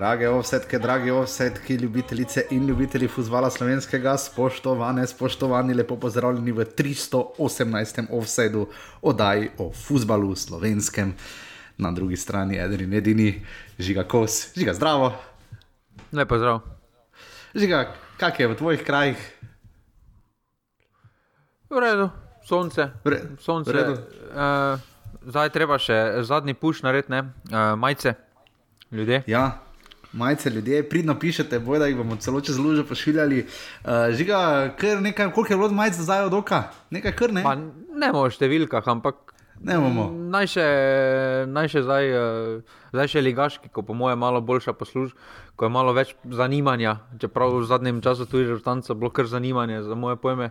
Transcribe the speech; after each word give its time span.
Drage 0.00 0.28
ovsetke, 0.28 0.78
dragi 0.78 1.10
ovsetki, 1.10 1.74
ljubitelice 1.74 2.46
in 2.50 2.66
ljubitelji 2.66 3.08
futbola 3.08 3.50
slovenskega, 3.50 4.14
spoštovane, 4.16 5.06
spoštovani, 5.06 5.74
lepo 5.74 5.96
pozdravljeni 6.00 6.52
v 6.52 6.64
318. 6.64 8.06
offsetu 8.10 8.68
oddaji 9.02 9.50
o 9.58 9.72
futbalu 9.72 10.36
slovenskem. 10.36 11.12
Na 11.78 11.92
drugi 11.92 12.16
strani 12.16 12.56
je 12.56 12.64
eden 12.64 12.80
in 12.80 12.94
edini, 12.94 13.46
žiga 13.78 14.08
kos, 14.08 14.54
žiga 14.56 14.74
zdravo. 14.74 15.12
Lepo 16.12 16.38
zdrav. 16.38 16.60
Žiga, 17.54 17.84
kak 18.16 18.40
je 18.40 18.48
v 18.48 18.56
tvojih 18.56 18.84
krajih? 18.84 19.30
V 21.70 21.76
redu, 21.76 22.10
sonce. 22.48 22.88
Vre, 23.04 23.20
sonce. 23.38 23.68
v 23.72 23.76
redu. 23.76 24.00
Uh, 24.32 24.80
zdaj 25.28 25.52
treba 25.52 25.76
še 25.76 26.22
zadnji 26.24 26.54
puš 26.54 26.86
narediti? 26.88 27.12
Uh, 27.12 27.76
majce, 27.76 28.14
ljudje. 28.90 29.26
Ja, 29.26 29.60
majce 30.12 30.50
ljudje, 30.50 30.82
pridno 30.88 31.18
pišete, 31.18 31.58
boj 31.58 31.78
da 31.78 31.86
jih 31.86 31.96
bomo 31.96 32.16
celo 32.16 32.40
čez 32.40 32.58
luže 32.58 32.84
pošiljali. 32.86 33.44
Uh, 33.44 33.90
žiga, 34.16 34.70
kar 34.78 35.02
nekaj, 35.02 35.32
koliko 35.32 35.52
je 35.52 35.56
bilo 35.56 35.68
majce 35.70 36.02
zdaj 36.02 36.24
od 36.24 36.34
oka? 36.34 36.62
Nekaj 36.90 37.12
kar 37.16 37.32
ne? 37.32 37.42
Pa 37.42 37.54
ne 37.54 38.12
o 38.12 38.26
številkah, 38.30 38.86
ampak 38.90 39.30
Ne 39.60 39.76
bomo. 39.76 40.08
naj 40.32 40.46
še, 40.56 40.66
naj 41.52 41.68
še 41.68 41.82
zdaj, 41.84 42.06
uh, 42.16 42.78
zdaj 42.96 43.10
še 43.12 43.20
ligaški, 43.20 43.68
ko 43.68 43.84
po 43.84 43.92
mojem 43.92 44.18
malo 44.18 44.40
boljša 44.40 44.72
posluž, 44.72 45.12
ko 45.56 45.68
je 45.68 45.72
malo 45.74 45.92
več 45.92 46.14
zanimanja. 46.24 46.96
Čeprav 47.20 47.52
v 47.58 47.66
zadnjem 47.68 48.00
času 48.00 48.24
tudi 48.24 48.48
rezultanca 48.48 48.96
bilo 48.96 49.12
kar 49.12 49.28
zanimanje 49.28 49.82
za 49.84 49.94
moje 49.94 50.16
pojme, 50.16 50.48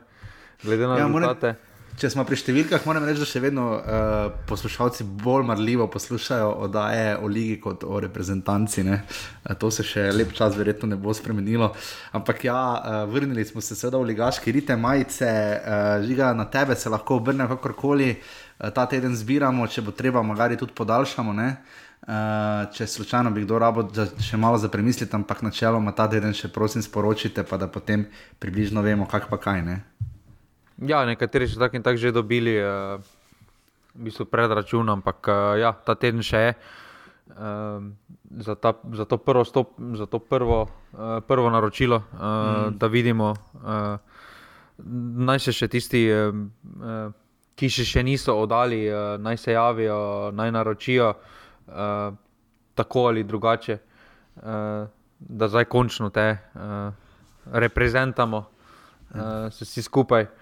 glede 0.61 0.85
na 0.85 0.99
Ja, 1.01 1.07
rezultate. 1.09 1.55
Če 1.99 2.07
smo 2.13 2.23
pri 2.23 2.37
številkah, 2.39 2.85
moram 2.87 3.03
reči, 3.03 3.19
da 3.19 3.25
še 3.27 3.41
vedno 3.43 3.63
uh, 3.75 4.29
poslušalci 4.47 5.03
bolj 5.19 5.43
marljivo 5.49 5.89
poslušajo 5.91 6.53
oddaje 6.63 7.17
o 7.19 7.27
ligi 7.27 7.57
kot 7.59 7.81
o 7.83 7.97
reprezentanci. 7.99 8.85
ne. 8.87 9.01
Uh, 9.43 9.51
to 9.59 9.67
se 9.67 9.83
še 9.83 10.05
lep 10.15 10.31
čas 10.31 10.55
verjetno 10.55 10.87
ne 10.87 10.95
bo 10.95 11.11
spremenilo. 11.11 11.73
Ampak 12.15 12.45
ja, 12.47 12.55
uh, 12.55 13.01
vrnili 13.11 13.43
smo 13.43 13.59
se 13.59 13.75
seveda 13.75 13.99
v 13.99 14.13
ligaški 14.13 14.53
rite 14.55 14.77
majice, 14.79 15.27
uh, 15.27 15.99
žiga 16.07 16.31
na 16.31 16.45
tebe 16.47 16.77
se 16.79 16.87
lahko 16.87 17.19
obrne 17.19 17.49
kakorkoli. 17.51 18.13
Uh, 18.15 18.69
ta 18.71 18.87
teden 18.87 19.11
zbiramo, 19.19 19.67
če 19.67 19.83
bo 19.83 19.91
treba, 19.91 20.23
magari 20.23 20.55
tudi 20.55 20.71
podaljšamo. 20.79 21.35
ne. 21.35 21.49
Uh, 22.07 22.63
če 22.71 22.87
slučajno 22.87 23.35
bi 23.35 23.43
kdo 23.43 23.59
rabo 23.59 23.83
za, 23.91 24.07
še 24.23 24.39
malo 24.39 24.55
za 24.55 24.71
premisliti, 24.71 25.11
ampak 25.19 25.43
načeloma 25.43 25.91
ta 25.91 26.07
teden 26.07 26.31
še 26.31 26.47
prosim 26.47 26.79
sporočite, 26.79 27.43
pa 27.43 27.59
da 27.59 27.67
potem 27.67 28.07
približno 28.39 28.87
vemo, 28.87 29.03
kak 29.03 29.27
pa 29.27 29.35
kaj. 29.35 29.67
Ne? 29.67 29.81
Ja, 30.87 31.03
nekateri 31.05 31.47
so 31.47 31.59
tako 31.59 31.75
in 31.75 31.83
tako 31.83 31.97
že 31.97 32.11
dobili 32.11 32.55
uh, 32.55 33.01
v 33.95 34.07
bistvu 34.07 34.25
predračun, 34.25 34.89
ampak 34.89 35.27
uh, 35.27 35.59
ja, 35.59 35.73
ta 35.73 35.95
teden 35.95 36.23
še 36.23 36.39
je. 36.39 36.53
Uh, 37.29 37.83
za, 38.39 38.55
ta, 38.55 38.73
za 38.93 39.05
to 39.05 39.17
prvo, 39.17 39.43
stop, 39.45 39.75
za 39.93 40.05
to 40.05 40.19
prvo, 40.19 40.61
uh, 40.93 41.19
prvo 41.27 41.49
naročilo, 41.49 41.95
uh, 41.97 42.19
mm. 42.19 42.77
da 42.79 42.87
vidimo, 42.87 43.33
uh, 43.35 43.99
naj 45.27 45.39
se 45.39 45.53
še 45.53 45.67
tisti, 45.67 46.07
uh, 46.09 46.31
uh, 46.31 47.11
ki 47.59 47.69
še, 47.69 47.85
še 47.85 48.03
niso 48.03 48.33
oddali, 48.39 48.87
uh, 48.87 49.19
naj 49.19 49.37
se 49.37 49.51
javijo, 49.51 50.31
naj 50.31 50.51
naročijo 50.55 51.11
uh, 51.11 52.15
tako 52.75 53.07
ali 53.11 53.27
drugače, 53.27 53.77
uh, 54.39 54.87
da 55.19 55.47
zdaj 55.51 55.67
končno 55.67 56.09
te 56.09 56.31
uh, 56.31 56.93
reprezentamo, 57.51 58.37
uh, 58.39 59.51
se 59.51 59.67
vsi 59.67 59.83
skupaj. 59.83 60.38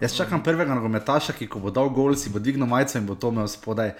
Jaz 0.00 0.16
čakam 0.16 0.42
prvega 0.42 0.74
nogometaša, 0.74 1.32
ki 1.32 1.46
ko 1.46 1.58
bo 1.58 1.70
dal 1.70 1.88
gol, 1.88 2.14
si 2.14 2.30
bo 2.30 2.38
dvignil 2.38 2.66
majico 2.66 2.98
in 2.98 3.06
bo 3.06 3.14
to 3.14 3.28
imel 3.28 3.48
spodaj. 3.48 3.92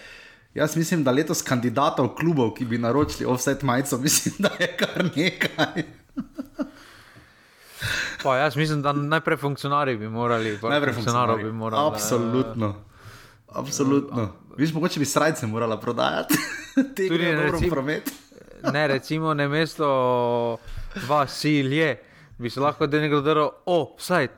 Jaz 0.55 0.77
mislim, 0.77 1.05
da 1.05 1.11
letos 1.11 1.43
kandidatov 1.43 2.15
klubov, 2.15 2.55
ki 2.55 2.65
bi 2.65 2.79
naročili 2.79 3.25
offset 3.25 3.63
majico, 3.63 3.99
mislim, 4.07 4.35
da 4.39 4.51
je 4.59 4.77
kar 4.77 5.05
nekaj. 5.17 5.83
Pa, 8.23 8.37
jaz 8.37 8.57
mislim, 8.57 8.83
da 8.83 8.93
najprej 8.93 9.37
funkcionarji 9.37 9.97
bi 9.97 10.09
morali. 10.09 10.59
Najprej 10.63 10.95
funkcionarji. 10.95 11.45
bi 11.45 11.53
morali. 11.53 11.87
Absolutno. 11.87 12.75
Absolutno. 13.49 14.33
Viš, 14.57 14.73
mogoče 14.75 15.01
bi 15.01 15.07
srajce 15.07 15.47
morala 15.47 15.81
prodajati. 15.81 16.35
Te 16.75 17.09
Tudi 17.09 17.09
gre 17.09 17.37
dobro 17.37 17.61
promet. 17.71 18.09
eh, 18.63 18.71
Ne, 18.73 18.87
recimo, 18.87 19.35
ne 19.35 19.49
mesto 19.49 20.57
Vasilje, 21.09 21.97
bi 22.39 22.51
se 22.51 22.61
lahko 22.61 22.87
da 22.87 23.01
nekdo 23.01 23.21
drl, 23.21 23.49
o, 23.67 23.97
vsaj. 23.99 24.29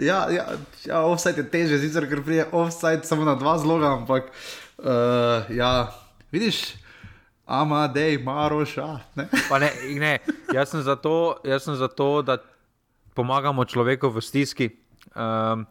Ja, 0.00 0.26
ja, 0.30 0.44
ja 0.84 1.00
offset 1.00 1.38
je 1.38 1.44
teže, 1.50 1.78
sicer 1.80 2.08
ker 2.08 2.22
prije 2.24 2.46
offset 2.52 3.06
samo 3.08 3.24
na 3.24 3.34
dva 3.34 3.58
zloga, 3.58 3.94
ampak 3.96 4.28
uh, 4.78 5.48
ja, 5.56 5.88
vidiš, 6.32 6.76
Amadej, 7.46 8.18
Maroša. 8.18 8.98
Ne? 9.14 9.28
Pa 9.48 9.58
ne, 9.58 9.70
ne 9.98 10.18
jaz, 10.52 10.74
sem 10.74 10.82
to, 10.96 11.36
jaz 11.44 11.64
sem 11.64 11.76
za 11.76 11.88
to, 11.88 12.22
da 12.22 12.38
pomagamo 13.14 13.64
človeku 13.64 14.10
v 14.10 14.20
stiski. 14.20 14.70
Um, 15.16 15.64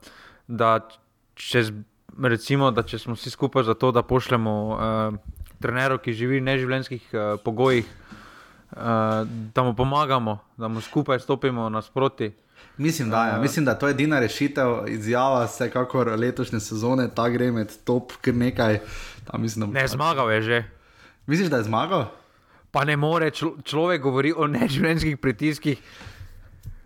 da, 0.47 0.79
če, 1.35 1.63
z- 1.69 1.83
recimo, 2.23 2.71
da 2.71 2.81
če 2.81 2.97
smo 2.97 3.13
vsi 3.13 3.29
skupaj 3.29 3.67
za 3.67 3.75
to, 3.77 3.91
da 3.91 4.01
pošljemo 4.01 4.53
um, 4.73 5.19
treneru, 5.61 5.99
ki 5.99 6.15
živi 6.15 6.39
v 6.39 6.47
neživljenjskih 6.47 7.03
uh, 7.13 7.35
pogojih, 7.43 7.85
uh, 7.85 8.14
da 9.53 9.63
mu 9.63 9.75
pomagamo, 9.75 10.39
da 10.57 10.67
mu 10.67 10.81
skupaj 10.81 11.19
stopimo 11.19 11.69
nasproti. 11.69 12.31
Mislim, 12.77 13.09
da, 13.09 13.25
ja. 13.25 13.37
Mislim, 13.37 13.65
da 13.65 13.71
je 13.71 13.79
to 13.79 13.89
edina 13.89 14.19
rešitev, 14.19 14.67
izjava 14.87 15.45
vsekakor 15.45 16.07
letošnje 16.09 16.59
sezone, 16.59 17.07
ta 17.09 17.29
gre 17.29 17.51
med 17.51 17.71
top, 17.83 18.11
kar 18.21 18.33
nekaj. 18.33 18.79
Tam, 19.25 19.41
mislim, 19.41 19.71
Ne, 19.71 19.87
zmagal 19.87 20.31
je 20.31 20.41
že. 20.41 20.63
Misliš, 21.27 21.47
da 21.47 21.57
je 21.57 21.63
zmagal? 21.63 22.05
Pa 22.71 22.83
ne 22.83 22.95
more, 22.95 23.31
člo, 23.31 23.55
človek 23.63 24.01
govori 24.01 24.33
o 24.33 24.47
neživljenjskih 24.47 25.17
pritiskih. 25.17 25.79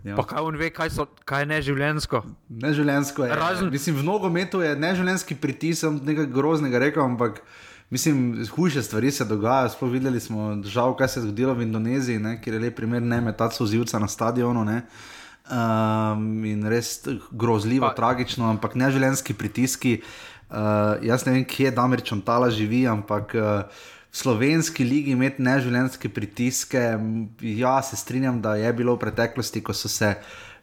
Ja. 0.02 0.16
Pa 0.16 0.22
kaj 0.24 0.38
on 0.40 0.56
ve, 0.56 0.70
kaj, 0.70 0.90
so, 0.90 1.04
kaj 1.24 1.42
je 1.42 1.46
neživljenjsko? 1.46 2.22
Neživljensko 2.48 3.24
je. 3.24 3.34
Razen- 3.34 3.70
Mislim, 3.70 3.96
v 3.96 4.02
nogometu 4.02 4.60
je 4.60 4.76
neživljenski 4.76 5.34
pritisk, 5.34 5.84
nekaj 6.02 6.26
groznega 6.26 6.78
rekel, 6.78 7.02
ampak 7.04 7.42
mislim, 7.90 8.46
hujše 8.50 8.82
stvari 8.82 9.10
se 9.10 9.24
dogajajo. 9.24 9.68
Sploh 9.68 9.92
videli 9.92 10.20
smo, 10.20 10.62
žal, 10.64 10.96
kaj 10.96 11.08
se 11.08 11.20
je 11.20 11.22
zgodilo 11.22 11.54
v 11.54 11.62
Indoneziji, 11.62 12.18
ne, 12.18 12.36
kjer 12.42 12.54
je 12.54 12.60
lep 12.60 12.76
primer 12.76 13.02
ne 13.02 13.20
metati 13.20 13.56
sozivca 13.56 13.98
na 13.98 14.08
stadionu. 14.08 14.64
Ne. 14.64 14.82
Um, 15.50 16.44
in 16.44 16.66
res 16.70 17.00
grozljivo, 17.30 17.88
pa, 17.88 17.94
tragično, 17.94 18.50
ampak 18.50 18.74
neživljenski 18.74 19.34
pritiski. 19.34 20.00
Uh, 20.50 20.56
jaz 21.02 21.26
ne 21.26 21.32
vem, 21.32 21.44
kje 21.44 21.70
Damir 21.74 22.02
Čontala 22.06 22.50
živi, 22.50 22.84
ampak 22.86 23.34
uh, 23.34 23.88
v 24.10 24.16
slovenski 24.16 24.84
ligi 24.84 25.10
imeti 25.10 25.42
neživljenjske 25.42 26.08
pritiske. 26.08 26.84
Ja, 27.40 27.82
se 27.82 27.96
strinjam, 27.96 28.42
da 28.42 28.54
je 28.54 28.72
bilo 28.72 28.94
v 28.94 29.02
preteklosti, 29.06 29.62
ko 29.62 29.74
so 29.74 29.88
se 29.88 30.14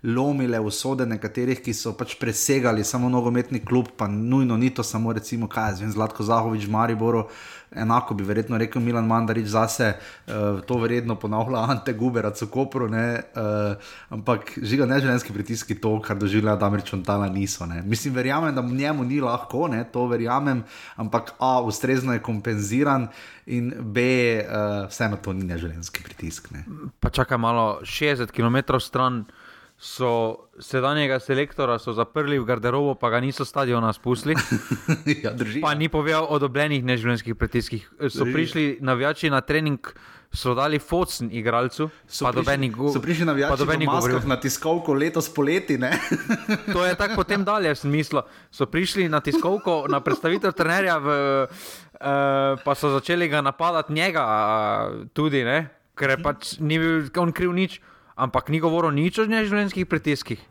lomile 0.03 0.59
usode 0.59 1.06
nekaterih, 1.06 1.62
ki 1.63 1.74
so 1.74 1.94
pač 1.97 2.16
presegali 2.19 2.84
samo 2.84 3.09
nogometni 3.09 3.59
klub, 3.66 3.90
pa 3.97 4.08
nujno 4.08 4.58
ni 4.58 4.69
to 4.69 4.84
samo, 4.84 5.13
recimo, 5.13 5.47
kaj 5.47 5.72
jaz 5.72 5.81
vem, 5.81 5.91
Zlatko 5.91 6.24
Zahovič 6.24 6.68
v 6.68 6.72
Mariboru. 6.72 7.28
Enako 7.75 8.16
bi 8.16 8.24
verjetno 8.24 8.58
rekel 8.58 8.81
Milan 8.81 9.08
Mandarič 9.08 9.50
zase, 9.52 9.90
uh, 9.91 10.62
to 10.63 10.78
verjetno 10.80 11.18
ponavlja 11.19 11.66
Ante 11.68 11.94
Guberac 11.94 12.40
v 12.41 12.47
Kopru, 12.47 12.88
ne, 12.88 13.19
uh, 13.35 13.75
ampak 14.13 14.53
žiga 14.62 14.85
neželenski 14.88 15.34
pritiski 15.35 15.75
to, 15.75 15.97
kar 16.00 16.16
doživlja 16.16 16.56
Damir 16.56 16.85
Čontala 16.88 17.28
niso. 17.29 17.66
Ne. 17.68 17.81
Mislim, 17.84 18.14
verjamem, 18.16 18.56
da 18.56 18.62
njemu 18.62 19.03
ni 19.03 19.19
lahko, 19.22 19.68
ne, 19.68 19.84
to 19.84 20.06
verjamem, 20.08 20.64
ampak 20.96 21.34
A, 21.40 21.59
ustrezno 21.62 22.14
je 22.14 22.24
kompenziran 22.24 23.09
in 23.46 23.74
B, 23.79 24.00
uh, 24.40 24.88
vseeno 24.88 25.20
to 25.20 25.34
ni 25.34 25.44
neželenski 25.44 26.03
pritisk. 26.03 26.52
Ne. 26.55 26.64
Pa 26.99 27.09
čakaj 27.09 27.38
malo, 27.38 27.82
60 27.84 28.32
km 28.32 28.79
stran 28.79 29.26
so 29.78 30.09
sedanjega 30.58 31.20
selektora 31.20 31.78
so 31.78 31.94
zaprli 31.94 32.35
v 32.35 32.46
garderobo, 32.46 32.96
pa 32.96 33.09
ga 33.09 33.20
niso 33.20 33.46
stadiona 33.46 33.94
spustili. 33.94 34.34
ja, 35.24 35.32
drži. 35.32 35.62
Pa 35.62 35.74
ni 35.74 35.85
povedal 35.88 36.26
o 36.26 36.35
dobljenih 36.35 36.82
neživljenjskih 36.84 37.35
pritiskih. 37.35 37.85
So 38.03 38.24
Drži. 38.24 38.34
prišli 38.34 38.64
navijači 38.82 39.29
na 39.29 39.38
trening, 39.40 39.78
so 40.29 40.53
dali 40.53 40.76
focen 40.78 41.29
igralcu, 41.32 41.90
So 42.06 42.26
pa 42.26 42.32
prišli- 42.32 42.35
dobenih 42.35 42.72
go- 42.74 42.90
So 42.90 43.00
prišli 43.00 43.26
navijači 43.26 43.53
v 43.53 43.66
govoril. 43.66 43.85
maskah 43.88 44.26
na 44.26 44.35
tiskovko 44.38 44.94
letos 44.94 45.29
poleti, 45.29 45.78
ne? 45.78 45.94
To 46.73 46.84
je 46.84 46.96
tako 46.96 47.16
potem 47.16 47.44
dalje, 47.44 47.76
sem 47.76 47.91
mislil. 47.91 48.22
So 48.52 48.66
prišli 48.66 49.06
na 49.06 49.20
tiskovko, 49.20 49.85
na 49.88 50.00
predstavitev 50.00 50.52
trenerja, 50.52 50.97
v, 50.97 51.08
uh, 51.08 51.47
pa 52.58 52.73
so 52.73 52.90
začeli 52.90 53.28
ga 53.28 53.41
napadati 53.41 53.94
njega 53.94 54.22
uh, 54.22 54.34
tudi, 55.14 55.44
ne? 55.44 55.70
ker 55.96 56.18
pač 56.22 56.59
ni 56.59 56.78
bil 56.78 57.09
on 57.16 57.32
kriv 57.32 57.50
nič, 57.52 57.82
ampak 58.17 58.49
ni 58.49 58.59
govoril 58.59 58.91
nič 58.91 59.22
o 59.22 59.29
neživljenjskih 59.29 59.85
pritiskih. 59.85 60.41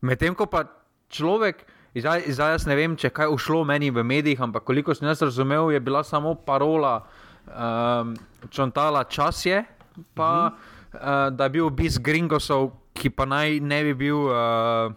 Medtem 0.00 0.38
ko 0.38 0.46
pa 0.46 0.70
človek, 1.10 1.66
zdaj, 1.92 2.30
zdaj 2.30 2.50
jaz 2.54 2.64
ne 2.70 2.78
vem, 2.78 2.94
če 2.94 3.10
je 3.10 3.16
kaj 3.18 3.34
ušlo 3.34 3.64
meni 3.66 3.90
v 3.90 4.06
medijih, 4.06 4.38
ampak 4.40 4.64
koliko 4.64 4.94
sem 4.94 5.10
jaz 5.10 5.20
razumel, 5.26 5.74
je 5.74 5.80
bila 5.82 6.06
samo 6.06 6.38
parola 6.38 7.02
um, 7.50 8.14
Čontala 8.48 9.04
čas 9.04 9.42
je, 9.44 9.64
pa 10.14 10.54
uh, 10.54 11.28
da 11.34 11.50
je 11.50 11.54
bil 11.58 11.66
obisk 11.66 12.00
Gringosov, 12.06 12.70
ki 12.94 13.10
pa 13.10 13.26
naj 13.26 13.58
ne 13.60 13.82
bi 13.90 13.94
bil 14.06 14.30
uh, 14.30 14.94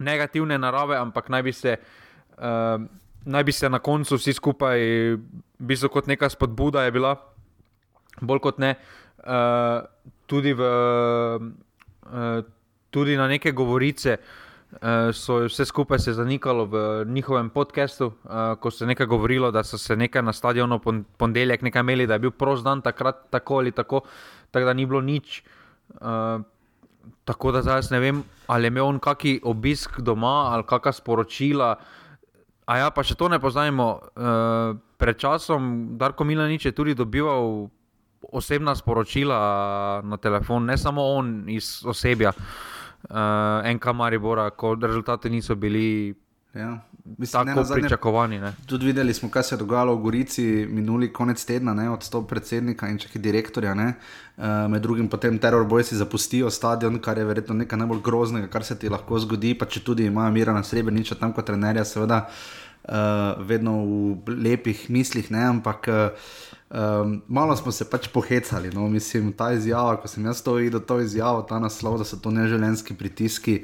negativne 0.00 0.58
narave, 0.58 0.96
ampak 0.96 1.28
naj 1.28 1.42
bi 1.44 1.52
se. 1.52 1.76
Uh, 2.40 2.88
Naj 3.20 3.44
bi 3.44 3.52
se 3.52 3.68
na 3.68 3.76
koncu 3.84 4.16
vsi 4.16 4.32
skupaj, 4.32 4.80
v 4.80 5.66
bistvu 5.68 5.90
kot 5.92 6.06
neka 6.08 6.24
spodbuda 6.32 6.86
je 6.86 6.92
bila, 6.94 7.10
bolj 8.24 8.40
kot 8.40 8.56
ne, 8.56 8.70
uh, 9.28 9.84
tudi, 10.30 10.54
v, 10.54 10.62
uh, 12.06 12.44
tudi 12.94 13.18
na 13.18 13.26
neke 13.30 13.52
govorice. 13.52 14.16
Uh, 14.70 15.10
so 15.10 15.40
vse 15.48 15.64
skupaj 15.66 15.98
se 15.98 16.12
zanikalo 16.14 16.64
v 16.70 17.04
njihovem 17.10 17.48
podkastu, 17.50 18.06
uh, 18.06 18.54
ko 18.62 18.70
se 18.70 18.84
je 18.84 18.92
nekaj 18.92 19.06
govorilo, 19.10 19.50
da 19.50 19.64
so 19.66 19.78
se 19.78 19.96
nekaj 19.96 20.22
na 20.22 20.32
stadionu 20.32 20.78
ponedeljek 21.18 21.62
nekaj 21.66 21.82
imeli, 21.82 22.06
da 22.06 22.14
je 22.14 22.26
bil 22.28 22.30
prost 22.30 22.64
dan 22.64 22.82
takrat, 22.82 23.26
tako 23.30 23.58
ali 23.58 23.72
tako, 23.72 24.04
tako 24.50 24.66
da 24.66 24.72
ni 24.72 24.86
bilo 24.86 25.00
nič. 25.00 25.42
Tako 27.24 27.52
da 27.52 27.62
zdaj 27.62 27.82
ne 27.90 28.00
vem, 28.00 28.22
ali 28.46 28.64
je 28.64 28.70
imel 28.70 28.86
on 28.86 28.98
kakšen 29.02 29.40
obisk 29.42 29.98
doma 30.00 30.52
ali 30.54 30.62
kakšna 30.62 30.92
sporočila. 30.92 31.74
A 32.70 32.76
ja, 32.78 32.90
pa 32.94 33.02
še 33.02 33.16
to 33.18 33.26
ne 33.28 33.40
poznajmo. 33.42 33.86
Uh, 34.14 34.78
pred 35.00 35.18
časom 35.18 35.96
Darko 35.98 36.22
Milanič 36.24 36.68
je 36.68 36.76
tudi 36.76 36.94
dobival 36.94 37.66
osebna 38.32 38.74
sporočila 38.74 40.02
na 40.04 40.16
telefon, 40.16 40.64
ne 40.64 40.78
samo 40.78 41.02
on 41.02 41.44
iz 41.48 41.82
osebja, 41.86 42.32
uh, 42.36 43.16
eh, 43.64 43.74
NK 43.74 43.92
Maribora, 43.94 44.50
ko 44.50 44.74
rezultati 44.74 45.30
niso 45.30 45.54
bili. 45.54 46.14
Ja. 46.54 46.78
Mislim, 47.18 47.46
tako 47.46 47.64
zadnje, 47.64 47.82
pričakovani. 47.82 48.38
Ne. 48.38 48.52
Tudi 48.66 48.86
videli 48.86 49.14
smo, 49.14 49.30
kaj 49.30 49.42
se 49.42 49.54
je 49.54 49.58
dogajalo 49.58 49.94
v 49.94 50.02
Gorici 50.02 50.66
minuli 50.70 51.12
konec 51.12 51.44
tedna, 51.44 51.74
ne, 51.74 51.90
odstop 51.90 52.28
predsednika 52.28 52.88
in 52.88 52.98
čak 52.98 53.12
tudi 53.12 53.22
direktorja. 53.22 53.74
Ne, 53.74 53.92
uh, 54.36 54.44
med 54.70 54.82
drugim 54.82 55.08
potem 55.08 55.38
terorbojci 55.38 55.96
zapustijo 55.96 56.50
stadion, 56.50 56.98
kar 56.98 57.18
je 57.18 57.24
verjetno 57.24 57.54
nekaj 57.54 57.78
najbolj 57.78 58.02
groznega, 58.04 58.48
kar 58.48 58.64
se 58.64 58.78
ti 58.78 58.88
lahko 58.88 59.18
zgodi. 59.18 59.54
Pa 59.58 59.66
če 59.66 59.84
tudi 59.84 60.06
imajo 60.10 60.32
mira 60.32 60.52
na 60.52 60.62
srebrniča 60.62 61.14
tam 61.14 61.32
kot 61.32 61.46
trenerja, 61.46 61.84
seveda 61.84 62.26
uh, 62.26 63.46
vedno 63.46 63.78
v 64.26 64.38
lepih 64.42 64.90
mislih, 64.90 65.30
ne, 65.30 65.44
ampak. 65.56 65.88
Uh, 65.88 66.56
Um, 66.70 67.22
malo 67.28 67.56
smo 67.56 67.72
se 67.72 67.82
pač 67.90 68.06
pohecali, 68.08 68.70
no, 68.70 68.84
mislim, 68.88 69.32
ta 69.34 69.48
izjava, 69.52 69.96
ko 69.98 70.06
sem 70.08 70.22
jaz 70.24 70.38
to 70.46 70.52
videl, 70.54 70.78
to 70.80 71.00
izjavo, 71.02 71.42
ta 71.42 71.58
naslov, 71.58 71.96
da 71.98 72.04
so 72.06 72.14
to 72.22 72.30
neželenski 72.30 72.94
pritiski. 72.94 73.56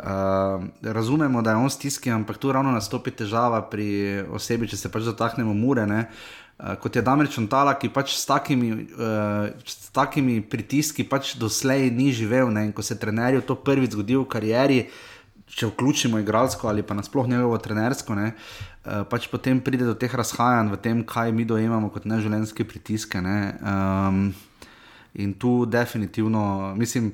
Um, 0.00 0.70
razumemo, 0.82 1.42
da 1.44 1.52
je 1.52 1.56
on 1.56 1.68
stiski, 1.70 2.10
ampak 2.10 2.38
tu 2.40 2.52
ravno 2.52 2.72
nastopi 2.72 3.12
težava 3.12 3.60
pri 3.68 4.24
osebi, 4.32 4.70
če 4.72 4.78
se 4.80 4.92
pač 4.92 5.04
dotaknemo 5.04 5.52
mure. 5.52 5.84
Uh, 5.84 6.72
kot 6.80 6.96
je 6.96 7.02
Damir 7.04 7.28
Čontala, 7.28 7.74
ki 7.76 7.92
pač 7.92 8.14
s 8.16 8.24
takimi, 8.24 8.72
uh, 8.72 9.52
s 9.60 9.92
takimi 9.92 10.38
pritiski 10.40 11.04
pač 11.04 11.34
doslej 11.36 11.90
ni 11.92 12.08
živel. 12.08 12.48
Ne? 12.48 12.70
In 12.70 12.72
ko 12.72 12.80
se 12.80 12.96
trenerju 12.96 13.44
to 13.44 13.58
prvič 13.60 13.92
zgodi 13.92 14.16
v 14.16 14.24
karieri, 14.32 14.80
če 15.46 15.68
vključimo 15.70 16.18
igralsko 16.18 16.68
ali 16.68 16.82
pa 16.82 16.96
nasploh 16.96 17.28
njegovo 17.28 17.58
trenersko, 17.62 18.16
ne? 18.18 18.32
Eh, 18.86 19.02
pač 19.10 19.26
potem 19.26 19.58
pride 19.58 19.82
do 19.82 19.98
teh 19.98 20.12
razhajanj 20.14 20.70
v 20.70 20.78
tem, 20.78 21.02
kaj 21.02 21.34
mi 21.34 21.42
dojemamo 21.42 21.90
kot 21.90 22.06
neželenske 22.06 22.62
pritiske. 22.62 23.18
Ne? 23.18 23.58
Um, 23.58 24.30
in 25.18 25.34
tu 25.34 25.66
definitivno 25.66 26.74
mislim. 26.78 27.10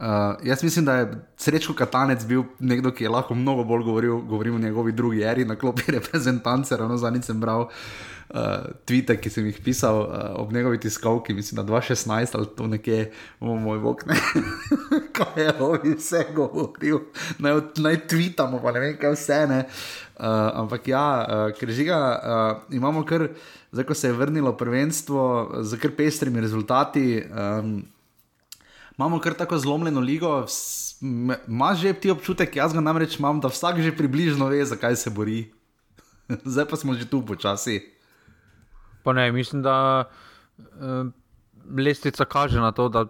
Uh, 0.00 0.40
jaz 0.40 0.62
mislim, 0.64 0.84
da 0.84 0.94
je 0.94 1.08
srečko 1.36 1.74
Katanec 1.76 2.24
bil 2.24 2.46
nekdo, 2.56 2.88
ki 2.88 3.04
je 3.04 3.10
lahko 3.12 3.34
mnogo 3.36 3.66
bolj 3.68 3.82
govoril, 3.84 4.22
govoril 4.24 4.54
o 4.54 4.58
njegovi 4.58 4.92
drugi 4.96 5.20
eri 5.20 5.44
na 5.44 5.58
klopi 5.60 5.92
reprezentance, 5.96 6.76
ravno 6.76 6.96
zadnjič 6.96 7.26
sem 7.28 7.40
bral 7.40 7.66
uh, 7.68 8.70
tvite, 8.88 9.18
ki 9.20 9.28
sem 9.30 9.50
jih 9.50 9.58
pisal 9.60 10.00
uh, 10.00 10.40
ob 10.40 10.54
njegovi 10.56 10.80
tiskovki, 10.80 11.34
mislim, 11.36 11.60
da 11.60 11.72
2016 11.72 12.38
ali 12.38 12.48
to 12.56 12.66
nekje, 12.66 13.10
o 13.40 13.56
moj 13.60 13.78
bog, 13.78 14.06
ne. 14.08 14.16
kaj 15.18 15.44
je 15.44 15.52
on 15.60 15.96
vse 15.98 16.24
govoril, 16.32 17.04
naj, 17.38 17.60
naj 17.76 18.00
tvitamo, 18.08 18.62
pa 18.62 18.72
ne 18.72 18.80
vem, 18.80 18.96
kaj 18.96 19.18
vse 19.18 19.42
ne. 19.52 19.66
Uh, 19.68 20.09
ampak 20.54 20.88
ja, 20.88 21.06
uh, 21.20 21.52
ker 21.56 21.70
žiga, 21.72 21.96
uh, 21.96 22.74
imamo 22.76 23.04
kar, 23.08 23.28
zdaj 23.72 23.86
ko 23.88 23.94
se 23.94 24.08
je 24.08 24.16
vrnilo 24.18 24.52
prvenstvo, 24.56 25.22
z 25.64 25.80
kar 25.80 25.96
pestrimi 25.96 26.40
rezultati. 26.40 27.22
Um, 27.30 27.80
Imamo 29.00 29.16
kar 29.20 29.32
tako 29.32 29.56
zlomljeno 29.58 30.00
ligo, 30.00 30.44
imaš 31.48 31.78
že 31.78 31.92
ti 31.92 32.10
občutek, 32.10 32.56
jaz 32.56 32.74
ga 32.76 32.82
namreč 32.84 33.16
imam, 33.16 33.38
da 33.40 33.48
vsak 33.48 33.78
že 33.80 33.94
približno 33.96 34.44
ve, 34.52 34.64
zakaj 34.64 34.96
se 34.96 35.10
bori. 35.10 35.38
Zdaj 36.52 36.66
pa 36.68 36.76
smo 36.76 36.92
že 36.94 37.08
tu 37.08 37.22
počasi. 37.24 37.80
Pa 39.02 39.12
ne, 39.16 39.32
mislim, 39.32 39.62
da 39.62 40.04
uh, 40.58 41.08
lestvica 41.72 42.24
kaže 42.24 42.60
na 42.60 42.72
to, 42.76 42.88
da 42.88 43.06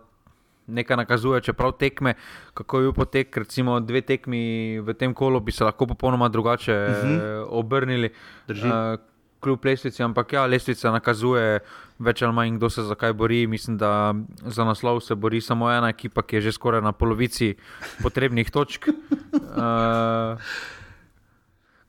nekaj 0.70 0.96
nakazuje, 0.96 1.40
čeprav 1.40 1.72
tekme, 1.78 2.14
kako 2.55 2.78
je 2.78 2.88
bil 2.88 2.93
potek, 2.93 3.37
recimo 3.37 3.81
dve 3.81 4.00
tekmi 4.00 4.81
v 4.81 4.94
tem 4.94 5.14
kolu, 5.14 5.40
bi 5.40 5.52
se 5.52 5.64
lahko 5.64 5.87
popolnoma 5.87 6.28
drugače 6.28 6.75
uh 6.75 7.05
mhm. 7.05 7.14
-huh. 7.14 7.46
obrnili. 7.49 8.11
Uh, 8.49 9.00
Kljub 9.40 9.64
lestvici, 9.64 10.02
ampak 10.02 10.32
ja, 10.32 10.46
lestvica 10.46 10.90
nakazuje 10.90 11.61
več 11.99 12.22
ali 12.22 12.32
manj, 12.32 12.56
kdo 12.56 12.70
se 12.70 12.82
zakaj 12.82 13.12
bori. 13.12 13.46
Mislim, 13.46 13.78
da 13.78 14.14
za 14.44 14.64
naslov 14.64 15.00
se 15.00 15.14
bori 15.14 15.40
samo 15.40 15.70
ena 15.72 15.88
ekipa, 15.88 16.22
ki 16.22 16.37
je 16.37 16.40
že 16.40 16.52
skoraj 16.52 16.82
na 16.82 16.93
polovici 16.93 17.55
potrebnih 18.02 18.50
točk. 18.50 18.88
Uh, 19.32 20.37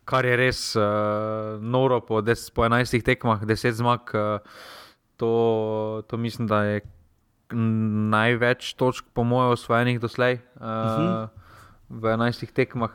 kar 0.05 0.25
je 0.25 0.35
res 0.35 0.75
uh, 0.75 0.83
noro 1.61 2.01
po, 2.01 2.21
des, 2.21 2.49
po 2.51 2.63
11 2.67 3.03
tekmah, 3.05 3.43
10 3.45 3.71
zmag. 3.71 4.11
Uh, 4.13 4.39
to, 5.17 6.03
to 6.07 6.17
mislim, 6.17 6.47
da 6.47 6.63
je 6.63 6.81
največ 7.53 8.73
točk, 8.73 9.05
po 9.13 9.23
mojem, 9.23 9.51
osvojenih 9.51 9.99
doslej 9.99 10.33
uh, 10.33 10.61
uh 10.61 10.67
-huh. 10.67 11.27
v 11.89 12.03
11 12.03 12.51
tekmah. 12.53 12.91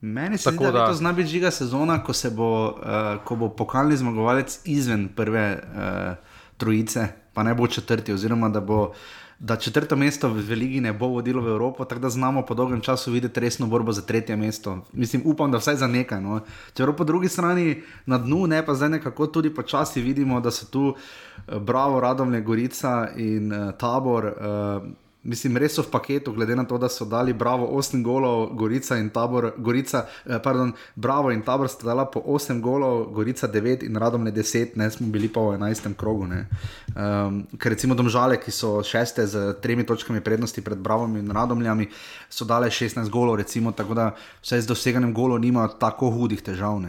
Meni 0.00 0.38
se 0.38 0.50
zdi, 0.50 0.64
da, 0.64 0.72
da 0.72 0.86
to 0.86 0.94
zna 0.94 1.12
biti 1.12 1.28
žiga 1.28 1.50
sezona, 1.50 2.02
ko, 2.04 2.12
bo, 2.32 2.68
uh, 2.68 3.24
ko 3.24 3.36
bo 3.36 3.48
pokalni 3.48 3.96
zmagovalec 3.96 4.60
izven 4.64 5.08
prve 5.16 5.62
uh, 5.62 6.14
trojice, 6.56 7.08
pa 7.34 7.42
ne 7.42 7.54
bo 7.54 7.66
četrti, 7.66 8.12
oziroma 8.12 8.48
da 8.48 8.60
bo 8.60 8.92
da 9.40 9.56
četrto 9.56 9.96
mesto 9.96 10.28
v 10.28 10.42
Veligi 10.44 10.80
ne 10.80 10.92
bo 10.92 11.06
vodilo 11.06 11.42
v 11.42 11.48
Evropo, 11.48 11.84
tako 11.84 12.00
da 12.00 12.10
znamo 12.10 12.42
po 12.42 12.54
dolgem 12.54 12.80
času 12.80 13.12
videti 13.12 13.40
resno 13.40 13.66
borbo 13.66 13.92
za 13.92 14.02
tretje 14.02 14.36
mesto. 14.36 14.78
Mislim, 14.92 15.22
upam, 15.24 15.50
da 15.50 15.58
vsaj 15.58 15.76
za 15.76 15.86
nekaj. 15.86 16.20
No. 16.20 16.40
Čeprav 16.74 16.96
po 16.96 17.04
drugi 17.04 17.28
strani 17.28 17.82
na 18.06 18.18
dnu, 18.18 18.46
ne 18.46 18.66
pa 18.66 18.74
zdaj 18.74 18.88
nekako 18.88 19.26
tudi 19.26 19.54
počasi 19.54 20.02
vidimo, 20.02 20.40
da 20.40 20.50
so 20.50 20.66
tu 20.66 20.94
eh, 20.94 21.58
Bravo, 21.58 22.00
Radomlje, 22.00 22.40
Gorica 22.40 23.08
in 23.16 23.52
uh, 23.52 23.72
Tabor. 23.72 24.24
Uh, 24.24 24.92
Mislim, 25.22 25.58
res 25.60 25.74
so 25.76 25.82
v 25.84 25.92
paketu, 25.92 26.32
glede 26.32 26.56
na 26.56 26.64
to, 26.64 26.78
da 26.80 26.88
so 26.88 27.04
dali 27.04 27.34
Bravo 27.36 27.66
8 27.76 28.00
golov, 28.00 28.54
Gorica 28.56 28.96
in 28.96 29.10
Tabor, 29.12 29.52
Gorica, 29.58 30.06
eh, 30.24 30.40
pardon, 30.40 30.72
Bravo 30.96 31.28
in 31.30 31.42
Tabor 31.44 31.68
sta 31.68 31.84
dala 31.84 32.06
po 32.08 32.24
8 32.24 32.60
golov, 32.64 33.12
Gorica 33.12 33.44
9 33.44 33.84
in 33.84 34.00
Radom 34.00 34.24
ne 34.24 34.32
10, 34.32 34.76
ne 34.80 34.88
smo 34.90 35.12
bili 35.12 35.28
pa 35.28 35.40
v 35.40 35.60
11. 35.60 35.92
krogu. 35.92 36.24
Um, 36.24 37.44
ker 37.60 37.72
recimo 37.72 37.94
domžale, 37.94 38.40
ki 38.40 38.48
so 38.48 38.80
šeste 38.80 39.26
z 39.26 39.60
tremi 39.60 39.84
točkami 39.84 40.24
prednosti 40.24 40.64
pred 40.64 40.80
Bravom 40.80 41.16
in 41.20 41.28
Radomljami, 41.28 41.92
so 42.32 42.48
dale 42.48 42.72
16 42.72 43.12
golov, 43.12 43.36
recimo, 43.36 43.76
tako 43.76 43.94
da 43.94 44.10
vse 44.40 44.64
z 44.64 44.66
doseganjem 44.66 45.12
golov 45.12 45.36
nima 45.36 45.68
tako 45.68 46.08
hudih 46.08 46.40
težav. 46.40 46.80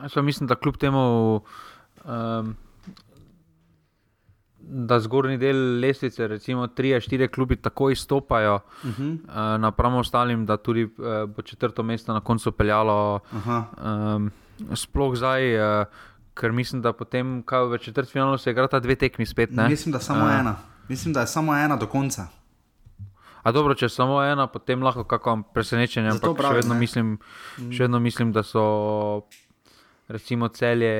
Jaz 0.00 0.16
mislim, 0.24 0.48
da 0.48 0.56
kljub 0.56 0.80
temu. 0.80 1.44
Um 2.04 2.63
da 4.68 5.00
zgornji 5.00 5.38
del 5.38 5.80
lestvice, 5.80 6.28
recimo 6.28 6.66
tri, 6.66 7.00
štiri 7.00 7.28
klubi, 7.28 7.56
tako 7.56 7.90
izstopajo, 7.90 8.54
uh 8.54 8.90
-huh. 8.90 9.18
uh, 9.24 9.60
napram 9.60 9.94
ostalim, 9.94 10.46
da 10.46 10.56
tudi 10.56 10.84
uh, 10.84 10.90
bo 11.36 11.42
četrto 11.42 11.82
mesto 11.82 12.12
na 12.12 12.20
koncu 12.20 12.52
peljalo. 12.52 13.20
Um, 13.34 14.30
sploh 14.74 15.16
zdaj, 15.16 15.80
uh, 15.80 15.86
ker 16.34 16.52
mislim, 16.52 16.82
da 16.82 16.92
potem, 16.92 17.42
kaj 17.42 17.64
v 17.64 17.78
četrtem 17.78 18.12
finalu 18.12 18.38
se 18.38 18.50
igra 18.50 18.68
ta 18.68 18.80
dve 18.80 18.94
tekmi 18.94 19.26
spet. 19.26 19.50
Ne? 19.50 19.68
Mislim, 19.68 19.92
da 19.92 19.98
samo 19.98 20.24
uh, 20.24 20.34
ena. 20.40 20.56
Mislim, 20.88 21.14
da 21.14 21.20
je 21.20 21.26
samo 21.26 21.56
ena 21.56 21.76
do 21.76 21.86
konca. 21.86 22.26
A 23.42 23.52
dobro, 23.52 23.74
če 23.74 23.88
samo 23.88 24.22
ena, 24.24 24.46
potem 24.46 24.82
lahko 24.82 25.04
kako 25.04 25.42
presenečenje. 25.54 26.08
Ampak 26.16 26.36
pravi, 26.36 26.54
še, 26.54 26.60
vedno 26.62 26.74
mislim, 26.74 27.18
še 27.70 27.82
vedno 27.84 28.00
mislim, 28.00 28.32
da 28.32 28.42
so 28.42 28.64
recimo 30.08 30.48
celje, 30.48 30.94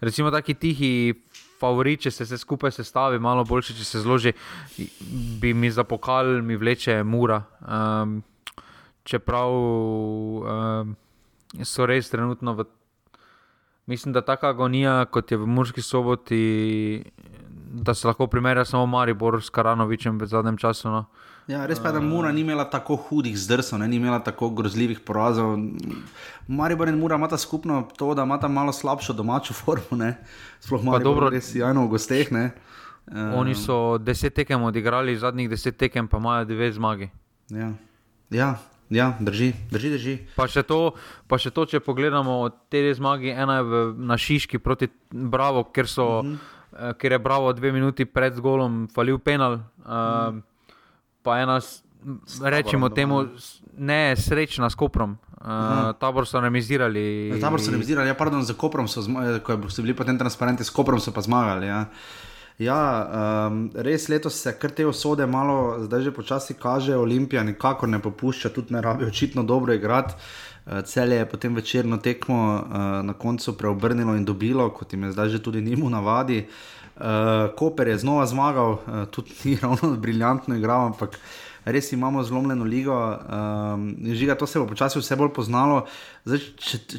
recimo 0.00 0.30
taki 0.30 0.54
tihi 0.54 1.14
favorit, 1.60 2.00
če 2.06 2.10
se 2.10 2.24
vse 2.24 2.38
skupaj 2.40 2.74
sestavi, 2.78 3.20
malo 3.22 3.44
boljše, 3.44 3.76
če 3.78 3.84
se 3.84 4.02
zloži, 4.04 4.32
bi 5.40 5.54
mi 5.54 5.70
za 5.70 5.84
pokal, 5.84 6.40
mi 6.42 6.56
vleče 6.56 7.02
mura. 7.04 7.42
Um, 7.60 8.20
čeprav 9.04 9.54
um, 9.54 10.94
so 11.64 11.86
res 11.86 12.10
trenutno 12.10 12.54
v. 12.58 12.68
Mislim, 13.90 14.12
da 14.14 14.22
taka 14.22 14.52
agonija, 14.52 15.04
kot 15.10 15.32
je 15.32 15.38
v 15.40 15.46
Murski 15.50 15.82
soboti, 15.82 17.02
da 17.82 17.94
se 17.94 18.06
lahko 18.06 18.28
primerja 18.30 18.64
samo 18.64 18.86
Maribor 18.86 19.40
s 19.42 19.50
Karanovičem 19.50 20.20
v 20.20 20.28
zadnjem 20.30 20.58
času. 20.60 20.92
No. 20.92 21.00
Ja, 21.50 21.64
res 21.66 21.80
pa 21.82 21.90
je, 21.90 21.98
da 21.98 22.00
Mura 22.00 22.30
ni 22.32 22.44
imela 22.44 22.64
tako 22.70 22.94
hudih 23.08 23.34
zdrsov, 23.38 23.80
ni 23.82 23.96
imela 23.96 24.20
tako 24.22 24.50
grozljivih 24.54 25.00
porazov. 25.02 25.56
Maribor 26.46 26.88
in 26.88 26.98
Mura 26.98 27.18
imata 27.18 27.38
skupno 27.38 27.82
to, 27.98 28.14
da 28.14 28.22
imata 28.22 28.48
malo 28.48 28.72
slabšo 28.72 29.12
domačo 29.12 29.54
formo. 29.60 30.12
Sploh 30.60 30.84
malo 30.84 30.98
dobro, 30.98 31.30
res 31.30 31.54
jajno 31.54 31.86
v 31.86 31.96
gosteh. 31.96 32.30
Ne? 32.32 32.50
Oni 33.34 33.54
so 33.58 33.98
deset 33.98 34.34
tekem 34.34 34.62
odigrali, 34.62 35.16
zadnjih 35.18 35.50
deset 35.50 35.76
tekem 35.76 36.08
pa 36.08 36.22
imajo 36.22 36.44
dve 36.44 36.70
zmagi. 36.72 37.10
Ja, 37.50 37.72
ja, 38.30 38.54
ja 38.90 39.08
drži, 39.18 39.52
drži. 39.70 39.90
drži. 39.90 40.16
Pa, 40.36 40.46
še 40.46 40.62
to, 40.62 40.94
pa 41.26 41.40
še 41.40 41.50
to, 41.50 41.66
če 41.66 41.82
pogledamo 41.82 42.44
te 42.70 42.84
dve 42.84 42.94
zmagi, 42.94 43.34
ena 43.34 43.58
je 43.58 43.66
v, 43.66 43.84
na 43.98 44.20
Šiški 44.20 44.62
proti 44.62 44.92
Bravo, 45.10 45.66
ker 45.74 45.90
so. 45.90 46.08
Uh 46.20 46.24
mhm. 46.24 46.34
-huh 46.38 46.58
uh, 46.72 46.92
ker 46.98 47.12
je 47.12 47.18
Bravo 47.18 47.52
dve 47.52 47.72
minuti 47.72 48.04
pred 48.04 48.40
golom 48.40 48.88
falil 48.94 49.18
penal. 49.18 49.60
Uh, 49.84 50.34
mm. 50.34 50.42
Pa 51.22 51.38
ena, 51.38 51.60
rečemo 52.42 52.88
temu, 52.88 53.24
ne 53.78 54.16
srečna 54.16 54.70
s 54.70 54.74
Koprom. 54.74 55.18
Uh, 55.40 55.96
tabor 56.00 56.26
so 56.28 56.40
remizirali. 56.40 57.28
Ja, 57.28 57.40
tabor 57.40 57.60
so 57.60 57.72
remizirali, 57.72 58.08
ja, 58.08 58.14
pardon, 58.14 58.42
za 58.44 58.54
Koprom 58.54 58.88
so, 58.88 59.04
ko 59.44 59.56
so 59.68 59.82
bili 59.82 59.96
potem 59.96 60.18
transparenti, 60.18 60.64
s 60.64 60.70
Koprom 60.70 61.00
so 61.00 61.12
pa 61.12 61.24
zmagali. 61.24 61.66
Ja. 61.66 61.86
Ja, 62.60 62.76
um, 63.48 63.70
res 63.72 64.10
letos 64.12 64.36
se 64.36 64.52
kar 64.60 64.74
te 64.76 64.84
osode 64.84 65.24
malo, 65.26 65.78
zdaj 65.86 66.02
že 66.04 66.10
počasi 66.12 66.54
kaže, 66.60 66.92
Olimpija 66.96 67.40
nikakor 67.44 67.88
ne 67.88 68.02
popušča, 68.04 68.52
tudi 68.52 68.76
ne 68.76 68.82
rabi 68.84 69.08
očitno 69.08 69.42
dobro 69.42 69.72
igrati. 69.72 70.12
Uh, 70.66 70.84
Cel 70.84 71.12
je 71.12 71.24
potem 71.28 71.56
večerno 71.56 71.96
tekmo 71.96 72.40
uh, 72.60 72.76
na 73.04 73.14
koncu 73.16 73.56
preobrnilo 73.56 74.12
in 74.16 74.28
dobilo, 74.28 74.68
kot 74.76 74.92
jim 74.92 75.08
je 75.08 75.12
zdaj 75.12 75.28
že 75.28 75.42
tudi 75.42 75.62
njim 75.62 75.86
v 75.86 75.90
navadi. 75.90 76.38
Uh, 76.44 76.79
Koper 77.56 77.88
je 77.88 77.98
znova 77.98 78.26
zmagal, 78.26 78.72
uh, 78.72 79.04
tudi 79.10 79.34
ni 79.44 79.56
ravno 79.62 79.96
briljantno 79.96 80.56
igral, 80.56 80.86
ampak 80.86 81.18
res 81.64 81.92
imamo 81.92 82.22
zlomljeno 82.22 82.64
ligo. 82.64 82.96
Um, 82.96 83.96
žiga, 84.14 84.34
to 84.34 84.46
se 84.46 84.58
bo 84.58 84.66
počasi 84.66 84.98
vse 84.98 85.16
bolj 85.16 85.32
poznalo. 85.36 85.84
Zdaj, 86.24 86.38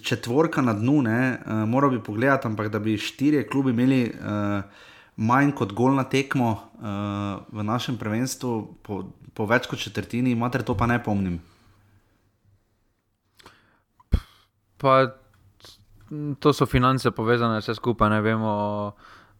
četvorka 0.03 0.61
na 0.61 0.73
dnu, 0.73 1.01
ne, 1.01 1.37
uh, 1.45 1.65
moral 1.69 1.91
bi 1.91 2.03
pogledati, 2.03 2.47
ampak 2.47 2.69
da 2.69 2.79
bi 2.79 2.97
štirje 2.97 3.47
klubi 3.47 3.71
imeli. 3.71 4.03
Uh, 4.19 4.87
manj 5.21 5.51
kot 5.55 5.73
gol 5.75 5.93
na 5.95 6.05
tekmo 6.07 6.51
uh, 6.51 7.43
v 7.51 7.63
našem 7.63 7.97
prvenstvu, 7.99 8.51
po, 8.81 9.03
po 9.37 9.45
več 9.45 9.67
kot 9.69 9.79
četrtini, 9.79 10.33
imate 10.33 10.63
to 10.65 10.75
pa 10.77 10.87
ne 10.89 10.97
pomnim. 11.03 11.39
Pa, 14.81 15.13
to 16.39 16.53
so 16.53 16.65
finance 16.65 17.11
povezane, 17.13 17.59
vse 17.61 17.75
skupaj. 17.77 18.09
Ne 18.09 18.21
vemo, 18.25 18.53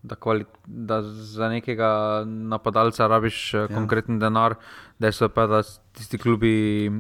da, 0.03 0.15
kvali, 0.15 0.46
da 0.65 1.01
za 1.01 1.50
nekega 1.50 2.24
napadalca 2.25 3.08
rabiš 3.08 3.53
eh, 3.53 3.58
ja. 3.58 3.67
konkreten 3.67 4.20
denar, 4.20 4.55
da 5.00 5.12
so 5.12 5.29
pa 5.29 5.48
da 5.48 5.62
tisti 5.98 6.17
klubi, 6.17 6.91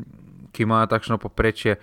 ki 0.51 0.63
imajo 0.63 0.87
takšno 0.91 1.17
poprečje, 1.17 1.77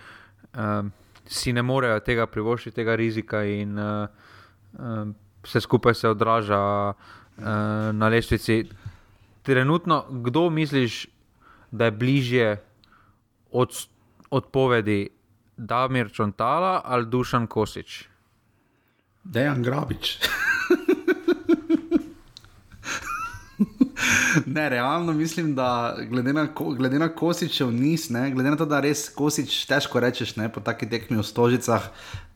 uh, 0.55 0.85
si 1.27 1.53
ne 1.53 1.63
morejo 1.63 2.01
tega 2.05 2.27
privoščiti, 2.27 2.75
tega 2.77 2.97
rizika. 2.97 3.43
In, 3.49 3.79
uh, 3.79 4.09
uh, 4.77 5.09
vse 5.43 5.61
skupaj 5.65 5.95
se 5.95 6.09
odraža 6.09 6.61
uh, 6.91 7.45
na 7.93 8.09
lestvici. 8.09 8.65
Trenutno, 9.43 10.05
kdo 10.11 10.51
misliš, 10.51 11.07
da 11.71 11.85
je 11.85 11.91
bližje 11.91 12.51
od 13.53 13.73
odpovedi, 14.31 15.09
Damir 15.57 16.13
Čontala 16.13 16.83
ali 16.85 17.07
Dušan 17.07 17.47
Kosič? 17.47 18.05
Dejan 19.25 19.63
Grabič. 19.63 20.19
Ne, 24.47 24.69
realno 24.69 25.13
mislim, 25.13 25.55
da 25.55 25.97
glede 26.11 26.33
na, 26.33 26.49
glede 26.77 26.99
na 26.99 27.09
Kosičev 27.09 27.73
niz, 27.73 28.11
ne, 28.11 28.31
glede 28.31 28.51
na 28.51 28.57
to, 28.57 28.67
da 28.67 28.81
res 28.81 29.09
Kosič 29.15 29.65
težko 29.67 30.01
rečeš 30.01 30.37
ne, 30.37 30.49
po 30.53 30.61
takih 30.61 30.91
tekmih 30.91 31.21
v 31.21 31.27
Stožicah, 31.27 31.91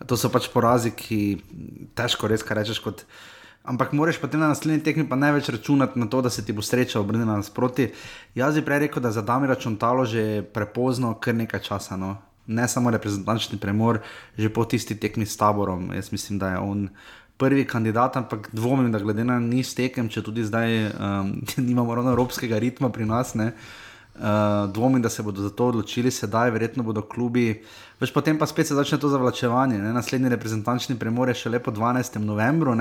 to 0.06 0.18
so 0.18 0.30
pač 0.32 0.48
porazi, 0.52 0.92
ki 0.96 1.20
težko 1.98 2.30
res 2.30 2.44
kaj 2.46 2.62
rečeš. 2.62 2.82
Kot, 2.82 3.04
ampak 3.64 3.94
moraš 3.94 4.18
potem 4.22 4.42
na 4.42 4.50
naslednji 4.52 4.82
tekmi 4.82 5.06
pa 5.08 5.18
največ 5.18 5.52
računati 5.54 5.98
na 5.98 6.10
to, 6.10 6.22
da 6.22 6.30
se 6.30 6.44
ti 6.44 6.52
bo 6.52 6.62
sreča 6.62 7.00
obrnila 7.00 7.38
nasproti. 7.38 7.92
Jaz 8.34 8.58
bi 8.58 8.66
prej 8.66 8.86
rekel, 8.86 9.02
da 9.02 9.14
za 9.14 9.22
Dami 9.22 9.46
računtalo 9.46 10.04
že 10.04 10.42
prepozno, 10.42 11.14
kar 11.14 11.34
nekaj 11.34 11.62
časa. 11.62 11.96
No. 11.96 12.16
Ne 12.46 12.66
samo 12.68 12.90
reprezentančni 12.90 13.58
premor, 13.58 14.02
že 14.34 14.50
po 14.50 14.64
tisti 14.66 14.98
tekmi 14.98 15.26
s 15.26 15.38
taborom. 15.38 15.92
Jaz 15.94 16.10
mislim, 16.12 16.42
da 16.42 16.56
je 16.56 16.58
on 16.58 16.88
prvi 17.42 17.64
kandidat, 17.66 18.16
ampak 18.16 18.48
dvomim, 18.54 18.92
da 18.92 19.00
glede 19.02 19.26
na 19.26 19.40
niz 19.42 19.74
tekem, 19.74 20.06
če 20.12 20.22
tudi 20.22 20.46
zdaj 20.46 20.76
um, 20.92 21.32
nimamo 21.68 21.94
ravno 21.98 22.14
evropskega 22.14 22.60
ritma 22.62 22.92
pri 22.94 23.08
nas, 23.10 23.34
ne, 23.34 23.50
uh, 24.14 24.70
dvomim, 24.70 25.02
da 25.02 25.10
se 25.10 25.24
bodo 25.26 25.42
za 25.42 25.50
to 25.50 25.72
odločili 25.72 26.10
sedaj, 26.10 26.54
verjetno 26.54 26.86
bodo 26.86 27.02
klubi. 27.02 27.64
Veš, 28.00 28.12
potem 28.14 28.38
pa 28.38 28.46
spet 28.46 28.70
se 28.70 28.74
začne 28.78 28.98
to 28.98 29.10
zavlačevanje. 29.10 29.78
Ne? 29.78 29.92
Naslednji 29.94 30.30
reprezentančni 30.30 30.98
premor 30.98 31.30
je 31.30 31.38
še 31.42 31.54
lepo 31.54 31.74
12. 31.74 32.18
novembru, 32.22 32.74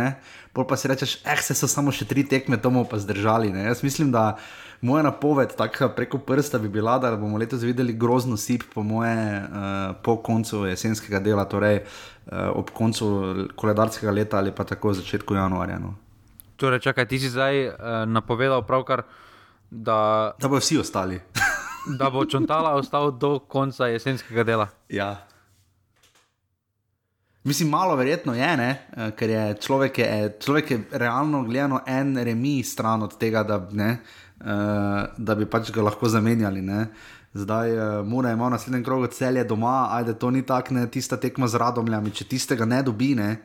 pol 0.53 0.65
pa 0.69 0.77
si 0.77 0.89
rečeš, 0.89 1.19
eh, 1.25 1.41
se 1.41 1.57
so 1.57 1.69
samo 1.69 1.93
še 1.93 2.05
tri 2.05 2.23
tekme, 2.25 2.57
to 2.57 2.69
bomo 2.69 2.85
pa 2.85 3.01
zdržali. 3.01 3.49
Ne? 3.53 3.65
Jaz 3.69 3.83
mislim, 3.83 4.11
da 4.11 4.37
moja 4.81 5.03
napoved, 5.05 5.53
tako 5.57 5.91
preko 5.95 6.17
prsta, 6.17 6.57
bi 6.57 6.69
bila, 6.69 6.97
da 6.97 7.15
bomo 7.17 7.37
letos 7.37 7.61
videli 7.61 7.93
grozno 7.93 8.37
sip, 8.37 8.63
po 8.73 8.83
moje, 8.83 9.13
uh, 9.13 9.93
po 10.01 10.17
koncu 10.25 10.65
jesenskega 10.65 11.19
dela, 11.21 11.45
torej 11.45 11.83
ob 12.29 12.69
koncu 12.69 13.07
koledarskega 13.55 14.11
leta 14.11 14.37
ali 14.37 14.51
pa 14.51 14.63
tako 14.63 14.93
v 14.93 15.01
začetku 15.01 15.33
januarja. 15.33 15.79
No. 15.79 15.95
Torej, 16.55 16.79
čakaj, 16.79 17.07
ti 17.09 17.17
si 17.19 17.29
zdaj 17.33 17.67
uh, 17.67 17.73
napovedal 18.05 18.61
pravkar, 18.61 19.03
da. 19.71 20.31
Da 20.37 20.47
bodo 20.47 20.61
vsi 20.61 20.77
ostali. 20.77 21.17
da 21.99 22.09
bo 22.13 22.25
čontala 22.25 22.75
ostal 22.77 23.11
do 23.11 23.39
konca 23.39 23.87
jesenskega 23.87 24.43
dela. 24.43 24.67
Ja. 24.89 25.25
Mislim, 27.43 27.69
malo 27.69 27.95
verjetno 27.95 28.35
je, 28.37 28.57
ne? 28.57 28.69
ker 29.17 29.29
je 29.29 29.45
človek, 29.57 29.97
je, 29.97 30.37
človek 30.39 30.71
je 30.71 30.81
realno 30.91 31.41
gledano 31.43 31.79
en 31.87 32.13
remi 32.17 32.61
stran 32.63 33.01
od 33.01 33.17
tega, 33.17 33.41
da, 33.43 33.57
ne, 33.71 33.97
uh, 34.45 35.09
da 35.17 35.35
bi 35.35 35.49
pač 35.49 35.71
ga 35.73 35.81
lahko 35.81 36.09
zamenjali. 36.09 36.61
Ne? 36.61 36.85
Zdaj, 37.33 37.77
uh, 37.77 38.07
mora 38.07 38.31
ima 38.31 38.49
naslednji 38.49 38.83
krog 38.83 39.07
celje 39.07 39.43
doma, 39.43 39.87
ajde, 39.91 40.13
to 40.19 40.31
ni 40.31 40.45
tako, 40.45 40.73
ne 40.73 40.87
tista 40.91 41.17
tekma 41.17 41.47
z 41.47 41.55
radomljami. 41.57 42.11
Če 42.11 42.25
tistega 42.27 42.65
ne 42.67 42.81
dobi, 42.83 43.13
ne, 43.15 43.37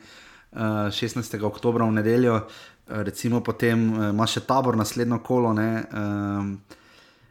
uh, 0.52 0.90
16. 0.90 1.38
oktober 1.47 1.85
v 1.87 1.93
nedeljo, 2.00 2.40
uh, 2.40 3.02
recimo 3.07 3.40
potem 3.47 3.85
uh, 3.93 4.09
ima 4.11 4.26
še 4.26 4.43
tabor 4.43 4.76
naslednjo 4.76 5.21
kolo. 5.23 5.52
Ne, 5.55 5.85
uh, 5.87 6.81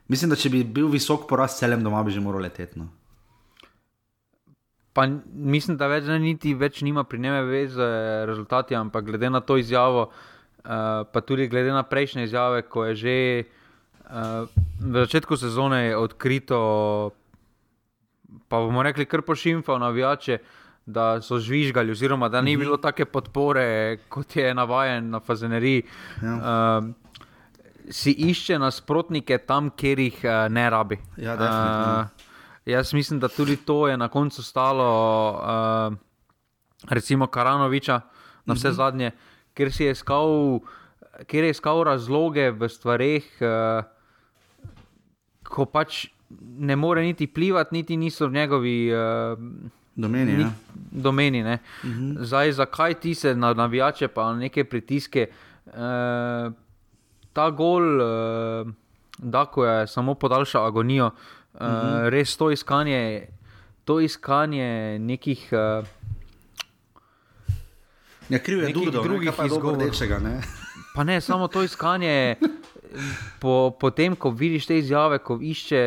mislim, 0.08 0.32
da 0.32 0.40
če 0.40 0.54
bi 0.54 0.64
bil 0.64 0.88
visok 0.94 1.28
poraz 1.28 1.58
celem 1.60 1.84
doma, 1.84 2.04
bi 2.08 2.16
že 2.16 2.24
moral 2.24 2.48
leteti. 2.48 2.80
No. 2.80 2.88
Pa 4.96 5.10
mislim, 5.28 5.76
da 5.76 5.92
več, 5.92 6.08
ne, 6.08 6.22
niti 6.24 6.56
več 6.56 6.80
nima 6.88 7.04
pri 7.04 7.20
njemu 7.20 7.52
veze 7.52 7.90
rezultati, 8.32 8.80
ampak 8.80 9.04
glede 9.12 9.28
na 9.28 9.44
to 9.44 9.60
izjavo, 9.60 10.08
uh, 10.08 11.04
pa 11.04 11.20
tudi 11.20 11.52
glede 11.52 11.76
na 11.76 11.84
prejšnje 11.84 12.30
izjave, 12.32 12.64
ko 12.64 12.88
je 12.88 12.96
že 13.04 13.20
uh, 14.10 14.48
v 14.80 14.94
začetku 14.94 15.38
sezone 15.38 15.96
odkrito, 15.98 16.60
pa 18.48 18.60
bomo 18.60 18.84
rekli, 18.84 19.06
kar 19.06 19.22
pošimfal 19.22 19.80
navijače, 19.80 20.38
da 20.86 21.22
so 21.22 21.40
žvižgali, 21.42 21.92
oziroma 21.92 22.30
da 22.30 22.42
ni 22.42 22.54
mhm. 22.54 22.60
bilo 22.62 22.78
take 22.78 23.06
podpore, 23.06 23.98
kot 24.10 24.36
je 24.36 24.54
navajen 24.54 25.10
na 25.10 25.20
Fazeneriji. 25.20 25.84
Ja. 26.22 26.36
Uh, 26.36 26.94
Si 27.86 28.10
išče 28.10 28.58
nasprotnike 28.58 29.38
tam, 29.46 29.68
kjer 29.70 30.00
jih 30.00 30.16
uh, 30.24 30.48
ne 30.50 30.64
rabi. 30.74 30.98
Ja, 31.22 31.36
uh, 31.38 32.24
jaz 32.66 32.94
mislim, 32.98 33.20
da 33.22 33.28
tudi 33.30 33.60
to 33.62 33.88
je 33.88 33.98
na 33.98 34.08
koncu 34.10 34.44
stalo, 34.44 34.88
uh, 35.30 35.94
recimo 36.90 37.28
Karanoviča, 37.28 38.00
na 38.46 38.54
vse 38.54 38.68
mhm. 38.68 38.74
-huh. 38.74 38.78
zadnje, 38.78 39.12
ker 39.54 39.72
si 39.72 39.84
je 39.84 39.92
iskal, 39.92 40.60
ker 41.28 41.44
je 41.44 41.50
iskal 41.50 41.84
razloge 41.84 42.52
v 42.52 42.70
stvarih. 42.70 43.30
Uh, 43.42 43.86
ko 45.50 45.66
pač 45.66 46.08
ne 46.58 46.76
more 46.76 47.02
niti 47.02 47.28
plivati, 47.28 47.76
niti 47.76 47.98
niso 47.98 48.28
v 48.28 48.32
njegovi 48.32 48.92
uh, 48.94 49.40
domeni. 49.96 50.38
Ni, 50.38 50.42
ja. 50.42 50.52
domeni 50.92 51.44
uh 51.44 51.48
mhm. 51.48 51.58
-huh. 51.84 52.24
Zdaj, 52.24 52.52
zakaj 52.52 52.94
ti 52.94 53.16
se 53.16 53.36
na 53.36 53.54
navijače, 53.54 54.08
pa 54.08 54.34
na 54.34 54.40
neke 54.40 54.64
pritiske, 54.64 55.28
uh, 55.66 55.74
ta 57.34 57.50
gol, 57.50 58.02
uh, 58.02 58.68
da 59.18 59.46
ko 59.46 59.66
je 59.66 59.88
samo 59.88 60.14
podaljšal 60.14 60.66
agonijo, 60.66 61.06
uh, 61.06 61.62
uh 61.62 61.68
-huh. 61.68 62.10
res 62.10 62.38
to 62.38 62.52
iskanje, 62.52 63.28
to 63.86 64.00
iskanje 64.00 65.00
nekih. 65.00 65.50
Uh, 65.52 65.88
Ja, 68.30 68.40
kriv 68.40 68.64
je 68.64 68.74
tudi 68.74 68.92
drugih 68.92 69.32
izgovorov. 69.46 69.92
Pa 70.96 71.04
ne, 71.04 71.22
samo 71.22 71.48
to 71.48 71.64
iskanje 71.64 72.36
po, 73.40 73.76
po 73.80 73.92
tem, 73.92 74.16
ko 74.16 74.30
vidiš 74.30 74.68
te 74.70 74.78
izjave, 74.78 75.20
ko 75.20 75.40
išče, 75.42 75.82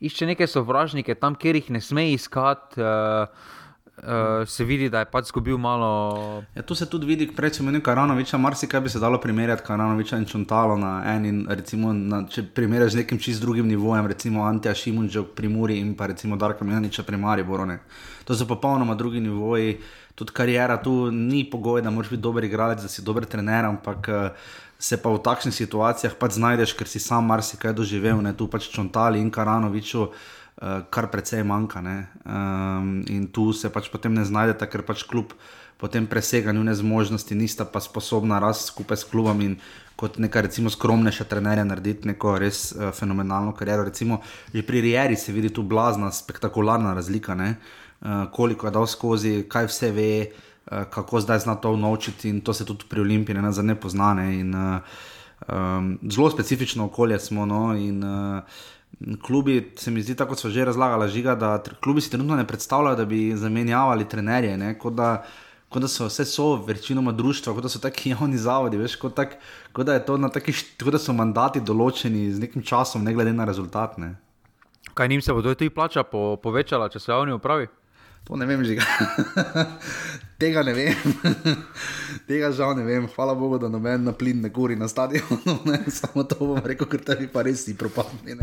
išče 0.00 0.26
neke 0.26 0.46
sovražnike 0.46 1.14
tam, 1.14 1.34
kjer 1.34 1.60
jih 1.60 1.70
ne 1.76 1.80
sme 1.80 2.10
iskati. 2.12 2.80
Uh, 2.80 3.62
Uh, 3.96 4.48
se 4.48 4.64
vidi, 4.64 4.88
da 4.90 5.04
je 5.04 5.06
pač 5.06 5.28
izgubil 5.28 5.54
malo. 5.58 6.42
Ja, 6.54 6.62
tu 6.66 6.74
se 6.74 6.88
tudi 6.90 7.06
vidi, 7.06 7.28
prej 7.30 7.52
smo 7.54 7.68
imeli 7.68 7.82
Karanoviča, 7.82 8.38
marsikaj 8.42 8.80
bi 8.80 8.90
se 8.90 8.98
dalo 8.98 9.20
primerjati 9.22 9.62
Karanoviča 9.66 10.18
in 10.18 10.24
Čontalo 10.26 10.74
na 10.76 10.96
eni, 11.14 11.30
recimo, 11.48 11.92
na, 11.92 12.24
če 12.26 12.42
primerjaš 12.56 12.96
z 12.96 13.00
nekim 13.04 13.20
čist 13.22 13.40
drugim 13.40 13.68
nivojem, 13.70 14.08
recimo 14.10 14.42
Antija 14.44 14.74
Šimunča 14.74 15.22
pri 15.36 15.48
Muri 15.48 15.78
in 15.78 15.94
pa 15.94 16.10
recimo 16.10 16.36
Darka 16.36 16.66
Milaniča 16.66 17.06
pri 17.06 17.22
Mariborone. 17.22 17.78
To 18.26 18.34
so 18.34 18.48
popolnoma 18.50 18.98
drugi 18.98 19.22
nivoji, 19.22 19.78
tudi 20.18 20.34
karijera 20.34 20.82
tu 20.82 21.12
ni 21.12 21.44
pogoj, 21.50 21.82
da 21.82 21.94
moraš 21.94 22.10
biti 22.10 22.22
dober 22.22 22.44
igralec, 22.44 22.82
da 22.82 22.90
si 22.90 23.02
dober 23.02 23.30
trener, 23.30 23.70
ampak 23.70 24.10
uh, 24.10 24.50
se 24.84 25.00
pa 25.00 25.08
v 25.08 25.22
takšnih 25.24 25.54
situacijah 25.56 26.12
pač 26.20 26.36
znajdeš, 26.36 26.76
ker 26.76 26.88
si 26.90 27.00
sam 27.00 27.24
marsikaj 27.32 27.72
doživel, 27.72 28.20
ne 28.20 28.34
tu 28.36 28.48
pač 28.52 28.68
čontali 28.68 29.22
in 29.22 29.32
karanoviču. 29.32 30.08
Uh, 30.54 30.86
kar 30.90 31.10
precej 31.10 31.42
manjka. 31.42 31.80
Um, 31.82 33.02
in 33.10 33.26
tu 33.26 33.52
se 33.52 33.70
pač 33.74 33.90
potem 33.90 34.14
ne 34.14 34.22
znajdete, 34.24 34.68
ker 34.70 34.84
pač 34.86 35.02
kljub 35.02 35.34
potem 35.82 36.06
presega 36.06 36.52
njune 36.54 36.74
zmožnosti, 36.74 37.34
nista 37.34 37.64
pa 37.66 37.82
sposobna 37.82 38.38
rasti 38.38 38.70
skupaj 38.70 38.96
s 38.96 39.08
klubom 39.10 39.40
in 39.42 39.56
kot 39.98 40.18
neka 40.22 40.44
recimo 40.46 40.70
skromnejša 40.70 41.26
trenerja 41.26 41.64
narediti 41.66 42.08
neko 42.08 42.38
res 42.38 42.70
uh, 42.70 42.92
fenomenalno 42.94 43.52
kariero. 43.58 43.84
Recimo 43.84 44.20
že 44.54 44.62
pri 44.62 44.80
Rieri 44.80 45.16
se 45.16 45.32
vidi 45.32 45.50
tu 45.50 45.62
blazna, 45.62 46.12
spektakularna 46.12 46.94
razlika, 46.94 47.34
uh, 47.34 48.30
koliko 48.30 48.66
je 48.66 48.72
dal 48.72 48.86
skozi, 48.86 49.34
kaj 49.48 49.66
vse 49.66 49.90
ve, 49.90 50.10
kako 50.68 51.20
zdaj 51.20 51.38
zna 51.38 51.54
to 51.54 51.76
naučiti 51.76 52.28
in 52.28 52.40
to 52.40 52.54
se 52.54 52.64
tudi 52.64 52.84
pri 52.88 53.00
Olimpiji 53.00 53.36
ne, 53.36 53.50
ne 53.62 53.74
poznane. 53.74 54.40
In, 54.40 54.54
uh, 54.54 54.80
um, 55.48 55.98
zelo 56.10 56.30
specifično 56.30 56.84
okolje 56.84 57.18
smo. 57.18 57.46
No, 57.46 57.76
in, 57.76 58.04
uh, 58.04 58.42
Klubi, 59.22 59.72
se 59.76 59.90
mi 59.90 60.02
zdi, 60.02 60.14
tako 60.14 60.36
so 60.36 60.50
že 60.50 60.64
razlagali, 60.64 61.08
žiga, 61.10 61.34
da 61.34 61.62
klubi 61.80 62.00
si 62.00 62.10
trenutno 62.10 62.36
ne 62.36 62.46
predstavljajo, 62.46 62.96
da 62.96 63.04
bi 63.04 63.36
zamenjavali 63.36 64.08
trenerje. 64.08 64.56
Ne, 64.56 64.78
kot, 64.78 64.94
da, 64.94 65.24
kot 65.68 65.82
da 65.82 65.88
so 65.88 66.06
vse 66.06 66.24
so, 66.24 66.56
večinoma 66.66 67.12
društva, 67.12 67.54
kot 67.54 67.62
da 67.62 67.68
so 67.68 67.78
taki 67.78 68.10
javni 68.14 68.38
zavodi, 68.38 68.76
veš, 68.76 68.96
kot, 68.96 69.14
tak, 69.14 69.36
kot, 69.72 69.86
da 69.86 69.98
kot 70.04 70.92
da 70.92 70.98
so 70.98 71.12
mandati 71.12 71.60
določeni 71.60 72.30
z 72.32 72.46
nekim 72.46 72.62
časom, 72.62 73.04
ne 73.04 73.14
glede 73.14 73.32
na 73.32 73.44
rezultat. 73.44 73.98
Ne. 73.98 74.14
Kaj 74.94 75.08
njim 75.08 75.22
se 75.22 75.32
bo 75.32 75.42
tudi 75.42 75.70
plača 75.70 76.02
po, 76.02 76.36
povečala, 76.42 76.88
če 76.88 77.00
se 77.00 77.12
javni 77.12 77.34
upravi? 77.34 77.66
To 78.24 78.36
ne 78.40 78.46
vem, 78.48 78.64
že 78.64 78.80
tega 80.40 80.64
ne 80.64 80.72
vem. 80.72 80.96
tega 82.28 82.48
žal 82.56 82.72
ne 82.76 82.84
vem. 82.84 83.04
Hvala 83.12 83.36
Bogu, 83.36 83.60
da 83.60 83.68
noben 83.68 84.04
na 84.04 84.16
plin 84.16 84.40
ne 84.40 84.48
gori 84.48 84.76
na 84.76 84.88
stadionu. 84.88 85.60
Samo 86.00 86.24
to 86.24 86.40
bom 86.40 86.60
rekel, 86.64 86.88
ker 86.88 87.04
tebi 87.04 87.28
pa 87.28 87.44
res 87.44 87.68
ni 87.68 87.76
propadni. 87.76 88.36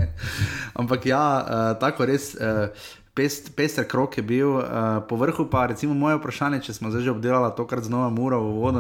Ampak 0.78 1.10
ja, 1.10 1.26
uh, 1.42 1.70
tako 1.82 2.10
res. 2.10 2.36
Uh, 2.38 2.70
Pest, 3.12 3.50
pester 3.60 3.84
krok 3.84 4.16
je 4.16 4.24
bil, 4.24 4.54
uh, 4.56 5.04
po 5.04 5.18
vrhu 5.20 5.44
pa 5.52 5.66
recimo 5.68 5.92
moje 5.92 6.16
vprašanje, 6.16 6.62
če 6.64 6.78
smo 6.78 6.88
zdaj 6.94 7.12
obdelali 7.12 7.50
to, 7.58 7.66
kar 7.68 7.82
znova 7.84 8.08
mura 8.08 8.40
v 8.40 8.54
vodo. 8.56 8.80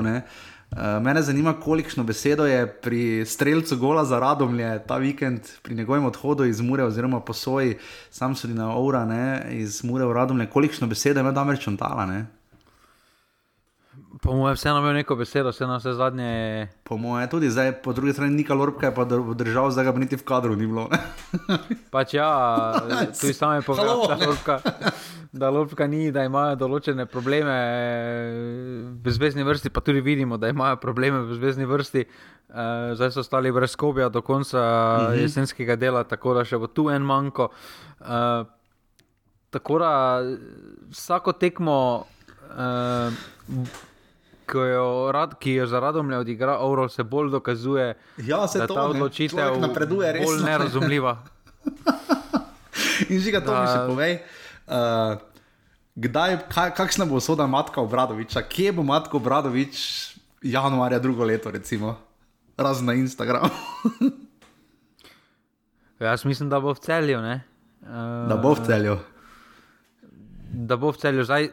Uh, 0.71 1.03
mene 1.03 1.21
zanima, 1.21 1.53
kolikšno 1.53 2.03
besedo 2.03 2.45
je 2.45 2.67
pri 2.67 3.25
streljcu 3.25 3.77
gola 3.77 4.05
za 4.05 4.19
radomlje 4.19 4.83
ta 4.87 4.97
vikend, 4.97 5.41
pri 5.61 5.75
njegovem 5.75 6.05
odhodu 6.05 6.45
iz 6.45 6.61
Mure, 6.61 6.83
oziroma 6.83 7.19
posoji, 7.19 7.77
sam 8.09 8.35
so 8.35 8.47
na 8.47 8.77
Ura, 8.77 9.05
ne, 9.05 9.47
iz 9.51 9.83
Mure 9.83 10.05
v 10.05 10.13
radomlje, 10.13 10.47
kolikšno 10.49 10.87
besedo 10.87 11.19
ima 11.19 11.31
Damer 11.31 11.59
Čontala. 11.59 12.05
Ne? 12.05 12.25
Po 14.21 14.35
mojem, 14.37 14.55
vseeno 14.55 14.79
imel 14.79 14.99
neko 15.01 15.15
besedo, 15.17 15.49
vseeno 15.49 15.79
vse 15.79 15.93
zadnje. 15.97 16.67
Po 16.83 16.97
mojem, 16.97 17.29
tudi 17.29 17.49
zdaj, 17.49 17.71
po 17.81 17.93
drugi 17.93 18.13
strani, 18.13 18.35
Nika 18.35 18.53
Lorka 18.53 18.91
je 18.91 18.95
pa 18.95 19.05
držal, 19.33 19.71
zdaj 19.73 19.85
ga 19.89 19.93
niti 19.97 20.19
v 20.19 20.23
kadru 20.23 20.55
ni 20.55 20.67
bilo. 20.67 20.89
pač 21.93 22.13
ja, 22.13 22.29
tu 23.17 23.27
je 23.27 23.33
samo 23.33 23.61
povedal, 23.65 24.05
da 24.07 24.19
Lorka 24.21 24.61
da 25.31 25.49
Lopka 25.49 25.87
ni, 25.87 26.09
da 26.11 26.25
imajo 26.27 26.57
določene 26.59 27.05
probleme 27.07 27.55
v 28.99 29.13
zvezdni 29.15 29.45
vrsti, 29.47 29.71
pa 29.71 29.83
tudi 29.83 30.03
vidimo, 30.03 30.37
da 30.37 30.51
imajo 30.51 30.79
probleme 30.81 31.23
v 31.29 31.37
zvezdni 31.39 31.67
vrsti. 31.69 32.05
Uh, 32.51 32.91
zdaj 32.99 33.13
so 33.15 33.23
stali 33.23 33.51
brez 33.55 33.71
skobja 33.71 34.09
do 34.11 34.21
konca 34.21 34.59
uh 34.59 34.63
mhm. 34.63 35.13
-huh. 35.13 35.21
jesenskega 35.21 35.75
dela, 35.75 36.03
tako 36.03 36.33
da 36.33 36.43
še 36.45 36.57
bo 36.57 36.67
tu 36.67 36.89
en 36.89 37.01
manjko. 37.01 37.49
Uh, 37.99 38.43
tako 39.49 39.79
da 39.79 40.19
vsako 40.91 41.31
tekmo, 41.31 42.05
uh, 42.51 43.13
ki, 44.51 44.65
jo 44.73 44.85
rad, 45.15 45.37
ki 45.39 45.55
jo 45.61 45.67
za 45.71 45.79
radom 45.79 46.09
le 46.11 46.19
odigra, 46.21 46.57
Auro 46.59 46.89
se 46.91 47.03
bolj 47.03 47.31
dokazuje, 47.31 47.93
ja, 48.17 48.43
da 48.43 48.67
to, 48.67 48.75
ta 48.75 48.85
odločitev 48.91 49.59
napreduje 49.63 50.11
res. 50.17 50.27
Bolj 50.27 50.43
nerazumljiva. 50.45 51.15
In 53.09 53.19
že 53.19 53.33
ga 53.33 53.41
to 53.41 53.55
mi 53.55 53.67
še 53.67 53.79
povej. 53.89 54.13
Uh, 54.71 55.17
kdaj, 55.95 56.37
kaj, 56.51 56.73
kakšna 56.77 57.07
bo 57.09 57.19
soda 57.23 57.47
matka 57.49 57.81
Obradoviča, 57.81 58.43
kje 58.45 58.75
bo 58.77 58.85
matka 58.87 59.17
Obradovič 59.17 59.79
januarja 60.43 60.99
drugo 60.99 61.25
leto, 61.25 61.51
recimo, 61.51 61.97
razen 62.57 62.85
na 62.85 62.93
Instagramu? 62.97 63.49
Jaz 66.01 66.25
mislim, 66.25 66.49
da 66.49 66.59
bo 66.59 66.73
v 66.73 66.79
celju. 66.81 67.19
Uh, 67.21 68.29
da 68.29 68.37
bo 68.41 68.53
v 68.57 68.65
celju. 68.65 68.97
Da 70.51 70.77
bo 70.77 70.89
v 70.91 70.97
celju. 70.97 71.23
Zdaj, 71.23 71.51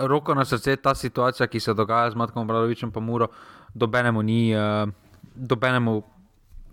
roko 0.00 0.34
na 0.34 0.44
srce, 0.44 0.76
ta 0.76 0.94
situacija, 0.94 1.46
ki 1.46 1.60
se 1.60 1.74
dogaja 1.74 2.10
z 2.10 2.14
Matkom 2.14 2.42
Obradovičem, 2.42 2.90
pa 2.90 3.00
muro, 3.00 3.28
dobenemu 3.74 4.22
ni, 4.22 4.54
uh, 4.56 4.88
dobenemu 5.34 6.02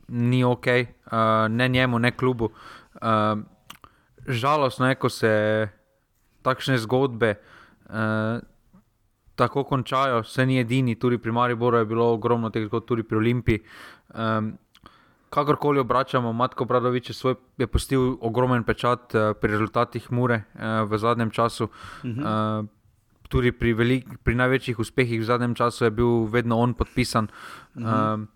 ni 0.08 0.44
ok, 0.44 0.68
uh, 0.68 1.12
ne 1.50 1.68
njemu, 1.68 2.00
ne 2.00 2.12
klubu. 2.12 2.50
Uh, 3.02 3.40
žalostno 4.28 4.90
je, 4.90 4.96
ko 4.96 5.10
se 5.10 5.34
takšne 6.42 6.78
zgodbe 6.78 7.36
uh, 7.90 8.40
tako 9.36 9.64
končajo, 9.64 10.24
se 10.24 10.46
ni 10.46 10.60
edini, 10.60 10.96
tudi 10.96 11.18
pri 11.18 11.32
Mariboru 11.32 11.78
je 11.78 11.86
bilo 11.86 12.14
ogromno 12.14 12.50
teh 12.50 12.66
zgodb, 12.66 12.88
tudi 12.88 13.04
pri 13.04 13.18
Olimpiji. 13.18 13.60
Um, 14.16 14.58
kakorkoli 15.30 15.80
obračamo, 15.80 16.34
Matko 16.34 16.66
Bradovič 16.66 17.10
je, 17.10 17.14
svoj, 17.14 17.36
je 17.58 17.68
postil 17.68 18.16
ogromen 18.22 18.64
pečat 18.64 19.14
uh, 19.16 19.34
pri 19.38 19.52
rezultatih 19.52 20.12
Mure 20.12 20.42
uh, 20.56 20.90
v 20.90 20.98
zadnjem 20.98 21.32
času. 21.32 21.64
Uh 21.64 21.72
-huh. 22.04 22.62
uh, 22.62 22.77
Tudi 23.28 23.52
pri, 23.52 23.74
velik, 23.74 24.08
pri 24.24 24.36
največjih 24.36 24.80
uspehih 24.80 25.20
v 25.20 25.28
zadnjem 25.28 25.56
času 25.56 25.86
je 25.86 25.92
bil 25.92 26.26
vedno 26.32 26.58
on 26.58 26.74
podpisan. 26.74 27.28
Uh 27.76 27.84
-huh. 27.84 28.14
uh, 28.14 28.28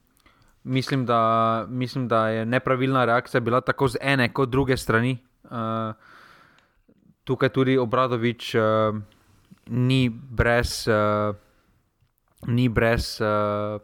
mislim, 0.63 1.05
da, 1.05 1.65
mislim, 1.69 2.07
da 2.07 2.27
je 2.29 2.45
nepravilna 2.45 3.05
reakcija 3.05 3.41
bila 3.41 3.61
tako 3.61 3.87
z 3.87 3.97
ene 4.01 4.33
kot 4.33 4.49
druge 4.49 4.77
strani. 4.77 5.17
Uh, 5.43 5.49
tukaj 7.23 7.49
tudi 7.49 7.77
Obradovič 7.77 8.55
uh, 8.55 8.61
ni 9.67 10.09
brez, 10.09 10.87
uh, 10.87 11.35
ni 12.47 12.69
brez, 12.69 13.21
uh, 13.21 13.81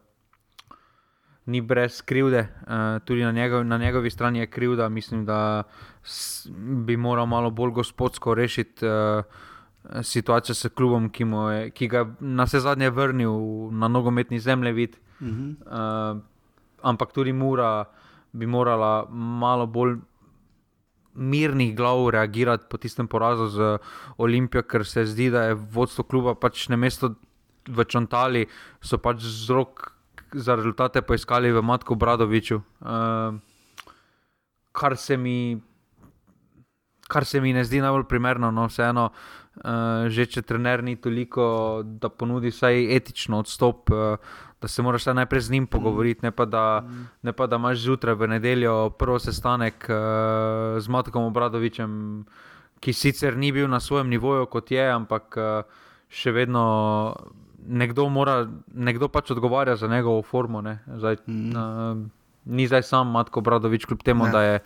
ni 1.46 1.62
brez 1.62 2.02
krivde, 2.02 2.48
uh, 2.62 3.00
tudi 3.06 3.24
na, 3.24 3.32
njegov, 3.32 3.66
na 3.66 3.78
njegovi 3.78 4.10
strani 4.10 4.40
je 4.40 4.48
krivda. 4.48 4.90
Mislim, 4.90 5.26
da 5.26 5.64
bi 6.58 6.98
moral 6.98 7.26
malo 7.26 7.50
bolj 7.50 7.72
gospodsko 7.72 8.34
rešiti. 8.34 8.86
Uh, 8.86 9.24
Situacija 10.04 10.56
s 10.56 10.68
klubom, 10.76 11.10
ki, 11.10 11.24
je, 11.24 11.70
ki 11.72 11.88
ga 11.88 11.98
je 11.98 12.16
na 12.20 12.44
vse 12.44 12.60
zadnje 12.60 12.90
vrnil 12.90 13.32
na 13.72 13.88
nogometni 13.88 14.40
zemljevid, 14.40 14.98
uh 15.20 15.28
-huh. 15.28 15.56
uh, 15.66 16.22
ampak 16.82 17.12
tudi 17.12 17.34
Mura 17.34 17.86
bi 18.32 18.46
morala 18.46 19.08
malo 19.10 19.66
bolj 19.66 19.96
mirnih 21.14 21.76
glav 21.76 22.10
reagirati 22.10 22.66
po 22.70 22.78
tistem 22.78 23.08
porazu 23.08 23.48
z 23.48 23.78
Olimpijo, 24.18 24.64
ker 24.64 24.86
se 24.86 25.06
zdi, 25.06 25.30
da 25.30 25.44
je 25.44 25.54
vodstvo 25.54 26.04
kluba 26.04 26.36
pač 26.36 26.68
na 26.70 26.76
mesto 26.76 27.14
v 27.68 27.86
Čontali, 27.86 28.46
so 28.82 28.98
pač 28.98 29.22
z 29.22 29.50
rok 29.50 29.92
za 30.34 30.56
rezultate 30.56 31.02
poiskali 31.02 31.52
v 31.52 31.62
Matku 31.62 31.96
Bradoviču. 31.96 32.62
Uh, 32.80 33.40
kar, 34.72 34.98
se 34.98 35.18
mi, 35.18 35.58
kar 37.08 37.26
se 37.26 37.42
mi 37.42 37.54
ne 37.54 37.64
zdi 37.64 37.82
najbolj 37.82 38.04
primerno, 38.04 38.52
no 38.52 38.68
vseeno. 38.68 39.06
Uh, 39.06 39.47
že 40.10 40.26
če 40.30 40.42
trener 40.46 40.84
ni 40.84 40.96
toliko, 41.02 41.82
da 41.84 42.10
ponudi 42.10 42.52
vsaj 42.54 42.78
etično 42.96 43.40
odstop, 43.42 43.90
uh, 43.90 44.36
da 44.62 44.68
se 44.68 44.82
moraš 44.82 45.06
najprej 45.06 45.42
z 45.42 45.52
njim 45.52 45.64
mm. 45.64 45.68
pogovoriti, 45.68 46.26
ne 46.26 46.32
pa 46.32 46.46
da, 46.46 46.84
ne 47.22 47.34
pa, 47.34 47.48
da 47.48 47.56
imaš 47.56 47.78
zjutraj 47.78 48.16
v 48.16 48.28
nedeljo 48.28 48.90
prvi 48.90 49.20
sestanek 49.20 49.90
uh, 49.90 50.80
z 50.80 50.88
Matkom 50.88 51.24
Obradovičem, 51.24 52.26
ki 52.80 52.94
sicer 52.94 53.38
ni 53.38 53.52
bil 53.52 53.70
na 53.70 53.80
svojem 53.80 54.10
nivoju, 54.10 54.46
kot 54.46 54.72
je, 54.72 54.86
ampak 54.92 55.38
uh, 55.38 55.82
še 56.10 56.32
vedno 56.32 56.64
nekdo, 57.68 58.08
mora, 58.10 58.46
nekdo 58.74 59.10
pač 59.10 59.32
odgovarja 59.34 59.76
za 59.76 59.88
njegovo 59.88 60.22
formo. 60.22 60.62
Zdaj, 60.86 61.22
mm. 61.26 61.52
uh, 61.52 61.98
ni 62.46 62.68
zdaj 62.68 62.84
sam 62.84 63.12
Matko 63.12 63.42
Obradovič, 63.42 63.86
kljub 63.86 64.06
temu, 64.06 64.26
ne. 64.26 64.32
da 64.32 64.42
je. 64.42 64.60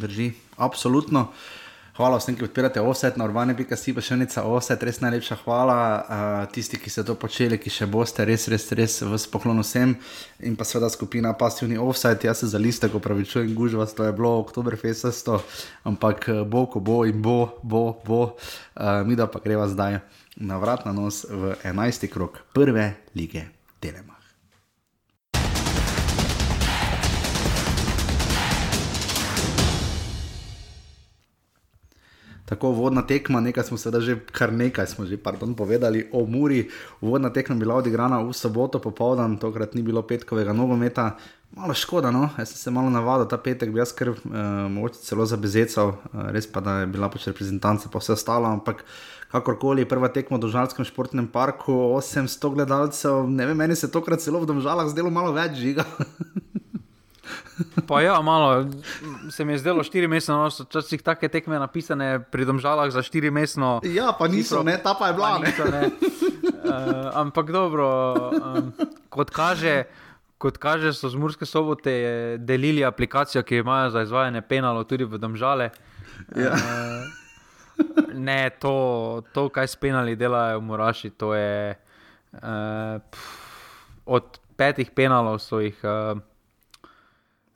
Drži, 0.00 0.32
absolutno. 0.56 1.20
Uh, 1.20 1.59
Hvala 2.00 2.16
vsem, 2.16 2.32
ki 2.32 2.46
podpirate 2.46 2.80
offset, 2.80 3.16
na 3.20 3.26
urbane.com, 3.28 3.66
pa 3.68 4.00
še 4.00 4.14
enica 4.16 4.40
offset, 4.48 4.80
res 4.88 5.02
najlepša 5.02 5.36
hvala. 5.42 5.74
Uh, 5.76 6.36
tisti, 6.48 6.78
ki 6.80 6.88
ste 6.88 7.02
to 7.04 7.12
počeli, 7.12 7.58
ki 7.60 7.68
še 7.68 7.84
boste, 7.92 8.24
res, 8.24 8.46
res, 8.48 8.64
res 8.72 8.94
v 9.04 9.18
spoklonu 9.20 9.60
vsem. 9.60 9.92
In 10.48 10.56
pa 10.56 10.64
seveda 10.64 10.88
skupina 10.88 11.34
Passivni 11.36 11.76
offset, 11.76 12.24
jaz 12.24 12.40
se 12.40 12.48
za 12.54 12.56
liste, 12.56 12.88
ko 12.88 13.02
pravičujem, 13.04 13.52
gužva, 13.52 13.84
to 13.84 14.06
je 14.08 14.14
bilo 14.16 14.30
Oktoberfest, 14.40 15.28
ampak 15.84 16.24
bo, 16.48 16.64
ko 16.72 16.80
bo 16.80 17.02
in 17.04 17.20
bo, 17.20 17.60
bo, 17.60 17.82
bo. 18.06 18.22
Uh, 18.32 19.04
mi 19.04 19.12
da 19.20 19.28
pa 19.28 19.44
greva 19.44 19.68
zdaj 19.68 20.00
na 20.40 20.56
vrat 20.56 20.88
na 20.88 20.96
nos 20.96 21.26
v 21.28 21.52
11. 21.68 22.08
krok 22.08 22.40
prve 22.56 22.94
lige 23.12 23.44
Telema. 23.76 24.19
Tako 32.50 32.72
vodna 32.74 33.02
tekma, 33.06 33.40
nekaj 33.40 33.64
smo 33.64 33.78
se 33.78 33.90
da 33.90 34.00
že 34.00 34.16
kar 34.32 34.52
nekaj 34.52 34.86
smo 34.86 35.06
že 35.06 35.16
pardon, 35.16 35.54
povedali 35.54 36.08
o 36.12 36.26
Muri. 36.26 36.68
Vodna 37.00 37.30
tekma 37.30 37.54
bila 37.54 37.76
odigrana 37.78 38.18
v 38.26 38.34
soboto 38.34 38.80
popoldan, 38.82 39.38
tokrat 39.38 39.74
ni 39.74 39.82
bilo 39.82 40.02
petkovega 40.02 40.52
nogometa. 40.52 41.14
Malo 41.54 41.74
škoda, 41.74 42.10
no, 42.10 42.28
jaz 42.38 42.50
sem 42.50 42.58
se 42.58 42.70
malo 42.70 42.90
navadil 42.90 43.26
ta 43.30 43.38
petek, 43.38 43.70
bi 43.70 43.78
jaz 43.78 43.92
kar 43.94 44.12
mogoče 44.70 45.00
celo 45.02 45.26
zabezecal, 45.26 45.94
uh, 45.94 46.28
res 46.34 46.46
pa 46.46 46.62
da 46.62 46.76
je 46.82 46.90
bila 46.90 47.08
pač 47.10 47.26
reprezentanca, 47.26 47.90
pa 47.90 47.98
vse 47.98 48.14
ostalo, 48.14 48.46
ampak 48.46 48.84
kakorkoli, 49.30 49.86
prva 49.86 50.10
tekma 50.14 50.38
v 50.38 50.46
Domžalskem 50.46 50.86
športnem 50.86 51.26
parku, 51.30 51.74
800 51.98 52.54
gledalcev, 52.54 53.26
ne 53.30 53.46
vem, 53.50 53.58
meni 53.58 53.78
se 53.78 53.90
tokrat 53.90 54.22
celo 54.22 54.42
v 54.42 54.50
Domžalah 54.50 54.90
zdelo 54.90 55.10
malo 55.10 55.34
več 55.34 55.58
žiga. 55.58 55.86
Pa 57.86 58.00
ja, 58.02 58.20
malo 58.20 58.66
se 59.30 59.44
mi 59.44 59.52
je 59.52 59.58
zdelo, 59.58 59.84
štiri 59.84 60.08
mesece, 60.08 60.32
no, 60.32 60.48
včasih 60.48 61.02
take 61.02 61.28
tekme 61.28 61.58
napisane 61.58 62.20
pri 62.30 62.44
domžalah 62.48 62.90
za 62.90 63.02
štiri 63.02 63.30
mesece. 63.30 63.84
Ja, 63.90 64.12
pa 64.16 64.28
niso, 64.28 64.62
ne, 64.62 64.78
ta 64.82 64.94
pa 64.94 65.10
je 65.10 65.14
bila. 65.14 65.38
Niso, 65.38 65.64
uh, 65.64 67.10
ampak 67.14 67.50
dobro, 67.52 67.88
um, 68.30 68.72
kot 69.08 69.30
kaže. 69.30 69.84
Kot 70.40 70.56
kaže, 70.56 70.94
so 70.96 71.04
z 71.12 71.20
Murske 71.20 71.44
sobote 71.44 71.92
delili 72.40 72.80
aplikacijo, 72.80 73.42
ki 73.44 73.60
imajo 73.60 73.90
za 73.92 74.08
izvajanje 74.08 74.40
penalov 74.40 74.86
tudi 74.88 75.04
v 75.04 75.20
Domžale. 75.20 75.68
Ja. 76.32 76.56
Uh, 76.56 77.20
ne, 78.14 78.48
to, 78.56 79.20
to, 79.36 79.48
kaj 79.52 79.68
s 79.68 79.76
penali 79.76 80.16
delajo 80.16 80.62
v 80.62 80.64
Muraši, 80.64 81.10
to 81.12 81.34
je 81.36 81.76
uh, 81.76 82.96
pf, 83.04 83.20
od 84.08 84.40
petih 84.56 84.88
penalov 84.96 85.44
so 85.44 85.60
jih. 85.60 85.76
Uh, 85.84 86.24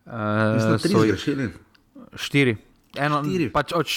Uh, 0.06 0.78
so 0.78 1.04
jih 1.04 1.12
rešili? 1.12 1.48
Štiri. 2.14 2.56
Eno, 2.96 3.22
štiri. 3.24 3.48
Pač 3.52 3.72
od, 3.72 3.88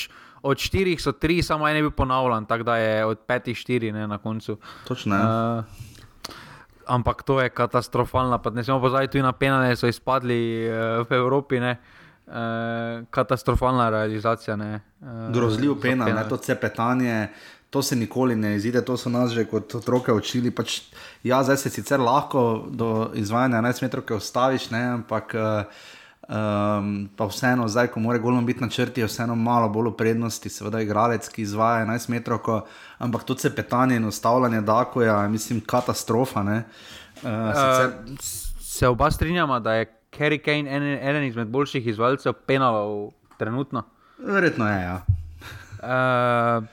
od 0.42 0.58
štirih 0.58 1.02
so 1.02 1.12
tri, 1.12 1.42
samo 1.44 1.68
en 1.68 1.76
je 1.76 1.84
bil 1.84 1.92
ponavljan, 1.92 2.48
tako 2.48 2.64
da 2.64 2.78
je 2.78 3.06
od 3.06 3.20
petih 3.28 3.58
štiri 3.58 3.92
ne, 3.92 4.08
na 4.08 4.18
koncu. 4.18 4.58
Točno. 4.88 5.16
Uh, 5.16 5.64
ampak 6.88 7.24
to 7.24 7.42
je 7.42 7.50
katastrofalno. 7.50 8.40
Ne 8.54 8.64
smemo 8.64 8.80
pozabiti 8.82 9.18
tudi 9.18 9.28
na 9.28 9.32
penale, 9.32 9.76
so 9.76 9.88
izpadli 9.88 10.70
uh, 10.70 11.04
v 11.10 11.20
Evropi. 11.20 11.60
Ne. 11.60 11.78
Uh, 12.28 13.04
katastrofalna 13.12 13.90
realizacija. 13.90 14.56
Uh, 14.56 15.34
Grozljiv 15.34 15.78
penal, 15.82 16.16
ne, 16.16 16.24
to 16.30 16.38
cepetanje. 16.38 17.28
To 17.70 17.82
se 17.84 17.96
nikoli 17.96 18.36
ne 18.36 18.56
izide, 18.56 18.80
to 18.82 18.96
so 18.98 19.10
nas 19.12 19.32
že 19.36 19.44
kot 19.46 19.76
otroke 19.76 20.14
učili. 20.16 20.52
Pač, 20.52 20.82
ja, 21.24 21.44
zdaj 21.44 21.58
se 21.58 21.70
sicer 21.70 22.00
lahko 22.00 22.64
do 22.72 23.12
izvajanja 23.16 23.60
11 23.60 23.84
metrov 23.84 24.18
ustaviš, 24.18 24.70
ne, 24.72 24.84
ampak 24.96 25.36
uh, 25.36 25.88
Um, 26.28 27.10
pa 27.16 27.24
vseeno, 27.26 27.70
zdaj, 27.72 27.88
ko 27.88 28.02
mora 28.04 28.20
golom 28.20 28.46
biti 28.46 28.60
na 28.60 28.68
črti, 28.70 29.00
je 29.00 29.08
vseeno 29.08 29.36
malo 29.36 29.70
bolj 29.72 29.94
v 29.94 29.96
prednosti, 29.96 30.50
seveda, 30.52 30.82
igralec, 30.84 31.30
ki 31.32 31.46
izvaja 31.46 31.86
11 31.86 32.10
metrov, 32.12 32.42
ko, 32.44 32.58
ampak 33.00 33.24
to 33.24 33.38
se 33.40 33.54
petanje 33.56 33.96
in 33.96 34.06
ustavljanje 34.06 34.62
Dako 34.62 35.02
je, 35.02 35.14
mislim, 35.30 35.62
katastrofa. 35.62 36.44
Uh, 36.44 36.60
sicer... 37.24 37.94
uh, 38.12 38.20
se 38.60 38.88
oba 38.88 39.12
strinjama, 39.12 39.60
da 39.60 39.74
je 39.74 39.86
Kerry 40.12 40.42
Kane 40.44 40.68
en, 40.76 40.84
eden 40.84 41.24
izmed 41.24 41.48
boljših 41.48 41.88
izvajalcev 41.88 42.34
penalov 42.34 43.12
trenutno? 43.38 43.84
Verjetno 44.20 44.68
je. 44.68 44.82
Ja. 44.84 45.02
uh, 45.80 46.64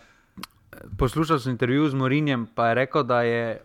poslušal 0.99 1.39
sem 1.39 1.53
intervju 1.53 1.89
z 1.89 1.95
Morinjem, 1.95 2.49
pa 2.55 2.69
je 2.69 2.75
rekel, 2.75 3.03
da 3.03 3.23
je 3.23 3.63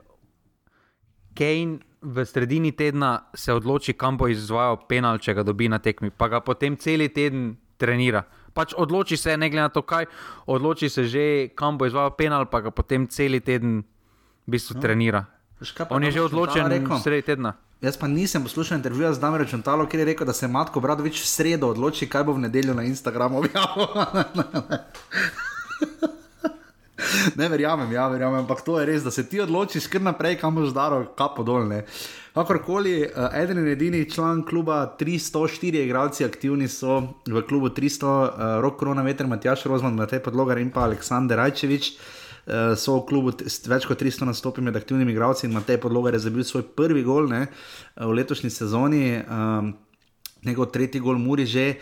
Kane 1.34 1.89
v 2.02 2.26
sredini 2.26 2.72
tedna 2.72 3.24
se 3.34 3.54
odloči, 3.54 3.94
kam 3.94 4.18
bo 4.18 4.28
izvajal 4.28 4.88
penal, 4.88 5.20
če 5.20 5.34
ga 5.34 5.44
dobi 5.44 5.70
na 5.70 5.80
tekmi, 5.80 6.12
pa 6.12 6.28
ga 6.32 6.40
potem 6.40 6.78
cel 6.80 7.08
teden 7.12 7.58
trenira. 7.78 8.24
Pač 8.54 8.74
odloči 8.74 9.18
se, 9.18 9.38
ne 9.38 9.50
glede 9.50 9.68
na 9.68 9.72
to, 9.72 9.84
kaj, 9.84 10.08
odloči 10.48 10.90
se 10.90 11.06
že, 11.06 11.50
kam 11.56 11.78
bo 11.78 11.88
izvajal 11.88 12.16
penal, 12.16 12.48
pa 12.48 12.64
ga 12.64 12.72
potem 12.72 13.08
cel 13.08 13.40
teden 13.40 13.84
v 14.48 14.50
bistvu 14.52 14.80
no. 14.80 14.82
trenira. 14.82 15.26
On 15.92 16.04
je 16.04 16.12
že 16.12 16.22
odločen 16.24 16.72
sredi 17.04 17.36
tedna. 17.36 17.60
Jaz 17.80 17.96
pa 17.96 18.08
nisem 18.08 18.44
poslušal 18.44 18.80
intervjuja 18.80 19.16
z 19.16 19.24
Damrom 19.24 19.48
Čantalo, 19.48 19.88
kjer 19.88 20.04
je 20.04 20.08
rekel, 20.12 20.28
da 20.28 20.36
se 20.36 20.48
Matko 20.48 20.84
Bradovič 20.84 21.24
v 21.24 21.28
sredo 21.28 21.72
odloči, 21.72 22.12
kaj 22.12 22.28
bo 22.28 22.36
v 22.36 22.44
nedeljo 22.48 22.76
na 22.76 22.84
Instagramu 22.84 23.40
objavil. 23.40 23.88
ne 27.40 27.50
verjamem, 27.50 27.92
ja, 27.92 28.08
verjamem, 28.08 28.44
ampak 28.44 28.62
to 28.66 28.80
je 28.80 28.86
res, 28.90 29.04
da 29.04 29.12
se 29.12 29.26
ti 29.30 29.42
odločiš, 29.42 29.88
ker 29.92 30.04
naprej 30.04 30.40
kam 30.42 30.60
boš 30.60 30.74
daro, 30.76 31.04
kapo 31.18 31.44
dolne. 31.48 31.84
Kakorkoli, 32.40 32.94
uh, 33.04 33.34
eden 33.36 33.60
in 33.64 33.68
edini 33.74 34.06
član 34.10 34.46
kluba 34.48 34.84
304, 35.00 35.84
igralci 35.84 36.26
aktivni 36.26 36.70
so 36.72 37.02
v 37.28 37.42
klubu 37.48 37.72
300, 37.76 38.06
uh, 38.06 38.56
Rok 38.64 38.78
Korona, 38.80 39.04
Veter, 39.04 39.28
Matjaš 39.28 39.66
Rozman, 39.68 39.98
Matej 39.98 40.22
Podlogar 40.24 40.62
in 40.62 40.72
pa 40.72 40.86
Aleksandr 40.88 41.36
Rajčevič. 41.42 41.92
Uh, 42.50 42.74
so 42.80 42.96
v 43.02 43.06
klubu 43.10 43.34
več 43.44 43.86
kot 43.90 44.00
300 44.00 44.30
nastopi 44.30 44.64
med 44.64 44.78
aktivnimi 44.78 45.12
igralci 45.14 45.46
in 45.50 45.54
Matej 45.54 45.82
Podlogar 45.84 46.16
je 46.16 46.24
zabil 46.24 46.48
svoj 46.48 46.64
prvi 46.78 47.04
gol 47.04 47.28
ne, 47.30 47.44
v 48.00 48.16
letošnji 48.22 48.50
sezoni, 48.54 49.04
um, 49.20 49.74
njegov 50.48 50.72
tretji 50.72 51.04
gol, 51.04 51.20
Muri 51.20 51.46
že. 51.46 51.74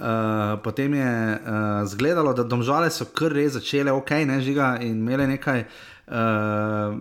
Uh, 0.00 0.56
potem 0.64 0.94
je 0.94 1.04
uh, 1.04 1.84
zgledalo, 1.84 2.32
da 2.32 2.40
domžale 2.42 2.88
so 2.88 3.04
kar 3.04 3.34
res 3.36 3.52
začele, 3.52 3.92
ok, 3.92 4.10
ne 4.24 4.38
žiga 4.40 4.78
in 4.80 4.94
imele 4.96 5.26
nekaj 5.28 5.60
uh, 5.60 6.96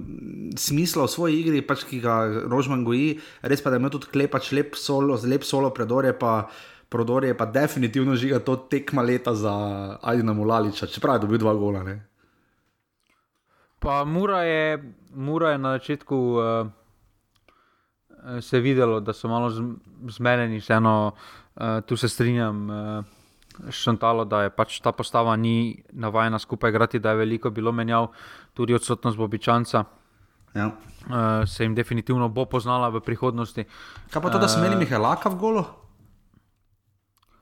smisla 0.60 1.06
v 1.08 1.14
svoji 1.14 1.38
igri, 1.40 1.62
pač 1.64 1.86
ki 1.88 2.02
ga 2.04 2.18
Rožman 2.52 2.84
goji, 2.84 3.16
res 3.40 3.64
pa 3.64 3.72
da 3.72 3.80
ima 3.80 3.88
tudi 3.88 4.12
klepač 4.12 4.52
lep 4.52 4.76
solo, 4.76 5.16
lep 5.24 5.48
solo 5.48 5.72
predorje, 5.72 6.12
pa 6.12 6.52
prodorje 6.92 7.38
pa 7.40 7.48
definitivno 7.48 8.20
žiga 8.20 8.44
to 8.44 8.58
tekma 8.68 9.00
leta 9.00 9.32
za 9.32 9.56
Ajdina 10.04 10.36
Mulaliča, 10.36 10.92
čeprav 10.92 11.22
je 11.22 11.24
dobil 11.24 11.40
dva 11.40 11.56
gola. 11.56 11.88
Ne? 11.88 11.96
Pa 13.80 14.04
Mura 14.04 14.44
je, 14.44 14.76
Mura 15.16 15.56
je 15.56 15.64
na 15.64 15.78
začetku 15.80 16.18
uh, 16.36 16.68
se 18.44 18.60
videlo, 18.60 19.00
da 19.00 19.16
so 19.16 19.32
malo 19.32 19.48
zmedeni, 20.04 20.60
vseeno. 20.60 21.14
Uh, 21.16 21.38
tu 21.86 21.98
se 21.98 22.10
strinjam 22.10 22.69
uh, 22.69 23.06
s 23.69 23.76
Šantalo, 23.84 24.26
da 24.26 24.43
je 24.43 24.50
pač 24.50 24.80
ta 24.80 24.91
postava 24.91 25.36
ni 25.36 25.84
navajena 25.91 26.39
skupaj 26.39 26.69
igrati, 26.69 27.00
da 27.00 27.12
je 27.12 27.24
veliko 27.24 27.50
bilo 27.50 27.72
menjav, 27.72 28.08
tudi 28.54 28.74
odsotnost 28.74 29.17
Bobičanca. 29.17 29.84
Ja. 30.56 30.65
Uh, 30.65 31.48
se 31.48 31.63
jim 31.63 31.76
definitivno 31.76 32.30
bo 32.30 32.45
poznala 32.45 32.89
v 32.89 33.02
prihodnosti. 33.06 33.65
Kaj 34.10 34.22
pa 34.22 34.30
to, 34.30 34.39
da 34.39 34.48
smo 34.48 34.63
imeli 34.63 34.76
uh, 34.76 34.80
Mihaela 34.80 35.17
v 35.26 35.36
golu? 35.36 35.63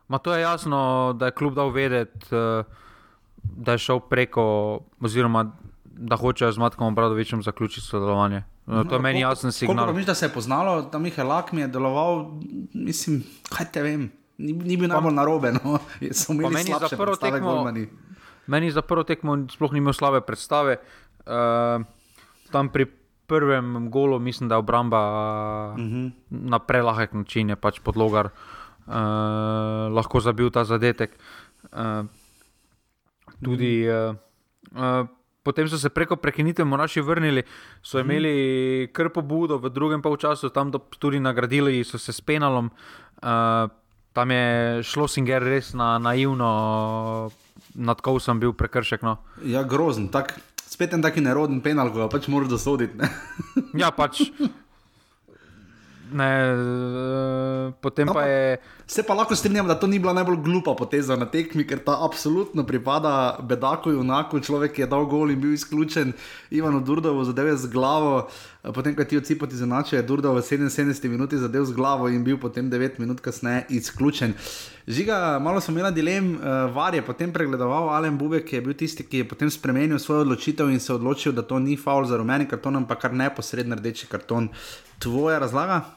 Ma 0.08 0.17
to 0.17 0.34
je 0.34 0.41
jasno, 0.41 1.13
da 1.19 1.25
je 1.25 1.36
klub 1.36 1.56
dal 1.56 1.69
vedeti, 1.69 2.27
uh, 2.36 2.65
da 3.41 3.75
je 3.75 3.84
šel 3.86 3.99
preko, 4.10 4.43
oziroma 4.99 5.45
da 5.97 6.15
hočejo 6.15 6.51
z 6.51 6.57
Matkom 6.57 6.88
Obradovičem 6.88 7.43
zaključiti 7.43 7.88
sodelovanje. 7.88 8.43
No, 8.65 8.83
to 8.83 8.95
je 8.95 9.01
meni 9.01 9.19
jasen 9.19 9.51
signal. 9.51 9.86
Kako 9.86 9.93
misliš, 9.93 10.05
da 10.05 10.15
se 10.15 10.25
je 10.25 10.29
poznalo, 10.29 10.81
da 10.81 10.99
Mihael 10.99 11.27
Lak 11.27 11.51
mi 11.51 11.62
je 11.62 11.67
deloval, 11.67 12.25
mislim, 12.73 13.23
kaj 13.49 13.71
te 13.71 13.81
vem, 13.81 14.12
ni, 14.38 14.53
ni 14.53 14.77
bil 14.77 14.89
najbolj 14.89 15.13
narobe. 15.13 15.51
No. 15.51 15.79
Meni, 16.51 16.73
za 16.73 16.89
tekmo, 17.21 17.71
meni 18.47 18.71
za 18.71 18.81
prvo 18.81 19.03
tekmo 19.03 19.38
sploh 19.51 19.73
ni 19.73 19.77
imel 19.77 19.93
slabe 19.93 20.21
predstave. 20.21 20.77
Uh, 21.25 21.83
tam 22.51 22.69
pri 22.69 22.86
prvem 23.27 23.89
golu 23.91 24.19
mislim, 24.19 24.49
da 24.49 24.55
je 24.55 24.60
obramba 24.60 25.01
uh 25.71 25.79
mhm. 25.79 26.05
-huh. 26.05 26.12
na 26.29 26.60
prelahek 26.60 27.13
način, 27.13 27.49
je 27.49 27.55
pač 27.55 27.79
podlogar 27.79 28.25
uh, 28.88 28.93
lahko 29.91 30.19
zabil 30.19 30.49
ta 30.49 30.63
zadetek. 30.63 31.19
Uh, 31.71 32.05
tudi 33.43 33.89
uh, 33.89 34.15
uh, 34.71 35.07
potem 35.47 35.69
so 35.71 35.79
se 35.79 35.89
preko 35.93 36.19
prekinitev 36.19 36.67
moraši 36.67 37.01
vrnili, 37.01 37.45
so 37.81 37.97
mhm. 37.97 38.05
imeli 38.05 38.36
kar 38.91 39.10
pobudo 39.15 39.62
v 39.63 39.71
drugem 39.71 40.03
polčasu, 40.03 40.51
tam 40.51 40.71
tudi 40.99 41.23
nagradili 41.23 41.83
so 41.88 41.97
se 41.97 42.12
s 42.12 42.21
penalom. 42.21 42.71
Uh, 43.23 43.71
tam 44.17 44.31
je 44.33 44.83
šlo 44.83 45.05
Singer 45.07 45.43
res 45.45 45.75
na 45.77 45.95
naivno, 46.01 46.49
nad 47.77 48.01
ko 48.01 48.17
sem 48.19 48.39
bil 48.41 48.53
prekršek. 48.57 49.05
No. 49.05 49.19
Ja, 49.45 49.62
grozen, 49.62 50.10
tak, 50.10 50.33
spet 50.65 50.95
en 50.97 51.05
taki 51.05 51.21
neroden 51.21 51.62
penal, 51.62 51.93
ko 51.93 52.01
ga 52.01 52.10
pač 52.10 52.25
moraš 52.25 52.49
dosoditi. 52.55 52.97
ja, 53.81 53.93
pač. 53.93 54.25
Ne, 56.12 56.54
uh, 56.54 57.74
potem 57.82 58.08
no, 58.08 58.13
pa 58.13 58.24
je. 58.24 58.58
Se 58.88 59.04
pa 59.04 59.13
lahko 59.13 59.36
strinjam, 59.36 59.67
da 59.67 59.76
to 59.76 59.88
ni 59.88 60.00
bila 60.00 60.13
najbolj 60.15 60.38
glupa 60.46 60.72
poteza 60.80 61.17
na 61.20 61.26
tekmi, 61.28 61.65
ker 61.67 61.82
ta 61.84 61.98
absolutno 62.06 62.63
pripada 62.63 63.36
bedaku 63.43 63.91
onako 64.00 64.39
človek, 64.39 64.80
je 64.80 64.88
dal 64.88 65.04
gol 65.06 65.32
in 65.32 65.41
bil 65.41 65.52
izključen, 65.52 66.13
Ivano 66.52 66.80
Durdovo 66.80 67.26
zadeve 67.28 67.58
z 67.58 67.67
glavo. 67.72 68.30
Potem, 68.63 68.96
ko 68.96 69.04
ti 69.04 69.17
odsipati 69.17 69.56
zanače, 69.56 69.96
je 69.96 70.06
Durdovo 70.08 70.39
v 70.39 70.46
77 70.46 71.12
minuti 71.12 71.38
zadev 71.38 71.65
z 71.67 71.76
glavo 71.76 72.08
in 72.08 72.24
bil 72.24 72.39
potem 72.39 72.72
9 72.72 73.00
minut 73.00 73.20
kasneje 73.20 73.65
izključen. 73.70 74.34
Žiga, 74.88 75.39
malo 75.43 75.60
sem 75.60 75.76
imela 75.76 75.91
dilem, 75.91 76.36
uh, 76.36 76.72
var 76.72 76.96
je 76.96 77.04
potem 77.04 77.34
pregledoval 77.34 77.91
Alen 77.91 78.15
Bubek, 78.17 78.48
ki 78.48 78.56
je 78.56 78.63
bil 78.63 78.80
tisti, 78.80 79.04
ki 79.04 79.24
je 79.24 79.28
potem 79.28 79.52
spremenil 79.52 80.00
svojo 80.00 80.24
odločitev 80.24 80.72
in 80.72 80.80
se 80.80 80.96
odločil, 80.96 81.36
da 81.36 81.43
to 81.43 81.60
ni 81.60 81.76
faul 81.76 82.08
za 82.08 82.17
rumeni 82.17 82.48
karton, 82.48 82.80
ampak 82.80 83.04
kar 83.04 83.13
neposredno 83.13 83.76
rdeči 83.76 84.08
karton. 84.08 84.48
Tvoja 85.00 85.39
razlaga? 85.43 85.96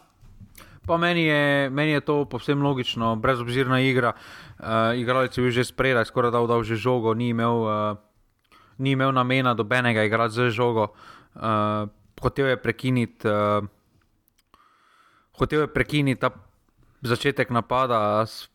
Pa 0.91 0.99
meni 0.99 1.23
je, 1.31 1.71
meni 1.71 1.95
je 1.95 2.03
to 2.03 2.25
povsem 2.27 2.59
logično, 2.59 3.15
brezobzirna 3.23 3.79
igra. 3.87 4.11
Uh, 4.59 4.99
igralec 4.99 5.31
je 5.39 5.43
bil 5.47 5.55
že 5.55 5.63
spredaj, 5.63 6.11
skoraj 6.11 6.35
da 6.35 6.43
vdal 6.43 6.67
že 6.67 6.75
žogo, 6.75 7.15
ni 7.15 7.31
imel, 7.31 7.63
uh, 7.63 7.95
ni 8.83 8.99
imel 8.99 9.15
namena 9.15 9.55
dobenega 9.55 10.03
igrati 10.03 10.35
z 10.35 10.51
žogo. 10.51 10.91
Uh, 11.39 11.87
hotel 12.19 12.51
je 12.51 12.57
prekiniti, 12.59 13.23
uh, 13.23 13.63
hotel 15.39 15.61
je 15.61 15.69
prekiniti 15.71 16.27
ta 16.27 16.35
začetek 17.07 17.55
napada 17.55 18.27
s 18.27 18.51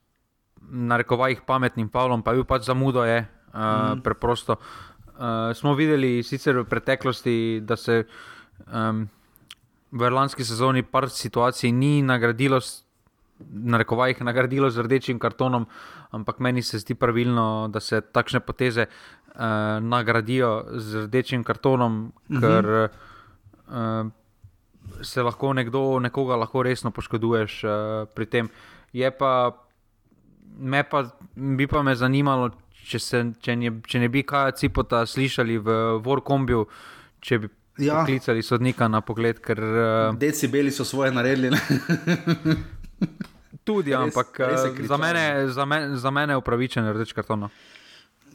narekovajih 0.59 1.47
pametnim 1.47 1.87
Pavlom, 1.87 2.19
pa 2.19 2.35
je 2.35 2.43
bil 2.43 2.51
pač 2.51 2.67
zamudo, 2.67 3.07
je 3.07 3.23
uh, 3.23 3.95
mm. 3.95 4.03
preprosto. 4.03 4.59
Uh, 5.15 5.55
smo 5.55 5.71
videli 5.71 6.19
sicer 6.19 6.59
v 6.59 6.67
preteklosti, 6.67 7.63
da 7.63 7.79
se 7.79 8.03
um, 8.67 9.07
v 9.95 10.03
irlandski 10.03 10.43
sezoni 10.43 10.83
par 10.83 11.09
situacij 11.09 11.71
ni 11.71 12.01
nagradilo, 12.03 12.59
narekovajih 13.39 14.21
nagradilo 14.21 14.69
z 14.69 14.83
rdečim 14.83 15.19
kartonom, 15.19 15.67
ampak 16.11 16.39
meni 16.39 16.63
se 16.63 16.79
zdi 16.79 16.95
pravilno, 16.95 17.67
da 17.71 17.79
se 17.79 18.01
takšne 18.01 18.39
poteze 18.39 18.87
uh, 18.87 19.41
nagradijo 19.79 20.65
z 20.75 21.07
rdečim 21.07 21.43
kartonom, 21.43 22.11
-hmm. 22.11 22.39
ker 22.39 22.89
uh, 23.71 24.11
se 25.01 25.23
lahko 25.23 25.53
nekdo, 25.53 25.99
nekoga 25.99 26.35
lahko 26.35 26.63
resno 26.63 26.91
poškoduješ 26.91 27.63
uh, 27.63 27.71
pri 28.15 28.25
tem. 28.25 28.49
Je 28.93 29.11
pa, 29.11 29.51
me 30.57 30.83
pa, 30.83 31.03
bi 31.35 31.67
pa 31.67 31.83
me 31.83 31.95
zanimalo, 31.95 32.51
če, 32.85 32.99
se, 32.99 33.25
če, 33.41 33.55
ne, 33.55 33.71
če 33.87 33.99
ne 33.99 34.09
bi 34.09 34.23
kaj 34.23 34.51
cipota 34.51 35.05
slišali 35.05 35.57
v 35.57 35.77
Vorkombiju, 36.03 36.67
če 37.19 37.39
bi 37.39 37.49
ja. 37.77 38.05
klicali 38.05 38.43
sodnika 38.43 38.87
na 38.87 39.01
pogled. 39.01 39.39
Ker, 39.39 39.59
uh, 39.59 40.17
Decibeli 40.19 40.71
so 40.71 40.85
svoje 40.85 41.11
naredili. 41.11 41.51
tudi, 43.65 43.91
res, 43.91 43.99
ampak 43.99 44.39
res 44.39 44.87
za, 44.87 44.97
mene, 44.97 45.23
za, 45.49 45.65
me, 45.65 45.79
za 45.97 46.11
mene 46.13 46.33
je 46.33 46.37
upravičen 46.37 46.85
rdeč 46.93 47.13
karton. 47.17 47.49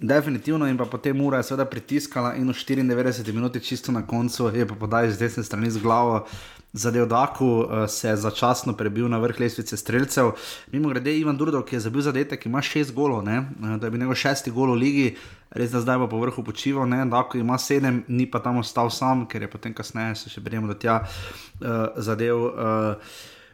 No. 0.01 0.09
Definitivno 0.09 0.67
in 0.67 0.79
pa 0.79 0.85
potem 0.85 1.21
ura 1.21 1.37
je 1.37 1.43
seveda 1.43 1.65
pritiskala 1.65 2.35
in 2.35 2.49
v 2.49 2.57
94 2.57 3.33
minuti 3.33 3.61
čisto 3.61 3.93
na 3.93 4.07
koncu 4.07 4.49
je 4.49 4.67
pa 4.67 4.75
podaj 4.75 5.11
z 5.11 5.19
desne 5.19 5.45
strani 5.45 5.71
z 5.71 5.79
glavo. 5.79 6.27
Zadev 6.73 7.07
Daku 7.07 7.67
se 7.89 8.09
je 8.09 8.17
začasno 8.17 8.73
prebil 8.73 9.09
na 9.09 9.19
vrh 9.19 9.41
lestvice 9.41 9.77
streljcev. 9.77 10.31
Mimo 10.73 10.89
grede, 10.89 11.19
Ivan 11.19 11.37
Durdo, 11.37 11.63
ki 11.63 11.77
je 11.77 11.81
zabil 11.81 12.01
zadetek, 12.01 12.47
ima 12.47 12.63
šest 12.63 12.95
golov, 12.95 13.25
ne? 13.25 13.45
da 13.79 13.87
je 13.87 13.91
bil 13.91 14.01
njegov 14.01 14.15
šesti 14.15 14.51
gol 14.51 14.73
v 14.73 14.79
ligi, 14.79 15.17
res 15.51 15.71
da 15.71 15.81
zdaj 15.81 15.99
bo 15.99 16.09
po 16.09 16.21
vrhu 16.23 16.45
počival, 16.47 16.89
ne? 16.89 17.05
Daku 17.11 17.39
ima 17.39 17.59
sedem, 17.59 18.05
ni 18.09 18.31
pa 18.31 18.39
tam 18.39 18.63
ostal 18.63 18.91
sam, 18.91 19.27
ker 19.27 19.43
je 19.43 19.51
potem 19.51 19.75
kasneje 19.75 20.15
se 20.15 20.31
še 20.31 20.41
prijemo 20.41 20.71
do 20.71 20.79
tja 20.79 21.03
uh, 21.03 21.91
zadev. 21.97 22.39
Uh, 22.39 22.95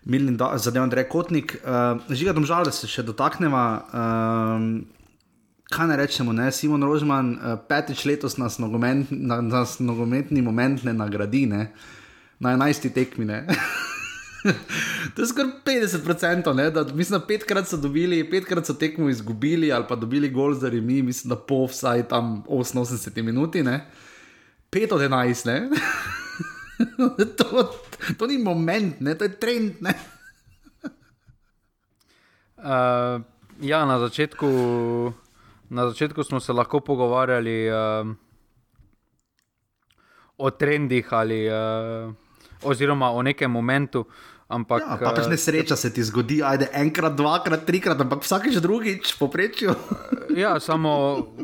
Milni 0.07 0.37
zadev 0.63 0.85
Andrej 0.85 1.09
Kotnik. 1.11 1.57
Uh, 1.65 1.99
Žiga, 2.15 2.37
domžal, 2.37 2.69
da 2.69 2.71
se 2.71 2.87
še 2.87 3.03
dotaknemo. 3.03 3.63
Kaj 5.71 5.87
ne 5.87 5.97
rečemo, 5.97 6.33
ne? 6.33 6.53
Simon 6.53 6.83
Rožman, 6.83 7.35
uh, 7.35 7.59
petič 7.69 8.05
letos 8.05 8.37
nas, 8.39 8.59
nogoment, 8.59 9.11
na, 9.11 9.41
nas 9.41 9.79
nogometni 9.79 10.43
moment 10.43 10.85
ne 10.85 10.93
nagradi, 10.93 11.47
ne? 11.47 11.73
na 12.41 12.53
11. 12.53 12.93
tekmi. 12.93 13.27
to 15.15 15.23
je 15.23 15.27
skoraj 15.27 15.53
50%, 15.65 16.55
ne? 16.55 16.71
da 16.71 16.85
mislim, 16.95 17.21
da 17.21 17.27
petkrat 17.27 17.69
so 17.69 17.77
dobili, 17.77 18.31
petkrat 18.31 18.67
so 18.67 18.75
tekmo 18.75 19.09
izgubili 19.09 19.73
ali 19.73 19.85
pa 19.89 19.97
dobili 19.97 20.29
gol 20.29 20.55
za 20.55 20.69
remi, 20.69 21.03
mislim, 21.03 21.29
da 21.29 21.37
po 21.37 21.65
vsaj 21.67 22.09
tam 22.09 22.45
88 22.49 23.23
minuti, 23.23 23.63
ne? 23.63 23.87
5 24.73 24.95
od 24.95 25.01
11, 25.01 25.47
ne? 25.47 25.71
to, 27.39 27.73
to 28.19 28.27
ni 28.27 28.39
moment, 28.39 29.01
ne? 29.01 29.15
to 29.19 29.25
je 29.25 29.41
trend. 29.41 29.73
Uh, 32.57 33.23
ja, 33.61 33.85
na 33.85 33.99
začetku 33.99 34.47
Na 35.71 35.89
začetku 35.89 36.25
smo 36.25 36.41
se 36.41 36.53
lahko 36.53 36.81
pogovarjali 36.81 37.71
uh, 37.71 38.07
o 40.39 40.51
trendih 40.51 41.13
ali 41.13 41.49
uh, 41.49 42.13
oziroma 42.63 43.11
o 43.11 43.23
nekem 43.23 43.51
momentu. 43.51 44.07
Ampak, 44.47 44.79
ja, 44.79 44.95
pa 45.03 45.11
pač 45.11 45.27
ne 45.27 45.35
sreča 45.35 45.75
se 45.75 45.91
ti 45.91 46.05
zgodi, 46.07 46.39
ajde 46.39 46.69
enkrat, 46.79 47.17
dvakrat, 47.19 47.65
trikrat, 47.67 47.99
ampak 47.99 48.23
vsakeč 48.23 48.61
drugič 48.63 49.17
poprečju. 49.19 49.75
ja, 50.43 50.61
samo 50.63 50.91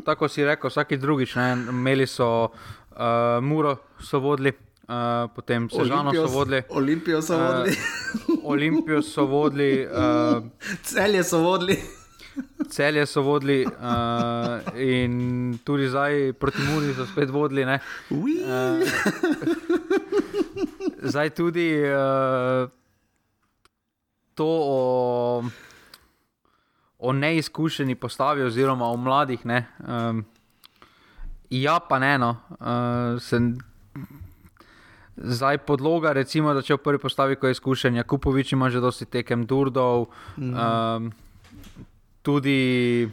tako 0.07 0.31
si 0.31 0.45
rekel, 0.47 0.71
vsakeč 0.71 1.01
drugič. 1.03 1.35
Ne, 1.35 1.49
imeli 1.73 2.07
so 2.07 2.47
uh, 2.47 3.43
Muro, 3.43 3.75
so 3.99 4.23
vodili. 4.23 4.55
Uh, 4.83 5.27
potem 5.35 5.67
so 5.71 5.83
Žano 5.87 6.11
so 6.15 6.27
vodili. 6.31 6.63
Olimpijo 6.69 7.19
so 7.23 7.35
vodili. 7.39 7.75
Uh, 7.75 8.51
Olimpijo 8.55 9.01
so 9.01 9.27
vodili. 9.27 9.83
Uh, 9.83 10.47
Celje 10.83 11.23
so 11.27 11.43
vodili. 11.43 11.79
Celje 12.69 13.05
so 13.05 13.21
vodili 13.21 13.65
uh, 13.65 13.71
in 14.79 15.59
tudi 15.63 15.87
zdaj 15.87 16.33
proti 16.33 16.61
Muri 16.71 16.93
so 16.93 17.05
spet 17.05 17.29
vodili. 17.29 17.63
Uh, 17.63 17.69
zdaj 21.03 21.29
tudi 21.29 21.67
uh, 21.83 22.69
to 24.33 24.47
o, 24.47 25.43
o 26.99 27.13
neizkušeni 27.13 27.95
postavi, 27.95 28.43
oziroma 28.43 28.85
o 28.85 28.97
mladih. 28.97 29.45
Ne, 29.45 29.65
um, 29.87 30.25
ja, 31.49 31.79
pa 31.89 31.99
ne 31.99 32.15
eno. 32.15 32.35
Uh, 32.59 33.21
Zdaj 35.13 35.57
podloga, 35.57 36.09
recimo, 36.17 36.55
da 36.57 36.63
če 36.65 36.73
v 36.73 36.81
prvi 36.81 36.99
postavi, 36.99 37.35
ko 37.37 37.45
je 37.45 37.53
izkušen, 37.53 37.99
Kupovič 38.01 38.55
ima 38.55 38.71
že 38.73 38.81
dosti 38.81 39.05
tekem, 39.05 39.45
Durdov, 39.45 40.07
mm 40.37 40.53
um, 40.57 41.11
tudi, 42.23 43.09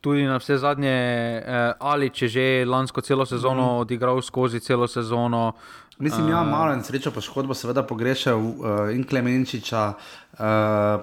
tudi 0.00 0.26
na 0.26 0.36
vse 0.36 0.58
zadnje, 0.58 0.90
eh, 0.90 1.72
ali 1.80 2.10
če 2.10 2.28
že 2.28 2.46
lansko 2.66 3.00
celo 3.00 3.26
sezono 3.26 3.62
mm. 3.62 3.78
odigral 3.86 4.22
skozi 4.22 4.60
celo 4.60 4.86
sezono. 4.90 5.54
Mislim, 5.98 6.26
da 6.26 6.32
ja, 6.32 6.40
uh, 6.42 6.48
malo 6.50 6.72
in 6.74 6.82
srečo, 6.82 7.12
pa 7.14 7.22
škodbo, 7.22 7.54
seveda 7.54 7.84
pogrešal 7.86 8.34
uh, 8.34 8.54
in 8.90 9.04
Klemenčiča, 9.06 9.82
uh, 9.94 10.38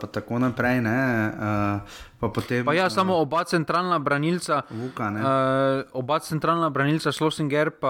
pa 0.01 0.07
tako 0.11 0.39
naprej. 0.43 0.81
Ne, 0.83 0.99
uh, 1.31 2.01
pa 2.19 2.27
potem, 2.27 2.65
pa 2.67 2.75
ja, 2.75 2.89
uh, 2.89 2.91
samo 2.91 3.15
oba 3.23 3.45
centralna 3.47 3.99
branilca, 4.03 4.61
Vuka, 4.67 5.07
uh, 5.15 5.95
oba 5.95 6.19
centralna 6.19 6.69
branilca, 6.69 7.15
Slosinger 7.15 7.71
in 7.71 7.87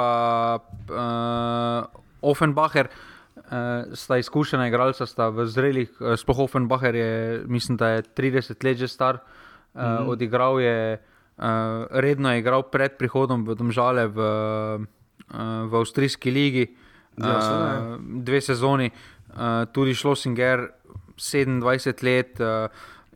uh, 0.93 1.89
Offenbacher. 2.21 2.85
Uh, 2.85 3.10
uh, 3.51 3.93
sta 3.93 4.17
izkušena 4.17 4.67
igralca, 4.67 5.05
sta 5.05 5.29
v 5.29 5.45
zrelih, 5.45 5.91
uh, 5.99 6.15
sploh 6.19 6.39
Offenbacher 6.47 6.95
je, 6.95 7.43
mislim, 7.45 7.77
da 7.77 7.97
je 7.97 8.03
30 8.17 8.63
let 8.63 8.77
že 8.77 8.87
star, 8.87 9.15
uh, 9.15 9.81
mm 9.81 9.85
-hmm. 9.85 10.09
odigral 10.09 10.59
je, 10.59 11.01
uh, 11.37 11.45
redno 11.89 12.31
je 12.31 12.39
igral 12.39 12.63
pred 12.63 12.97
prihodom 12.97 13.45
v 13.45 13.55
Domžale 13.55 14.07
v, 14.07 14.19
uh, 14.19 15.69
v 15.69 15.75
Avstrijski 15.75 16.31
ligi, 16.31 16.75
ja, 17.17 17.37
uh, 17.37 17.99
dve 18.23 18.41
sezoni, 18.41 18.91
uh, 18.91 19.65
tudi 19.71 19.93
Šlosinger, 19.93 20.69
27 21.17 22.03
let. 22.03 22.39
Uh, 22.39 22.71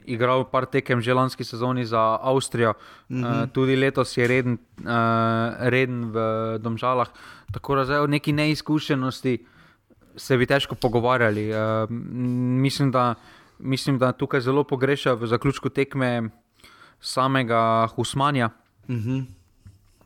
Igral 0.07 0.39
je 0.39 0.45
par 0.51 0.65
tekem 0.65 1.01
že 1.01 1.13
lanski 1.13 1.43
sezoni 1.43 1.85
za 1.85 2.19
Avstrijo, 2.21 2.73
mm 3.09 3.23
-hmm. 3.23 3.43
uh, 3.43 3.49
tudi 3.49 3.75
letos 3.75 4.17
je 4.17 4.27
reden, 4.27 4.57
uh, 4.79 4.87
reden 5.59 6.11
v 6.11 6.17
Domžalah. 6.59 7.07
Tako 7.51 7.75
da 7.75 7.85
zdaj 7.85 7.99
o 7.99 8.07
neki 8.07 8.33
neizkušenosti 8.33 9.39
uh, 9.41 9.54
se 10.17 10.37
bi 10.37 10.45
težko 10.45 10.75
pogovarjali. 10.75 11.49
Uh, 11.51 11.89
mislim, 11.89 12.91
da, 12.91 13.15
mislim, 13.59 13.99
da 13.99 14.11
tukaj 14.11 14.41
zelo 14.41 14.63
pogreša 14.63 15.13
v 15.13 15.27
zaključku 15.27 15.69
tekme 15.69 16.29
samega 17.01 17.87
Husmanja. 17.95 18.49
Uh 18.87 18.95
-huh. 18.95 19.25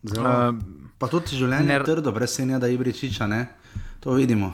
uh, 0.03 0.55
pa 0.97 1.07
tudi 1.07 1.35
življenje 1.35 1.73
je 1.73 1.83
trdo, 1.83 2.11
brez 2.11 2.35
senja, 2.35 2.59
da 2.59 2.67
je 2.67 2.77
bričiča, 2.77 3.27
ne? 3.27 3.47
to 3.99 4.11
vidimo. 4.11 4.53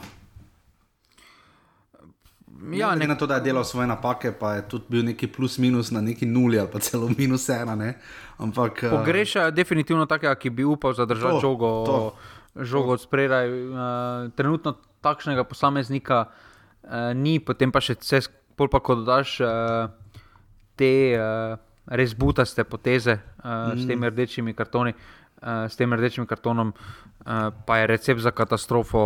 Ja, 2.72 2.94
ne 2.94 3.06
na 3.06 3.14
to, 3.14 3.26
da 3.26 3.34
je 3.34 3.40
delal 3.40 3.64
svoje 3.64 3.86
napake, 3.86 4.32
pa 4.32 4.54
je 4.54 4.68
tudi 4.68 4.84
bil 4.88 5.04
neki 5.04 5.26
plus 5.26 5.58
minus 5.58 5.90
na 5.90 6.00
neki 6.00 6.26
nuli 6.26 6.58
ali 6.58 6.68
pa 6.72 6.78
celo 6.78 7.10
minus 7.18 7.48
ena. 7.48 7.74
Ne? 7.74 7.98
Ampak, 8.38 8.84
Pogreša 8.90 9.42
je 9.42 9.50
definitivno 9.50 10.06
takega, 10.06 10.34
ki 10.34 10.50
bi 10.50 10.64
upal 10.64 10.92
zadržati 10.92 11.34
to, 11.34 11.40
žogo, 11.40 11.84
to, 11.86 12.14
žogo 12.64 12.92
od 12.92 13.00
spredaj. 13.00 13.50
Uh, 13.50 13.78
trenutno 14.34 14.74
takšnega 15.06 15.46
posameznika 15.46 16.26
uh, 16.26 17.14
ni, 17.14 17.38
potem 17.38 17.70
pa 17.70 17.78
še 17.78 17.94
vse, 18.00 18.26
pa 18.58 18.80
ko 18.82 18.98
dodaš 18.98 19.38
uh, 19.46 19.86
te 20.74 20.92
uh, 21.14 21.54
res 21.86 22.16
butaste 22.18 22.66
poteze 22.66 23.14
uh, 23.14 23.70
mm. 23.70 23.78
s 23.78 23.86
temi 23.86 24.10
rdečimi 24.10 24.58
kartoni. 24.58 24.96
Uh, 25.36 25.68
s 25.68 25.76
tem 25.76 25.92
rdečim 25.92 26.24
kartonom, 26.24 26.72
uh, 26.72 27.52
pa 27.68 27.76
je 27.76 27.86
recept 27.86 28.20
za 28.24 28.30
katastrofo 28.32 29.00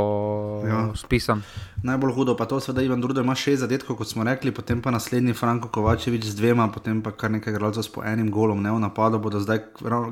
ja. 0.62 0.94
spisan. 0.94 1.42
Najbolj 1.82 2.12
hudo 2.14 2.36
pa 2.38 2.46
to, 2.46 2.60
da 2.70 2.82
Ivan 2.82 3.00
Drudo 3.00 3.20
ima 3.20 3.34
šest 3.34 3.60
zadetkov, 3.60 3.98
kot 3.98 4.08
smo 4.08 4.24
rekli, 4.24 4.54
potem 4.54 4.78
pa 4.78 4.94
naslednji 4.94 5.34
Franko 5.34 5.68
Kovačevič 5.68 6.24
z 6.30 6.38
dvema, 6.38 6.68
potem 6.70 7.02
pa 7.02 7.10
kar 7.10 7.34
nekaj 7.34 7.52
gradov 7.52 7.82
s 7.82 7.90
po 7.90 8.06
enim 8.06 8.30
golom, 8.30 8.62
ne 8.62 8.70
v 8.70 8.78
napadu, 8.78 9.18
bodo 9.18 9.42
zdaj 9.42 9.58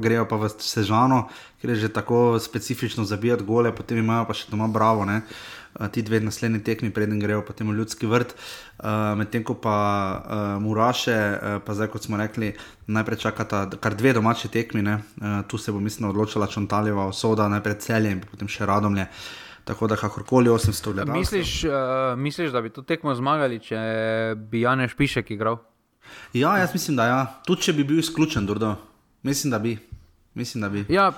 grejo 0.02 0.26
pa 0.26 0.36
v 0.42 0.50
Sežano, 0.58 1.28
ker 1.62 1.70
je 1.70 1.86
že 1.86 1.94
tako 1.94 2.34
specifično 2.42 3.06
zabijati 3.06 3.46
gole, 3.46 3.70
potem 3.70 4.02
imajo 4.02 4.26
pa 4.26 4.34
še 4.34 4.50
doma 4.50 4.66
bravo. 4.66 5.06
Ne? 5.06 5.22
Uh, 5.74 5.88
ti 5.92 6.02
dve 6.02 6.20
naslednji 6.20 6.62
tekmi, 6.64 6.90
preden 6.90 7.20
grejo 7.20 7.42
potem 7.46 7.68
v 7.70 7.78
ljudski 7.80 8.06
vrt. 8.06 8.34
Uh, 8.78 9.18
Medtem 9.18 9.44
ko 9.44 9.54
pa 9.54 9.76
uh, 9.76 10.62
Muraše, 10.62 11.18
uh, 11.18 11.58
pa 11.64 11.74
zdaj 11.74 11.90
kot 11.92 12.06
smo 12.08 12.16
rekli, 12.16 12.52
najprej 12.86 13.18
čakata 13.18 13.66
kar 13.80 13.96
dve 13.98 14.12
domači 14.12 14.48
tekmi, 14.48 14.82
uh, 14.82 14.98
tu 15.48 15.58
se 15.58 15.72
bo 15.72 15.80
mislim 15.80 16.10
odločila 16.10 16.46
Čontaljeva, 16.46 17.12
Soda, 17.12 17.48
najprej 17.48 17.78
celje 17.78 18.16
in 18.16 18.24
potem 18.24 18.48
še 18.48 18.66
Radomlje. 18.66 19.06
Tako 19.68 19.86
da, 19.86 19.96
kakorkoli 20.00 20.48
800 20.48 20.92
gledalcev. 20.92 21.18
Misliš, 21.18 21.64
uh, 21.64 21.72
misliš, 22.16 22.50
da 22.50 22.62
bi 22.64 22.70
to 22.72 22.82
tekmo 22.82 23.12
zmagali, 23.14 23.60
če 23.60 23.76
bi 24.48 24.62
Janeš 24.64 24.94
Pišek 24.96 25.30
igral? 25.34 25.58
Ja, 26.32 26.56
jaz 26.56 26.72
mislim, 26.72 26.96
da 26.96 27.04
ja. 27.04 27.18
Tudi 27.44 27.68
če 27.68 27.74
bi 27.76 27.84
bil 27.84 27.98
izključen, 28.00 28.46
Durdo. 28.48 28.74
Mislim, 29.22 29.50
da 29.50 29.58
bi. 29.58 29.76
Mislim, 30.34 30.62
da 30.64 30.70
bi. 30.72 30.86
Ja, 30.88 31.10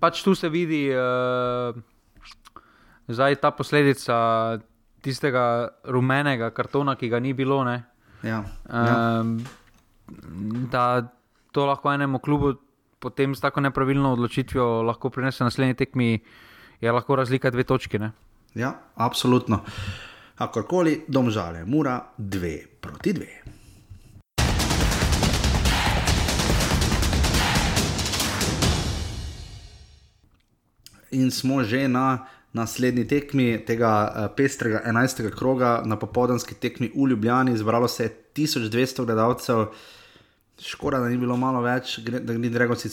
pač 0.00 0.22
tu 0.24 0.34
se 0.34 0.48
vidi 0.48 0.86
uh, 0.96 1.76
zdaj 3.08 3.36
ta 3.40 3.50
posledica 3.50 4.58
tistega 5.04 5.68
rumenega 5.84 6.50
kartona, 6.50 6.96
ki 6.96 7.08
ga 7.08 7.20
ni 7.20 7.32
bilo. 7.32 7.60
Ja, 7.64 7.82
ja. 8.22 8.44
Um, 9.20 9.38
da 10.72 11.04
to 11.52 11.66
lahko 11.66 11.92
enemu 11.92 12.18
klubu 12.18 12.54
potem 13.04 13.34
s 13.34 13.40
tako 13.40 13.60
nepravilno 13.60 14.12
odločitvijo 14.12 14.82
lahko 14.82 15.10
prinese 15.10 15.44
naslednji 15.44 15.74
tekmi, 15.74 16.24
je 16.80 16.92
lahko 16.92 17.16
razlika 17.16 17.50
dve 17.50 17.64
točki. 17.64 17.98
Ne? 17.98 18.12
Ja, 18.54 18.72
absolutno. 18.94 19.60
Kakorkoli, 20.34 21.04
domžale, 21.08 21.64
mora 21.64 22.00
dve 22.18 22.64
proti 22.80 23.12
dve. 23.12 23.42
In 31.14 31.30
smo 31.30 31.62
že 31.62 31.86
na 31.88 32.26
naslednji 32.54 33.06
tekmi 33.10 33.48
tega 33.66 33.90
uh, 34.06 34.28
pestrega 34.36 34.82
11. 34.86 35.26
kroga, 35.34 35.80
na 35.84 35.98
popoldanski 35.98 36.54
tekmi 36.54 36.92
v 36.94 37.10
Ljubljani, 37.10 37.56
zbralo 37.58 37.88
se 37.88 38.04
je 38.04 38.14
1200 38.36 39.04
gledalcev. 39.04 39.66
Škoda, 40.62 41.00
da 41.02 41.08
ni 41.10 41.16
bilo 41.18 41.34
malo 41.36 41.58
več, 41.64 41.96
da 41.98 42.36
ni 42.38 42.46
Dragoci, 42.50 42.86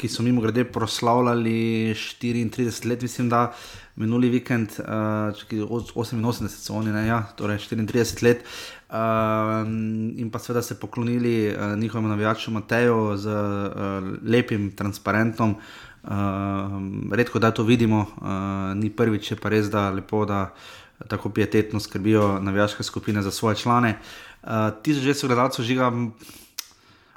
ki 0.00 0.08
so 0.08 0.22
mimo 0.24 0.40
grede 0.40 0.64
proslavljali 0.64 1.92
34 1.92 2.88
let, 2.88 3.02
mislim, 3.04 3.28
da 3.28 3.50
minuli 4.00 4.30
vikend, 4.32 4.78
uh, 4.80 4.88
88 5.36 6.48
so 6.48 6.78
oni, 6.80 6.94
ne, 6.96 7.04
ja, 7.06 7.20
torej 7.36 7.60
34 7.68 8.24
let. 8.24 8.40
Uh, 8.88 9.68
in 10.16 10.30
pa 10.32 10.40
seveda 10.40 10.62
se 10.64 10.78
poklonili 10.80 11.50
uh, 11.52 11.74
njihovemu 11.76 12.08
navijaču 12.08 12.50
Mateju 12.56 13.16
z 13.20 13.28
uh, 13.28 14.12
lepim 14.24 14.70
transparentom. 14.72 15.58
Uh, 15.58 15.93
redko 17.12 17.38
da 17.38 17.50
to 17.50 17.62
vidimo, 17.62 18.00
uh, 18.00 18.26
ni 18.76 18.90
prvič, 18.90 19.32
pa 19.42 19.48
res 19.48 19.70
da 19.70 19.90
lepo, 19.90 20.24
da 20.24 20.54
tako 21.08 21.28
pietetno 21.28 21.80
skrbijo 21.80 22.40
navijaške 22.40 22.82
skupine 22.82 23.22
za 23.22 23.30
svoje 23.30 23.56
člane. 23.56 23.98
Uh, 24.42 24.48
1600 24.48 25.26
gledalcev 25.26 25.64
žiga 25.64 25.92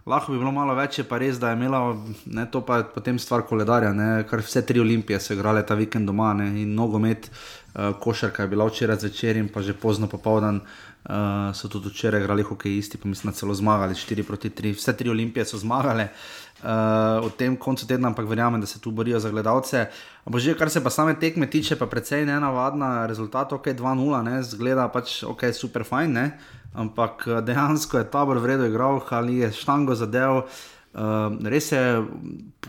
lahko 0.08 0.32
bi 0.32 0.40
bilo 0.40 0.52
malo 0.52 0.76
več, 0.76 1.02
pa 1.10 1.20
res, 1.20 1.40
da 1.40 1.52
je 1.52 1.60
imela 1.60 1.82
ne, 2.26 2.46
to 2.52 2.62
pa 2.66 2.80
potem 2.94 3.20
stvar 3.20 3.44
koledarja, 3.48 3.92
ne, 3.94 4.24
kar 4.30 4.40
vse 4.40 4.64
tri 4.66 4.80
olimpije 4.80 5.20
so 5.20 5.36
igrale 5.36 5.66
ta 5.68 5.76
vikend 5.76 6.08
doma 6.08 6.32
ne, 6.34 6.48
in 6.64 6.74
nogomet, 6.76 7.28
uh, 7.28 7.92
košarka 8.00 8.46
je 8.46 8.54
bila 8.56 8.70
včeraj 8.70 9.04
zvečer 9.04 9.38
in 9.38 9.52
pa 9.52 9.62
že 9.62 9.76
pozno 9.76 10.08
popoldan. 10.08 10.62
Uh, 11.08 11.56
so 11.56 11.70
tudi 11.72 11.88
včeraj 11.88 12.20
igrali 12.20 12.44
hokejisti, 12.44 12.98
pa 12.98 13.08
mislim, 13.08 13.32
da 13.32 13.38
celo 13.38 13.54
zmagali 13.56 13.96
4 13.96 14.24
proti 14.28 14.50
3. 14.50 14.74
Vse 14.76 14.92
tri 14.98 15.10
olimpije 15.10 15.46
so 15.46 15.58
zmagale 15.58 16.10
uh, 16.10 17.24
v 17.24 17.32
tem 17.40 17.56
koncu 17.56 17.88
tedna, 17.88 18.12
ampak 18.12 18.28
verjamem, 18.28 18.62
da 18.62 18.68
se 18.68 18.82
tu 18.84 18.92
borijo 18.92 19.20
za 19.20 19.32
gledalce. 19.32 19.86
Ampak 20.26 20.42
že 20.42 20.58
kar 20.60 20.70
se 20.70 20.84
pa 20.84 20.90
same 20.90 21.16
tekme 21.16 21.48
tiče, 21.48 21.80
pa 21.80 21.88
precej 21.88 22.26
nenavadna 22.26 23.06
rezultat, 23.08 23.54
ok, 23.54 23.72
2-0, 23.72 24.24
ne, 24.24 24.44
zgleda 24.44 24.90
pač 24.92 25.24
ok, 25.24 25.48
super 25.56 25.88
fajn. 25.88 26.12
Ne 26.12 26.28
ampak 26.78 27.28
eh, 27.28 27.42
dejansko 27.42 27.98
je 27.98 28.10
tabor 28.12 28.38
vredno 28.38 28.66
igral, 28.66 29.02
ali 29.10 29.38
je 29.38 29.52
štango 29.52 29.96
zadev. 29.96 30.36
Uh, 30.38 30.44
res 31.44 31.72
je 31.72 31.82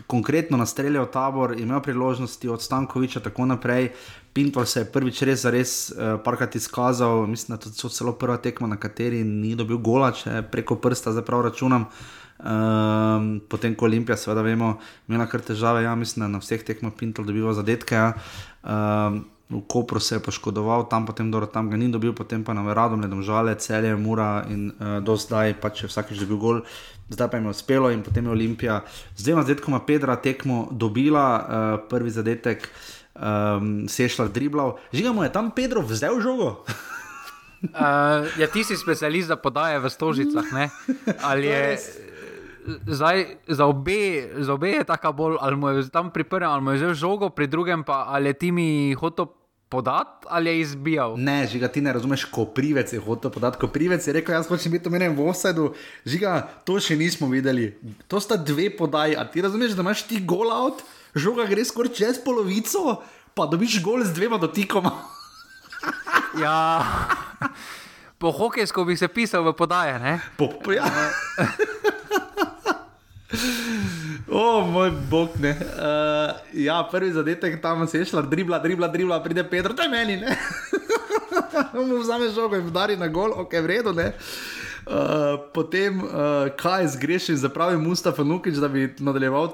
konkretno 0.07 0.57
nastreljal 0.57 1.07
tabor, 1.11 1.55
imel 1.59 1.81
priložnosti 1.81 2.49
od 2.49 2.61
Stankoviča 2.61 3.19
in 3.19 3.23
tako 3.23 3.45
naprej. 3.45 3.89
Pintor 4.33 4.67
se 4.67 4.83
je 4.83 4.91
prvič 4.91 5.21
res 5.25 5.41
za 5.41 5.51
res 5.51 5.71
uh, 5.91 6.19
parkrat 6.23 6.55
izkazal, 6.55 7.25
mislim, 7.27 7.57
da 7.57 7.71
so 7.73 7.89
celo 7.89 8.13
prva 8.13 8.37
tekma, 8.37 8.67
na 8.67 8.77
kateri 8.77 9.23
ni 9.23 9.55
dobil 9.55 9.77
gola, 9.77 10.11
če 10.11 10.43
preko 10.51 10.77
prsta 10.77 11.11
zdaj 11.11 11.25
prav 11.25 11.41
računam. 11.49 11.89
Uh, 12.39 13.41
potem, 13.49 13.75
ko 13.75 13.89
Olimpija, 13.89 14.15
seveda, 14.17 14.45
vemo, 14.45 14.77
imela 15.09 15.25
kar 15.27 15.41
težave, 15.43 15.83
ja, 15.83 15.95
mislim, 15.95 16.23
da 16.23 16.31
na 16.37 16.39
vseh 16.39 16.63
tekmah 16.63 16.93
Pintor 16.95 17.25
dobiva 17.27 17.53
zadetke. 17.57 17.97
Ja. 17.97 18.13
Uh, 18.63 19.19
v 19.49 19.63
Kopru 19.65 19.99
se 19.99 20.15
je 20.15 20.21
poškodoval, 20.21 20.85
tam 20.85 21.05
potem 21.09 21.31
dobro, 21.31 21.49
tam 21.49 21.69
ga 21.69 21.77
ni 21.77 21.89
dobil, 21.89 22.13
potem 22.13 22.43
pa 22.45 22.53
na 22.53 22.61
Radom, 22.69 23.01
Ledom 23.01 23.25
Žale, 23.25 23.57
Celje, 23.57 23.95
Mura 23.97 24.45
in 24.45 24.69
uh, 24.69 25.01
do 25.01 25.17
zdaj 25.17 25.57
pač 25.57 25.83
je 25.83 25.89
vsakeč 25.89 26.21
dobil 26.21 26.37
gol, 26.37 26.61
zdaj 27.09 27.29
pa 27.29 27.37
jim 27.37 27.45
je 27.45 27.49
uspelo 27.49 27.91
in 27.91 28.03
potem 28.03 28.25
je 28.25 28.31
Olimpija 28.31 28.81
z 29.15 29.23
dvema 29.23 29.41
zadetkoma 29.41 29.79
Pedra 29.85 30.15
tekmo 30.15 30.67
dobila, 30.71 31.25
uh, 31.39 31.89
prvi 31.89 32.09
zadetek 32.09 32.69
um, 33.15 33.87
sešla 33.89 34.27
driblav. 34.27 34.77
Žigamo 34.93 35.23
je 35.23 35.31
tam 35.31 35.51
Pedro 35.51 35.81
vzel 35.81 36.21
žogo. 36.21 36.63
uh, 36.65 38.27
ja, 38.37 38.47
ti 38.53 38.63
si 38.63 38.77
specialist 38.77 39.27
za 39.27 39.35
podaje 39.35 39.79
v 39.79 39.89
stožicah, 39.89 40.45
ne? 40.53 40.69
Ali 41.21 41.47
je... 41.47 41.77
Zdaj, 42.69 43.25
za, 43.47 43.65
obe, 43.65 44.29
za 44.45 44.53
obe 44.53 44.69
je 44.69 44.83
tako 44.83 45.09
bolj, 45.13 45.35
ali 45.41 45.55
mu 45.57 45.69
je 45.73 45.89
tam 45.89 46.11
priprl, 46.13 46.45
ali 46.45 46.61
mu 46.61 46.71
je 46.71 46.77
že 46.77 47.01
žogo, 47.01 47.29
pri 47.33 47.47
drugem 47.47 47.81
pa 47.81 48.05
ali 48.05 48.29
je 48.29 48.33
ti 48.33 48.51
mi 48.51 48.93
hotel 48.93 49.25
podati 49.69 50.25
ali 50.29 50.49
je 50.49 50.59
izbijal. 50.59 51.13
Ne, 51.17 51.47
žiga 51.47 51.67
ti 51.67 51.81
ne 51.81 51.93
razumeš, 51.93 52.25
ko 52.25 52.45
privec 52.45 52.93
je 52.93 52.99
hotel 52.99 53.31
podati. 53.31 53.57
Ko 53.57 53.67
privec 53.67 54.07
je 54.07 54.13
rekel, 54.13 54.35
jaz 54.35 54.47
hočem 54.47 54.71
biti 54.71 54.89
omenjen 54.89 55.15
v 55.15 55.29
osedu, 55.29 55.73
žiga, 56.05 56.49
to 56.65 56.79
še 56.81 56.97
nismo 56.97 57.29
videli. 57.29 57.77
To 58.07 58.19
sta 58.19 58.35
dve 58.35 58.69
podaji. 58.77 59.15
A 59.15 59.25
ti 59.29 59.41
razumeš, 59.41 59.77
da 59.77 59.85
imaš 59.85 60.03
ti 60.09 60.19
gol 60.25 60.51
out, 60.51 60.81
žoga 61.15 61.45
gre 61.45 61.65
skoraj 61.65 61.93
čez 61.93 62.17
polovico, 62.25 62.97
pa 63.37 63.45
dobiš 63.45 63.83
gol 63.85 64.03
z 64.03 64.13
dvema 64.17 64.41
dotikoma. 64.41 64.91
ja. 66.43 66.83
Po 68.17 68.33
hokejsko 68.35 68.83
bi 68.83 68.97
se 68.97 69.07
pisal 69.07 69.45
v 69.45 69.53
podaje. 69.53 70.19
Po, 70.37 70.49
po, 70.59 70.73
ja. 70.73 70.89
O, 74.31 74.61
moj 74.61 74.91
bog, 75.09 75.29
ne. 75.39 75.51
Uh, 75.51 76.35
ja, 76.53 76.87
prvi 76.91 77.11
zadetek 77.11 77.61
tam 77.61 77.87
se 77.87 77.97
je 77.97 78.05
šla, 78.05 78.21
dribla, 78.21 78.59
dribla, 78.59 78.87
dribla, 78.87 79.23
pride 79.23 79.43
Pedro, 79.43 79.73
je 79.81 79.89
meni, 79.89 80.17
ne. 80.17 80.37
Mu 81.87 81.97
vzame 81.97 82.29
žogo 82.29 82.55
in 82.55 82.67
udari 82.67 82.97
na 82.97 83.07
gol, 83.07 83.33
ok, 83.35 83.53
vredno, 83.63 83.91
ne. 83.91 84.07
Uh, 84.07 84.59
potem, 85.53 86.01
uh, 86.01 86.09
kaj 86.57 86.87
zgreši, 86.87 87.35
zapravi 87.37 87.77
Mustafa 87.77 88.23
Nukič, 88.23 88.57
da 88.57 88.67
bi 88.67 88.87
nadaljeval 88.99 89.43
uh, 89.43 89.53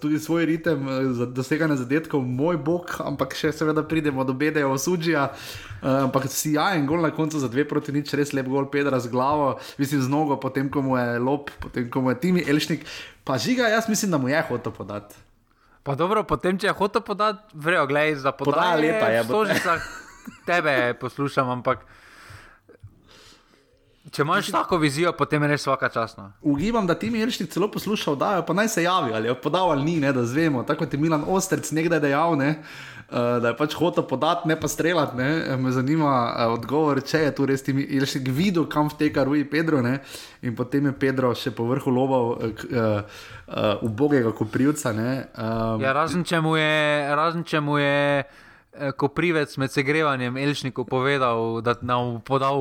tudi 0.00 0.18
svoj 0.20 0.44
ritem 0.46 0.86
uh, 0.86 1.12
za 1.16 1.26
doseganje 1.26 1.76
zadetkov, 1.76 2.20
moj 2.20 2.58
bog, 2.60 2.92
ampak 3.00 3.32
še 3.36 3.54
seveda 3.56 3.82
pridemo 3.88 4.24
do 4.24 4.36
bede, 4.36 4.64
osuđija. 4.66 5.30
Uh, 5.80 6.04
ampak 6.04 6.28
si 6.28 6.52
jajen 6.56 6.86
gol 6.86 7.00
na 7.00 7.10
koncu 7.10 7.40
za 7.40 7.48
dve 7.48 7.64
proti 7.68 7.92
nič, 7.92 8.12
res 8.12 8.34
lep 8.36 8.48
gol, 8.52 8.68
Pedra 8.68 9.00
z 9.00 9.08
glavo, 9.08 9.56
mislim 9.80 10.02
z 10.02 10.12
nogo, 10.12 10.36
potem 10.36 10.68
ko 10.68 10.84
mu 10.84 11.00
je 11.00 11.18
lop, 11.24 11.50
potem 11.62 11.88
ko 11.90 12.04
mu 12.04 12.12
je 12.12 12.20
Timi 12.20 12.44
Elšnik. 12.44 12.84
Pa 13.24 13.40
žiga, 13.40 13.72
jaz 13.72 13.88
mislim, 13.88 14.12
da 14.12 14.18
mu 14.18 14.28
je 14.28 14.42
hotel 14.48 14.72
podati. 14.72 15.16
Pa 15.82 15.94
dobro, 15.94 16.24
potem 16.26 16.58
če 16.58 16.68
je 16.68 16.76
hotel 16.76 17.00
podati, 17.00 17.48
vrejo, 17.54 17.86
gledaj, 17.86 18.16
za 18.28 18.32
podajanje. 18.32 18.72
Podaja 18.72 18.82
leta 18.82 19.06
je. 19.14 19.22
V 19.22 19.26
stožicah 19.26 19.80
tebe 20.48 20.74
poslušam, 21.00 21.50
ampak. 21.60 21.86
Če 24.16 24.24
imaš 24.24 24.46
tako 24.48 24.78
vizijo, 24.80 25.10
potem 25.12 25.42
je 25.44 25.48
res 25.50 25.64
vsaka 25.66 25.90
časna. 25.92 26.30
Ugibam, 26.40 26.86
da 26.88 26.94
ti 26.96 27.10
mi 27.12 27.20
rečeš, 27.20 27.50
celo 27.52 27.66
poslušal, 27.68 28.14
da 28.16 28.30
pa 28.48 28.54
naj 28.56 28.70
se 28.72 28.82
javi 28.86 29.12
ali 29.12 29.28
je 29.28 29.34
podal 29.44 29.74
ali 29.74 29.84
ni, 29.84 29.96
ne, 30.00 30.12
da 30.16 30.24
zvemo. 30.24 30.62
Tako 30.64 30.86
ti 30.86 30.96
Milan 30.96 31.26
Ostrc 31.28 31.68
nekdaj 31.76 32.00
dejal, 32.00 32.36
ne, 32.40 32.54
uh, 33.10 33.36
da 33.44 33.52
je 33.52 33.56
pač 33.58 33.76
hotel 33.76 34.06
podati, 34.08 34.48
ne 34.48 34.56
pa 34.60 34.70
streljati. 34.72 35.16
Ne. 35.20 35.58
Me 35.60 35.72
zanima 35.72 36.14
uh, 36.30 36.54
odgovor, 36.54 37.02
če 37.04 37.26
je 37.26 37.34
tu 37.36 37.50
res 37.50 37.66
ti 37.66 37.76
mi 37.76 37.84
rečeš, 37.84 38.24
videl, 38.32 38.64
kam 38.72 38.88
vteka 38.88 39.26
Rui 39.28 39.44
Pedro. 39.44 39.84
Ne. 39.84 39.98
In 40.40 40.56
potem 40.56 40.88
je 40.88 40.94
Pedro 40.96 41.34
še 41.36 41.52
po 41.52 41.68
vrhu 41.68 41.92
loval 41.92 42.32
uh, 42.32 42.64
uh, 42.72 43.20
uh, 43.52 43.84
ubogega 43.84 44.32
koprivca. 44.32 44.96
Um, 44.96 45.84
ja, 45.84 45.92
razen 45.92 46.24
če 46.24 46.40
mu 46.40 46.56
je. 46.56 46.72
Razen 47.20 47.44
če 47.44 47.60
mu 47.60 47.76
je 47.84 48.24
Eh, 48.78 48.92
ko 48.92 49.08
privec 49.08 49.56
med 49.56 49.72
segrevanjem 49.72 50.36
Elšniku 50.36 50.84
povedal, 50.84 51.62
da 51.64 51.72
nam 51.80 52.20
podal, 52.20 52.60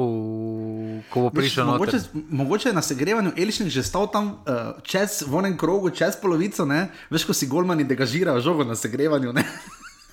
ko 1.11 1.27
bo 1.27 1.29
prišel 1.29 1.67
na 1.67 1.75
mogoče, 1.75 1.99
mogoče 2.13 2.69
je 2.69 2.73
na 2.73 2.81
segrevanju 2.81 3.33
Elšnik 3.35 3.67
že 3.67 3.83
stal 3.83 4.07
tam 4.07 4.39
uh, 4.47 4.79
čez 4.83 5.25
vonen 5.27 5.57
krogu, 5.57 5.91
čez 5.91 6.15
polovico, 6.15 6.63
ne? 6.65 6.87
veš, 7.11 7.27
ko 7.27 7.35
si 7.35 7.49
golmani 7.51 7.83
degažirajo 7.83 8.39
žogo 8.39 8.63
na 8.63 8.79
segrevanju. 8.79 9.35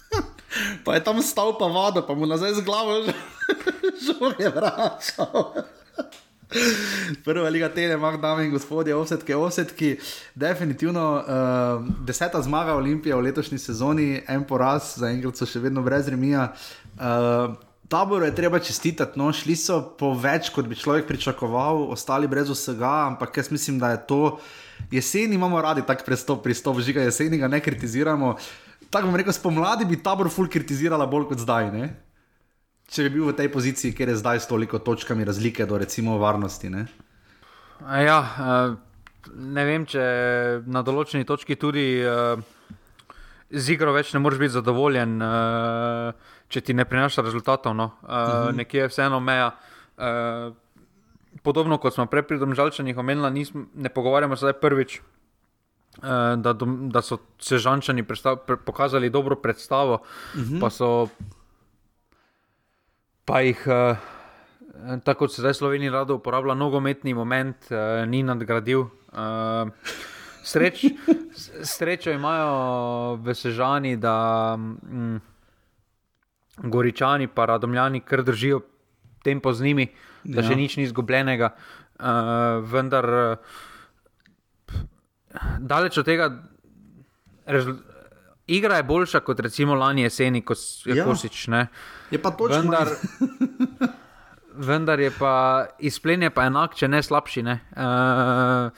pa 0.84 0.98
je 0.98 1.04
tam 1.06 1.22
stal 1.22 1.54
pa 1.58 1.70
voda, 1.70 2.02
pa 2.02 2.18
mu 2.18 2.26
nazaj 2.26 2.58
z 2.58 2.66
glavo 2.66 3.06
že 3.06 3.14
žoge 4.10 4.50
vračal. 4.50 5.54
Prva 7.24 7.48
liga 7.48 7.68
Telemark, 7.72 8.20
dame 8.20 8.46
in 8.46 8.52
gospodje, 8.52 8.94
osetke, 8.94 9.36
osetki. 9.36 9.96
Definitivno 10.34 11.04
uh, 11.16 11.90
deseta 12.06 12.42
zmaga 12.42 12.76
Olimpije 12.78 13.16
v 13.16 13.26
letošnji 13.28 13.58
sezoni, 13.58 14.08
en 14.28 14.46
poraz, 14.48 14.96
zaenkrat 15.02 15.38
so 15.38 15.48
še 15.48 15.62
vedno 15.62 15.84
brez 15.84 16.08
remija. 16.12 16.50
Uh, 16.96 17.54
Taboru 17.92 18.24
je 18.24 18.32
treba 18.32 18.56
čestitati, 18.56 19.18
no, 19.20 19.28
šli 19.36 19.52
so 19.58 19.82
po 20.00 20.14
več, 20.16 20.48
kot 20.54 20.64
bi 20.64 20.78
človek 20.78 21.04
pričakoval, 21.10 21.90
ostali 21.92 22.28
brez 22.28 22.48
vsega, 22.48 22.92
ampak 23.10 23.36
jaz 23.36 23.50
mislim, 23.52 23.76
da 23.82 23.90
je 23.92 23.98
to 24.08 24.22
jeseni 24.90 25.34
imamo 25.34 25.60
radi 25.60 25.82
tak 25.86 26.04
pristop, 26.04 26.42
pristop, 26.42 26.80
žiga 26.80 27.02
jeseni 27.02 27.38
ga 27.38 27.48
ne 27.48 27.60
kritiziramo. 27.60 28.36
Tako 28.90 29.06
bom 29.06 29.16
rekel, 29.16 29.32
spomladi 29.32 29.84
bi 29.84 30.00
tabor 30.02 30.28
ful 30.30 30.48
kritizirala 30.48 31.06
bolj 31.06 31.28
kot 31.32 31.44
zdaj. 31.44 31.70
Ne? 31.72 31.92
Če 32.92 33.08
bi 33.08 33.14
bil 33.16 33.30
v 33.30 33.36
tej 33.36 33.48
poziciji, 33.52 33.94
kjer 33.96 34.12
je 34.12 34.20
zdaj 34.20 34.44
s 34.44 34.50
toliko 34.50 34.78
točkami 34.78 35.24
razlike 35.24 35.66
do 35.66 35.78
recimo 35.80 36.18
varnosti. 36.20 36.68
Ne, 36.70 36.86
ja, 38.04 38.18
ne 39.32 39.64
vem, 39.64 39.86
če 39.88 40.02
na 40.66 40.82
določeni 40.84 41.24
točki 41.28 41.56
tudi 41.56 41.86
z 43.52 43.74
igro 43.74 43.92
več 43.92 44.12
ne 44.16 44.20
moreš 44.22 44.40
biti 44.40 44.56
zadovoljen, 44.56 45.18
če 46.52 46.64
ti 46.64 46.76
ne 46.76 46.86
prinaša 46.88 47.24
rezultatov. 47.24 47.76
No. 47.76 47.92
Mhm. 48.04 48.60
Nekje 48.60 48.84
je 48.84 48.92
vseeno 48.92 49.20
meja. 49.20 49.52
Podobno 51.42 51.78
kot 51.80 51.96
smo 51.96 52.06
prej 52.06 52.26
pri 52.28 52.38
Domžalčanih 52.38 52.98
omenili, 52.98 53.46
ne 53.74 53.90
pogovarjamo 53.92 54.36
se 54.36 54.46
zdaj 54.46 54.58
prvič, 54.60 55.00
da, 56.02 56.52
da 56.56 57.02
so 57.04 57.18
se 57.40 57.58
Žančani 57.58 58.04
pokazali 58.64 59.10
dobro 59.10 59.36
predstavo, 59.36 60.00
uh 60.00 60.40
-huh. 60.40 60.60
pa 60.60 60.70
so 60.70 61.08
pa 63.24 63.40
jih, 63.40 63.60
uh, 63.66 63.96
tako 65.04 65.26
kot 65.26 65.34
se 65.34 65.42
zdaj 65.42 65.54
Slovenija 65.54 65.92
rado 65.92 66.14
uporablja, 66.18 66.54
nogometni 66.54 67.14
moment 67.14 67.70
uh, 67.70 68.02
ni 68.08 68.22
nadgradil. 68.22 68.86
Uh, 69.12 69.70
sreč, 70.42 70.84
srečo 71.62 72.10
imajo 72.10 73.16
v 73.22 73.34
Sežani, 73.34 73.96
da 73.96 74.56
um, 74.58 75.20
Goričani 76.62 77.24
in 77.24 77.30
Radomljani 77.36 78.00
kar 78.00 78.22
držijo 78.22 78.60
tempo 79.24 79.52
z 79.52 79.62
njimi, 79.62 79.86
da 80.24 80.42
ja. 80.42 80.48
še 80.48 80.56
nič 80.56 80.76
ni 80.76 80.82
izgubljenega. 80.82 81.54
Uh, 82.02 82.64
vendar, 82.66 83.06
uh, 83.06 83.36
daleč 85.58 85.98
od 85.98 86.04
tega, 86.06 86.30
igra 88.46 88.76
je 88.76 88.82
boljša 88.82 89.20
kot 89.20 89.40
recimo 89.40 89.74
lani 89.74 90.02
jeseni, 90.02 90.42
ko 90.42 90.54
je 90.86 90.96
ja. 90.96 91.04
Kosič. 91.04 91.46
Ne? 91.48 91.66
Je 92.12 92.20
pa 92.20 92.30
točno. 92.30 92.60
Vendar, 92.60 92.88
vendar 94.68 95.00
je 95.00 95.10
pa 95.18 95.66
izplen 95.80 96.22
je 96.22 96.30
pa 96.30 96.46
enak, 96.50 96.76
če 96.76 96.88
ne 96.92 97.00
slabši. 97.02 97.42
Ne? 97.42 97.56
Uh, 97.72 98.68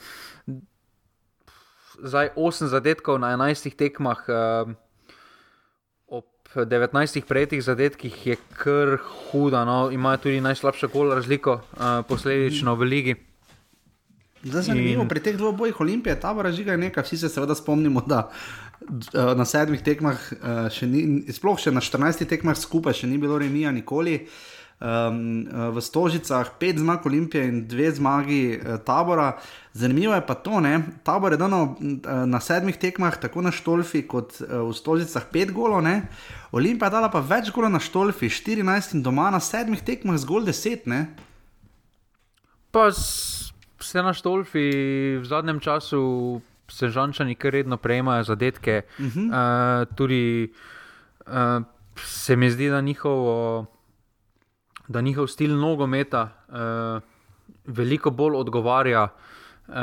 zdaj 1.99 2.31
8 2.39 2.71
zadetkov 2.71 3.19
na 3.19 3.35
11 3.35 3.75
tekmah. 3.75 4.25
Uh, 4.31 4.73
19 6.55 7.27
prejetih 7.27 7.59
zadetkih 7.59 8.27
je 8.27 8.35
kar 8.55 8.95
huda, 9.03 9.65
no, 9.67 9.91
imajo 9.91 10.17
tudi 10.23 10.39
najslabšo 10.39 10.87
kol 10.87 11.11
razliko, 11.11 11.59
uh, 11.75 11.99
posledično 12.07 12.75
v 12.79 12.87
ligi. 12.87 13.15
Zdaj 14.45 14.69
zanimivo, 14.69 15.03
in... 15.03 15.09
pri 15.09 15.19
teh 15.19 15.35
dveh 15.35 15.51
bojih 15.57 15.81
Olimpije, 15.83 16.15
ta 16.15 16.31
vražiga 16.31 16.71
je 16.71 16.77
nekaj, 16.77 17.03
vsi 17.03 17.17
se 17.17 17.29
seveda 17.33 17.55
spomnimo, 17.59 18.05
da 18.07 18.29
uh, 18.29 18.64
na 19.35 19.45
sedmih 19.45 19.81
tekmah, 19.81 20.19
uh, 20.41 20.81
ni, 20.89 21.25
sploh 21.33 21.59
še 21.59 21.73
na 21.73 21.83
14 21.83 22.25
tekmah 22.29 22.57
skupaj, 22.57 23.01
še 23.01 23.09
ni 23.09 23.17
bilo 23.21 23.39
remija 23.41 23.73
nikoli. 23.75 24.25
Um, 24.75 25.47
v 25.47 25.79
Stožicah 25.79 26.49
pet 26.59 26.75
zmag 26.83 27.05
Olimpije 27.07 27.45
in 27.47 27.61
dve 27.63 27.87
zmagi 27.95 28.59
uh, 28.59 28.75
tabora. 28.83 29.37
Zanimivo 29.71 30.11
je 30.17 30.25
pa 30.27 30.35
to, 30.35 30.59
da 30.59 30.81
tabor 31.07 31.31
je 31.31 31.39
dano 31.39 31.77
na 32.27 32.39
sedmih 32.43 32.75
tekmah, 32.75 33.15
tako 33.15 33.41
na 33.41 33.55
Štolfi 33.55 34.03
kot 34.03 34.35
v 34.43 34.71
Stožicah 34.75 35.23
pet 35.31 35.55
golov, 35.55 35.79
ne? 35.83 36.11
Olimpija 36.51 36.91
dala 36.91 37.07
pa 37.11 37.23
več 37.23 37.53
golov 37.55 37.71
na 37.71 37.79
Štolfi, 37.79 38.27
14 38.27 38.99
in 38.99 39.03
doma 39.03 39.31
na 39.31 39.39
sedmih 39.39 39.79
tekmah 39.79 40.19
zgolj 40.19 40.51
10. 40.51 40.91
Ne? 40.91 41.07
Pa 42.75 42.91
vse 42.91 44.03
na 44.03 44.11
Štolfi 44.11 44.67
v 45.19 45.23
zadnjem 45.23 45.63
času 45.63 46.41
se 46.67 46.89
žančani 46.89 47.35
kar 47.35 47.53
redno 47.53 47.77
prejemajo 47.77 48.23
zadetke. 48.23 48.81
Uh 48.99 49.05
-huh. 49.05 49.27
uh, 49.29 49.95
tudi 49.95 50.53
uh, 51.27 51.63
se 51.95 52.35
mi 52.35 52.49
zdi, 52.49 52.69
da 52.69 52.81
njihov, 52.81 53.65
da 54.87 55.01
njihov 55.01 55.27
stil 55.27 55.59
nogometa 55.59 56.29
uh, 56.47 57.01
veliko 57.65 58.09
bolj 58.09 58.35
odgovarja. 58.35 59.07
Uh, 59.67 59.73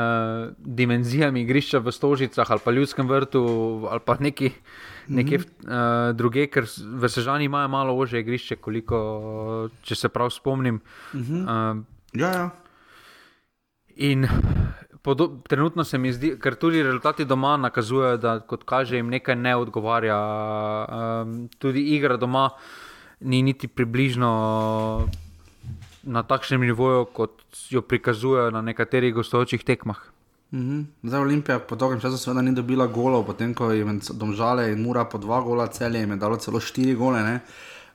dimenzijami 0.57 1.41
igrišča 1.41 1.79
v 1.79 1.91
Stožicah 1.91 2.51
ali 2.51 2.59
pa 2.65 2.71
Ljudskem 2.71 3.07
vrtu 3.07 3.43
ali 3.91 3.99
pa 4.05 4.15
neki, 4.19 4.51
nekje 5.07 5.37
mm 5.37 5.41
-hmm. 5.41 6.09
uh, 6.09 6.15
druge, 6.15 6.47
ker 6.47 6.63
v 6.99 7.09
Sežani 7.09 7.45
imajo 7.45 7.67
malo 7.67 7.97
ože 7.97 8.19
igrišče, 8.19 8.55
koliko, 8.55 9.69
če 9.81 9.95
se 9.95 10.09
prav 10.09 10.29
spomnim. 10.29 10.79
Mm 11.13 11.19
-hmm. 11.19 11.43
uh, 11.43 11.83
ja, 12.13 12.31
ja. 12.31 12.49
In 13.95 14.27
podob, 15.03 15.47
trenutno 15.47 15.83
se 15.83 15.97
mi 15.97 16.13
zdi, 16.13 16.33
ker 16.39 16.55
tudi 16.55 16.83
rezultati 16.83 17.25
doma 17.25 17.57
nakazujejo, 17.57 18.17
da 18.17 18.39
kot 18.39 18.63
kaže 18.65 18.97
jim 18.97 19.11
nekaj 19.11 19.35
ne 19.35 19.55
odgovarja. 19.55 20.17
Um, 20.87 21.35
tudi 21.59 21.83
igra 21.95 22.17
doma 22.17 22.49
ni 23.19 23.41
niti 23.41 23.67
približno 23.67 24.31
na 26.03 26.23
takšnem 26.23 26.61
nivoju, 26.61 27.05
kot 27.05 27.43
jo 27.69 27.81
prikazujejo 27.81 28.51
na 28.51 28.61
nekaterih 28.61 29.13
gostujočih 29.13 29.63
tekmah. 29.63 29.99
Mhm. 30.53 30.81
Zdaj, 31.03 31.21
Olimpija 31.21 31.59
po 31.59 31.75
dolgem 31.75 31.99
času 31.99 32.17
seveda 32.17 32.41
ni 32.41 32.51
dobila 32.55 32.87
golov, 32.87 33.25
potem 33.25 33.53
ko 33.53 33.71
je 33.71 33.85
domžale 34.13 34.71
in 34.71 34.83
mura 34.83 35.05
po 35.05 35.17
dva 35.17 35.41
gola, 35.41 35.67
celje 35.67 35.99
je 35.99 36.15
dalo 36.15 36.37
celo 36.37 36.59
štiri 36.59 36.95
gole. 36.95 37.23
Ne? 37.23 37.39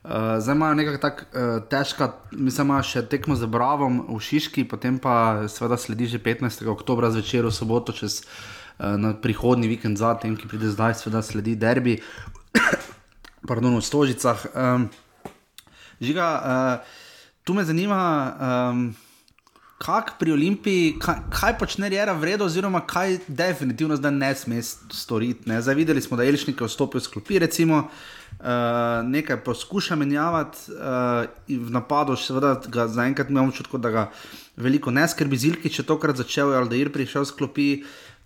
Uh, 0.09 0.41
zdaj 0.41 0.55
imajo 0.55 0.75
nekaj 0.75 1.01
tako 1.01 1.23
uh, 1.23 1.63
težka, 1.69 2.07
mislim, 2.33 2.71
še 2.81 3.03
tekmo 3.13 3.35
z 3.37 3.45
Bravom 3.45 3.99
v 4.09 4.17
Šiški, 4.25 4.65
potem 4.65 4.97
pa 4.97 5.45
seveda 5.53 5.77
sledi 5.77 6.09
že 6.09 6.17
15. 6.17 6.65
oktober 6.65 7.11
zvečer 7.13 7.45
v 7.45 7.53
soboto, 7.53 7.93
čez 7.93 8.23
uh, 8.25 8.97
prihodni 9.21 9.69
vikend 9.69 10.01
za 10.01 10.15
tem, 10.17 10.33
ki 10.33 10.49
pride 10.49 10.73
zdaj, 10.73 10.97
seveda 10.97 11.21
sledi 11.21 11.59
derbi, 11.61 11.99
pardon, 13.51 13.77
v 13.77 13.85
Stožicah. 13.85 14.49
Um, 14.57 14.89
žiga, 16.01 16.29
uh, 16.41 17.05
tu 17.45 17.53
me 17.53 17.69
zanima. 17.69 18.01
Um, 18.41 18.89
Kaj 19.79 20.17
pri 20.19 20.33
Olimpiji, 20.35 20.97
kaj, 20.99 21.21
kaj 21.31 21.53
počne 21.55 21.87
Rjera 21.87 22.11
vredno, 22.19 22.49
oziroma 22.51 22.81
kaj 22.83 23.21
definitivno 23.31 23.95
zdaj 23.95 24.11
ne 24.11 24.31
sme 24.35 24.59
storiti? 24.59 25.47
Ne? 25.47 25.61
Zdaj 25.63 25.77
videli 25.79 26.03
smo, 26.03 26.19
da 26.19 26.27
je 26.27 26.35
Elžnik 26.35 26.65
vstopil 26.67 26.99
s 26.99 27.07
klopi, 27.07 27.39
recimo, 27.39 27.85
uh, 27.87 28.18
uh, 28.41 28.47
nekaj 29.05 29.41
poskuša 29.45 29.97
menjavati 29.97 30.59
uh, 30.73 31.27
v 31.49 31.71
napadu, 31.71 32.17
seveda 32.17 32.87
zaenkrat 32.87 33.31
imamo 33.31 33.49
občutek, 33.49 33.81
da 33.81 33.91
ga 33.91 34.11
veliko 34.57 34.91
ne 34.91 35.09
skrbi, 35.09 35.39
zilki, 35.39 35.71
če 35.71 35.87
tokrat 35.87 36.17
začel, 36.17 36.55
ali 36.55 36.69
da 36.69 36.77
je 36.77 36.93
prišel 36.93 37.25
s 37.25 37.35
klopi. 37.35 37.71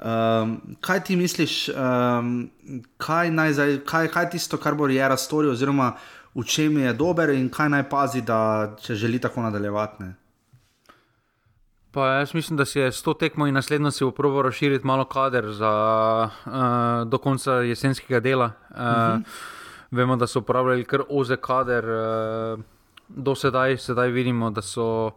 Um, 0.03 0.57
kaj 0.83 1.05
ti 1.07 1.17
misliš, 1.17 1.69
um, 1.69 2.51
kaj, 2.99 3.31
naj, 3.31 3.55
kaj, 3.87 4.09
kaj 4.11 4.31
tisto, 4.35 4.59
kar 4.59 4.75
bo 4.75 4.89
Rjera 4.91 5.17
storil, 5.17 5.53
oziroma 5.53 5.93
v 6.35 6.43
čem 6.49 6.79
je 6.81 6.95
dober 6.97 7.31
in 7.37 7.47
kaj 7.53 7.69
naj 7.71 7.87
pazi, 7.91 8.25
da 8.27 8.73
če 8.83 8.97
želi 8.99 9.21
tako 9.23 9.45
nadaljevati? 9.47 10.03
Ne? 10.03 10.15
Pa 11.93 12.07
jaz 12.09 12.35
mislim, 12.35 12.57
da 12.57 12.65
si 12.65 12.79
je 12.79 12.93
s 12.93 13.03
to 13.05 13.13
tekmo 13.15 13.47
in 13.47 13.55
naslednjo 13.55 13.91
si 13.91 14.05
bo 14.05 14.11
proval 14.17 14.43
razširiti 14.49 14.87
malo 14.87 15.05
kader 15.05 15.51
za, 15.53 15.73
uh, 16.47 17.09
do 17.09 17.19
konca 17.19 17.61
jesenskega 17.69 18.21
dela. 18.21 18.53
Uh, 18.71 18.77
uh 18.77 18.87
-huh. 18.87 19.23
Vemo, 19.93 20.17
da 20.17 20.27
so 20.27 20.41
uporabljali 20.41 20.85
kar 20.89 21.03
oze 21.09 21.37
kader, 21.37 21.85
uh, 21.85 22.61
do 23.09 23.35
sedaj, 23.37 23.77
sedaj 23.77 24.11
vidimo, 24.11 24.51
da 24.51 24.63
so 24.63 24.87
uh, 25.07 25.13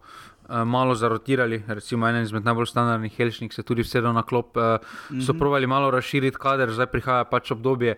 malo 0.67 0.95
zarotirali. 0.95 1.63
Recimo, 1.67 2.07
en 2.07 2.21
izmed 2.21 2.43
najbolj 2.45 2.67
standardnih 2.73 3.15
helšnik 3.15 3.53
se 3.53 3.63
tudi 3.63 3.81
vsedel 3.87 4.13
na 4.13 4.23
klop. 4.23 4.55
-hmm. 4.55 5.25
So 5.25 5.33
mhm. 5.33 5.39
provali 5.39 5.67
malo 5.67 5.91
razširiti 5.91 6.37
kader, 6.37 6.71
zdaj 6.71 6.85
prihaja 6.85 7.23
pač 7.23 7.51
obdobje, 7.51 7.95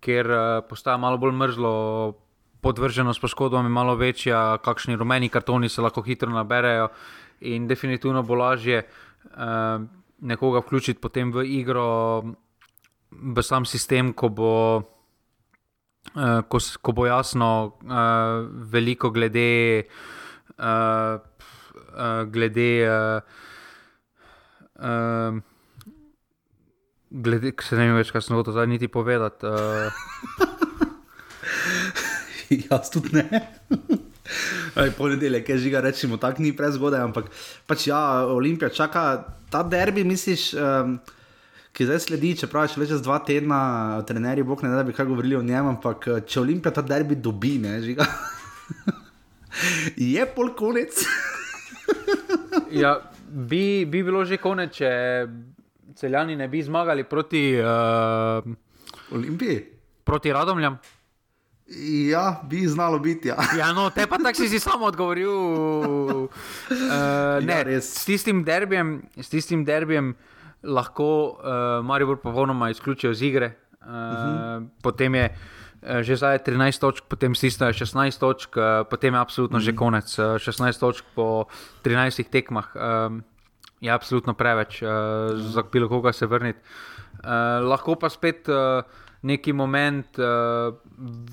ker 0.00 0.26
postaja 0.68 0.96
malo 0.96 1.18
bolj 1.18 1.32
mrzlo, 1.32 2.12
podvrženost 2.60 3.20
poškodbam 3.20 3.64
je 3.64 3.68
malo 3.68 3.94
večja, 3.94 4.58
kakšni 4.58 4.96
rumeni 4.96 5.28
kartoni 5.28 5.68
se 5.68 5.82
lahko 5.82 6.02
hitro 6.02 6.30
naberejo 6.30 6.88
in 7.40 7.68
definitivno 7.68 8.22
bo 8.22 8.34
lažje 8.34 8.82
uh, 9.24 9.82
nekoga 10.20 10.58
vključiti 10.58 11.00
potem 11.00 11.32
v 11.32 11.44
igro, 11.44 12.22
v 13.10 13.42
sam 13.42 13.64
sistem, 13.64 14.12
ko 14.12 14.28
bo. 14.28 14.82
Uh, 16.14 16.40
ko, 16.48 16.58
ko 16.82 16.92
bo 16.96 17.06
jasno, 17.06 17.78
uh, 17.84 18.48
veliko 18.72 19.10
glede, 19.10 19.84
uh, 20.56 21.18
uh, 21.92 22.22
glede, 22.32 22.70
uh, 22.88 23.20
uh, 24.80 25.36
glede, 27.10 27.52
se 27.62 27.76
ne 27.76 27.90
vem 27.90 28.00
več, 28.00 28.10
kaj 28.14 28.24
sem 28.24 28.38
hotel 28.38 28.56
zdaj 28.56 28.70
niti 28.72 28.88
povedati. 28.88 29.46
Uh. 29.46 29.92
Jaz 32.70 32.88
tudi 32.90 33.12
ne. 33.12 33.42
Ponedeljek, 34.96 35.48
je 35.48 35.58
žiga, 35.58 35.80
rečemo, 35.80 36.16
tako 36.16 36.42
ni 36.42 36.56
prezgodaj, 36.56 37.00
ampak 37.00 37.30
pač 37.66 37.88
ja, 37.88 38.24
Olimpija 38.28 38.70
čaka 38.70 39.04
ta 39.50 39.62
derbi, 39.64 40.04
misliš, 40.04 40.52
um, 40.54 40.98
ki 41.78 41.86
zdaj 41.86 42.00
sledi, 42.02 42.32
čeprav 42.40 42.64
je 42.66 42.72
še 42.72 42.80
le 42.82 42.86
čez 42.90 43.02
dva 43.06 43.20
tedna, 43.22 43.58
trenerji, 44.06 44.42
bog 44.42 44.64
ne 44.66 44.72
da 44.74 44.82
bi 44.82 44.90
kaj 44.90 45.06
govorili 45.06 45.36
o 45.38 45.44
njem, 45.46 45.68
ampak 45.76 46.08
če 46.26 46.40
Olimpija 46.40 46.72
ta 46.74 46.82
derbi 46.82 47.14
dobi, 47.14 47.52
ne 47.62 47.76
žiga. 47.84 48.02
je 50.14 50.24
pol 50.34 50.50
konec. 50.58 50.98
ja, 52.82 52.96
bi, 53.30 53.86
bi 53.86 54.02
bilo 54.02 54.24
že 54.26 54.40
konec, 54.42 54.74
če 54.74 54.90
celjani 55.94 56.34
ne 56.40 56.48
bi 56.50 56.64
zmagali 56.66 57.04
proti 57.06 57.42
uh, 57.62 58.42
Olimpiji. 59.14 59.60
Proti 60.02 60.32
Radomljam. 60.34 60.80
Ja, 62.08 62.40
bi 62.48 62.64
znalo 62.66 62.98
biti. 62.98 63.28
Ja, 63.30 63.36
ja 63.54 63.70
no, 63.76 63.86
te 63.94 64.08
pa 64.10 64.18
tako 64.18 64.40
si, 64.40 64.48
si 64.50 64.58
samo 64.58 64.88
odgovoril. 64.90 65.30
Uh, 65.30 66.26
ne, 67.48 67.60
ja, 67.62 67.78
s 67.78 68.02
tistim 68.08 68.42
derbijem, 68.42 68.96
s 69.14 69.30
tistim 69.30 69.62
derbijem 69.68 70.16
lahko 70.62 71.38
uh, 71.38 71.84
Maribor 71.84 72.20
popolnoma 72.22 72.70
izključijo 72.70 73.14
z 73.14 73.22
igre. 73.22 73.52
Uh, 73.80 73.86
uh 73.86 73.92
-huh. 73.92 74.68
Potem 74.82 75.14
je 75.14 75.36
uh, 75.82 76.00
že 76.00 76.16
zdaj 76.16 76.38
13 76.38 76.80
točk, 76.80 77.04
potem 77.08 77.34
stisnejo 77.34 77.72
16 77.72 78.20
točk, 78.20 78.56
uh, 78.56 78.62
potem 78.90 79.14
je 79.14 79.20
absolutno 79.20 79.56
uh 79.56 79.62
-huh. 79.62 79.64
že 79.64 79.72
mhm. 79.72 79.78
konec. 79.78 80.18
Uh, 80.18 80.24
16 80.24 80.80
točk 80.80 81.04
po 81.14 81.44
13 81.84 82.30
tekmah 82.30 82.66
uh, 82.74 83.20
je 83.80 83.90
absolutno 83.90 84.34
preveč, 84.34 84.82
uh, 84.82 84.88
za 85.34 85.62
bilo 85.72 85.88
koga 85.88 86.12
se 86.12 86.26
vrniti. 86.26 86.58
Uh, 87.24 87.68
lahko 87.68 87.94
pa 87.94 88.08
spet. 88.08 88.48
Uh, 88.48 88.84
neki 89.22 89.52
moment 89.52 90.18
uh, 90.18 90.74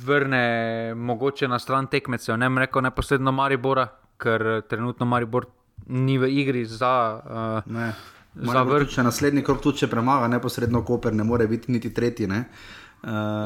vrne 0.05 0.93
mogoče 0.95 1.47
na 1.47 1.59
stran 1.59 1.87
tekmecev. 1.87 2.37
Ne 2.37 2.49
reko 2.59 2.81
neposredno 2.81 3.31
Maribora, 3.31 3.87
ker 4.17 4.61
trenutno 4.69 5.05
Maribor 5.05 5.45
ni 5.87 6.17
v 6.17 6.29
igri 6.29 6.65
za. 6.65 7.21
Uh, 7.25 7.73
ne. 7.73 7.93
Vrh... 8.35 8.87
Če 8.91 9.03
naslednji 9.07 9.43
krok 9.47 9.61
tu 9.63 9.71
če 9.71 9.87
premaga, 9.87 10.27
neposredno 10.31 10.83
Koper, 10.85 11.13
ne 11.15 11.23
more 11.23 11.47
biti 11.47 11.71
niti 11.71 11.93
tretji. 11.95 12.27
Uh, 12.27 12.41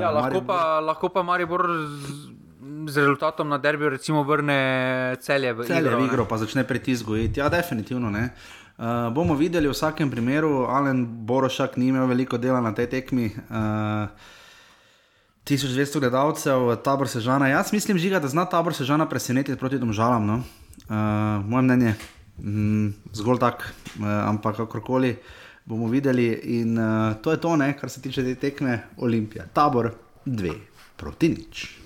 ja, 0.01 0.09
lahko, 0.09 0.21
Maribor... 0.21 0.45
pa, 0.47 0.79
lahko 0.79 1.09
pa 1.13 1.23
Maribor 1.23 1.65
z, 1.67 2.13
z 2.89 3.03
rezultatom 3.03 3.49
na 3.49 3.59
derbiju, 3.61 3.91
recimo, 3.97 4.23
vrne 4.23 5.17
celje 5.21 5.53
v 5.53 5.67
celje 5.67 5.85
igro. 5.85 5.99
V 5.99 6.07
igro 6.09 6.25
pa 6.25 6.39
začne 6.41 6.65
pritisgojiti. 6.65 7.39
Ja, 7.39 7.51
definitivno. 7.53 8.09
Ne. 8.09 8.31
Uh, 8.79 9.11
bomo 9.11 9.35
videli 9.35 9.67
v 9.67 9.75
vsakem 9.75 10.07
primeru, 10.07 10.63
Alen 10.71 11.03
Borošak 11.27 11.75
ni 11.75 11.91
imel 11.91 12.07
veliko 12.07 12.39
dela 12.39 12.63
na 12.63 12.71
tej 12.71 12.87
tekmi. 12.87 13.27
Uh, 13.51 14.07
eh, 14.07 14.37
1200 15.43 15.99
gledalcev, 15.99 16.71
tabor 16.79 17.11
sežana. 17.11 17.49
Jaz 17.51 17.73
mislim, 17.73 17.99
žiga, 17.99 18.23
da 18.23 18.31
zna 18.31 18.45
tabor 18.47 18.71
sežana 18.71 19.09
presenetiti 19.09 19.59
proti 19.59 19.75
domžalam. 19.81 20.23
No? 20.23 20.37
Uh, 20.87 21.43
moje 21.43 21.67
mnenje, 21.67 21.95
mm, 22.43 22.93
zgolj 23.13 23.39
tak, 23.39 23.73
uh, 23.99 24.05
ampak 24.27 24.57
kakorkoli 24.57 25.15
bomo 25.65 25.87
videli. 25.87 26.31
In 26.59 26.77
uh, 26.77 27.15
to 27.21 27.31
je 27.31 27.37
to, 27.37 27.55
ne, 27.55 27.73
kar 27.77 27.89
se 27.89 28.01
tiče 28.01 28.23
te 28.23 28.35
tekme 28.35 28.79
Olimpije. 28.97 29.49
Tabor 29.53 29.93
2 30.25 30.55
proti 30.97 31.29
nič. 31.29 31.79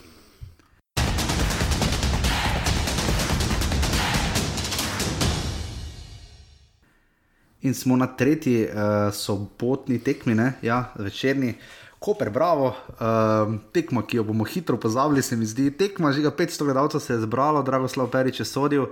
in 7.64 7.74
smo 7.74 7.96
na 7.96 8.08
tretji 8.08 8.68
uh, 8.68 9.14
sobotni 9.14 10.00
tekmi, 10.00 10.36
ne? 10.36 10.54
ja, 10.62 10.92
večerni. 10.96 11.56
Koper, 12.00 12.30
bravo, 12.30 12.68
uh, 13.00 13.54
tekma, 13.72 14.04
ki 14.04 14.18
jo 14.18 14.26
bomo 14.28 14.44
hitro 14.44 14.78
pozabili, 14.78 15.22
se 15.24 15.36
mi 15.40 15.46
zdi. 15.48 15.70
Tekma, 15.72 16.12
že 16.12 16.22
500 16.22 16.64
gledalcev 16.64 17.00
se 17.00 17.14
je 17.14 17.20
zbralo, 17.24 17.64
drago 17.64 17.88
Slav 17.88 18.10
Perič 18.12 18.40
je 18.40 18.46
sodil. 18.46 18.90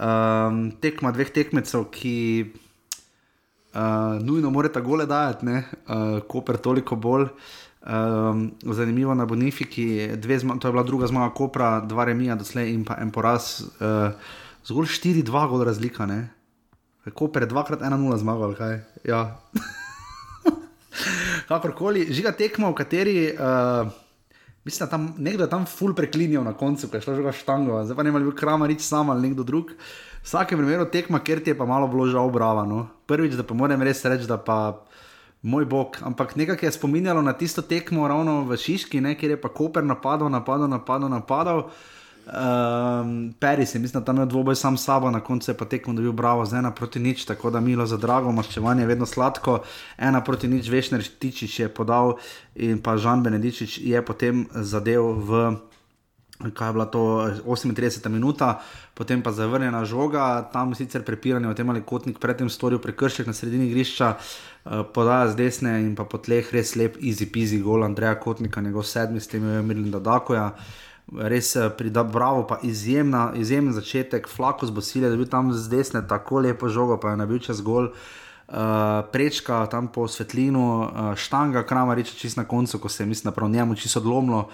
Um, 0.00 0.70
tekma 0.80 1.12
dveh 1.12 1.28
tekmecev, 1.28 1.90
ki 1.92 2.16
uh, 3.76 4.16
nujno 4.24 4.50
morata 4.50 4.80
gole 4.80 5.04
dajati, 5.06 5.46
uh, 5.52 6.20
Koper 6.28 6.56
toliko 6.56 6.96
bolj. 6.96 7.28
Um, 7.80 8.50
zanimivo 8.76 9.14
na 9.14 9.24
Bonifiki, 9.24 10.08
to 10.20 10.28
je 10.28 10.72
bila 10.72 10.82
druga 10.82 11.06
zmaga 11.06 11.34
Kopra, 11.34 11.80
dva 11.80 12.04
remija 12.04 12.36
doslej 12.36 12.74
in 12.74 12.84
pa 12.84 12.98
en 13.00 13.10
poraz. 13.10 13.62
Uh, 13.80 14.12
zgolj 14.68 14.88
4-2 15.00 15.48
gol 15.48 15.64
razlika, 15.64 16.06
ne? 16.06 16.28
kako 17.04 17.28
pred 17.32 17.48
dvakrat 17.48 17.80
1-0 17.80 18.16
zmagal, 18.20 18.54
kaj. 18.54 18.80
Ja. 19.04 19.40
Kakorkoli, 21.48 22.06
žiga 22.12 22.32
tekmo, 22.36 22.70
v 22.70 22.78
kateri. 22.78 23.16
Uh, 23.32 23.88
Mislim, 24.64 24.86
da 24.86 24.90
tam 24.90 25.14
nekdo 25.18 25.44
je 25.44 25.50
tam 25.50 25.64
ful 25.66 25.94
preklinjal 25.96 26.44
na 26.44 26.52
koncu, 26.52 26.88
ko 26.88 26.96
je 26.96 27.00
šlo 27.00 27.14
že 27.16 27.32
štango, 27.32 27.80
zdaj 27.84 27.96
pa 27.96 28.02
ne 28.02 28.12
more 28.12 28.24
biti 28.24 28.36
krama 28.36 28.66
reči 28.68 28.84
sam 28.84 29.10
ali 29.10 29.28
nekdo 29.28 29.42
drug. 29.42 29.70
V 30.20 30.26
vsakem 30.28 30.58
primeru 30.60 30.84
tekma, 30.84 31.18
ker 31.24 31.40
ti 31.40 31.50
je 31.50 31.56
pa 31.56 31.64
malo 31.64 31.88
bilo 31.88 32.06
žal 32.06 32.28
brava. 32.30 32.66
No. 32.68 32.88
Prvič, 33.08 33.38
da 33.40 33.42
pa 33.42 33.54
moram 33.54 33.82
res 33.82 34.04
reči, 34.04 34.28
da 34.28 34.36
pa 34.36 34.84
moj 35.42 35.64
bog, 35.64 35.96
ampak 36.04 36.36
nekaj 36.36 36.60
je 36.62 36.72
spominjalo 36.72 37.22
na 37.22 37.32
tisto 37.32 37.62
tekmo 37.62 38.08
ravno 38.08 38.44
v 38.44 38.56
Šiški, 38.56 39.00
ne, 39.00 39.14
kjer 39.16 39.30
je 39.30 39.40
pa 39.40 39.48
Koper 39.48 39.84
napadal, 39.84 40.28
napadal, 40.28 40.68
napadal, 40.68 41.08
napadal. 41.08 41.70
Um, 42.30 43.34
Peris 43.40 43.74
je, 43.74 43.80
mislim, 43.80 44.00
da 44.00 44.04
tam 44.04 44.18
je 44.18 44.26
dvoboj 44.26 44.56
sam 44.56 44.76
s 44.76 44.84
sabo, 44.84 45.10
na 45.10 45.20
koncu 45.20 45.50
je 45.50 45.56
pa 45.56 45.64
tekmo 45.64 45.94
dobil 45.94 46.12
bravo 46.12 46.46
z 46.46 46.54
ena 46.54 46.70
proti 46.70 47.00
nič, 47.00 47.24
tako 47.24 47.50
da 47.50 47.60
milo 47.60 47.86
za 47.86 47.96
drago, 47.96 48.32
maščevanje 48.32 48.82
je 48.82 48.86
vedno 48.86 49.06
sladko. 49.06 49.58
Ena 49.98 50.20
proti 50.24 50.48
nič, 50.48 50.68
Vešner 50.68 51.02
Tičič 51.18 51.58
je 51.60 51.68
podal 51.68 52.14
in 52.54 52.78
pa 52.78 52.96
Žan 52.96 53.22
Benedičič 53.22 53.78
je 53.78 54.02
potem 54.06 54.46
zadev 54.54 55.02
v. 55.26 55.56
Kaj 56.40 56.68
je 56.68 56.72
bila 56.72 56.86
to 56.86 57.00
38 57.44 58.08
minuta, 58.08 58.60
potem 58.94 59.22
pa 59.22 59.32
zavrnjena 59.32 59.84
žoga, 59.84 60.48
tam 60.52 60.74
sicer 60.74 61.02
prepiranje 61.04 61.48
o 61.48 61.54
tem, 61.54 61.68
ali 61.70 61.82
kotnik 61.82 62.18
predtem 62.18 62.48
storil 62.48 62.78
prekršek 62.78 63.26
na 63.26 63.34
sredini 63.36 63.66
igrišča, 63.68 64.14
uh, 64.14 64.86
podaja 64.94 65.28
z 65.28 65.36
desne 65.36 65.74
in 65.82 65.92
pa 65.92 66.06
po 66.08 66.16
tleh 66.16 66.48
res 66.52 66.76
lep, 66.80 66.96
easy 66.96 67.28
peasy 67.28 67.60
gol 67.60 67.84
Andreja 67.84 68.14
Kotnika, 68.14 68.60
njegov 68.64 68.88
sedmi, 68.88 69.20
s 69.20 69.28
tem 69.28 69.44
je 69.44 69.62
Mirlin 69.62 69.92
Dakoja. 69.92 70.46
Uh, 70.46 70.89
res 71.18 71.56
eh, 71.56 71.70
pridab, 71.70 72.12
bravo, 72.12 72.46
pa 72.46 72.58
izjemna, 72.62 73.32
izjemen 73.34 73.72
začetek, 73.72 74.28
flako 74.28 74.66
z 74.66 74.70
bosile, 74.70 75.10
da 75.10 75.16
bi 75.16 75.26
tam 75.26 75.52
z 75.52 75.68
desne 75.68 76.02
tako 76.08 76.40
lepo 76.40 76.68
žogo, 76.68 76.98
pa 77.00 77.10
je 77.10 77.16
na 77.16 77.26
bil 77.26 77.38
čas 77.38 77.62
gol. 77.62 77.90
Uh, 78.50 79.06
prečka 79.14 79.62
tam 79.70 79.86
po 79.94 80.08
svetlinu, 80.10 80.62
uh, 80.82 81.14
štanga, 81.14 81.62
krama 81.62 81.94
reče 81.94 82.16
čist 82.18 82.34
na 82.36 82.42
koncu, 82.44 82.80
ko 82.82 82.88
se 82.90 83.02
je, 83.02 83.06
mislim, 83.06 83.34
prav 83.34 83.50
njemu 83.50 83.74
čisto 83.78 84.00
odlomilo. 84.00 84.48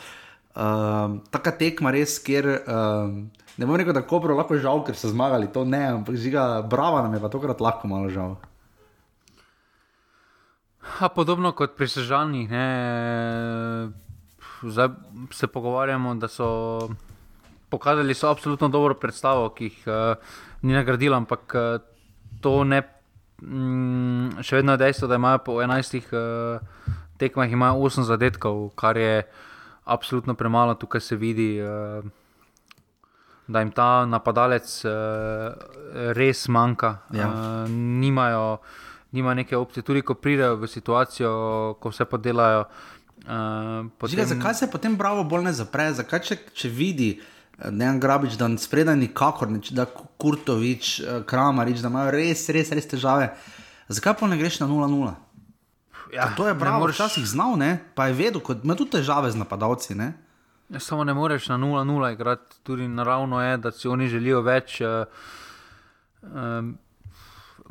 Uh, 0.53 1.17
Taka 1.33 1.55
tekma 1.57 1.91
res, 1.97 2.19
kjer 2.21 2.45
uh, 2.45 3.09
ne 3.57 3.65
bom 3.67 3.77
rekel, 3.77 3.97
da 3.97 4.05
je 4.05 4.09
kopro 4.11 4.37
lahko 4.37 4.59
žal, 4.61 4.85
ker 4.85 4.97
so 4.97 5.09
zmagali, 5.09 5.49
to 5.49 5.65
ne, 5.65 5.81
ampak 5.97 6.21
žiga, 6.21 6.61
brava 6.61 7.07
nam 7.07 7.17
je 7.17 7.23
pa 7.25 7.33
tokrat 7.33 7.61
lahko 7.61 7.89
malo 7.89 8.13
žal. 8.13 8.37
Ha, 11.01 11.09
podobno 11.09 11.57
kot 11.57 11.73
pri 11.77 11.89
sežanjih, 14.67 14.73
zdaj 14.73 14.89
se 15.31 15.47
pogovarjamo, 15.47 16.15
da 16.15 16.29
so 16.29 16.89
pokazali 17.71 18.15
so 18.15 18.29
absolutno 18.29 18.69
dobro 18.69 18.95
predstavo, 18.95 19.49
ki 19.49 19.65
jih 19.65 19.87
uh, 19.87 20.17
ni 20.63 20.73
nagradila, 20.73 21.17
ampak 21.17 21.55
uh, 21.55 21.81
to 22.41 22.65
ne. 22.65 22.83
Mm, 23.43 24.41
še 24.41 24.57
vedno 24.57 24.73
je 24.73 24.79
dejstvo, 24.79 25.09
da 25.09 25.15
imajo 25.15 25.39
po 25.45 25.53
11 25.61 25.97
uh, 26.09 26.57
eh, 26.57 26.93
tekmah 27.19 27.51
8 27.51 28.03
zadetkov, 28.03 28.71
kar 28.75 28.97
je 28.97 29.27
absolutno 29.85 30.35
premalo, 30.35 30.75
tukaj 30.75 31.01
se 31.01 31.17
vidi. 31.17 31.61
Uh, 31.61 32.05
Da 33.47 33.61
jim 33.63 33.69
ta 33.71 34.03
napadalec 34.11 34.67
uh, 34.83 35.55
res 36.19 36.49
manjka, 36.51 36.89
ja. 37.15 37.29
uh, 37.29 37.71
nimajo, 37.71 38.59
nimajo 39.15 39.35
neke 39.39 39.57
opcije, 39.57 39.85
tudi 39.87 40.03
ko 40.03 40.17
pridejo 40.19 40.57
v 40.59 40.67
situacijo, 40.67 41.31
ko 41.79 41.93
vse 41.93 42.09
podelajo, 42.11 42.65
uh, 42.65 42.96
Uh, 43.27 43.91
potem... 43.99 44.11
Žiga, 44.15 44.25
zakaj 44.25 44.55
se 44.55 44.71
potem 44.71 44.97
bravo 44.97 45.25
bolj 45.25 45.49
ne 45.49 45.53
zapre? 45.53 45.89
Zakaj, 45.99 46.21
če, 46.23 46.37
če 46.55 46.69
vidi, 46.71 47.09
da 47.59 47.89
je 47.89 47.99
Grabič, 47.99 48.37
da 48.39 48.47
spredaj 48.59 48.95
nikakor, 49.01 49.51
ne, 49.51 49.59
da 49.75 49.89
Kurtovič, 49.91 51.01
uh, 51.01 51.23
Kramarič, 51.27 51.83
da 51.83 51.91
imajo 51.91 52.13
res, 52.15 52.47
res, 52.55 52.71
res 52.71 52.87
težave, 52.87 53.33
zakaj 53.89 54.15
pa 54.21 54.31
ne 54.31 54.39
greš 54.39 54.61
na 54.63 54.71
0-0? 54.71 55.11
Ja, 56.15 56.31
to 56.39 56.47
je 56.47 56.55
bravo, 56.55 56.85
moreš... 56.87 57.01
včasih 57.01 57.27
znal, 57.27 57.59
ne? 57.59 57.81
pa 57.99 58.07
je 58.07 58.15
vedel, 58.15 58.41
da 58.41 58.61
ima 58.63 58.79
tudi 58.79 58.95
težave 59.01 59.31
z 59.35 59.43
napadalci. 59.43 59.99
Ne? 59.99 60.13
Ja, 60.71 60.79
samo 60.81 61.05
ne 61.05 61.15
moreš 61.15 61.49
na 61.51 61.59
0-0 61.59 62.13
igrati, 62.13 62.63
tudi 62.63 62.89
naravno 62.89 63.43
je, 63.43 63.57
da 63.57 63.73
si 63.73 63.89
oni 63.89 64.09
želijo 64.09 64.41
več. 64.47 64.81
Uh, 64.81 65.07
um, 66.23 66.77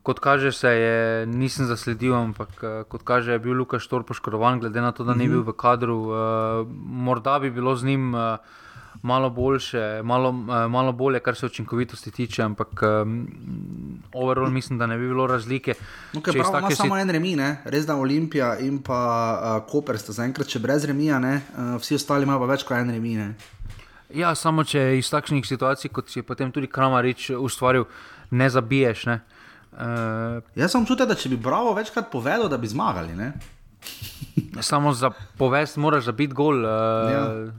kot 0.06 0.20
kaže, 0.22 0.51
se 0.53 0.70
je, 0.70 1.26
nisem 1.26 1.66
zasledil, 1.66 2.14
ampak 2.14 2.51
eh, 2.62 2.84
kot 2.86 3.01
kaže, 3.01 3.34
je 3.34 3.41
bil 3.41 3.58
Lukaš 3.58 3.88
Tor 3.89 4.06
poškodovan, 4.06 4.62
glede 4.62 4.82
na 4.82 4.93
to, 4.93 5.03
da 5.03 5.18
ni 5.18 5.26
bil 5.26 5.41
v 5.41 5.56
kadru. 5.58 5.97
Uh, 6.06 6.68
morda 6.70 7.39
bi 7.41 7.49
bilo 7.49 7.74
z 7.76 7.89
njim 7.89 8.14
uh, 8.14 8.38
malo 9.01 9.30
boljše, 9.34 10.03
malo, 10.06 10.30
uh, 10.30 10.70
malo 10.70 10.93
bolje, 10.93 11.20
kar 11.26 11.36
se 11.36 11.45
učinkovitosti 11.49 12.12
tiče, 12.12 12.43
ampak 12.43 12.86
um, 12.86 13.26
overall 14.14 14.53
mislim, 14.53 14.78
da 14.78 14.86
ne 14.86 14.97
bi 14.97 15.08
bilo 15.10 15.28
razlike. 15.28 15.74
No, 16.14 16.22
prav, 16.22 16.60
ima 16.60 16.70
si... 16.70 16.76
samo 16.76 16.97
en 16.97 17.10
remi, 17.10 17.36
ne? 17.36 17.58
res 17.66 17.89
da 17.89 17.97
Olimpija 17.97 18.60
in 18.62 18.84
pa 18.86 19.01
uh, 19.01 19.72
Koper 19.72 19.97
sta 19.97 20.14
zaenkrat 20.14 20.53
še 20.53 20.62
brez 20.62 20.86
remija, 20.86 21.18
uh, 21.18 21.78
vsi 21.82 21.97
ostali 21.97 22.30
imajo 22.30 22.45
pa 22.45 22.53
več 22.53 22.64
kot 22.68 22.78
en 22.78 22.93
remi. 22.93 23.18
Ne? 23.18 23.34
Ja, 24.14 24.36
samo 24.38 24.64
če 24.64 24.99
iz 24.99 25.10
takšnih 25.10 25.47
situacij, 25.49 25.89
kot 25.89 26.14
si 26.14 26.22
je 26.22 26.28
potem 26.28 26.53
tudi 26.53 26.70
Kramarič 26.70 27.32
ustvaril, 27.39 27.89
ne 28.30 28.49
zabiješ. 28.53 29.10
Ne? 29.10 29.18
Uh, 29.26 29.35
Jaz 30.56 30.72
sem 30.72 30.86
čutil, 30.86 31.06
da 31.06 31.16
če 31.16 31.30
bi 31.30 31.38
Bravo 31.38 31.74
večkrat 31.76 32.12
povedal, 32.12 32.48
da 32.50 32.58
bi 32.58 32.68
zmagali. 32.68 33.16
Ne? 33.16 33.34
samo 34.62 34.94
za 34.94 35.12
povest 35.38 35.78
moraš 35.78 36.04
zabiti 36.04 36.34
gol. 36.34 36.66
Uh, 36.66 37.12
Ja. 37.12 37.52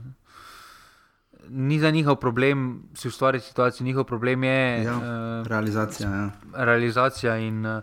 Ni 1.49 1.79
za 1.79 1.91
njihov 1.91 2.15
problem 2.15 2.83
si 2.93 3.07
ustvariti 3.07 3.45
situacijo, 3.45 3.85
njihov 3.85 4.03
problem 4.03 4.43
je 4.43 4.83
Ja, 4.83 4.95
uh, 4.95 5.47
realizacija. 5.47 6.09
Ja. 6.09 6.29
realizacija. 6.53 7.37
In, 7.37 7.65
uh, 7.65 7.81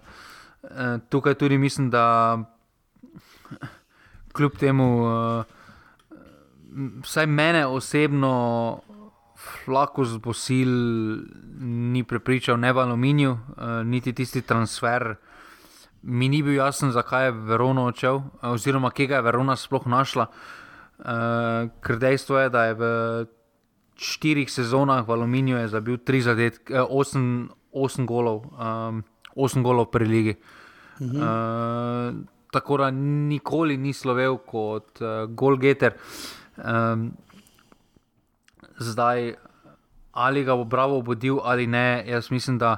uh, 0.62 0.70
tukaj 1.08 1.34
tudi 1.34 1.58
mislim, 1.58 1.90
da 1.90 2.38
kljub 4.32 4.52
temu, 4.60 5.04
uh, 5.04 5.44
vsaj 7.02 7.26
mene 7.26 7.66
osebno, 7.66 8.80
Flakus 9.64 10.16
Bosil 10.18 10.68
ni 11.60 12.04
prepričal, 12.04 12.58
ne 12.60 12.72
v 12.72 12.78
aluminiju, 12.78 13.32
uh, 13.32 13.80
niti 13.84 14.12
tisti 14.12 14.42
transfer. 14.42 15.14
Mi 16.02 16.28
ni 16.28 16.42
bil 16.42 16.58
jasen, 16.58 16.92
zakaj 16.92 17.26
je 17.26 17.36
Verona 17.48 17.86
odšel, 17.88 18.16
eh, 18.16 18.48
oziroma 18.48 18.90
kje 18.90 19.06
ga 19.06 19.16
je 19.16 19.22
Verona 19.22 19.56
sploh 19.56 19.86
našla. 19.86 20.26
Uh, 20.98 21.70
ker 21.82 21.98
dejstvo 21.98 22.38
je, 22.38 22.50
da 22.50 22.64
je 22.64 22.74
v 22.74 22.84
štirih 23.96 24.50
sezonah 24.50 25.06
v 25.06 25.12
Aluminiju 25.12 25.58
je 25.58 25.68
zabil 25.68 25.98
tri 25.98 26.20
zadetke, 26.22 26.82
osem, 26.82 27.50
osem 27.72 28.06
golov, 28.06 28.44
um, 28.58 29.02
osem 29.36 29.62
golov 29.62 29.90
pri 29.90 30.06
ligi. 30.06 30.34
Mhm. 31.00 31.16
Uh, 31.16 32.24
tako 32.54 32.76
da 32.76 32.90
nikoli 32.90 33.76
ni 33.76 33.92
slovel 33.92 34.38
kot 34.46 35.00
uh, 35.02 35.26
golgeter. 35.26 35.98
Um, 36.56 37.10
zdaj, 38.78 39.34
ali 40.12 40.44
ga 40.44 40.56
bo 40.56 40.64
Bravo 40.64 40.98
obudil 40.98 41.38
ali 41.44 41.66
ne, 41.66 42.04
jaz 42.06 42.30
mislim, 42.30 42.58
da 42.58 42.76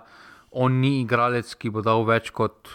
on 0.51 0.73
ni 0.81 1.01
igralec, 1.01 1.55
ki 1.55 1.71
bo 1.71 1.83
dal 1.83 2.05
več 2.09 2.31
kot 2.31 2.69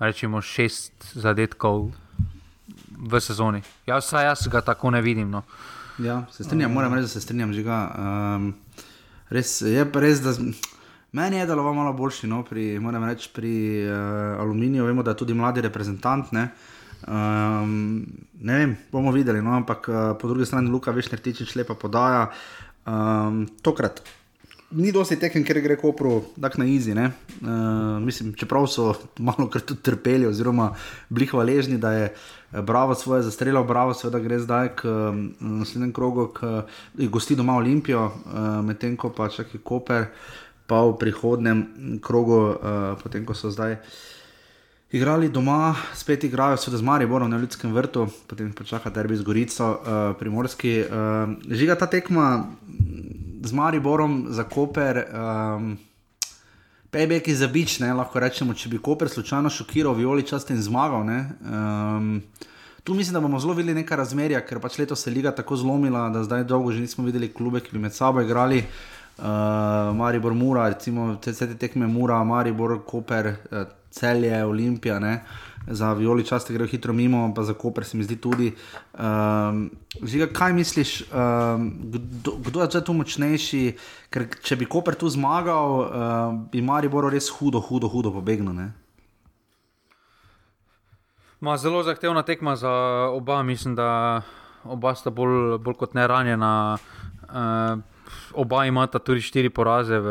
rečemo 0.00 0.42
šest 0.42 1.14
zadetkov 1.14 1.92
v 2.98 3.20
sezoni. 3.20 3.62
Jaz, 3.86 4.04
vsaj 4.04 4.24
jaz 4.24 4.48
ga 4.52 4.60
tako 4.60 4.90
ne 4.90 5.00
vidim. 5.02 5.30
No. 5.30 5.42
Ja, 5.98 6.24
se 6.30 6.44
strinjam, 6.44 6.72
moram 6.72 6.94
reči, 6.94 7.06
da 7.06 7.08
se 7.08 7.20
strinjam, 7.20 7.52
žiga. 7.52 7.78
Um, 7.96 8.54
res 9.30 9.60
je 9.62 9.84
pa 9.92 10.02
res, 10.02 10.20
da 10.24 10.34
meni 11.14 11.38
je 11.38 11.46
deloval 11.46 11.74
malo 11.74 11.92
boljši, 11.96 12.28
no, 12.30 12.42
pri, 12.44 12.78
moram 12.82 13.06
reči, 13.06 13.30
pri 13.32 13.54
uh, 13.86 14.40
aluminiju. 14.42 14.88
Vemo, 14.88 15.02
da 15.06 15.14
je 15.14 15.22
tudi 15.22 15.34
mladi 15.34 15.62
reprezentant. 15.64 16.32
Ne, 16.34 16.48
um, 17.08 18.04
ne 18.40 18.58
vem, 18.58 18.76
bomo 18.92 19.12
videli, 19.12 19.42
no, 19.42 19.54
ampak 19.56 19.88
uh, 19.88 20.02
po 20.20 20.28
drugi 20.28 20.46
strani 20.46 20.70
Luka 20.70 20.90
Vešner 20.90 21.20
tičič 21.20 21.56
lepa 21.56 21.74
podaja. 21.74 22.28
Um, 22.84 23.46
tokrat 23.64 24.02
ni 24.74 24.92
dosti 24.92 25.16
tekem, 25.20 25.44
ker 25.46 25.60
gre 25.62 25.76
Kopru 25.78 26.20
tako 26.40 26.62
na 26.62 26.66
izi. 26.68 26.94
Uh, 26.94 28.00
mislim, 28.02 28.32
čeprav 28.34 28.66
so 28.66 28.94
malo 29.18 29.46
kar 29.50 29.62
tudi 29.62 29.82
trpeli, 29.82 30.26
oziroma 30.26 30.72
bili 31.08 31.26
hvaležni, 31.30 31.78
da 31.78 31.92
je 31.92 32.04
eh, 32.08 32.62
Bravo 32.62 32.94
svoje 32.94 33.22
zastrelil, 33.22 33.64
Bravo 33.64 33.94
seveda 33.94 34.18
gre 34.18 34.38
zdaj 34.38 34.68
k 34.76 34.88
um, 34.88 35.34
naslednjem 35.40 35.92
krogu, 35.92 36.26
k 36.34 36.64
eh, 36.98 37.06
gosti 37.08 37.36
doma 37.36 37.56
Olimpijo, 37.56 38.06
uh, 38.06 38.64
medtem 38.64 38.96
ko 38.96 39.10
pa 39.10 39.28
čakaj 39.28 39.60
Koper, 39.62 40.06
pa 40.66 40.82
v 40.82 40.96
prihodnem 40.98 41.64
krogu, 42.02 42.40
uh, 42.54 42.98
potem 43.02 43.26
ko 43.26 43.34
so 43.34 43.50
zdaj. 43.50 43.78
Igrali 44.94 45.28
doma, 45.28 45.74
spet 45.94 46.24
igrajo, 46.24 46.56
seveda 46.56 46.78
z 46.78 46.82
Mariborom 46.86 47.30
na 47.30 47.38
Ljudskem 47.38 47.72
vrtu, 47.74 48.04
potem 48.30 48.52
pa 48.54 48.62
čaka 48.64 48.92
derbi 48.94 49.16
z 49.16 49.24
Gorico, 49.26 49.66
uh, 49.66 49.78
primorski. 50.18 50.84
Uh, 50.86 51.32
žiga 51.50 51.74
ta 51.74 51.88
tekma 51.90 52.44
z 53.42 53.52
Mariborom 53.52 54.26
za 54.30 54.44
Koper. 54.44 55.02
Um, 55.10 55.74
Pejbek 56.90 57.28
je 57.28 57.34
za 57.34 57.48
bič, 57.50 57.80
lahko 57.82 58.22
rečemo, 58.22 58.54
če 58.54 58.70
bi 58.70 58.78
Koper 58.78 59.10
slučajno 59.10 59.50
šokiral, 59.50 59.98
Violi 59.98 60.22
čast 60.22 60.54
in 60.54 60.62
zmagal. 60.62 61.02
Um, 61.02 62.22
tu 62.84 62.94
mislim, 62.94 63.18
da 63.18 63.20
bomo 63.20 63.40
zelo 63.42 63.58
videli 63.58 63.74
neka 63.74 63.98
razmerja, 63.98 64.46
ker 64.46 64.62
pač 64.62 64.78
letos 64.78 65.02
se 65.02 65.10
je 65.10 65.16
liga 65.16 65.34
tako 65.34 65.56
zlomila, 65.56 66.06
da 66.14 66.22
zdaj 66.22 66.46
dolgo 66.46 66.70
že 66.70 66.86
nismo 66.86 67.02
videli 67.02 67.32
klube, 67.34 67.66
ki 67.66 67.74
bi 67.74 67.82
med 67.82 67.98
sabo 67.98 68.22
igrali. 68.22 68.62
Uh, 69.18 69.94
Maribor 69.94 70.34
Mura, 70.34 70.68
recimo 70.68 71.16
te, 71.22 71.32
te 71.32 71.54
tekme 71.54 71.86
Mura, 71.86 72.24
Maribor, 72.24 72.84
Koper, 72.84 73.36
uh, 73.50 73.66
Celje, 73.90 74.44
Olimpija. 74.44 74.98
Ne. 74.98 75.22
Za 75.66 75.92
Violi 75.92 76.26
čas 76.26 76.44
grejo 76.50 76.66
hitro 76.66 76.92
mimo, 76.92 77.32
pa 77.34 77.42
za 77.42 77.54
Koper 77.54 77.84
se 77.84 77.96
mi 77.96 78.04
zdi 78.04 78.16
tudi. 78.16 78.52
Um, 78.98 79.70
Žiga, 80.02 80.26
kaj 80.26 80.52
misliš, 80.52 81.04
um, 81.12 81.70
kdo, 81.92 82.32
kdo 82.44 82.62
je 82.62 82.84
tu 82.84 82.92
močnejši? 82.92 83.62
Ker 84.10 84.26
če 84.42 84.56
bi 84.56 84.66
Koper 84.66 84.98
tu 84.98 85.08
zmagal, 85.08 85.78
uh, 85.78 86.34
bi 86.50 86.60
Maribor 86.60 87.06
res 87.12 87.30
hudo, 87.30 87.62
hudo, 87.62 87.88
hudo 87.88 88.12
pobegnil. 88.12 88.52
Ne? 88.52 88.72
Ma, 91.40 91.56
zelo 91.56 91.82
zahtevna 91.86 92.26
tekma 92.26 92.56
za 92.56 92.74
oba, 93.14 93.42
mislim, 93.42 93.78
da 93.78 94.22
oba 94.64 94.94
sta 94.94 95.10
bolj, 95.10 95.58
bolj 95.62 95.78
kot 95.80 95.94
ne 95.94 96.06
ranjena. 96.06 96.78
Uh, 97.30 97.93
oba 98.32 98.66
imata 98.66 98.98
tudi 98.98 99.20
štiri 99.20 99.50
poraze 99.50 99.98
v, 99.98 100.08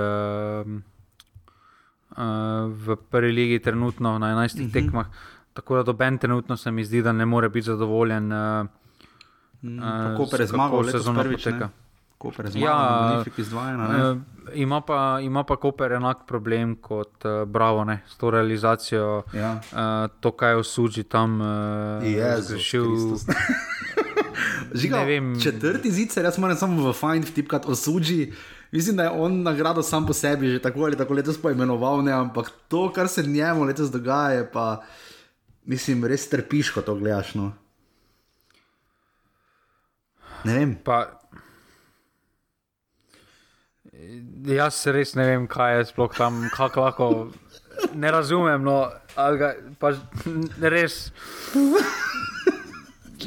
uh, 2.18 2.24
v 2.70 2.96
prvi 3.10 3.32
ligi, 3.32 3.60
trenutno 3.60 4.20
na 4.20 4.36
11 4.36 4.60
uh 4.60 4.68
-huh. 4.68 4.74
tekmah. 4.74 5.08
Tako 5.54 5.76
da 5.76 5.84
doben 5.84 6.18
trenutno 6.18 6.58
se 6.58 6.72
mi 6.72 6.86
zdi, 6.86 7.02
da 7.02 7.12
ne 7.12 7.26
more 7.26 7.50
biti 7.50 7.66
zadovoljen. 7.66 8.32
Uh, 8.34 8.68
Koper 10.18 10.42
je 10.42 10.48
zmagal, 10.48 10.84
sezona 10.84 11.24
prvič. 11.24 11.44
poteka. 11.44 11.70
Koper 12.18 12.46
je 12.46 12.52
zmagal, 12.52 13.18
Ja, 13.18 13.24
izdvajena. 13.38 14.12
Uh, 14.12 14.18
ima, 14.54 14.82
pa, 14.82 15.20
ima 15.22 15.44
pa 15.44 15.56
Koper 15.56 15.92
enak 15.92 16.18
problem 16.28 16.76
kot 16.76 17.26
uh, 17.26 17.48
Bravo, 17.48 17.84
ne, 17.84 18.02
s 18.08 18.18
to 18.18 18.32
realizacijo. 18.32 19.24
Ja. 19.34 19.52
Uh, 19.72 20.12
to, 20.20 20.32
kaj 20.32 20.52
je 20.52 20.56
osuđi 20.56 21.04
tam, 21.04 21.42
uh, 21.42 21.48
Jezus 22.04 22.48
zgrešil. 22.48 22.86
Žiga. 24.74 25.06
Četrti 25.44 25.92
zicer, 25.92 26.26
jaz 26.26 26.38
moram 26.38 26.58
samo 26.58 26.90
v 26.90 26.94
Find 26.94 27.26
vtipkati 27.26 27.68
osuđi. 27.68 28.34
Mislim, 28.72 28.96
da 28.96 29.04
je 29.04 29.10
on 29.10 29.42
nagrado 29.42 29.84
sam 29.84 30.08
po 30.08 30.14
sebi 30.14 30.50
že 30.50 30.62
tako 30.62 30.84
ali 30.84 30.98
tako 30.98 31.14
letos 31.14 31.42
poimenoval, 31.42 32.04
ne, 32.04 32.12
ampak 32.12 32.52
to, 32.68 32.92
kar 32.94 33.08
se 33.08 33.24
njemu 33.24 33.64
letos 33.64 33.92
dogaja, 33.92 34.30
je 34.30 34.52
pa, 34.52 34.84
mislim, 35.66 36.06
res 36.06 36.30
trpiš, 36.30 36.72
ko 36.72 36.82
to 36.82 36.96
gledaš. 36.96 37.36
No. 37.36 37.54
Ne 40.44 40.54
vem. 40.54 40.76
Pa, 40.84 41.06
jaz 44.46 44.74
se 44.74 44.92
res 44.92 45.14
ne 45.16 45.26
vem, 45.28 45.48
kaj 45.48 45.78
je 45.78 45.86
sploh 45.94 46.18
tam, 46.18 46.48
kako 46.56 46.82
lahko. 46.82 47.10
Ne 47.94 48.12
razumem, 48.12 48.64
no, 48.64 48.90
ga 49.16 49.54
ne 50.58 50.70
res. 50.70 51.12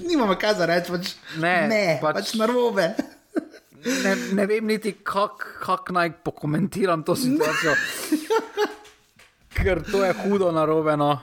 Nimamo 0.02 0.34
kaj 0.34 0.54
za 0.54 0.66
reči, 0.66 0.90
pač 0.92 1.12
Ne, 1.38 1.54
ne 1.68 1.84
pač, 2.02 2.14
pač- 2.20 2.34
narobe. 2.40 2.94
Ne, 3.86 4.12
ne 4.34 4.46
vem 4.50 4.66
niti, 4.66 4.96
kako 5.06 5.46
kak 5.62 5.90
naj 5.94 6.10
pokomentiram 6.26 7.04
to 7.06 7.14
situacijo. 7.16 7.74
Ker 9.54 9.82
to 9.86 10.02
je 10.04 10.12
hudo 10.24 10.50
narobe. 10.52 10.96
No. 10.98 11.14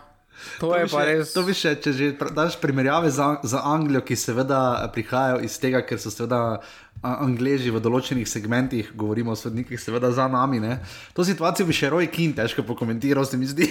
To, 0.60 0.72
to 0.72 0.78
je 0.80 0.88
pa 0.88 1.02
še, 1.04 1.06
res. 1.08 1.34
To 1.36 1.44
bi 1.44 1.54
še, 1.56 1.76
če 1.80 1.92
že 1.94 2.06
daš 2.36 2.56
primerjave 2.60 3.12
za, 3.14 3.38
za 3.44 3.62
Anglijo, 3.68 4.02
ki 4.02 4.16
seveda 4.18 4.88
prihajajo 4.96 5.44
iz 5.46 5.58
tega, 5.62 5.84
ker 5.86 6.00
so 6.02 6.12
seveda 6.12 6.60
Angleži 7.04 7.72
v 7.72 7.84
določenih 7.84 8.28
segmentih, 8.28 8.94
govorimo 8.96 9.36
o 9.36 9.40
sodnikih, 9.40 9.80
seveda 9.80 10.12
za 10.16 10.28
nami. 10.32 10.60
Ne? 10.64 10.80
To 11.14 11.24
situacijo 11.28 11.68
bi 11.68 11.76
še 11.76 11.92
Roy 11.92 12.08
Kin 12.12 12.34
težko 12.36 12.64
pokomentiral, 12.64 13.28
se 13.28 13.38
mi 13.38 13.48
zdi. 13.50 13.68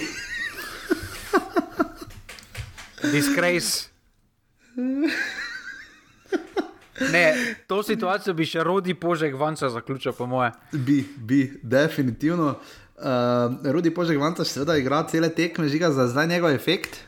Disgrace. 3.11 3.92
Ne, 7.11 7.33
to 7.67 7.83
situacijo 7.83 8.33
bi 8.37 8.45
še 8.45 8.63
rodi 8.63 8.93
požek 8.93 9.35
vanca 9.37 9.69
zaključil, 9.69 10.13
po 10.13 10.27
moje. 10.29 10.51
bi, 10.71 11.03
bi, 11.17 11.59
definitivno. 11.63 12.55
Uh, 12.93 13.57
Rudi 13.73 13.89
Požek 13.91 14.19
Vanta 14.21 14.45
seveda 14.45 14.77
igra 14.77 15.01
cele 15.09 15.27
tekme, 15.33 15.65
žiga 15.67 15.89
za 15.91 16.05
zdaj 16.07 16.27
njegov 16.27 16.53
efekt. 16.53 17.01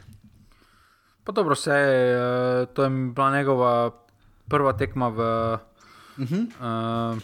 Pa 1.24 1.32
dobro, 1.32 1.56
se, 1.56 1.72
uh, 1.72 2.66
to 2.74 2.84
je 2.84 2.90
bila 2.90 3.30
njegova 3.38 3.92
prva 4.50 4.74
tekma 4.74 5.08
v. 5.08 5.20
Uh 6.18 6.26
-huh. 6.26 7.14
uh, 7.14 7.22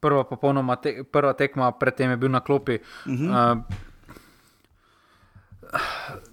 prva, 0.00 0.24
popolnoma 0.24 0.76
te, 0.76 1.04
prva 1.12 1.32
tekma, 1.32 1.72
predtem 1.72 2.10
je 2.10 2.16
bil 2.16 2.30
na 2.30 2.40
klopi. 2.40 2.78
Uh 3.06 3.12
-huh. 3.12 3.56
uh, 3.56 3.62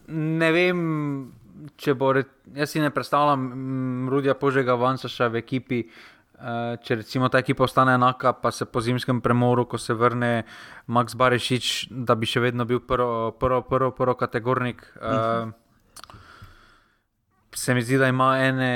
ne 0.07 0.51
vem, 0.51 1.34
če 1.78 1.93
bo. 1.93 2.13
Re, 2.13 2.24
jaz 2.56 2.70
si 2.70 2.80
ne 2.80 2.89
predstavljam 2.89 3.39
mm, 3.39 4.10
Rudija 4.10 4.36
Požega 4.36 4.76
Vansa 4.80 5.10
še 5.12 5.30
v 5.32 5.41
ekipi. 5.41 5.84
Uh, 6.41 6.74
če 6.82 6.95
recimo 7.04 7.28
ta 7.30 7.38
ekipa 7.38 7.68
ostane 7.68 7.93
enaka, 7.93 8.32
pa 8.34 8.49
se 8.49 8.66
po 8.66 8.82
zimskem 8.82 9.20
premoru, 9.22 9.68
ko 9.70 9.78
se 9.78 9.93
vrne 9.93 10.47
Max 10.89 11.14
Barešič, 11.14 11.91
da 11.93 12.16
bi 12.18 12.26
še 12.26 12.41
vedno 12.41 12.66
bil 12.66 12.82
prvo, 12.82 13.30
prvo, 13.38 13.62
prvo, 13.62 13.91
prvo 13.93 14.16
kategornik. 14.18 14.82
Uh, 14.97 15.54
se 17.54 17.76
mi 17.78 17.86
zdi, 17.86 17.99
da 18.02 18.10
ima 18.10 18.34
ene 18.41 18.72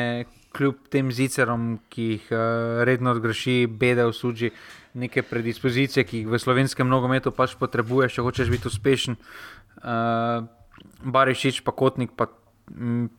kljub 0.53 0.86
tem 0.93 1.09
zicerom, 1.09 1.80
ki 1.89 2.05
jih 2.11 2.30
uh, 2.30 2.84
redno 2.86 3.15
odgreši, 3.17 3.65
bede 3.65 4.05
v 4.05 4.13
suži, 4.13 4.53
neke 4.93 5.26
predispozicije, 5.26 6.05
ki 6.05 6.21
jih 6.21 6.32
v 6.32 6.39
slovenskem 6.39 6.88
nogometu 6.88 7.34
pač 7.36 7.57
potrebuješ, 7.59 8.19
če 8.19 8.30
hočeš 8.30 8.53
biti 8.53 8.69
uspešen. 8.69 9.17
Barišič, 11.17 11.65
pa 11.65 11.73
kotnik, 11.76 12.13
pa, 12.15 12.30
m, 12.71 13.09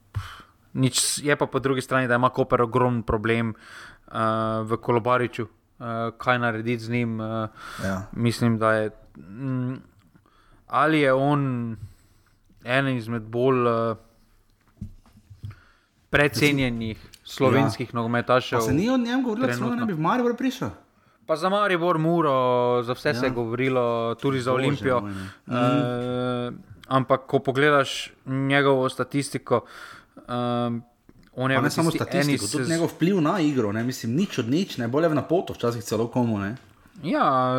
nič, 0.76 1.18
je 1.24 1.36
pa 1.36 1.46
po 1.46 1.58
drugi 1.58 1.80
strani, 1.80 2.08
da 2.08 2.14
ima 2.20 2.28
Koper 2.28 2.62
ogromen 2.62 3.02
problem 3.02 3.54
uh, 3.54 4.12
v 4.68 4.76
Kolobariču, 4.76 5.48
uh, 5.48 5.86
kaj 6.18 6.38
narediti 6.38 6.84
z 6.84 6.90
njim. 6.90 7.20
Uh, 7.20 7.48
ja. 7.84 8.02
Mislim, 8.12 8.58
da 8.58 8.72
je. 8.72 8.90
M, 9.16 9.80
ali 10.66 11.00
je 11.00 11.12
on 11.12 11.76
eden 12.64 12.96
izmed 12.96 13.22
bolj 13.22 13.66
uh, 13.66 13.96
precenjenih 16.10 16.98
slovenskih 17.24 17.88
ja. 17.88 17.96
nogometašev. 17.96 18.60
Se 18.60 18.74
ni 18.74 18.90
o 18.90 18.96
njem 18.96 19.22
govorilo, 19.22 19.46
da 19.46 19.74
ne 19.74 19.86
bi 19.86 19.92
v 19.92 20.00
Maribor 20.00 20.36
prišel. 20.36 20.70
Pa 21.26 21.36
za 21.36 21.48
Maribor, 21.48 21.98
Muro, 21.98 22.82
za 22.82 22.94
vse 22.94 23.08
ja. 23.08 23.14
se 23.14 23.26
je 23.26 23.30
govorilo, 23.30 24.14
tudi 24.14 24.40
za 24.40 24.52
Bože, 24.52 24.64
Olimpijo. 24.64 24.98
Uh, 24.98 25.54
mm. 25.54 26.58
Ampak, 26.88 27.26
ko 27.26 27.38
pogledaš 27.38 28.12
njegovo 28.26 28.88
statistiko, 28.88 29.64
um, 30.28 30.82
on 31.36 31.50
je 31.50 31.60
ne 31.62 31.70
samo 31.70 31.90
statistiko, 31.90 32.46
tudi 32.52 32.70
njegov 32.70 32.94
vpliv 32.94 33.20
na 33.20 33.40
igro, 33.40 33.72
ne? 33.72 33.84
mislim, 33.84 34.14
nič 34.16 34.38
od 34.38 34.48
nič, 34.48 34.78
ne 34.78 34.88
bolje 34.88 35.08
na 35.14 35.22
poto, 35.22 35.52
včasih 35.52 35.84
celo 35.84 36.08
komu. 36.08 36.38
Ne? 36.38 36.56
Ja, 37.04 37.54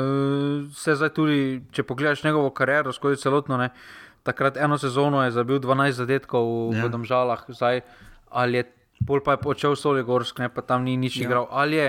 se 0.74 0.96
zdaj 0.96 1.14
tudi, 1.14 1.62
če 1.72 1.84
pogledaš 1.84 2.24
njegovo 2.24 2.50
kariero 2.50 2.94
skozi 2.94 3.22
celotno, 3.22 3.58
ne? 3.58 3.70
takrat 4.24 4.58
eno 4.58 4.78
sezono 4.78 5.24
je 5.24 5.32
zabil 5.32 5.60
12 5.64 5.92
zadetkov 5.92 6.76
ja. 6.76 6.86
v 6.86 6.90
Domžalah, 6.92 7.46
zdaj 7.48 7.82
ali 8.30 8.58
je 8.58 8.64
pol 9.06 9.22
pa 9.22 9.38
je 9.38 9.44
počel 9.44 9.76
Soligorsk, 9.78 10.40
ne 10.42 10.50
pa 10.50 10.66
tam 10.66 10.84
ni 10.84 10.98
nič 10.98 11.22
ja. 11.22 11.28
igral. 11.30 11.46
Ali 11.52 11.78
je, 11.78 11.88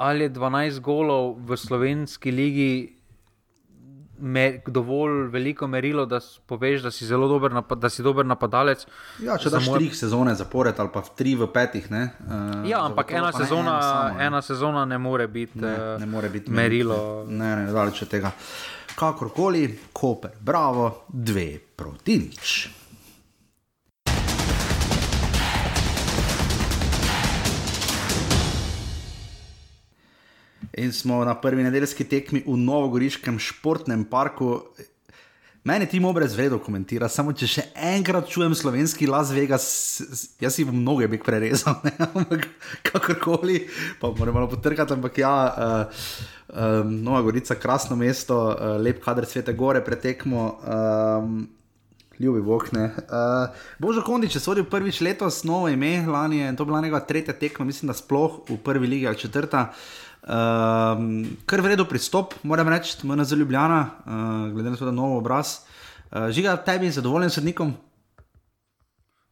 ali 0.00 0.26
je 0.26 0.30
12 0.32 0.80
golov 0.80 1.36
v 1.44 1.56
slovenski 1.56 2.32
ligi 2.32 2.72
me, 4.20 4.62
dovolj 4.66 5.28
veliko 5.32 5.66
merilo, 5.66 6.06
da 6.06 6.20
poveš, 6.46 6.82
da 6.82 6.90
si 6.90 7.06
zelo 7.06 7.28
dober, 7.28 7.52
napad, 7.52 7.78
da 7.78 7.90
si 7.90 8.02
dober 8.02 8.26
napadalec? 8.26 8.86
Ja, 9.24 9.38
če 9.38 9.50
daš 9.50 9.68
tri 9.74 9.90
sezone 9.94 10.34
zapored 10.34 10.80
ali 10.80 10.92
pa 10.92 11.02
tri 11.16 11.34
v 11.34 11.48
petih. 11.52 11.90
Ne, 11.90 12.08
uh, 12.26 12.68
ja, 12.68 12.84
ampak 12.86 13.12
ena 13.12 13.32
sezona, 13.32 13.76
ne, 13.76 13.82
samo, 13.82 14.18
ne. 14.18 14.26
ena 14.26 14.42
sezona 14.42 14.84
ne 14.84 14.98
more 14.98 15.28
biti, 15.28 15.58
ne, 15.60 15.72
eh, 15.74 15.94
ne 16.00 16.10
more 16.10 16.28
biti 16.28 16.50
merilo. 16.50 17.24
Ne, 17.28 17.56
ne, 17.56 17.64
ne 17.66 17.72
daleč 17.72 18.02
od 18.02 18.12
tega. 18.12 18.32
Kakorkoli, 18.94 19.64
Koper, 19.92 20.36
bravo, 20.40 20.90
dve 21.08 21.58
proti 21.76 22.18
nič. 22.18 22.79
In 30.72 30.92
smo 30.92 31.24
na 31.24 31.34
prvi 31.34 31.62
nedeljski 31.62 32.04
tekmi 32.04 32.44
v 32.46 32.56
Novogoriškem 32.56 33.38
športnem 33.38 34.04
parku. 34.04 34.60
Meni 35.64 35.86
ti 35.86 36.00
mobrez 36.00 36.32
vredo 36.32 36.56
komentira, 36.58 37.08
samo 37.12 37.34
če 37.36 37.46
še 37.46 37.62
enkrat 37.92 38.30
čujem 38.32 38.54
slovenski 38.56 39.04
Las 39.10 39.28
Vegas, 39.36 39.66
jaz 40.40 40.56
si 40.56 40.64
v 40.64 40.72
mnoge 40.72 41.04
bi 41.12 41.18
prerezal, 41.20 41.82
ne? 41.84 41.92
ampak 42.16 42.46
kakorkoli, 42.88 43.66
pa 44.00 44.08
moram 44.16 44.38
malo 44.40 44.48
potrkati, 44.48 44.96
ampak 44.96 45.20
ja, 45.20 45.34
uh, 45.50 46.00
uh, 46.48 46.80
Nova 46.88 47.20
Gorica, 47.26 47.58
krasno 47.60 47.98
mesto, 48.00 48.40
uh, 48.48 48.80
lep 48.80 49.04
kader 49.04 49.28
svete 49.28 49.52
gore 49.52 49.84
pretekmo. 49.84 50.50
Um, 50.64 51.40
Ljubi 52.20 52.42
Bog. 52.44 52.66
Uh, 52.72 53.54
Božo 53.80 54.02
Kondič 54.04 54.34
je 54.36 54.42
sodil 54.44 54.66
prvič 54.68 54.98
letos, 55.00 55.38
novo 55.48 55.70
ime, 55.72 56.04
lani 56.04 56.42
je 56.42 56.50
to 56.56 56.66
bila 56.68 56.80
njegova 56.84 57.00
tretja 57.08 57.32
tekma, 57.32 57.64
mislim, 57.64 57.88
da 57.88 57.96
sploh 57.96 58.42
v 58.48 58.58
prvi 58.60 58.88
ligi 58.92 59.08
ali 59.08 59.16
četrta. 59.16 59.70
Uh, 59.70 60.09
Um, 60.20 61.36
kar 61.48 61.62
vredo 61.64 61.86
pristop, 61.88 62.34
moram 62.42 62.68
reči, 62.68 62.98
moja 63.08 63.24
zelo 63.24 63.40
ljubljena, 63.40 63.80
uh, 64.04 64.52
glede 64.52 64.70
na 64.70 64.76
to, 64.76 64.84
da 64.84 64.90
je 64.90 64.96
nov 64.96 65.16
obraz. 65.16 65.60
Uh, 66.10 66.28
žiga 66.30 66.56
tebi, 66.64 66.90
zadovoljen 66.90 67.30
sednikom? 67.30 67.72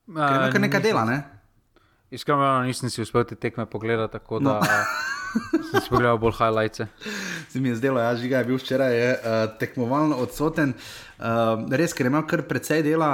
Uh, 0.08 0.16
kar 0.16 0.60
nekaj 0.60 0.82
dela, 0.82 1.04
ne? 1.04 1.22
Iskreno, 2.10 2.62
nisem 2.64 2.88
si 2.88 3.02
uspel 3.02 3.24
te 3.28 3.36
tekme 3.36 3.66
pogledati, 3.66 4.12
tako 4.12 4.38
da. 4.40 4.60
No. 4.60 4.60
Sem 5.70 5.82
si 5.84 5.90
pogledal 5.90 6.16
bolj 6.18 6.32
highlights. 6.38 6.80
Se 7.52 7.60
mi 7.60 7.68
je 7.68 7.74
zdelo, 7.76 8.00
ja, 8.00 8.14
žiga 8.16 8.38
je 8.38 8.44
bil 8.48 8.56
včeraj 8.56 8.94
je, 8.96 9.10
uh, 9.12 9.36
tekmovalno 9.60 10.16
odsoten. 10.24 10.72
Uh, 11.18 11.68
res, 11.68 11.92
ker 11.92 12.08
je 12.08 12.12
imel 12.14 12.24
kar 12.30 12.46
precej 12.48 12.80
dela, 12.86 13.10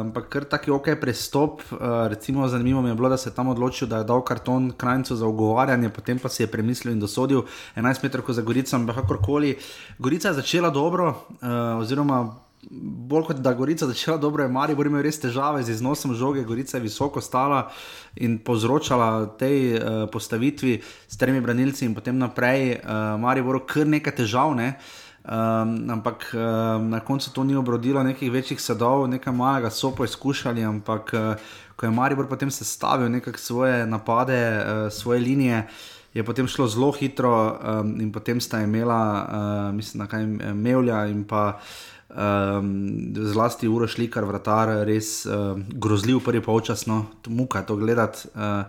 ampak 0.00 0.26
uh, 0.26 0.30
kar 0.34 0.48
taki 0.56 0.74
ok 0.74 0.96
pristop. 1.00 1.62
Uh, 1.70 2.08
recimo, 2.10 2.48
zanimivo 2.50 2.82
mi 2.82 2.90
je 2.90 2.98
bilo, 2.98 3.08
da 3.08 3.16
se 3.16 3.30
je 3.30 3.34
tam 3.38 3.54
odločil, 3.54 3.86
da 3.88 4.02
je 4.02 4.10
dal 4.10 4.24
karton 4.26 4.72
krajnicu 4.76 5.16
za 5.16 5.26
ogovarjanje, 5.26 5.94
potem 5.94 6.18
pa 6.18 6.28
si 6.28 6.42
je 6.42 6.50
premislil 6.50 6.96
in 6.96 7.00
dosodil 7.00 7.46
11 7.76 8.02
metrov 8.02 8.26
za 8.34 8.42
Gorico, 8.42 8.76
ampak 8.76 9.04
kakorkoli. 9.04 9.54
Gorica 9.98 10.34
je 10.34 10.40
začela 10.42 10.70
dobro, 10.70 11.14
uh, 11.14 11.78
oziroma 11.78 12.24
bolj 12.70 13.24
kot 13.26 13.36
da 13.36 13.52
Gorica 13.54 13.86
začela 13.86 14.16
dobro, 14.16 14.42
je 14.42 14.48
Marijo 14.48 14.76
Bor 14.76 14.86
imel 14.86 15.02
res 15.02 15.18
težave 15.20 15.62
z 15.62 15.74
iznosom 15.74 16.14
žoge, 16.14 16.44
Gorica 16.44 16.76
je 16.76 16.82
visoko 16.82 17.20
stala 17.20 17.70
in 18.16 18.38
povzročala 18.38 19.26
tej 19.38 19.74
uh, 19.74 19.80
postavitvi 20.12 20.80
s 21.08 21.16
tremi 21.16 21.40
branilci 21.40 21.84
in 21.84 21.94
potem 21.94 22.18
naprej. 22.18 22.78
Uh, 22.78 23.18
Marijo 23.20 23.50
Bor 23.50 23.62
kar 23.66 23.86
nekaj 23.86 24.14
težav. 24.22 24.54
Ne? 24.54 24.76
Um, 25.22 25.90
ampak 25.90 26.32
um, 26.34 26.90
na 26.90 27.00
koncu 27.00 27.30
to 27.32 27.44
ni 27.44 27.54
obrodilo 27.54 28.02
nekih 28.02 28.30
večjih 28.32 28.60
sadov, 28.60 29.06
nekaj 29.06 29.34
malega 29.34 29.70
so 29.70 29.92
poizkušali, 29.94 30.64
ampak 30.64 31.14
uh, 31.14 31.34
ko 31.76 31.86
je 31.86 31.90
Maribor 31.90 32.26
potem 32.26 32.50
sestavil 32.50 33.10
nekakšne 33.10 33.44
svoje 33.44 33.86
napade, 33.86 34.38
uh, 34.38 34.92
svoje 34.92 35.20
linije, 35.20 35.66
je 36.14 36.24
potem 36.24 36.48
šlo 36.48 36.66
zelo 36.68 36.90
hitro 36.92 37.30
um, 37.54 37.94
in 38.00 38.10
potem 38.12 38.40
sta 38.40 38.60
imela, 38.62 39.02
uh, 39.22 39.74
mislim, 39.74 40.06
kaj 40.06 40.26
Mevlja 40.54 41.06
in 41.06 41.22
pa 41.24 41.54
uh, 41.54 41.91
Um, 42.12 43.14
zlasti 43.16 43.68
uro 43.68 43.86
šli, 43.88 44.10
kar 44.12 44.26
vratar, 44.28 44.68
res 44.84 45.22
uh, 45.24 45.56
grozljiv, 45.56 46.18
prvi 46.20 46.42
polčas, 46.44 46.84
no, 46.86 47.06
muka 47.32 47.62
to 47.64 47.76
gledati. 47.80 48.28
Uh, 48.34 48.68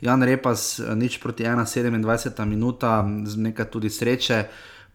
Jan 0.00 0.22
Repas, 0.22 0.78
nič 0.94 1.18
proti 1.18 1.42
1,27 1.42 2.44
minuta, 2.46 3.00
z 3.26 3.40
nekaj 3.48 3.66
tudi 3.66 3.90
sreče, 3.90 4.44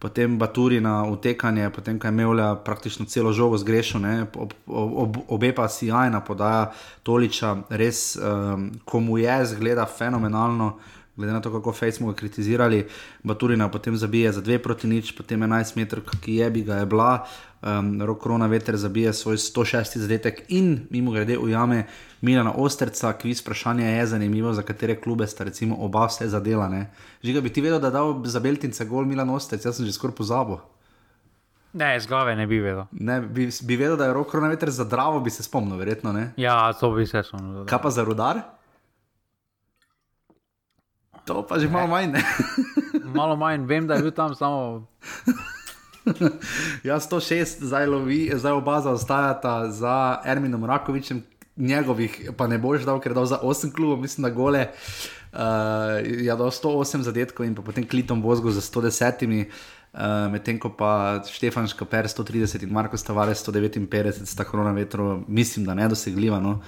potem 0.00 0.38
Baturi 0.40 0.80
na 0.80 1.04
utekanje, 1.04 1.68
potem 1.76 1.98
kaj 2.00 2.10
Mevlja 2.10 2.54
praktično 2.64 3.04
celo 3.04 3.34
žogo 3.36 3.58
zgrešil, 3.60 4.00
ob, 4.32 4.54
ob, 4.66 5.18
obe 5.28 5.52
pa 5.52 5.68
si 5.68 5.92
jajna 5.92 6.22
podaja 6.24 6.70
Toliča, 7.02 7.56
res 7.68 8.16
um, 8.16 8.70
komu 8.84 9.18
je, 9.20 9.44
zgleda 9.52 9.84
fenomenalno 9.84 10.78
glede 11.20 11.32
na 11.32 11.40
to, 11.40 11.52
kako 11.52 11.72
Facebook 11.72 12.16
kritizirali, 12.16 12.86
Baturina 13.22 13.68
potem 13.68 13.96
zabije 13.96 14.32
za 14.32 14.42
2 14.42 14.58
proti 14.58 14.88
nič, 14.88 15.12
potem 15.12 15.40
11 15.40 15.76
metrov, 15.76 16.04
ki 16.20 16.34
je 16.34 16.50
bi 16.50 16.62
ga 16.64 16.80
je 16.80 16.86
bila, 16.86 17.26
um, 17.62 18.02
rok 18.02 18.18
korona 18.18 18.46
veter 18.46 18.76
zabije 18.76 19.12
svoj 19.12 19.36
106 19.36 19.98
zadetek 19.98 20.42
in 20.48 20.86
mimo 20.90 21.12
grede 21.12 21.38
ujame 21.38 21.84
Milana 22.20 22.52
Osterca, 22.56 23.12
ki 23.12 23.36
vprašanje 23.36 23.84
je 23.86 24.06
zanimivo, 24.06 24.52
za 24.52 24.62
katere 24.62 24.96
klube 25.00 25.26
sta 25.26 25.44
recimo 25.44 25.76
oba 25.76 26.06
vse 26.06 26.28
zadela. 26.28 26.84
Žiga 27.24 27.40
bi 27.40 27.52
ti 27.52 27.60
vedel, 27.60 27.80
da 27.80 27.86
je 27.86 27.92
dal 27.92 28.24
za 28.24 28.40
Beltince 28.40 28.84
gol 28.84 29.04
Milan 29.04 29.30
Osterc, 29.30 29.64
jaz 29.64 29.76
sem 29.76 29.86
že 29.86 29.92
skoraj 29.92 30.16
pozabil. 30.16 30.56
Ne, 31.72 32.00
zgove 32.00 32.36
ne 32.36 32.46
bi 32.46 32.58
vedel. 32.58 32.84
Ne, 32.90 33.20
bi, 33.20 33.48
bi 33.62 33.76
vedel, 33.76 33.96
da 33.96 34.08
je 34.08 34.14
rok 34.14 34.30
korona 34.30 34.48
veter 34.48 34.70
za 34.70 34.84
Dravo, 34.84 35.20
bi 35.20 35.30
se 35.30 35.42
spomnil, 35.42 35.76
verjetno 35.76 36.12
ne. 36.12 36.32
Ja, 36.36 36.72
to 36.72 36.90
bi 36.90 37.06
se 37.06 37.22
spomnil. 37.22 37.66
Kaj 37.66 37.82
pa 37.82 37.90
za 37.90 38.04
rudar? 38.04 38.40
To 41.24 41.42
pa 41.46 41.58
že 41.58 41.68
malo 41.68 41.86
manj. 41.86 42.16
malo 43.18 43.36
manj, 43.36 43.66
vem, 43.66 43.86
da 43.86 43.94
je 43.94 44.02
bil 44.02 44.14
tam 44.14 44.34
samo. 44.34 44.86
ja, 46.88 47.00
106, 47.00 47.64
zdaj, 47.64 47.86
lovi, 47.86 48.30
zdaj 48.34 48.52
oba 48.52 48.80
zaostajata 48.80 49.70
za 49.70 50.20
Erminom 50.24 50.64
Rakovičem, 50.64 51.22
njegovih 51.56 52.30
pa 52.36 52.46
ne 52.46 52.58
boš 52.58 52.82
dal, 52.88 53.00
ker 53.00 53.12
je 53.12 53.18
dal 53.20 53.26
za 53.26 53.38
8 53.42 53.74
klubov, 53.74 54.00
mislim, 54.00 54.22
da 54.22 54.30
gole. 54.30 54.66
Uh, 55.30 56.00
je 56.02 56.36
dal 56.36 56.50
108 56.50 57.06
zadetkov 57.06 57.46
in 57.46 57.54
potem 57.54 57.86
klitom 57.86 58.22
Bozgo 58.22 58.50
za 58.50 58.60
110. 58.60 59.46
Uh, 59.90 60.30
Medtem 60.30 60.58
ko 60.58 60.70
pa 60.70 61.18
Štefan 61.26 61.66
Škaper 61.66 62.06
130 62.06 62.62
in 62.62 62.70
Marko 62.70 62.96
Stavale 62.96 63.34
159 63.34 64.26
sta 64.26 64.44
korona 64.44 64.72
vetro, 64.72 65.22
mislim, 65.28 65.66
da 65.66 65.74
ne 65.74 65.88
dosegljiva. 65.88 66.40
No? 66.40 66.60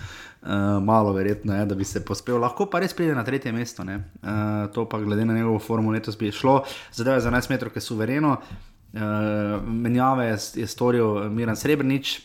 Uh, 0.42 0.82
malo 0.82 1.12
verjetno 1.12 1.54
je, 1.54 1.66
da 1.66 1.74
bi 1.74 1.84
se 1.84 2.00
pospel, 2.04 2.40
lahko 2.42 2.66
pa 2.66 2.80
res 2.82 2.90
pride 2.98 3.14
na 3.14 3.22
tretje 3.22 3.52
mesto. 3.54 3.84
Uh, 3.86 4.66
to 4.74 4.88
pa 4.90 4.98
glede 4.98 5.24
na 5.24 5.36
njegovo 5.36 5.58
formulo 5.62 5.94
letos 5.94 6.18
bi 6.18 6.32
šlo, 6.32 6.64
zadeva 6.92 7.16
je 7.16 7.22
za 7.22 7.30
11 7.30 7.50
metrov, 7.50 7.70
ki 7.70 7.78
je 7.78 7.86
suvereno. 7.86 8.36
Uh, 8.92 9.62
menjave 9.62 10.26
je, 10.26 10.36
je 10.64 10.66
storil 10.66 11.30
Miren 11.30 11.56
Srebrenic. 11.56 12.18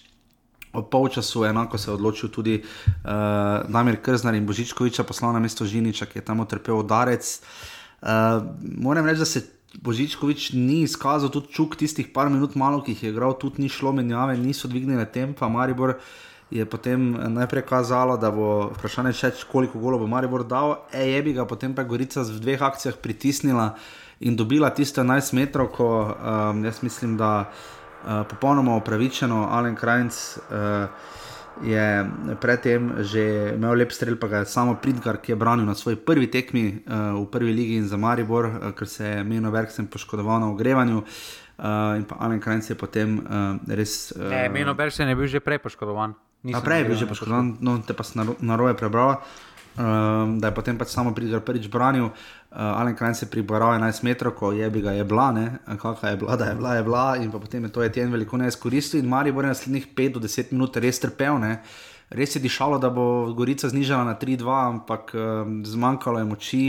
Ob 0.73 0.89
polčasu 0.89 1.45
enako 1.45 1.77
se 1.77 1.91
je 1.91 1.93
odločil 1.93 2.29
tudi 2.29 2.57
uh, 2.57 3.69
Damir 3.69 4.01
Krznar 4.01 4.35
in 4.35 4.45
Božičkoviča, 4.45 5.03
poslal 5.03 5.33
na 5.33 5.39
mesto 5.39 5.65
Žiniča, 5.65 6.09
ki 6.09 6.17
je 6.19 6.25
tam 6.25 6.41
utrpel 6.41 6.81
udarec. 6.81 7.41
Uh, 8.01 8.09
moram 8.61 9.05
reči, 9.05 9.19
da 9.19 9.25
se 9.25 9.45
Božičkovič 9.77 10.51
ni 10.53 10.81
izkazal 10.81 11.29
tudi 11.29 11.53
čuk 11.53 11.75
tistih 11.77 12.09
par 12.13 12.29
minut, 12.33 12.55
malo 12.55 12.81
ki 12.81 12.95
jih 12.95 13.03
je 13.03 13.09
igral, 13.13 13.37
tudi 13.37 13.61
ni 13.61 13.69
šlo 13.69 13.93
menjave, 13.93 14.37
niso 14.37 14.67
dvignile 14.67 15.05
tempa, 15.05 15.49
Maribor 15.49 15.99
je 16.51 16.65
potem 16.65 17.11
najprej 17.33 17.65
kazalo, 17.67 18.17
da 18.17 18.31
bo 18.31 18.71
vprašanje 18.77 19.13
še, 19.13 19.31
koliko 19.51 19.79
golov 19.79 20.05
bo 20.05 20.07
Maribor 20.07 20.45
dal, 20.47 20.77
e 20.95 21.09
je 21.11 21.21
bi 21.23 21.35
ga 21.35 21.45
potem 21.45 21.75
pa 21.75 21.83
Gorica 21.83 22.23
v 22.23 22.39
dveh 22.39 22.61
akcijah 22.61 22.95
pritisnila 23.03 23.73
in 24.23 24.35
dobila 24.35 24.71
tisto 24.71 25.03
11 25.03 25.35
metrov, 25.35 25.69
ko 25.75 25.87
um, 26.07 26.63
jaz 26.65 26.81
mislim, 26.81 27.17
da 27.19 27.49
uh, 27.51 28.23
popolnoma 28.29 28.77
upravičeno 28.79 29.47
Alen 29.51 29.75
Krajnc. 29.75 30.13
Uh, 30.49 31.15
Je 31.57 32.05
predtem 32.37 33.01
že 33.01 33.53
imel 33.57 33.81
lep 33.81 33.89
strelj, 33.89 34.19
pa 34.21 34.27
ga 34.29 34.37
je 34.43 34.45
samo 34.45 34.75
Pridgar, 34.77 35.17
ki 35.17 35.33
je 35.33 35.35
branil 35.41 35.65
na 35.65 35.73
svoji 35.73 35.97
prvi 35.97 36.29
tekmi 36.29 36.85
uh, 36.85 37.17
v 37.17 37.25
prvi 37.33 37.49
ligi 37.49 37.81
in 37.81 37.87
za 37.89 37.97
Maribor, 37.97 38.45
uh, 38.45 38.69
ker 38.77 38.85
se 38.85 39.07
je 39.07 39.23
Meno 39.25 39.49
Bergsen 39.49 39.89
poškodoval 39.89 40.39
na 40.39 40.51
ogrevanju. 40.53 41.01
Uh, 41.57 41.97
in 41.97 42.05
pa 42.05 42.21
Alen 42.21 42.37
Krajnc 42.37 42.69
je 42.69 42.77
potem 42.77 43.17
uh, 43.25 43.57
res. 43.73 44.13
Uh, 44.13 44.29
ne, 44.29 44.49
Meno 44.53 44.77
Bergsen 44.77 45.09
je 45.09 45.17
bil 45.17 45.25
že 45.25 45.41
prej 45.41 45.57
poškodovan. 45.57 46.13
A 46.45 46.61
prej 46.61 46.85
je 46.85 46.87
bil 46.87 46.97
že 46.97 47.09
poškodovan, 47.09 47.57
no 47.59 47.81
te 47.81 47.97
pa 47.97 48.05
si 48.05 48.19
naroje 48.19 48.77
prebral. 48.77 49.21
Um, 49.77 50.39
da 50.41 50.49
je 50.49 50.57
potem 50.57 50.73
pač 50.73 50.89
samo 50.89 51.13
pridel 51.13 51.37
prvič 51.37 51.69
branil, 51.69 52.09
uh, 52.09 52.81
Alen 52.81 52.97
Krajn 52.97 53.13
se 53.13 53.25
je 53.25 53.29
pribral 53.29 53.77
11 53.77 54.01
metrov, 54.01 54.33
ko 54.33 54.49
je 54.49 54.65
bi 54.73 54.81
ga 54.81 54.89
je 54.97 55.05
bila, 55.05 55.29
kakšna 55.69 56.09
je 56.09 56.17
bila, 56.17 56.33
da 56.33 56.49
je 56.49 56.55
bila, 56.57 56.71
je 56.73 56.83
bila, 56.83 57.05
in 57.21 57.29
potem 57.29 57.61
je 57.63 57.69
to 57.69 57.85
je 57.85 57.91
ten 57.93 58.09
veliko 58.09 58.41
ne 58.41 58.49
izkoristil. 58.49 59.05
In 59.05 59.09
Mari 59.09 59.29
bo 59.29 59.45
naslednjih 59.45 59.93
5 59.93 60.17
do 60.17 60.19
10 60.25 60.49
minut 60.49 60.77
res 60.81 60.97
trpel, 60.97 61.37
ne. 61.37 61.61
res 62.09 62.33
je 62.33 62.41
dišalo, 62.41 62.81
da 62.81 62.89
bo 62.89 63.29
Gorica 63.37 63.69
znižala 63.69 64.09
na 64.09 64.15
3-2, 64.17 64.49
ampak 64.49 65.13
um, 65.13 65.61
zmanjkalo 65.61 66.19
je 66.19 66.25
moči, 66.25 66.65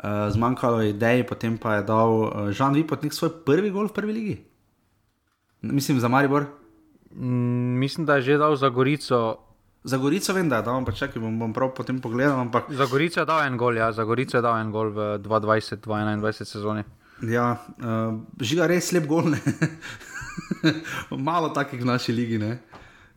uh, 0.00 0.32
zmanjkalo 0.32 0.80
je 0.80 0.96
idej, 0.96 1.28
potem 1.28 1.60
pa 1.60 1.76
je 1.76 1.82
dal 1.84 2.08
uh, 2.08 2.48
Žan 2.48 2.72
Vipotnik 2.72 3.12
svoj 3.12 3.44
prvi 3.44 3.68
gol 3.68 3.92
v 3.92 3.92
prvi 3.92 4.12
ligi. 4.12 4.36
Mislim 5.60 6.00
za 6.00 6.08
Maribor. 6.08 6.48
Mm, 7.14 7.78
mislim, 7.78 8.06
da 8.06 8.16
je 8.16 8.22
že 8.22 8.38
dal 8.38 8.56
za 8.56 8.68
Gorico. 8.68 9.38
Za 9.84 9.96
Gorico 9.96 10.32
vem, 10.32 10.48
da 10.48 10.56
je 10.56 10.62
dal, 10.62 10.76
ampak 10.76 10.94
čakaj, 10.94 11.22
bom, 11.22 11.38
bom 11.38 11.52
prav 11.52 11.72
potem 11.74 12.00
pogledal. 12.00 12.40
Ampak... 12.40 12.64
Za 12.68 12.86
Gorico 12.86 13.20
je 13.20 13.26
dal 13.26 13.46
en 13.46 13.56
gol, 13.56 13.76
ja, 13.76 13.92
za 13.92 14.04
Gorico 14.04 14.36
je 14.36 14.42
dal 14.42 14.58
en 14.60 14.70
gol 14.70 14.90
v 14.90 15.18
2020-2021 15.22 16.44
sezoni. 16.44 16.84
Ja, 17.22 17.56
uh, 17.82 18.18
žiga 18.40 18.66
res 18.70 18.92
lep 18.92 19.06
gol. 19.06 19.32
Malo 21.28 21.50
takih 21.50 21.80
v 21.82 21.88
naši 21.88 22.12
ligi. 22.12 22.38
Ne? 22.38 22.58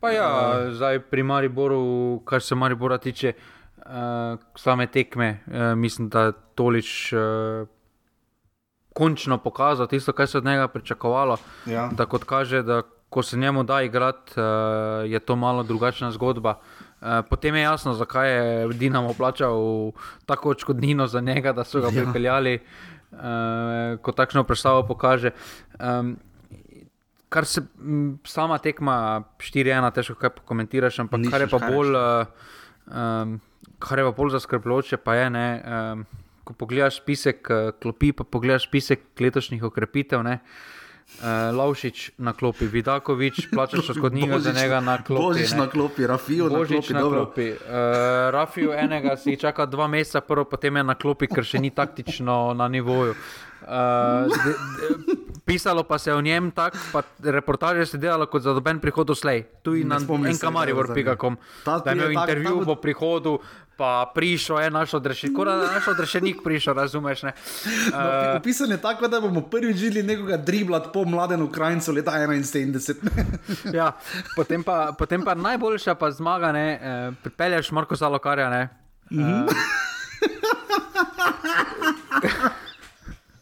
Pa 0.01 0.09
ja, 0.09 0.29
uh, 0.29 0.71
zdaj 0.73 1.03
pri 1.11 1.23
Mariboru, 1.23 2.21
kar 2.25 2.41
se 2.41 2.55
Maribora 2.55 2.97
tiče, 2.97 3.33
uh, 3.85 4.39
same 4.57 4.87
tekme, 4.87 5.43
uh, 5.47 5.75
mislim, 5.77 6.09
da 6.09 6.31
tolič. 6.31 7.13
Uh, 7.13 7.67
Končno 8.91 9.37
pokazal 9.39 9.87
tisto, 9.87 10.11
kar 10.11 10.27
se 10.27 10.37
od 10.37 10.45
njega 10.45 10.67
pričakovalo. 10.67 11.37
Ja. 11.65 11.87
Da, 11.95 12.05
kot 12.05 12.25
kaže, 12.27 12.59
da 12.59 12.81
ko 13.11 13.23
se 13.23 13.37
njemu 13.37 13.63
da 13.63 13.81
igrati, 13.81 14.33
uh, 14.39 15.11
je 15.11 15.19
to 15.19 15.35
malo 15.35 15.63
drugačna 15.63 16.11
zgodba. 16.11 16.55
Uh, 17.01 17.07
potem 17.29 17.55
je 17.55 17.61
jasno, 17.61 17.93
zakaj 17.93 18.31
je 18.31 18.67
Dinamo 18.73 19.13
plačal 19.13 19.91
tako 20.25 20.49
odškodnino 20.49 21.07
za 21.07 21.21
njega, 21.21 21.51
da 21.53 21.63
so 21.63 21.81
ga 21.81 21.91
ja. 21.91 22.03
pripeljali, 22.03 22.59
uh, 23.11 23.19
ko 24.01 24.11
takšno 24.11 24.43
predstavo 24.43 24.87
pokaže. 24.87 25.31
Kar 27.29 27.45
se 27.45 27.61
sama 28.23 28.57
tekma 28.57 29.23
4-1, 29.37 29.91
težko 29.91 30.15
kaj 30.15 30.29
komentiraš, 30.45 30.99
ampak 30.99 31.19
Niš, 31.19 31.31
kar 31.31 31.41
je 31.41 31.47
pa 31.51 31.59
bolj. 31.67 31.95
Kar 33.79 33.99
je 33.99 34.05
pa 34.07 34.11
bolj 34.11 34.37
zaskrbljujoče, 34.37 34.97
pa 34.97 35.15
je, 35.15 35.29
ne, 35.29 35.47
um, 35.63 36.05
ko 36.43 36.53
pogledaš 36.53 37.01
spisek 37.03 37.47
uh, 37.49 37.71
klopi, 37.81 38.11
pa 38.11 38.23
pogledaš 38.23 38.69
spisek 38.69 39.03
letošnjih 39.19 39.63
okrepitev. 39.63 40.19
Uh, 40.19 40.37
Uh, 41.21 41.53
Lovšič 41.53 42.17
na 42.17 42.33
klopi, 42.33 42.65
Vidakovič, 42.65 43.51
plačaš 43.53 43.89
odškodnino 43.89 44.39
za 44.39 44.53
njega 44.57 44.79
na 44.79 45.03
klopi. 45.03 45.21
Božič 45.21 45.51
na 45.53 45.67
klopi, 45.69 46.07
Rafijo 46.07 46.49
na 46.49 46.65
klopi. 46.65 46.93
Na 46.93 47.01
klopi. 47.01 47.47
Uh, 47.51 47.57
Rafijo 48.33 48.73
enega 48.73 49.17
si 49.17 49.37
čaka 49.37 49.65
dva 49.65 49.87
meseca, 49.87 50.21
prvo 50.21 50.49
potem 50.49 50.81
je 50.81 50.83
na 50.83 50.95
klopi, 50.95 51.29
ker 51.29 51.45
še 51.45 51.61
ni 51.61 51.69
taktično 51.69 52.57
na 52.57 52.65
nivoju. 52.67 53.13
Uh, 53.61 54.25
de, 54.25 54.49
de, 54.49 55.21
pisalo 55.45 55.83
pa 55.83 55.99
se 56.01 56.13
o 56.13 56.21
njem 56.21 56.51
tako, 56.51 57.03
reportaže 57.23 57.85
se 57.85 57.97
delalo 57.97 58.25
kot 58.25 58.41
za 58.41 58.53
doben 58.53 58.79
prihod 58.79 59.09
v 59.09 59.15
Slej. 59.15 59.43
Tu 59.61 59.75
in 59.75 59.93
na 59.93 59.99
Enkamari, 60.01 60.73
vrpigakom. 60.73 61.37
Da 61.65 61.83
je 61.85 61.93
imel 61.93 62.11
intervju 62.11 62.65
po 62.65 62.75
prihodu, 62.75 63.37
pa 63.81 64.11
prišel, 64.13 64.59
je 64.61 64.69
naš 64.69 64.93
odrešenik, 64.93 65.33
kot 65.33 65.47
da 65.49 65.53
je 65.53 65.73
naš 65.73 65.87
odrešenik 65.89 66.43
prišel, 66.43 66.73
razumeš? 66.77 67.23
Uh, 67.23 67.29
no, 67.91 68.37
Opisan 68.37 68.69
je 68.69 68.77
tako, 68.81 69.07
da 69.09 69.21
bomo 69.21 69.41
prvi 69.41 69.73
žili 69.73 70.03
nekoga 70.03 70.37
driblat 70.37 70.93
po 70.93 71.01
mladem 71.05 71.41
Ukrajincu 71.41 71.91
leta 71.91 72.11
71. 72.11 72.95
ja, 73.79 73.91
potem, 74.35 74.63
pa, 74.63 74.93
potem 74.97 75.25
pa 75.25 75.33
najboljša 75.33 75.95
pa 75.95 76.11
zmaga, 76.11 76.51
ne, 76.51 76.67
uh, 76.77 77.15
pripelješ 77.23 77.71
Marko 77.71 77.95
Zalokarja, 77.95 78.49
ne. 78.49 78.69
Uh. 79.09 79.49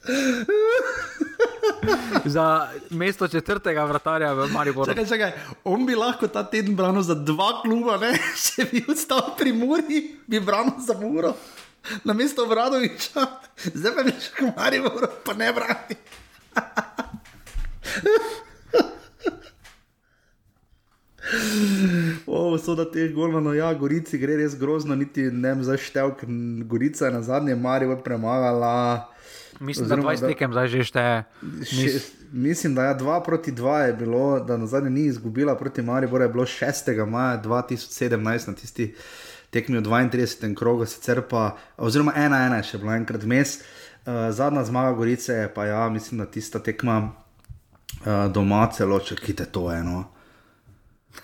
za 2.36 2.68
mesto 2.90 3.28
četrtega 3.28 3.86
vrtarja 3.86 4.34
v 4.34 4.52
Mariboru. 4.52 4.92
Čakaj, 4.92 5.06
čakaj. 5.06 5.32
On 5.64 5.86
bi 5.86 5.96
lahko 5.96 6.28
ta 6.28 6.44
teden 6.44 6.76
branil 6.76 7.02
za 7.02 7.16
dva 7.16 7.62
kluba, 7.62 7.98
ne? 7.98 8.20
če 8.46 8.66
bi 8.72 8.86
ostal 8.90 9.36
pri 9.38 9.54
Muri, 9.54 10.20
bi 10.28 10.40
branil 10.40 10.82
za 10.82 10.94
Muro. 11.00 11.34
Na 12.04 12.14
mesto 12.14 12.46
Vradoviča, 12.46 13.26
zdaj 13.74 13.96
pa 13.96 14.04
bi 14.04 14.12
šel 14.12 14.52
v 14.52 14.54
Maribor, 14.58 15.08
pa 15.24 15.34
ne 15.34 15.54
brani. 15.54 15.96
O, 22.26 22.58
so 22.58 22.76
da 22.76 22.86
teh 22.86 23.12
golmanov, 23.14 23.56
ja, 23.58 23.70
Gorici 23.74 24.18
gre 24.22 24.38
res 24.40 24.56
grozno, 24.60 24.96
niti 24.96 25.28
ne 25.32 25.54
vem, 25.54 25.64
zaštev, 25.66 26.16
ker 26.20 26.30
Gorica 26.70 27.08
je 27.08 27.14
na 27.16 27.22
zadnje 27.26 27.56
Maribor 27.56 28.02
premagala. 28.04 29.10
Mislim, 29.60 29.86
Oziroma, 29.86 30.14
da 30.14 30.18
20 30.18 30.28
tekem 30.34 30.52
zdaj 30.54 30.68
že 30.68 30.84
šteje. 30.84 31.24
Mis... 31.42 32.12
Mislim, 32.32 32.76
da 32.76 32.84
je 32.84 32.96
2 32.96 33.24
proti 33.26 33.52
2 33.52 33.78
je 33.86 33.94
bilo, 33.94 34.40
da 34.40 34.58
na 34.58 34.68
zadnje 34.68 34.90
ni 34.90 35.06
izgubila 35.06 35.58
proti 35.58 35.82
Mariboru, 35.82 36.24
je 36.24 36.30
bilo 36.30 36.46
6. 36.46 37.06
maja 37.06 37.42
2017 37.42 38.48
na 38.48 38.56
tisti 38.56 38.94
tekmi 39.50 39.78
v 39.78 39.82
32. 39.82 40.56
krogu, 40.56 40.86
sicer 40.86 41.22
pa, 41.22 41.58
oziroma 41.78 42.14
1-1 42.14 42.56
je 42.58 42.64
še 42.64 42.78
bilo 42.78 42.94
enkrat 42.94 43.24
vmes. 43.24 43.60
Uh, 44.06 44.30
zadnja 44.32 44.64
zmaga 44.64 44.94
Gorice 44.98 45.34
je 45.34 45.50
pa, 45.54 45.66
ja, 45.66 45.90
mislim, 45.90 46.22
da 46.22 46.26
tista 46.26 46.60
tekma 46.60 47.02
uh, 47.02 48.30
doma 48.32 48.70
celo, 48.74 49.00
če 49.00 49.18
kite 49.18 49.46
to 49.46 49.72
eno. 49.74 50.06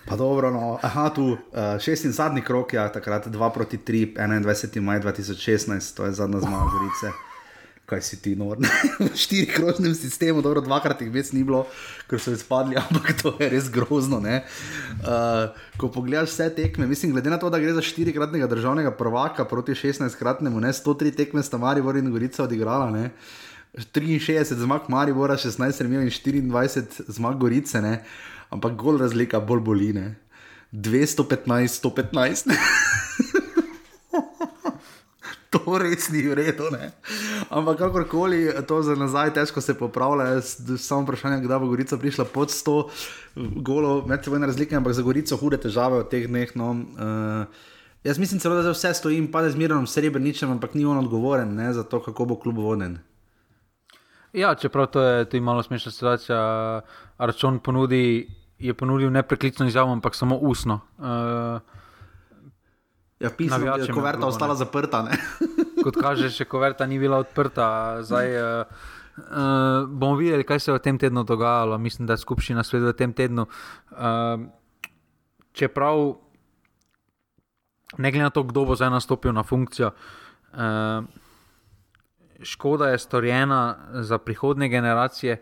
Pa 0.06 0.16
dobro, 0.16 0.50
no, 0.50 0.78
aha, 0.82 1.08
tu 1.14 1.24
uh, 1.34 1.38
šest 1.80 2.04
in 2.04 2.12
zadnji 2.12 2.42
krok, 2.42 2.74
ja, 2.74 2.88
takrat 2.92 3.26
2 3.26 3.52
proti 3.54 3.78
3, 3.78 4.14
21. 4.16 4.80
maj 4.80 5.00
2016, 5.00 5.96
to 5.96 6.04
je 6.06 6.12
zadnja 6.12 6.40
zmaga 6.40 6.70
Gorice 6.72 7.14
kaj 7.86 8.02
si 8.02 8.18
ti 8.18 8.34
nor. 8.34 8.58
v 8.98 9.14
štirih 9.14 9.54
krožnem 9.54 9.94
sistemu, 9.94 10.42
dobro, 10.42 10.60
dvakrat 10.60 11.00
jih 11.00 11.12
več 11.14 11.30
ni 11.32 11.44
bilo, 11.46 11.64
ker 12.10 12.20
so 12.20 12.34
izpadli, 12.34 12.76
ampak 12.82 13.14
to 13.22 13.32
je 13.38 13.48
res 13.54 13.70
grozno. 13.70 14.18
Uh, 14.18 15.54
ko 15.78 15.90
pogledaš 15.94 16.34
vse 16.34 16.50
tekme, 16.58 16.90
mislim, 16.90 17.14
glede 17.14 17.30
na 17.30 17.38
to, 17.38 17.50
da 17.52 17.62
gre 17.62 17.76
za 17.76 17.84
štirikratnega 17.86 18.50
državnega 18.50 18.92
prvaka 18.98 19.46
proti 19.46 19.78
16-kratnemu, 19.78 20.62
ne 20.66 20.74
103 20.74 21.14
tekme 21.14 21.46
sta 21.46 21.62
Maribor 21.62 21.96
in 21.96 22.10
Gorica 22.10 22.44
odigrala. 22.44 22.90
Ne? 22.90 23.10
63 23.76 24.56
zmag 24.56 24.90
Maribora, 24.90 25.36
16 25.38 25.84
remijo 25.84 26.02
in 26.02 26.10
24 26.10 27.12
zmag 27.12 27.38
Gorice, 27.38 27.82
ne? 27.84 28.00
Ampak 28.50 28.76
gol 28.76 28.98
razlika 28.98 29.40
bolj 29.40 29.60
boline. 29.60 30.14
215, 30.72 31.80
115 31.80 32.50
to 35.50 35.78
res 35.78 36.08
ni 36.12 36.22
v 36.26 36.36
redu. 36.36 36.68
Ne? 36.72 36.92
Ampak 37.50 37.78
kakorkoli, 37.78 38.50
to 38.66 38.82
za 38.82 38.96
nazaj 38.98 39.32
težko 39.36 39.60
se 39.60 39.76
popravlja. 39.78 40.40
Samo 40.42 41.06
vprašanje, 41.06 41.42
kdaj 41.44 41.62
bo 41.62 41.70
Gorica 41.70 41.98
prišla 41.98 42.28
pod 42.28 42.52
100 42.52 42.76
golov, 43.62 44.06
med 44.10 44.24
seboj 44.24 44.44
razlike, 44.46 44.76
ampak 44.76 44.96
za 44.96 45.06
Gorico 45.06 45.38
hude 45.40 45.60
težave 45.60 46.02
v 46.02 46.08
teh 46.10 46.28
dneh. 46.28 46.52
No. 46.58 46.72
Uh, 46.74 47.66
jaz 48.04 48.18
mislim 48.18 48.40
celo, 48.42 48.60
da 48.62 48.74
vse 48.74 48.94
stoji 48.94 49.20
in 49.20 49.30
pade 49.32 49.50
z 49.54 49.60
mirom 49.60 49.86
srebrničem, 49.86 50.50
ampak 50.58 50.74
ni 50.74 50.86
on 50.86 51.00
odgovoren 51.00 51.54
ne, 51.56 51.72
za 51.72 51.86
to, 51.86 52.02
kako 52.02 52.32
bo 52.32 52.40
klub 52.40 52.58
voden. 52.62 52.98
Ja, 54.36 54.52
čeprav 54.54 54.90
to 54.92 55.00
je 55.00 55.24
tudi 55.24 55.40
malo 55.40 55.62
smešna 55.62 55.92
situacija, 55.92 56.40
Arčon 57.16 57.58
ponudi, 57.58 58.28
je 58.58 58.74
ponudil 58.74 59.10
ne 59.12 59.22
preklicno 59.22 59.66
izjavo, 59.66 59.92
ampak 59.92 60.14
samo 60.14 60.36
usno. 60.36 60.80
Uh, 60.98 61.60
Ja, 63.20 63.30
pisem, 63.30 63.64
da 63.64 63.74
je 63.80 63.92
koverta 63.92 64.26
ostala 64.26 64.54
zaprta. 64.54 65.06
Kot 65.84 65.96
kaže, 65.96 66.28
še 66.28 66.44
koverta 66.44 66.84
ni 66.86 66.98
bila 67.00 67.22
odprta. 67.24 68.02
Zdaj, 68.04 68.36
uh, 68.36 68.82
uh, 69.16 69.88
bomo 69.88 70.18
videli, 70.20 70.44
kaj 70.44 70.60
se 70.60 70.70
je 70.70 70.76
v 70.76 70.82
tem 70.84 70.98
tednu 71.00 71.24
dogajalo. 71.24 71.78
Mislim, 71.80 72.04
da 72.08 72.16
je 72.16 72.24
skupščina 72.24 72.64
sveta 72.64 72.92
v 72.92 72.98
tem 72.98 73.14
tednu. 73.16 73.46
Uh, 73.96 74.44
čeprav, 75.56 76.02
ne 77.96 78.12
glede 78.12 78.28
na 78.28 78.34
to, 78.34 78.44
kdo 78.44 78.66
bo 78.68 78.76
zdaj 78.76 78.92
nastopil 78.92 79.32
na 79.32 79.46
funkcijo, 79.48 79.94
uh, 80.52 81.08
škoda 82.44 82.92
je 82.92 83.00
storjena 83.00 83.62
za 84.04 84.20
prihodne 84.20 84.68
generacije, 84.68 85.40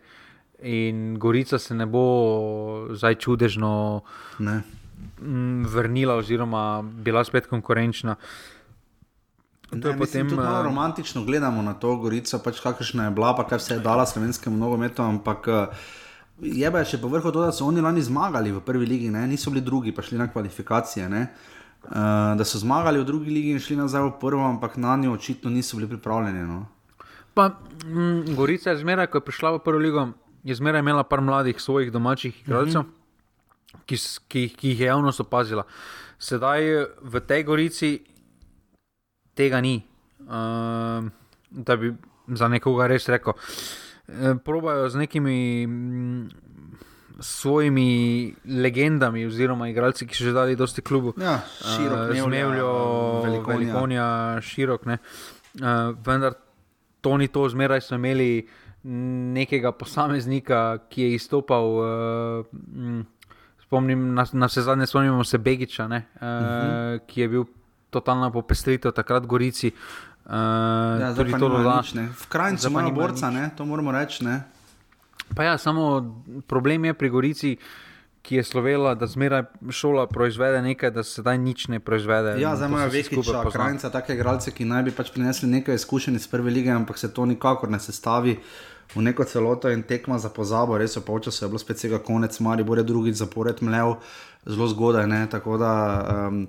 in 0.65 1.19
Gorica 1.19 1.59
se 1.59 1.75
ne 1.75 1.87
bo 1.87 2.89
zdaj 2.93 3.15
čudežno. 3.15 4.03
Ne 4.39 4.63
mm, 5.21 5.67
vrnila, 5.67 6.15
oziroma 6.15 6.83
bila 6.83 7.25
spet 7.25 7.47
konkurenčna. 7.47 8.17
Ne, 9.73 9.81
potem, 9.81 9.99
mislim, 9.99 10.29
tudi 10.29 10.43
malo 10.43 10.63
romantično 10.63 11.25
gledamo 11.25 11.63
na 11.63 11.75
to 11.75 11.97
Gorico, 11.97 12.39
pač 12.39 12.61
kakšna 12.61 13.05
je 13.05 13.11
bila, 13.11 13.35
pa 13.37 13.47
kaj 13.49 13.59
vse 13.59 13.75
je 13.75 13.81
dala 13.83 14.07
slovenskemu 14.07 14.57
nogometu, 14.57 15.03
ampak 15.03 15.49
je 16.41 16.71
pa 16.71 16.85
še 16.85 17.01
povrhu 17.03 17.33
to, 17.33 17.43
da 17.43 17.53
so 17.53 17.67
oni 17.67 17.83
lani 17.83 18.03
zmagali 18.03 18.53
v 18.53 18.63
prvi 18.63 18.87
ligi, 18.87 19.11
ne? 19.11 19.27
niso 19.27 19.51
bili 19.51 19.65
drugi, 19.65 19.95
pa 19.95 20.03
šli 20.03 20.19
na 20.19 20.29
kvalifikacije. 20.31 21.09
Uh, 21.85 22.33
da 22.39 22.45
so 22.49 22.59
zmagali 22.59 23.01
v 23.01 23.05
drugi 23.05 23.31
ligi 23.31 23.51
in 23.53 23.61
šli 23.61 23.77
nazaj 23.77 24.07
v 24.07 24.13
prvo, 24.21 24.45
ampak 24.47 24.79
na 24.81 24.97
njo 24.97 25.13
očitno 25.19 25.51
niso 25.51 25.77
bili 25.77 25.89
pripravljeni. 25.89 26.47
No? 26.49 26.65
Pa, 27.35 27.51
mm, 27.85 28.37
Gorica 28.39 28.71
je 28.71 28.81
zmeraj, 28.81 29.11
ko 29.13 29.21
je 29.21 29.27
prišla 29.27 29.57
v 29.57 29.65
prvo 29.67 29.83
ligo, 29.83 30.07
je 30.45 30.55
zmeraj 30.55 30.81
imela 30.81 31.03
par 31.03 31.21
mladih 31.21 31.61
svojih 31.61 31.93
domačih 31.93 32.41
igralcev, 32.43 32.83
mm 32.83 32.87
-hmm. 32.87 33.79
ki, 33.87 33.97
ki, 34.29 34.49
ki 34.57 34.69
jih 34.69 34.81
je 34.81 34.87
javnost 34.87 35.21
opazila. 35.21 35.65
Sedaj 36.19 36.87
v 37.03 37.21
tej 37.21 37.43
Gorici 37.43 38.01
tega 39.35 39.61
ni. 39.61 39.83
Uh, 40.21 41.11
da 41.51 41.77
bi 41.77 41.95
za 42.29 42.49
nekoga 42.49 42.87
res 42.87 43.09
rekel. 43.09 43.33
Uh, 44.09 44.37
probajo 44.45 44.89
z 44.89 44.97
nekimi. 44.97 45.67
Mm, 45.67 46.29
Svojimi 47.21 48.35
legendami, 48.45 49.27
oziroma 49.27 49.69
igralci, 49.69 50.03
ki 50.07 50.17
so 50.17 50.25
že 50.25 50.33
dali 50.35 50.57
dosti 50.57 50.83
klubu, 50.83 51.13
ja, 51.15 51.45
širok, 51.63 52.11
uh, 52.11 52.17
zmevljo, 52.19 52.71
velikonja, 53.23 54.41
širok. 54.43 54.83
Uh, 54.83 54.97
vendar 56.07 56.35
to 57.01 57.17
ni 57.17 57.29
to, 57.29 57.49
zmeraj 57.49 57.81
smo 57.87 57.97
imeli 58.03 58.49
nekega 58.85 59.73
posameznika, 59.73 60.79
ki 60.89 61.03
je 61.03 61.15
izstopal. 61.15 61.75
Uh, 61.81 63.05
spomnim, 63.65 64.15
na, 64.15 64.27
na 64.33 64.47
vse 64.47 64.63
zadnje 64.63 64.87
spomnimo 64.87 65.25
se 65.25 65.39
Begiča, 65.39 65.89
ne, 65.89 66.05
uh, 66.15 66.23
uh 66.23 66.29
-huh. 66.29 66.99
ki 67.07 67.21
je 67.21 67.29
bil 67.29 67.45
totalna 67.91 68.31
popestritev 68.31 68.93
takrat 68.93 69.27
Gorici. 69.27 69.73
Uh, 70.25 70.33
ja, 71.01 71.15
tudi 71.17 71.33
to 71.33 71.49
dodane. 71.49 72.09
V 72.13 72.27
krajnici 72.29 72.69
imamo 72.69 72.91
borca, 72.91 73.31
ne, 73.31 73.51
to 73.57 73.65
moramo 73.65 73.93
reči. 73.93 74.25
Pa 75.35 75.45
ja, 75.45 75.59
samo 75.59 76.15
problem 76.47 76.85
je 76.85 76.95
pri 76.95 77.09
Gorici 77.09 77.57
ki 78.25 78.37
je 78.37 78.45
slovela, 78.45 78.95
da 78.95 79.07
zmeraj 79.07 79.43
šola 79.71 80.07
proizvede 80.07 80.63
nekaj, 80.63 80.91
da 80.91 81.03
se 81.05 81.21
zdaj 81.21 81.39
nič 81.39 81.67
ne 81.69 81.81
proizvede. 81.81 82.39
Ja, 82.41 82.57
zdaj 82.57 82.69
imajo 82.69 82.89
večji 82.89 83.23
skupaj 83.23 83.51
krajnice, 83.53 83.91
take 83.93 84.15
igralce, 84.17 84.51
ki 84.51 84.65
naj 84.65 84.83
bi 84.87 84.95
pač 84.97 85.11
prinesli 85.13 85.49
nekaj 85.49 85.77
izkušenj 85.77 86.17
iz 86.17 86.29
prve 86.29 86.51
lige, 86.51 86.71
ampak 86.73 86.99
se 86.99 87.13
to 87.13 87.27
nikakor 87.29 87.71
ne 87.71 87.81
sestavi. 87.81 88.39
V 88.95 89.03
neko 89.03 89.25
celoto 89.25 89.69
in 89.73 89.83
tekma 89.83 90.19
za 90.19 90.29
pozabo, 90.29 90.79
res 90.79 90.97
je 90.97 91.03
počasi, 91.05 91.45
je 91.45 91.49
bilo 91.49 91.61
spet 91.61 91.77
vsega 91.77 91.99
konec, 91.99 92.41
Mari 92.41 92.65
bo 92.65 92.77
drugič 92.77 93.17
zapored 93.17 93.61
mlev, 93.61 93.97
zelo 94.47 94.69
zgodaj. 94.69 95.07
Ne? 95.07 95.27
Tako 95.31 95.59
da 95.59 95.73
um, 96.29 96.47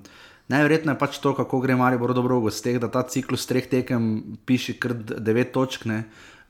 najverjetneje 0.48 0.96
je 0.96 1.00
pač 1.00 1.20
to, 1.20 1.34
kako 1.36 1.60
gre 1.60 1.76
Mari 1.76 1.98
bo 1.98 2.08
dobro 2.14 2.40
v 2.40 2.48
gosteh, 2.48 2.80
da 2.80 2.88
ta 2.88 3.04
ciklus 3.04 3.48
treh 3.48 3.68
tekem 3.68 4.38
piše 4.46 4.80
kar 4.80 4.94
devet 4.96 5.52
točk. 5.52 5.86
Ne? 5.86 6.04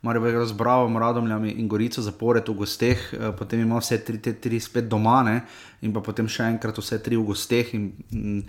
Mari 0.06 0.22
bo 0.22 0.30
igral 0.30 0.46
z 0.46 0.54
Bravo, 0.54 0.86
Radomljami 1.00 1.56
in 1.58 1.68
Gorico 1.68 2.02
zapored 2.02 2.46
v 2.46 2.54
gosteh, 2.54 3.00
eh, 3.14 3.32
potem 3.34 3.66
ima 3.66 3.80
vse 3.82 3.98
tri, 4.06 4.20
te 4.22 4.36
tri 4.38 4.60
spet 4.62 4.86
doma 4.86 5.24
ne? 5.26 5.42
in 5.82 5.94
pa 5.94 6.02
potem 6.06 6.30
še 6.30 6.46
enkrat 6.46 6.78
vse 6.78 7.02
tri 7.02 7.18
v 7.18 7.26
gosteh. 7.26 7.74
In, 7.74 7.90
in, 8.14 8.44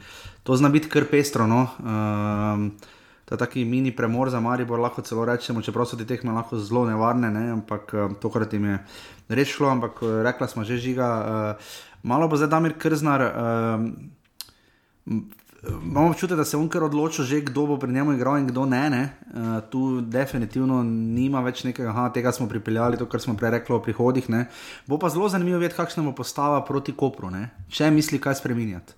to 0.44 0.52
zna 0.52 0.68
biti 0.68 0.92
kar 0.92 1.08
pestro. 1.08 1.48
No? 1.48 1.64
Um, 1.80 2.76
To 3.26 3.34
je 3.34 3.38
taki 3.38 3.64
mini 3.66 3.90
premor 3.90 4.30
za 4.30 4.38
Maribor, 4.40 4.78
lahko 4.78 5.02
celo 5.02 5.24
rečemo, 5.26 5.58
čeprav 5.58 5.88
so 5.90 5.96
ti 5.98 6.06
tehme 6.06 6.30
lahko 6.30 6.60
zelo 6.62 6.84
nevarne, 6.86 7.26
ne? 7.34 7.50
ampak 7.58 7.90
um, 7.94 8.14
tokrat 8.22 8.52
jim 8.54 8.64
je 8.70 8.76
res 9.34 9.50
šlo, 9.50 9.66
ampak 9.66 9.98
eh, 10.06 10.22
rekla 10.22 10.46
smo 10.46 10.62
že 10.62 10.78
žiga. 10.78 11.08
Uh, 11.10 11.58
malo 12.06 12.28
bo 12.30 12.38
zdaj 12.38 12.52
Damir 12.54 12.78
Krznar. 12.78 13.24
Uh, 13.26 13.82
Imamo 15.62 16.10
občutek, 16.10 16.36
da 16.36 16.44
se 16.44 16.56
je 16.56 16.60
on 16.60 16.68
kar 16.68 16.84
odločil, 16.84 17.24
že 17.24 17.40
kdo 17.40 17.66
bo 17.66 17.76
pri 17.78 17.92
njemu 17.92 18.12
igral 18.12 18.38
in 18.38 18.46
kdo 18.46 18.66
ne. 18.66 18.90
ne. 18.90 19.02
Uh, 19.34 19.60
tu 19.70 20.00
definitivno 20.00 20.82
nima 20.82 21.40
več 21.40 21.64
nekega, 21.64 21.90
aha, 21.90 22.08
tega 22.14 22.32
smo 22.32 22.48
pripeljali, 22.48 22.98
to, 23.00 23.06
kar 23.08 23.20
smo 23.20 23.36
prej 23.36 23.50
rekli 23.50 23.74
o 23.74 23.80
prihodih. 23.82 24.28
Ne. 24.30 24.46
Bo 24.86 24.98
pa 24.98 25.08
zelo 25.08 25.28
zanimivo 25.28 25.58
videti, 25.58 25.76
kakšna 25.76 26.04
bo 26.04 26.12
postava 26.12 26.60
proti 26.64 26.92
Kopru, 26.92 27.30
ne. 27.30 27.50
če 27.68 27.90
misli, 27.90 28.20
kaj 28.22 28.38
spremenjati. 28.42 28.94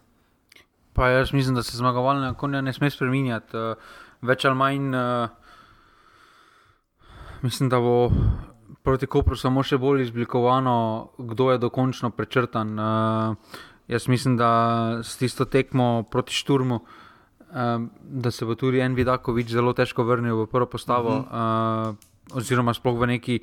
Pa 0.92 1.08
jaz 1.08 1.32
mislim, 1.32 1.54
da 1.54 1.62
se 1.62 1.76
zmagovalne 1.78 2.34
konje 2.34 2.62
ne 2.62 2.72
sme 2.72 2.90
spremenjati. 2.90 3.56
Uh, 3.56 3.76
več 4.20 4.44
ali 4.44 4.58
manj, 4.58 4.94
uh, 4.98 5.28
mislim, 7.46 7.70
da 7.70 7.80
bo 7.80 8.10
proti 8.82 9.06
Kopru 9.06 9.36
samo 9.36 9.62
še 9.62 9.78
bolj 9.78 10.08
izblikovano, 10.08 10.76
kdo 11.18 11.52
je 11.52 11.58
dokončno 11.62 12.10
prečrtan. 12.10 12.78
Uh, 12.78 13.36
Jaz 13.88 14.08
mislim, 14.08 14.36
da 14.36 15.00
s 15.02 15.16
tisto 15.16 15.44
tekmo 15.44 16.04
proti 16.10 16.34
Šturmu, 16.34 16.80
um, 16.80 17.90
da 18.02 18.30
se 18.30 18.44
bo 18.44 18.54
tudi 18.54 18.80
en 18.80 18.94
Vidakovič 18.94 19.48
zelo 19.48 19.72
težko 19.72 20.04
vrnil 20.04 20.42
v 20.42 20.46
prvo 20.46 20.66
postavo, 20.66 21.16
uh 21.16 21.24
-huh. 21.32 21.88
uh, 21.90 22.36
oziroma 22.36 22.74
sploh 22.74 23.00
v 23.00 23.06
neki 23.06 23.40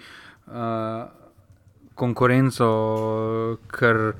uh, 0.48 0.54
konkurenco, 1.96 2.68
ker 3.68 4.14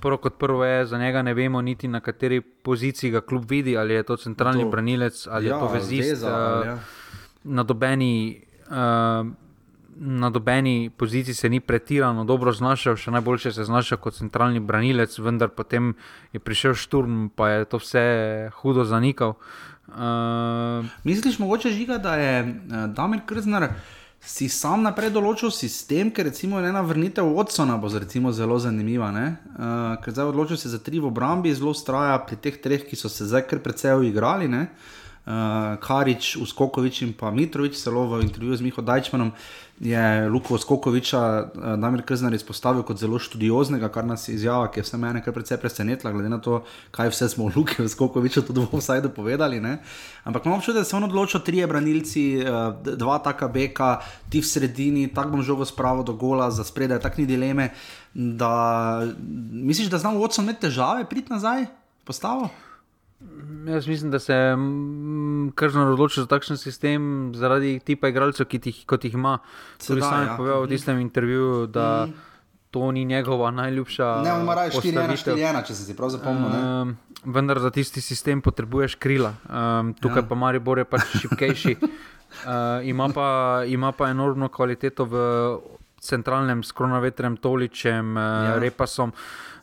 prvo 0.00 0.16
kot 0.16 0.38
prvo 0.38 0.64
je 0.64 0.86
za 0.86 0.98
njega, 0.98 1.22
ne 1.22 1.34
vemo 1.34 1.62
niti 1.62 1.88
na 1.88 2.00
kateri 2.00 2.40
poziciji 2.40 3.10
ga 3.10 3.20
kljub 3.20 3.50
vidi, 3.50 3.76
ali 3.76 3.94
je 3.94 4.02
to 4.02 4.16
centralni 4.16 4.62
to, 4.62 4.70
branilec 4.70 5.26
ali 5.30 5.46
ja, 5.46 5.54
je 5.54 5.60
to 5.60 5.68
vezist. 5.68 6.10
Veza, 6.10 6.58
uh, 6.60 6.66
ja. 6.66 6.78
Na 7.44 7.62
dobeni. 7.62 8.42
Uh, 8.70 9.43
na 9.96 10.30
dobeni 10.30 10.90
poziciji 10.90 11.34
se 11.34 11.48
ni 11.48 11.60
pretirano 11.60 12.24
dobro 12.24 12.52
znašel, 12.52 12.96
še 12.96 13.10
najboljše 13.10 13.52
se 13.52 13.64
znašel 13.64 13.98
kot 13.98 14.14
centralni 14.14 14.60
branilec, 14.60 15.18
vendar 15.18 15.48
potem 15.48 15.94
je 16.32 16.40
prišel 16.40 16.74
šturm, 16.74 17.28
pa 17.34 17.48
je 17.48 17.64
to 17.64 17.78
vse 17.82 18.04
hudo 18.60 18.84
zanikal. 18.84 19.36
Uh, 19.88 20.86
Misliš, 21.04 21.38
mogoče 21.38 21.70
žiga, 21.70 21.98
da 21.98 22.16
je 22.16 22.40
uh, 22.42 22.86
Damir 22.94 23.20
Krznar 23.26 23.68
si 24.24 24.48
sam 24.48 24.80
naprej 24.82 25.10
določil 25.12 25.52
sistem, 25.52 26.08
ker 26.10 26.24
recimo 26.30 26.56
ena 26.64 26.80
vrnitev 26.80 27.28
Watsona 27.36 27.76
bo 27.76 27.90
zelo 28.32 28.58
zanimiva. 28.58 29.10
Uh, 29.12 29.96
ker 30.00 30.12
zdaj 30.12 30.32
odločil 30.32 30.56
se 30.56 30.68
za 30.72 30.78
tri 30.78 30.98
v 30.98 31.12
obrambi, 31.12 31.54
zelo 31.54 31.74
straja 31.74 32.18
pri 32.24 32.36
teh 32.36 32.56
treh, 32.60 32.88
ki 32.88 32.96
so 32.96 33.08
se 33.08 33.28
zdaj 33.28 33.46
kar 33.46 33.60
precej 33.60 34.00
uigrali. 34.00 34.48
Uh, 35.24 35.76
Karič, 35.80 36.36
Uskokovič 36.36 37.02
in 37.02 37.12
pa 37.12 37.30
Mitrovič, 37.30 37.76
celo 37.80 38.08
v 38.08 38.24
intervjuju 38.24 38.56
z 38.56 38.64
Miho 38.64 38.82
Dajčmanom, 38.84 39.32
uh, 39.32 39.63
je 39.80 40.28
Luko 40.28 40.58
Skokoviča 40.58 41.20
uh, 41.20 41.62
Damir 41.80 42.02
Krznar 42.06 42.34
izpostavil 42.34 42.82
kot 42.86 42.98
zelo 42.98 43.18
študioznega, 43.18 43.88
kar 43.88 44.06
nas 44.06 44.28
je 44.28 44.34
izjava, 44.34 44.68
ki 44.70 44.80
je 44.80 44.84
vse 44.86 44.98
mene 45.02 45.22
kar 45.24 45.34
precej 45.34 45.58
presenetila, 45.58 46.12
glede 46.14 46.30
na 46.30 46.38
to, 46.38 46.60
kaj 46.94 47.10
vse 47.10 47.28
smo 47.28 47.48
v 47.48 47.56
Luki 47.56 47.88
Skokoviča 47.88 48.44
tudi 48.46 48.62
v 48.62 48.68
Offsideu 48.70 49.10
povedali. 49.10 49.60
Ne? 49.60 49.78
Ampak 50.24 50.46
imamo 50.46 50.62
občutek, 50.62 50.82
da 50.82 50.84
se 50.84 50.96
on 50.96 51.08
odločil, 51.08 51.42
tri 51.42 51.66
branilci, 51.66 52.24
uh, 52.38 52.70
dva 52.96 53.18
taka 53.18 53.48
beka, 53.48 53.98
ti 54.30 54.40
v 54.40 54.46
sredini, 54.46 55.08
tako 55.14 55.38
bom 55.38 55.42
žogo 55.42 55.66
spravo 55.66 56.02
do 56.06 56.14
gola, 56.14 56.50
za 56.50 56.64
spredaj, 56.64 57.02
tak 57.02 57.18
ni 57.18 57.26
dileme. 57.26 57.72
Da, 58.14 59.02
misliš, 59.50 59.90
da 59.90 59.98
znamo 59.98 60.22
vodcem 60.22 60.44
imeti 60.44 60.68
težave, 60.68 61.04
priti 61.10 61.34
nazaj, 61.34 61.66
postavo? 62.06 62.50
Jaz 63.66 63.86
mislim, 63.86 64.10
da 64.10 64.18
se 64.18 64.34
je 64.34 64.56
krzno 65.54 65.92
odločil 65.92 66.22
za 66.22 66.28
takšen 66.28 66.56
sistem 66.56 67.32
zaradi 67.34 67.78
tipa 67.84 68.08
igralcev, 68.08 68.46
ki 68.46 68.60
jih, 68.64 68.84
jih 69.02 69.14
ima. 69.14 69.38
Tudi 69.86 70.00
sam 70.00 70.20
je 70.20 70.26
ja. 70.26 70.36
povedal 70.36 70.60
v 70.60 70.64
mhm. 70.64 70.70
tistem 70.70 71.00
intervjuju, 71.00 71.66
da 71.66 72.06
mm. 72.06 72.12
to 72.70 72.92
ni 72.92 73.04
njegova 73.04 73.50
najljubša. 73.50 74.22
Ne, 74.24 74.32
on 74.32 74.40
ima 74.40 74.54
raje 74.54 74.70
4-1, 74.70 75.66
če 75.66 75.74
se 75.74 75.86
ti 75.86 75.96
prav 75.96 76.08
zapomni. 76.08 76.48
Um, 76.50 76.96
vendar 77.24 77.60
za 77.60 77.70
tisti 77.70 78.00
sistem 78.00 78.42
potrebuješ 78.42 78.94
krila. 78.94 79.34
Um, 79.48 79.94
tukaj 79.94 80.22
ja. 80.22 80.28
pa 80.28 80.34
Maribor 80.34 80.78
je 80.78 80.84
pač 80.84 81.16
šipkejši. 81.20 81.76
uh, 81.80 81.88
ima, 82.92 83.08
pa, 83.14 83.62
ima 83.66 83.92
pa 83.92 84.10
enormno 84.10 84.48
kvaliteto 84.48 85.04
v 85.04 85.24
centralnem 86.04 86.62
skronovetrem, 86.62 87.36
toličem, 87.36 88.16
uh, 88.16 88.22
ja. 88.22 88.58
repasom. 88.60 89.08
Uh, 89.08 89.53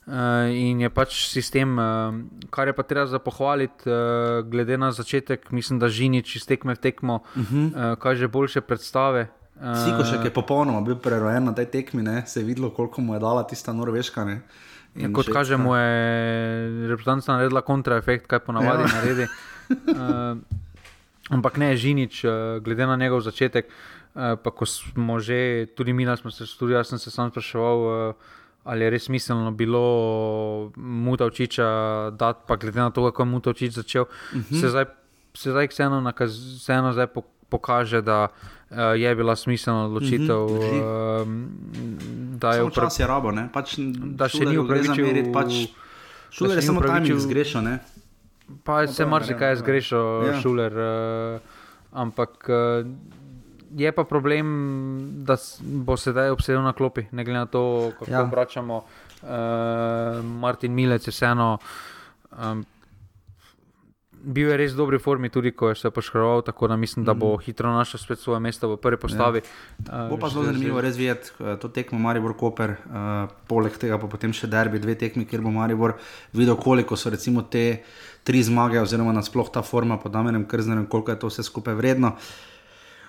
in 0.49 0.82
je 0.82 0.89
pač 0.89 1.30
sistem, 1.30 1.78
uh, 1.78 2.16
kar 2.49 2.68
je 2.68 2.74
pa 2.74 2.84
treba 2.84 3.06
za 3.06 3.20
pohvaliti, 3.22 3.86
uh, 3.86 4.41
glede 4.41 4.78
na 4.78 4.89
začetek, 4.91 5.52
mislim, 5.54 5.78
da 5.80 5.91
Žinič 5.93 6.36
iz 6.36 6.45
tekme 6.49 6.74
v 6.76 6.82
tekmo, 6.82 7.22
uh 7.36 7.41
-huh. 7.41 7.66
uh, 7.70 7.99
kaže 7.99 8.28
boljše 8.28 8.62
predstave. 8.62 9.30
Siko 9.62 10.02
še 10.02 10.18
je 10.26 10.34
popolnoma 10.34 10.82
bil 10.82 10.97
prerojen 10.97 11.45
na 11.45 11.54
tej 11.54 11.66
tekmi, 11.66 12.02
ne? 12.02 12.24
se 12.26 12.39
je 12.39 12.45
videlo, 12.45 12.70
koliko 12.70 13.02
mu 13.02 13.14
je 13.14 13.20
dala 13.20 13.43
tista 13.43 13.74
norveška. 13.74 14.26
Kot 15.14 15.30
kaže, 15.30 15.58
mu 15.58 15.76
je 15.76 16.88
reprezentanca 16.89 17.34
naredila 17.34 17.62
kontraefekt, 17.62 18.28
kaj 18.28 18.39
ponavadi 18.39 18.84
ja. 18.84 18.89
naredi. 18.95 19.28
Uh, 19.70 20.41
ampak 21.30 21.58
ne, 21.58 21.78
Žinič, 21.78 22.26
glede 22.66 22.88
na 22.88 22.95
njegov 22.95 23.22
začetek, 23.22 23.70
uh, 23.70 24.34
pa 24.43 24.52
ko 24.52 24.66
smo 24.66 25.20
že, 25.20 25.68
tudi 25.78 25.93
mi 25.93 26.10
smo 26.18 26.32
se, 26.32 26.43
tudi 26.60 26.74
jaz 26.74 26.88
sem 26.88 26.99
se 26.99 27.12
sam 27.12 27.30
spraševal. 27.30 27.78
Uh, 27.78 28.16
ali 28.64 28.84
je 28.84 28.89
res 28.89 29.03
smiselno 29.03 29.51
bilo 29.51 30.72
Mutavčiča 30.76 31.68
dati, 32.14 32.39
pa 32.47 32.55
glede 32.55 32.80
na 32.80 32.89
to, 32.89 33.05
kako 33.12 33.22
je 33.22 33.26
Mutavčič 33.26 33.74
začel, 33.74 34.03
uh 34.03 34.36
mhm. 34.36 34.45
-huh. 34.49 34.62
se 34.62 34.70
zdaj, 34.70 34.86
se 35.34 35.51
zdaj 35.51 35.68
vseeno, 35.68 36.01
nakaz, 36.01 36.38
vseeno 36.57 36.93
zdaj 36.93 37.07
pokaže, 37.49 38.01
da 38.01 38.28
uh, 38.28 38.78
je 38.95 39.16
bila 39.16 39.36
smiselna 39.36 39.86
odločitev. 39.86 40.45
Uh 40.45 40.51
-huh. 40.51 41.22
uh, 41.22 41.28
da 42.38 42.53
je 42.53 42.64
vprašanje 42.64 43.07
rabo, 43.07 43.34
pač, 43.53 43.76
da 44.16 44.30
še 44.30 44.45
ni 44.45 44.57
upravičil. 44.57 45.34
Pač 45.34 45.53
Šuler 46.32 46.57
je 46.57 46.62
samo 46.62 46.82
timing 46.82 47.05
upravičil- 47.05 47.20
zgrešil, 47.20 47.62
ne? 47.62 47.80
Pa 48.64 48.82
No, 48.82 48.88
se 48.88 49.05
marsikaj 49.05 49.49
je 49.49 49.55
zgrešil, 49.55 49.99
ja. 49.99 50.34
ja. 50.34 50.41
šuler. 50.41 50.74
Uh, 50.74 51.41
ampak 51.91 52.49
uh, 52.49 52.88
je 53.76 53.92
pa 53.92 54.04
problem, 54.04 54.46
da 55.24 55.36
bo 55.62 55.98
sedaj 55.98 56.30
obsedel 56.30 56.64
na 56.64 56.74
klopi, 56.74 57.06
ne 57.12 57.24
glede 57.24 57.40
na 57.40 57.46
to, 57.46 57.92
kako 58.00 58.12
Ja. 58.12 58.22
obračamo. 58.24 58.84
Uh, 59.22 59.30
Martin 60.26 60.74
Milec 60.74 61.08
je 61.08 61.12
vseeno. 61.12 61.58
Um, 62.32 62.66
Bil 64.24 64.52
je 64.52 64.58
res 64.58 64.74
v 64.74 64.78
dobri 64.78 65.00
formi, 65.02 65.30
tudi 65.34 65.50
ko 65.52 65.70
je 65.70 65.76
se 65.76 65.90
poškodoval, 65.90 66.44
tako 66.46 66.68
da 66.68 66.76
mislim, 66.78 67.06
da 67.06 67.14
bo 67.14 67.38
hitro 67.38 67.72
našel 67.74 67.98
spet 68.00 68.20
svoje 68.20 68.40
mesto 68.40 68.70
v 68.70 68.78
prvi 68.78 68.98
postavi. 68.98 69.42
Ja. 69.42 69.98
Mhm. 69.98 70.10
Bo 70.10 70.18
pa 70.18 70.30
zelo 70.30 70.44
zanimivo 70.46 70.82
res 70.82 70.94
videti 70.98 71.32
eh, 71.40 71.58
to 71.58 71.70
tekmo 71.70 71.98
Maribor 72.00 72.38
Koper, 72.38 72.70
uh, 72.86 73.34
poleg 73.48 73.74
tega 73.82 73.98
pa 73.98 74.06
potem 74.08 74.30
še 74.34 74.46
derbi, 74.48 74.78
dve 74.80 74.94
tekmi, 74.96 75.26
kjer 75.26 75.42
bo 75.42 75.50
Maribor 75.50 75.98
videl, 76.34 76.54
koliko 76.56 76.94
so 76.96 77.10
recimo 77.10 77.42
te 77.42 77.82
tri 78.24 78.44
zmage, 78.46 78.78
oziroma 78.78 79.10
nasploh 79.12 79.50
ta 79.50 79.62
forma 79.66 79.98
pod 79.98 80.12
Damenem 80.14 80.46
Krznerjem, 80.46 80.86
koliko 80.86 81.12
je 81.12 81.20
to 81.20 81.28
vse 81.28 81.44
skupaj 81.44 81.74
vredno. 81.74 82.14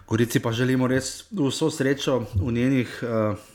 Gorici 0.08 0.40
pa 0.40 0.52
želimo 0.52 0.86
res 0.86 1.24
vso 1.30 1.70
srečo 1.70 2.24
v 2.34 2.52
njenih. 2.52 3.00
Uh, 3.02 3.50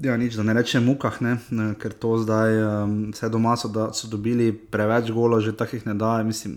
Ja, 0.00 0.14
nič, 0.16 0.32
da 0.32 0.40
ne 0.40 0.54
rečem 0.56 0.80
mukah, 0.80 1.18
ne, 1.20 1.34
ne, 1.52 1.64
ker 1.76 1.92
to 1.92 2.14
zdaj 2.16 2.54
um, 2.56 2.92
vse 3.12 3.28
doma 3.28 3.52
so, 3.60 3.68
da, 3.68 3.90
so 3.92 4.08
dobili 4.08 4.48
preveč 4.48 5.10
golo, 5.12 5.36
že 5.44 5.52
takih 5.52 5.84
ne 5.84 5.92
daje. 5.92 6.24
Mislim, 6.24 6.56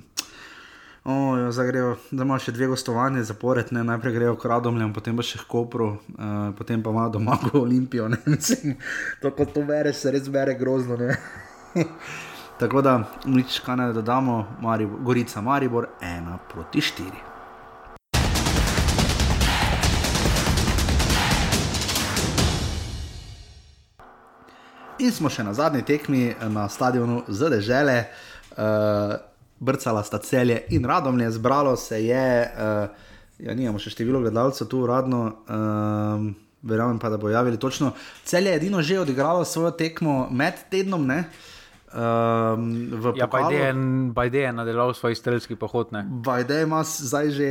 Oh, 1.05 1.39
jo, 1.39 1.51
zdaj 1.51 1.67
grejo, 1.67 1.95
da 2.15 2.23
ima 2.23 2.37
še 2.39 2.53
dve 2.55 2.69
gostovanje 2.71 3.25
zapored, 3.27 3.73
ne? 3.75 3.81
najprej 3.83 4.13
grejo 4.15 4.37
k 4.39 4.47
Radomljam, 4.47 4.93
potem 4.95 5.17
pa 5.19 5.25
še 5.27 5.41
k 5.41 5.47
Kopru, 5.51 5.87
uh, 5.99 6.53
potem 6.55 6.79
pa 6.79 6.93
ima 6.95 7.09
doma 7.11 7.35
v 7.43 7.51
Olimpijo. 7.59 8.07
Mislim, 8.31 8.77
to, 9.19 9.33
ko 9.35 9.43
to 9.43 9.65
bereš, 9.67 9.99
se 9.99 10.13
res 10.15 10.31
bere 10.31 10.55
grozno. 10.55 10.95
Tako 12.61 12.85
da 12.87 12.95
nič, 13.27 13.59
kaj 13.65 13.81
ne 13.81 13.91
dodamo, 13.91 14.39
Maribor, 14.63 15.03
Gorica 15.03 15.43
Maribor, 15.43 15.91
ena 15.99 16.39
proti 16.39 16.79
štiri. 16.79 17.32
In 24.99 25.11
smo 25.11 25.29
še 25.29 25.43
na 25.43 25.53
zadnji 25.57 25.81
tekmi 25.87 26.35
na 26.53 26.67
stadionu 26.69 27.23
ZDŽele, 27.27 27.97
uh, 28.03 29.15
brcala 29.59 30.03
sta 30.03 30.19
celje 30.21 30.59
in 30.69 30.85
radomlje, 30.85 31.31
zbralo 31.31 31.75
se 31.79 32.03
je, 32.05 32.27
uh, 32.45 32.89
ja, 33.39 33.55
nimamo 33.55 33.79
še 33.81 33.93
število 33.95 34.21
gledalcev 34.25 34.69
tu 34.69 34.83
uradno, 34.85 35.23
uh, 35.47 36.27
verjamem 36.63 36.99
pa, 36.99 37.09
da 37.09 37.17
bo 37.17 37.31
javili 37.31 37.59
točno. 37.59 37.93
Celje 38.23 38.53
je 38.53 38.59
edino 38.61 38.81
že 38.81 38.99
odigralo 38.99 39.45
svojo 39.45 39.71
tekmo 39.71 40.27
med 40.31 40.67
tednom, 40.69 41.07
ne? 41.07 41.23
Um, 41.93 42.89
Ja. 43.15 43.27
Bajde 44.13 44.39
je 44.39 44.53
nadaljeval 44.53 44.93
svoj 44.93 45.15
strelski 45.15 45.55
pohod. 45.55 45.93
Bajde 46.25 46.63
ima 46.63 46.83
zdaj 46.83 47.29
že. 47.31 47.49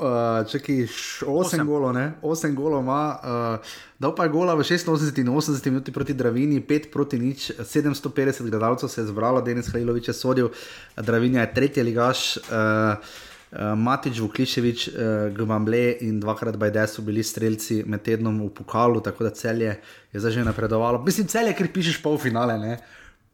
Uh, 0.00 0.48
čakaj, 0.48 0.86
8 1.28 1.60
golov, 1.68 1.92
ne? 1.92 2.16
8 2.24 2.54
golov 2.56 2.80
ima, 2.80 3.20
uh, 3.20 3.72
dal 4.00 4.14
pa 4.16 4.24
je 4.24 4.32
gola 4.32 4.54
v 4.56 4.64
86 4.64 5.20
in 5.20 5.28
80 5.28 5.60
minuti 5.68 5.92
proti 5.92 6.16
Dravini, 6.16 6.62
5 6.64 6.88
proti 6.88 7.18
nič, 7.20 7.50
750 7.60 8.48
gledalcev 8.48 8.88
se 8.88 9.04
je 9.04 9.10
zbralo, 9.12 9.44
Denis 9.44 9.68
Hajlovič 9.68 10.08
je 10.08 10.14
sodil, 10.16 10.48
Dravinja 10.96 11.44
je 11.44 11.52
tretji 11.52 11.84
ligaš, 11.84 12.40
uh, 12.48 12.96
uh, 12.96 13.76
Matič, 13.76 14.24
Vukliševič, 14.24 14.88
uh, 14.88 14.94
Gvamble 15.36 16.00
in 16.00 16.16
dvakrat 16.16 16.56
Bajde 16.56 16.86
so 16.88 17.04
bili 17.04 17.20
strelci 17.20 17.82
med 17.84 18.00
tednom 18.00 18.40
v 18.40 18.48
pokalu, 18.56 19.04
tako 19.04 19.28
da 19.28 19.36
celje 19.36 19.76
je 20.12 20.16
zdaj 20.16 20.32
že 20.32 20.48
napredovalo. 20.48 21.04
Mislim, 21.04 21.28
celje, 21.28 21.52
ker 21.52 21.68
pišeš 21.68 22.00
polfinale, 22.00 22.56
ne? 22.56 22.80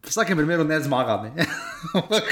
V 0.07 0.09
vsakem 0.15 0.37
primeru 0.39 0.63
ne 0.63 0.79
zmaga, 0.79 1.17
ne? 1.23 1.45
Ampak, 1.99 2.29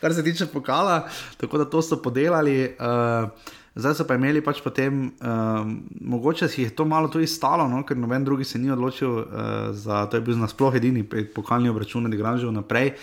kar 0.00 0.14
se 0.14 0.22
tiče 0.24 0.46
pokala, 0.46 1.02
tako 1.36 1.58
da 1.60 1.64
to 1.68 1.82
so 1.82 2.00
podelali. 2.00 2.72
Uh, 2.80 3.28
zdaj 3.76 3.98
so 3.98 4.06
pa 4.08 4.16
imeli 4.16 4.40
pač 4.40 4.62
potem, 4.64 5.10
um, 5.20 5.76
mogoče 6.00 6.48
si 6.48 6.62
jih 6.62 6.72
to 6.72 6.86
malo 6.88 7.12
tudi 7.12 7.28
stalo, 7.28 7.68
no? 7.68 7.82
ker 7.84 7.98
noben 8.00 8.24
drugi 8.24 8.44
se 8.48 8.58
ni 8.58 8.72
odločil 8.72 9.10
uh, 9.20 9.28
za 9.76 10.06
to, 10.06 10.16
je 10.16 10.24
bil 10.24 10.40
nasploh 10.40 10.74
edini 10.80 11.04
pokalni 11.04 11.68
obračun, 11.68 12.08
da 12.08 12.16
igram 12.16 12.40
že 12.40 12.48
vnaprej. 12.48 12.94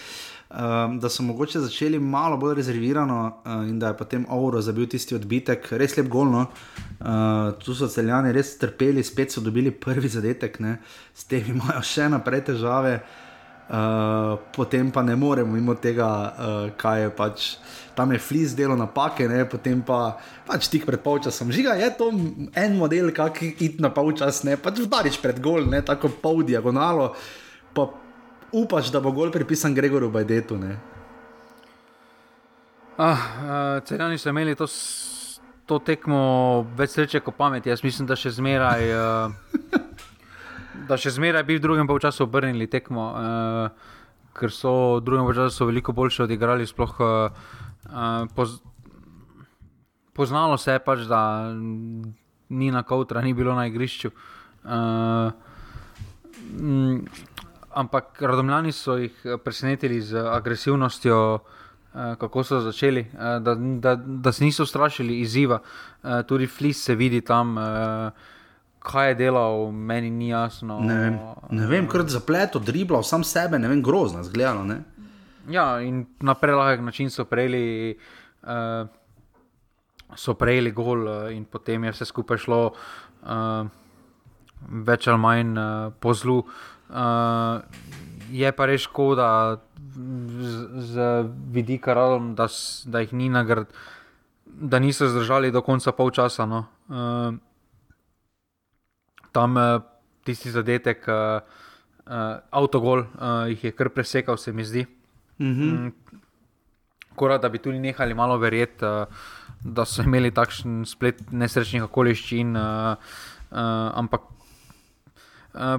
Um, 0.52 0.97
da 0.99 1.08
so 1.08 1.24
mogoče 1.24 1.62
začeli 1.64 1.99
malo 1.99 2.36
bolj 2.41 2.58
rezervirano 2.58 3.20
uh, 3.45 3.70
in 3.70 3.78
da 3.80 3.93
je 3.93 3.97
potem 4.02 4.26
Auro 4.30 4.60
zabil 4.62 4.89
tisti 4.89 5.16
odbitek, 5.16 5.70
res 5.80 5.95
lep 5.95 6.10
golno. 6.12 6.47
Uh, 6.99 7.54
tu 7.62 7.78
so 7.78 7.88
celjani 7.88 8.34
res 8.34 8.58
trpeli, 8.60 9.04
spet 9.04 9.32
so 9.32 9.45
dobili 9.45 9.72
prvi 9.72 10.10
zadetek, 10.10 10.60
ne? 10.60 10.80
s 11.14 11.30
tem 11.30 11.54
imajo 11.54 11.86
še 11.86 12.10
naprej 12.10 12.49
težave. 12.49 12.97
Uh, 12.99 13.20
potem 14.51 14.91
pa 14.91 15.01
ne 15.01 15.15
moremo 15.15 15.53
mimo 15.55 15.78
tega, 15.80 16.07
uh, 16.07 16.72
kaj 16.76 17.01
je 17.01 17.11
pač 17.15 17.45
tam 17.95 18.11
je 18.11 18.19
flis 18.19 18.55
delo 18.55 18.76
napake, 18.76 19.28
ne? 19.28 19.43
potem 19.45 19.82
pa 19.82 20.17
pač 20.47 20.67
tik 20.72 20.86
pred 20.88 20.99
polčasom. 21.03 21.51
Žiga 21.51 21.76
je 21.80 21.89
to 21.97 22.07
en 22.55 22.78
model, 22.78 23.11
kak 23.15 23.41
iti 23.43 23.78
na 23.80 23.91
polčas, 23.93 24.43
ne 24.47 24.57
pač 24.57 24.82
vdariš 24.84 25.19
pred 25.22 25.39
gol, 25.43 25.67
ne 25.69 25.84
tako 25.86 26.09
pol 26.09 26.43
diagonalo, 26.47 27.11
pa 27.76 27.88
upaš, 28.51 28.91
da 28.91 29.03
bo 29.03 29.11
gol 29.15 29.32
pripisan 29.32 29.76
Gregorju 29.76 30.11
Bajdetu. 30.11 30.57
Ne? 30.59 30.80
Ah, 32.97 33.15
uh, 33.15 33.84
Celjani 33.88 34.19
so 34.19 34.30
imeli 34.30 34.55
to, 34.55 34.67
to 35.65 35.80
tekmo 35.80 36.22
več 36.78 36.97
sreče 36.97 37.24
kot 37.24 37.38
pameti. 37.38 37.72
Jaz 37.72 37.84
mislim, 37.84 38.07
da 38.07 38.19
še 38.19 38.34
zmeraj. 38.36 38.91
Uh, 38.91 39.80
Da 40.88 40.97
še 40.97 41.13
zmeraj 41.15 41.43
bi 41.47 41.57
v 41.57 41.63
drugem 41.63 41.88
polčasu 41.89 42.25
obrnili 42.25 42.67
tekmo, 42.71 43.05
uh, 43.11 43.95
ker 44.38 44.53
so 44.53 44.97
v 44.97 45.05
drugem 45.05 45.27
polčasu 45.29 45.67
veliko 45.69 45.93
boljše 45.93 46.25
odigrali. 46.25 46.67
Sploh, 46.67 46.95
uh, 46.99 47.29
uh, 47.89 48.25
poz, 48.36 48.59
poznalo 50.13 50.57
se 50.57 50.77
je 50.77 50.84
pač, 50.84 51.05
da 51.09 51.51
ni 52.51 52.71
na 52.71 52.84
kautra, 52.84 53.21
ni 53.21 53.34
bilo 53.34 53.55
na 53.55 53.67
igrišču. 53.69 54.11
Uh, 54.61 55.32
mm, 56.59 57.05
ampak 57.73 58.21
radomljani 58.21 58.71
so 58.71 58.97
jih 58.97 59.25
presenetili 59.43 60.01
z 60.01 60.17
agresivnostjo, 60.17 61.39
eh, 61.95 62.15
kako 62.19 62.43
so 62.43 62.59
začeli, 62.59 62.99
eh, 62.99 63.39
da, 63.39 63.55
da, 63.55 63.95
da 63.95 64.32
se 64.32 64.43
niso 64.43 64.65
strašili 64.65 65.19
izziva. 65.19 65.59
Eh, 66.03 66.23
Tudi 66.27 66.47
Flis 66.47 66.84
se 66.84 66.95
vidi 66.95 67.21
tam, 67.21 67.57
eh, 67.57 68.11
kaj 68.82 69.11
je 69.11 69.15
delal, 69.15 69.69
meni 69.71 70.09
ni 70.09 70.32
jasno. 70.32 70.79
Ne 70.82 70.95
vem, 70.97 71.19
ne 71.49 71.67
vem 71.69 71.88
kar 71.88 72.05
zapleto, 72.09 72.59
driblal 72.59 73.05
sam 73.05 73.23
sebe, 73.23 73.59
ne 73.59 73.69
vem, 73.69 73.84
grozno 73.84 74.23
zgledalo. 74.25 74.63
Ne? 74.65 74.82
Ja, 75.49 75.79
in 75.82 76.05
na 76.19 76.34
prelahek 76.34 76.82
način 76.82 77.09
so 77.09 77.25
prejeli. 77.25 77.97
Uh, 78.43 78.89
So 80.11 80.34
prejeli 80.36 80.73
gol, 80.75 81.05
uh, 81.07 81.29
in 81.32 81.45
potem 81.47 81.86
je 81.88 81.91
vse 81.93 82.03
skupaj 82.03 82.41
šlo 82.43 82.57
uh, 82.67 83.69
več 84.84 85.07
ali 85.07 85.19
manj 85.23 85.53
uh, 85.55 85.93
po 86.03 86.11
zlu. 86.11 86.41
Uh, 86.91 87.63
je 88.27 88.51
pa 88.51 88.67
res 88.67 88.84
škoda 88.84 89.61
z, 89.95 90.84
z 90.91 91.05
vidika 91.55 91.95
Radom, 91.95 92.34
da, 92.36 92.49
da 92.91 93.05
jih 93.05 93.13
ni 93.15 93.29
nagrad, 93.32 93.71
da 94.45 94.84
niso 94.84 95.07
zdržali 95.07 95.51
do 95.51 95.63
konca 95.63 95.95
polčasa. 95.95 96.43
No. 96.43 96.65
Uh, 96.91 97.39
tam 99.32 99.57
uh, 99.57 99.82
tisti 100.23 100.51
zadetek, 100.51 101.06
uh, 101.07 101.41
uh, 102.06 102.39
avtogol, 102.51 103.06
uh, 103.06 103.47
jih 103.51 103.69
je 103.69 103.72
kar 103.76 103.89
presekal, 103.89 104.38
se 104.38 104.53
mi 104.53 104.64
zdi. 104.64 104.85
Mhm. 105.39 105.89
Kora, 107.15 107.38
da 107.38 107.49
bi 107.49 107.60
tudi 107.60 107.80
nehali 107.80 108.14
malo 108.14 108.38
verjeti, 108.38 108.85
uh, 108.85 109.06
da 109.61 109.85
so 109.85 110.03
imeli 110.03 110.31
takšen 110.31 110.85
splet 110.85 111.31
nesrečnih 111.31 111.84
okoliščin, 111.85 112.56
uh, 112.56 112.95
uh, 113.51 113.89
ampak 113.95 114.30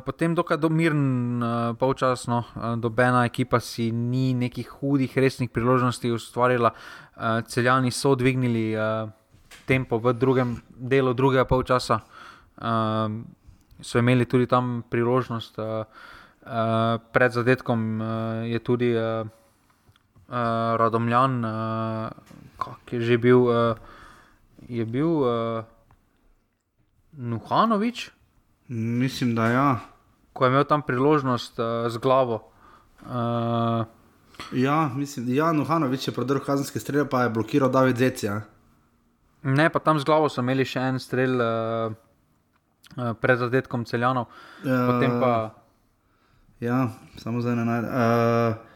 potem 0.04 0.34
dokaj 0.36 0.58
domiren 0.60 1.40
uh, 1.40 1.76
polčas, 1.80 2.26
no, 2.28 2.42
dobena 2.76 3.22
ekipa 3.24 3.56
si 3.60 3.86
ni 3.88 4.34
nekih 4.36 4.68
hudih, 4.68 5.14
resnih 5.16 5.48
priložnosti 5.48 6.10
ustvarila. 6.12 6.74
Celjani 7.48 7.90
so 7.90 8.12
dvignili 8.14 8.76
tempo 9.64 9.96
v 9.96 10.12
drugem 10.12 10.58
delu 10.76 11.14
drugega 11.16 11.46
polčasa. 11.48 12.02
So 13.82 13.98
imeli 13.98 14.24
tudi 14.24 14.46
tam 14.46 14.82
priložnost, 14.90 15.58
uh, 15.58 15.84
uh, 16.46 17.02
pred 17.12 17.32
zadetkom 17.34 18.00
uh, 18.00 18.06
je 18.46 18.58
tudi 18.62 18.94
uh, 18.94 19.26
uh, 19.26 20.34
Radomljan, 20.78 21.44
uh, 21.44 22.10
kak 22.62 22.94
je 22.94 23.00
že 23.02 23.18
bil, 23.18 23.42
uh, 23.50 23.76
je 24.70 24.86
bil 24.86 25.10
uh, 25.26 25.64
Nuhanovič, 27.12 28.10
Mislim, 28.72 29.34
da 29.34 29.46
ja. 29.46 29.78
ko 30.32 30.44
je 30.44 30.48
imel 30.48 30.64
tam 30.64 30.82
priložnost 30.82 31.58
uh, 31.58 31.90
z 31.90 31.98
glavo. 31.98 32.48
Uh, 33.02 33.84
Ja, 34.52 34.90
mislim, 34.96 35.34
ja, 35.34 35.52
Nuhanovič 35.52 36.08
je 36.08 36.14
prodrl 36.14 36.40
kazenske 36.40 36.80
strele, 36.80 37.08
pa 37.08 37.22
je 37.22 37.30
blokiral 37.30 37.70
David 37.70 37.96
Zec. 37.96 38.22
Ja. 38.22 38.40
ne, 39.42 39.70
pa 39.70 39.78
tam 39.78 39.98
z 39.98 40.04
glavo 40.04 40.28
so 40.28 40.40
imeli 40.40 40.64
še 40.64 40.80
en 40.80 40.98
strel 40.98 41.34
uh, 41.40 41.92
uh, 42.94 43.12
pred 43.14 43.38
zadetkom 43.38 43.84
celjanov, 43.84 44.26
potem 44.62 45.20
pa. 45.20 45.54
Ja, 46.60 46.88
samo 47.16 47.40
zdaj 47.40 47.56
ne 47.56 47.64
najdem. 47.64 47.90
Uh, 47.90 48.70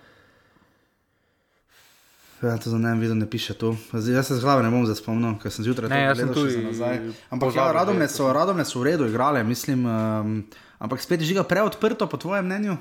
Ja, 2.43 2.59
to 2.59 2.69
za 2.69 2.79
ne 2.79 2.95
vidim, 2.95 3.19
ne 3.19 3.25
piše 3.25 3.55
tu. 3.55 3.77
Zdaj, 3.91 4.15
jaz 4.15 4.27
se 4.27 4.35
z 4.35 4.45
glave 4.45 4.63
ne 4.63 4.69
bom 4.71 4.85
zdaj 4.85 5.01
spomnil, 5.01 5.39
ker 5.41 5.49
sem 5.49 5.65
zjutraj 5.65 5.89
Ne, 5.89 6.13
sem 6.13 6.29
gledal 6.29 6.29
še 6.29 6.35
tudi 6.35 6.53
za 6.53 6.61
nazaj. 6.61 6.97
Ampak 7.31 7.49
ja, 7.57 7.73
radomne 7.73 8.09
so, 8.09 8.29
radomne 8.29 8.65
so 8.65 8.77
v 8.77 8.93
redu 8.93 9.09
igrale, 9.09 9.41
mislim. 9.41 9.87
Um, 9.87 10.45
ampak 10.77 11.01
spet 11.01 11.25
žiga 11.25 11.43
preodprto, 11.43 12.05
po 12.05 12.21
tvojem 12.21 12.45
mnenju? 12.45 12.77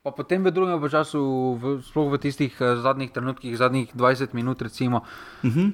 Pa 0.00 0.10
potem 0.10 0.40
v 0.40 0.48
drugem 0.50 0.80
času, 0.84 1.20
v, 1.56 1.64
sploh 1.84 2.08
v 2.08 2.16
tistih 2.18 2.52
uh, 2.56 2.80
zadnjih 2.80 3.12
trenutkih, 3.12 3.52
zadnjih 3.52 3.92
20 3.92 4.32
minut, 4.32 4.60
recimo, 4.60 5.04
uh 5.04 5.44
Mhm. 5.44 5.60
-huh. 5.60 5.72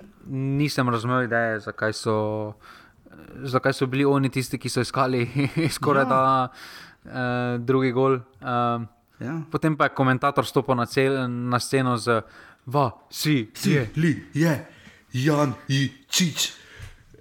nisem 0.59 0.89
razumel 0.89 1.23
ideje, 1.23 1.61
zakaj 1.61 1.93
so, 1.93 2.55
zakaj 3.43 3.73
so 3.73 3.87
bili 3.87 4.05
oni 4.05 4.29
tisti, 4.31 4.59
ki 4.59 4.69
so 4.69 4.81
iskali 4.81 5.27
skoraj 5.77 6.05
Ja. 6.05 6.09
da 6.09 6.49
uh, 7.05 7.61
drugi 7.65 7.93
gol. 7.93 8.19
Um, 8.41 8.89
Ja. 9.21 9.35
potem 9.51 9.77
pa 9.77 9.85
je 9.85 9.95
komentator 9.95 10.47
stopil 10.47 10.75
na, 10.75 10.87
cel, 10.87 11.29
na 11.29 11.59
sceno 11.61 11.97
z 11.97 12.23
Va, 12.67 12.91
si, 13.11 13.51
Si, 13.55 13.71
je. 13.73 13.91
li, 13.97 14.25
je, 14.35 14.67
Jan, 15.13 15.53
Čič. 16.09 16.53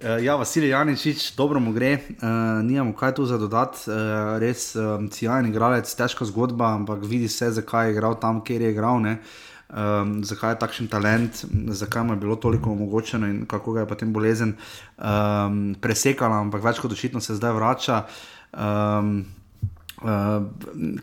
Uh, 0.00 0.16
ja, 0.22 0.36
Vasilij 0.36 0.70
Janičič, 0.70 1.34
dobro 1.36 1.60
mu 1.60 1.72
gre, 1.72 1.92
uh, 1.94 2.28
nimamo 2.64 2.94
kaj 2.96 3.14
tu 3.14 3.26
za 3.26 3.36
dodati, 3.38 3.84
uh, 3.84 4.38
res 4.40 4.72
um, 4.76 5.10
cijajen 5.10 5.46
igralec, 5.52 5.84
težka 5.94 6.24
zgodba, 6.24 6.72
ampak 6.74 7.04
vidi 7.04 7.28
se, 7.28 7.50
zakaj 7.52 7.86
je 7.86 7.92
igral 7.92 8.16
tam, 8.16 8.40
kjer 8.40 8.62
je 8.62 8.70
igral. 8.72 9.00
Ne? 9.00 9.18
Um, 9.70 10.24
zakaj 10.26 10.56
je 10.56 10.58
takšen 10.58 10.86
talent, 10.90 11.44
zakaj 11.78 12.02
mu 12.02 12.16
je 12.16 12.20
bilo 12.24 12.36
toliko 12.36 12.72
omogočeno 12.74 13.28
in 13.30 13.44
kako 13.46 13.72
ga 13.72 13.84
je 13.84 13.88
potem 13.88 14.12
bolezen 14.12 14.56
um, 14.98 15.76
presekala, 15.80 16.40
ampak 16.42 16.64
več 16.64 16.80
kot 16.82 16.90
očitno 16.90 17.20
se 17.22 17.38
zdaj 17.38 17.54
vrača. 17.54 18.06
Um, 18.50 19.20
Uh, 20.00 20.46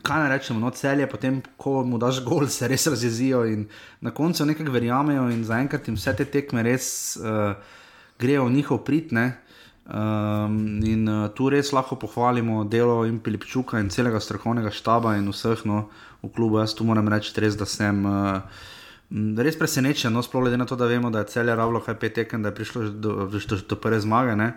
kaj 0.02 0.24
naj 0.24 0.32
rečemo, 0.32 0.58
no, 0.58 0.72
celje, 0.74 1.06
potem, 1.06 1.36
ko 1.62 1.84
mu 1.86 2.00
daš 2.02 2.24
gol, 2.26 2.48
se 2.50 2.66
res 2.66 2.88
razjezijo 2.90 3.44
in 3.46 3.68
na 4.02 4.10
koncu 4.10 4.46
nekako 4.50 4.74
verjamejo, 4.74 5.28
in 5.30 5.44
zaenkrat 5.46 5.86
jim 5.86 6.00
vse 6.00 6.16
te 6.18 6.26
tekme 6.26 6.64
res 6.66 6.88
uh, 7.22 7.54
grejo 8.18 8.48
v 8.48 8.56
njihov 8.56 8.82
prid. 8.88 9.14
Um, 9.14 10.82
in 10.82 11.06
uh, 11.06 11.30
tu 11.30 11.52
res 11.54 11.70
lahko 11.78 12.00
pohvalimo 12.02 12.66
delo 12.66 13.04
in 13.06 13.22
Pilipčuka 13.22 13.78
in 13.78 13.94
celega 13.94 14.18
strokovnega 14.20 14.74
štaba 14.74 15.14
in 15.22 15.30
vseh 15.30 15.62
no, 15.70 15.92
v 16.24 16.32
klubu. 16.34 16.60
Jaz 16.60 16.74
tu 16.74 16.84
moram 16.84 17.08
reči, 17.08 17.34
res, 17.42 17.56
da 17.56 17.66
sem. 17.66 18.06
Uh, 18.06 18.42
Res 19.08 19.56
presenečen, 19.56 20.12
no, 20.12 20.20
sploh 20.20 20.44
glede 20.44 20.58
na 20.60 20.66
to, 20.68 20.76
da 20.76 20.84
vemo, 20.84 21.08
da 21.08 21.22
je 21.24 21.32
celje 21.32 21.54
ravno 21.56 21.80
kaj 21.80 21.96
pet 21.96 22.14
tekem, 22.18 22.42
da 22.44 22.50
je 22.52 22.56
prišlo 22.56 22.82
do, 22.90 23.14
do, 23.32 23.40
do 23.70 23.76
prve 23.80 24.02
zmage, 24.04 24.34
ne, 24.36 24.50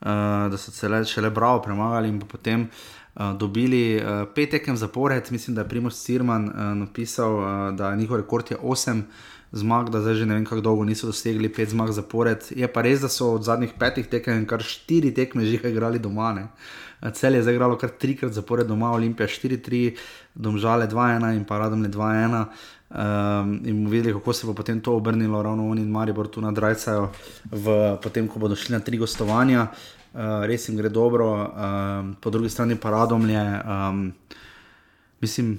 uh, 0.00 0.46
da 0.48 0.56
so 0.56 0.72
cele 0.72 1.02
šele 1.04 1.28
bravo 1.30 1.60
premagali 1.60 2.08
in 2.08 2.16
potem 2.24 2.64
uh, 2.70 3.34
dobili 3.36 4.00
uh, 4.00 4.24
pet 4.34 4.54
tekem 4.56 4.80
zapored. 4.80 5.28
Mislim, 5.30 5.54
da 5.54 5.60
je 5.60 5.68
Primoš 5.68 6.00
Cirman 6.00 6.48
uh, 6.48 6.72
napisal, 6.86 7.36
uh, 7.36 7.76
da 7.76 7.92
njihov 7.96 8.22
rekord 8.22 8.50
je 8.50 8.56
osem 8.56 9.04
zmag, 9.52 9.92
da 9.92 10.00
zdaj 10.00 10.14
že 10.14 10.26
ne 10.26 10.40
vem, 10.40 10.48
kako 10.48 10.64
dolgo 10.64 10.88
niso 10.88 11.06
dosegli 11.06 11.52
pet 11.52 11.68
zmag 11.68 11.92
zapored. 11.92 12.48
Je 12.56 12.68
pa 12.72 12.80
res, 12.80 13.04
da 13.04 13.12
so 13.12 13.34
od 13.36 13.44
zadnjih 13.44 13.76
petih 13.76 14.08
tekem 14.08 14.46
kar 14.48 14.64
štiri 14.64 15.12
tekme 15.12 15.44
že 15.44 15.60
igrali 15.68 16.00
doma. 16.00 16.32
Uh, 16.32 16.48
Cel 17.14 17.34
je 17.34 17.42
zaigralo 17.46 17.76
kar 17.78 17.92
trikrat 17.94 18.32
zapored 18.34 18.66
doma, 18.66 18.90
Olimpija 18.90 19.28
4-3, 19.30 19.96
Domžale 20.38 20.86
2-1 20.86 21.34
in 21.34 21.42
pa 21.44 21.58
Radomlje 21.58 21.90
2-1. 21.90 22.46
Um, 22.88 23.60
in 23.64 23.84
bomo 23.84 23.90
videli, 23.90 24.14
kako 24.14 24.32
se 24.32 24.46
bo 24.46 24.54
potem 24.54 24.80
to 24.80 24.94
obrnilo, 24.96 25.42
ravno 25.42 25.68
oni 25.68 25.82
in 25.82 25.90
Maribor 25.90 26.28
tu 26.28 26.40
nadrajcajo, 26.40 27.10
v, 27.50 27.96
potem 28.02 28.28
ko 28.28 28.38
bodo 28.38 28.56
šli 28.56 28.72
na 28.72 28.80
tri 28.80 28.96
gostovanja, 28.96 29.66
uh, 29.68 30.46
res 30.48 30.68
jim 30.68 30.78
gre 30.78 30.88
dobro, 30.88 31.28
um, 31.28 32.14
po 32.20 32.30
drugi 32.30 32.48
strani 32.48 32.78
pa 32.80 32.90
radomlje. 32.90 33.42
Um, 33.66 34.14
mislim, 35.20 35.58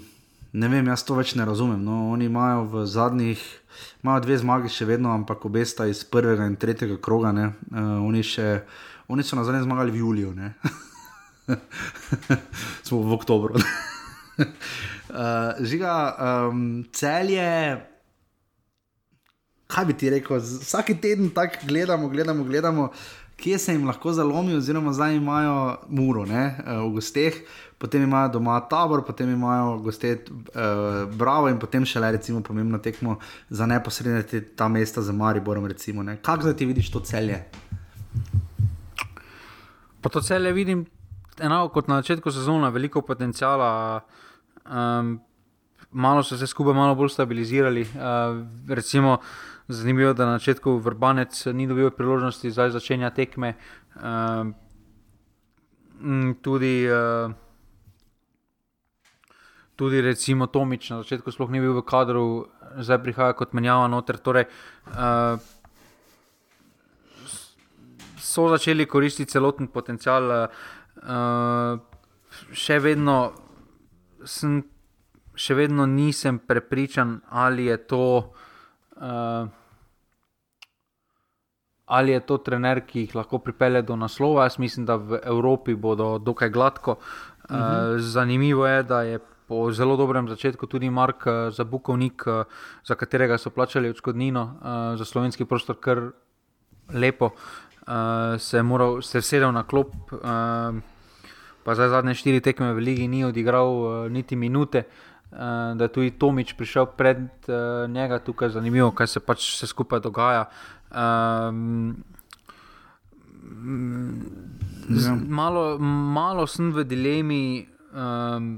ne 0.53 0.67
vem, 0.67 0.87
jaz 0.87 1.03
to 1.05 1.19
več 1.19 1.35
ne 1.35 1.45
razumem. 1.45 1.83
No, 1.83 2.09
oni 2.15 2.25
imajo 2.25 2.63
v 2.71 2.85
zadnjih, 2.89 3.43
imajo 4.01 4.23
dve 4.25 4.39
zmagi 4.41 4.73
še 4.73 4.89
vedno, 4.89 5.13
ampak 5.13 5.45
obe 5.45 5.65
sta 5.65 5.85
iz 5.85 6.01
prvega 6.01 6.47
in 6.49 6.57
tretjega 6.57 6.97
kroga. 6.97 7.29
Uh, 7.35 7.99
oni, 8.07 8.23
še, 8.25 8.63
oni 9.05 9.27
so 9.27 9.37
na 9.37 9.45
zadnje 9.45 9.67
zmagali 9.67 9.93
v 9.93 10.01
juliju, 10.01 10.33
smo 12.89 13.03
v 13.05 13.13
oktobru. 13.19 13.61
Uh, 14.39 15.65
žiga, 15.65 15.93
um, 16.49 16.83
celje, 16.93 17.77
kaj 19.67 19.85
bi 19.85 19.95
ti 19.97 20.09
rekel, 20.13 20.37
vsak 20.37 20.91
teden 21.01 21.31
tako 21.33 21.65
gledamo, 21.67 22.09
gledamo, 22.09 22.43
gledamo, 22.43 22.91
kje 23.39 23.57
se 23.57 23.73
jim 23.73 23.87
lahko 23.87 24.13
zalomi, 24.13 24.53
oziroma 24.53 24.93
zdaj 24.93 25.15
imajo 25.15 25.77
muro 25.89 26.25
ne, 26.29 26.43
uh, 26.59 26.83
v 26.85 26.93
gosteh, 26.99 27.41
potem 27.79 28.03
imajo 28.03 28.29
doma 28.35 28.59
tabor, 28.69 29.01
potem 29.07 29.31
imajo 29.33 29.77
goste 29.77 30.13
uh, 30.13 31.09
Bravo 31.15 31.49
in 31.49 31.59
potem 31.59 31.85
šele 31.85 32.11
recimo 32.11 32.43
pomembno 32.43 32.77
tekmo 32.77 33.17
za 33.49 33.65
neposredne 33.65 34.23
te, 34.23 34.41
ta 34.55 34.67
mesta 34.67 35.01
za 35.01 35.13
Mariborom. 35.13 35.65
Recimo, 35.65 36.03
ne. 36.03 36.17
Kako 36.21 36.41
zdaj 36.41 36.57
ti 36.57 36.65
vidiš 36.65 36.91
to 36.91 36.99
celje? 36.99 37.43
Pa 40.01 40.09
to 40.09 40.21
celje 40.21 40.51
vidim 40.51 40.85
enako 41.39 41.73
kot 41.73 41.87
na 41.87 42.01
začetku 42.01 42.31
sezone, 42.31 42.69
veliko 42.69 43.01
potencijala. 43.01 44.01
Um, 44.69 45.19
malo 45.91 46.23
so 46.23 46.37
se 46.37 46.47
skupaj 46.47 46.73
malo 46.73 46.95
bolj 46.95 47.09
stabilizirali. 47.09 47.81
Uh, 47.81 47.89
recimo, 48.69 49.17
zanimivo 49.67 50.07
je, 50.07 50.13
da 50.13 50.25
na 50.25 50.37
začetku 50.37 50.77
Vrbanec 50.77 51.45
ni 51.53 51.67
dobil 51.67 51.91
priložnosti, 51.91 52.51
zdaj 52.51 52.69
začenja 52.69 53.09
tekme. 53.09 53.55
Um, 54.03 54.53
tudi, 56.41 56.85
uh, 56.85 57.31
tudi 59.75 60.01
recimo 60.01 60.47
Tomič 60.47 60.89
na 60.89 61.01
začetku 61.01 61.31
sploh 61.31 61.49
ni 61.49 61.59
bil 61.59 61.73
v 61.73 61.81
kadru, 61.81 62.45
zdaj 62.77 63.01
prihaja 63.03 63.33
kot 63.33 63.53
menjava 63.53 63.87
noter. 63.87 64.21
Torej, 64.21 64.45
uh, 64.93 65.41
so 68.21 68.49
začeli 68.53 68.85
koristiti 68.85 69.31
celoten 69.31 69.67
potencial. 69.67 70.49
Uh, 71.01 71.81
še 72.53 72.77
vedno 72.83 73.48
sem, 74.25 74.63
še 75.35 75.55
vedno 75.55 75.85
nisem 75.85 76.39
prepričan, 76.39 77.19
ali 77.29 77.65
je 77.65 77.77
to. 77.77 78.03
Uh, 78.99 79.47
Ali 81.89 82.11
je 82.11 82.19
to 82.21 82.35
trener, 82.37 82.83
ki 82.85 83.07
jih 83.07 83.15
lahko 83.17 83.39
pripelje 83.41 83.81
do 83.81 83.95
naslova? 83.97 84.43
Jaz 84.45 84.59
mislim, 84.61 84.85
da 84.85 84.95
v 84.95 85.17
Evropi 85.25 85.73
bodo 85.73 86.19
dokaj 86.21 86.49
gladko. 86.49 86.91
Uh 86.91 86.99
-huh. 87.49 87.95
uh, 87.95 87.99
zanimivo 87.99 88.67
je, 88.67 88.83
da 88.83 89.01
je 89.01 89.19
po 89.47 89.71
zelo 89.71 89.97
dobrem 89.97 90.29
začetku 90.29 90.67
tudi 90.67 90.89
Mark 90.89 91.25
uh, 91.25 91.33
Zabukovnik, 91.49 92.23
uh, 92.27 92.45
za 92.85 92.95
katerega 92.95 93.37
so 93.37 93.49
plačali 93.49 93.89
odškodnino 93.89 94.59
za 94.95 95.05
slovenski 95.05 95.45
prostor, 95.45 95.75
kar 95.79 96.11
lepo. 96.93 97.29
Se 98.37 98.57
je 98.57 98.63
moral, 98.63 99.01
se 99.01 99.17
je 99.17 99.21
sedel 99.21 99.51
na 99.51 99.63
klop, 99.63 99.93
pa 101.69 101.77
zdaj 101.77 101.93
zadnje 101.93 102.17
štiri 102.17 102.41
tekme 102.41 102.73
v 102.73 102.81
Ligi 102.81 103.05
ni 103.05 103.21
odigral 103.21 103.69
uh, 103.69 104.09
niti 104.09 104.33
minute. 104.33 104.89
Uh, 105.29 105.77
da 105.77 105.85
je 105.85 105.93
tudi 105.93 106.09
Tomič 106.17 106.57
prišel 106.57 106.89
pred 106.97 107.21
uh, 107.45 107.85
njega, 107.85 108.17
tukaj 108.17 108.49
je 108.49 108.57
zanimivo, 108.57 108.89
kaj 108.89 109.07
se 109.07 109.19
pač 109.21 109.45
vse 109.53 109.69
skupaj 109.69 110.01
dogaja. 110.01 110.47
Um, 110.89 112.01
z, 114.89 115.05
Ja. 115.05 115.13
malo, 115.13 115.77
malo 116.17 116.49
sem 116.49 116.73
v 116.73 116.81
dilemi, 116.81 117.69
um, 117.93 118.57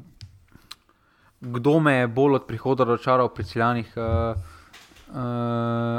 kdo 1.44 1.84
me 1.84 1.94
je 2.00 2.08
bolj 2.08 2.40
od 2.40 2.48
prihoda 2.48 2.88
razočaral 2.88 3.28
pri 3.36 3.44
celjanih. 3.44 3.92
Uh, 4.00 4.40
Uh, 5.12 5.18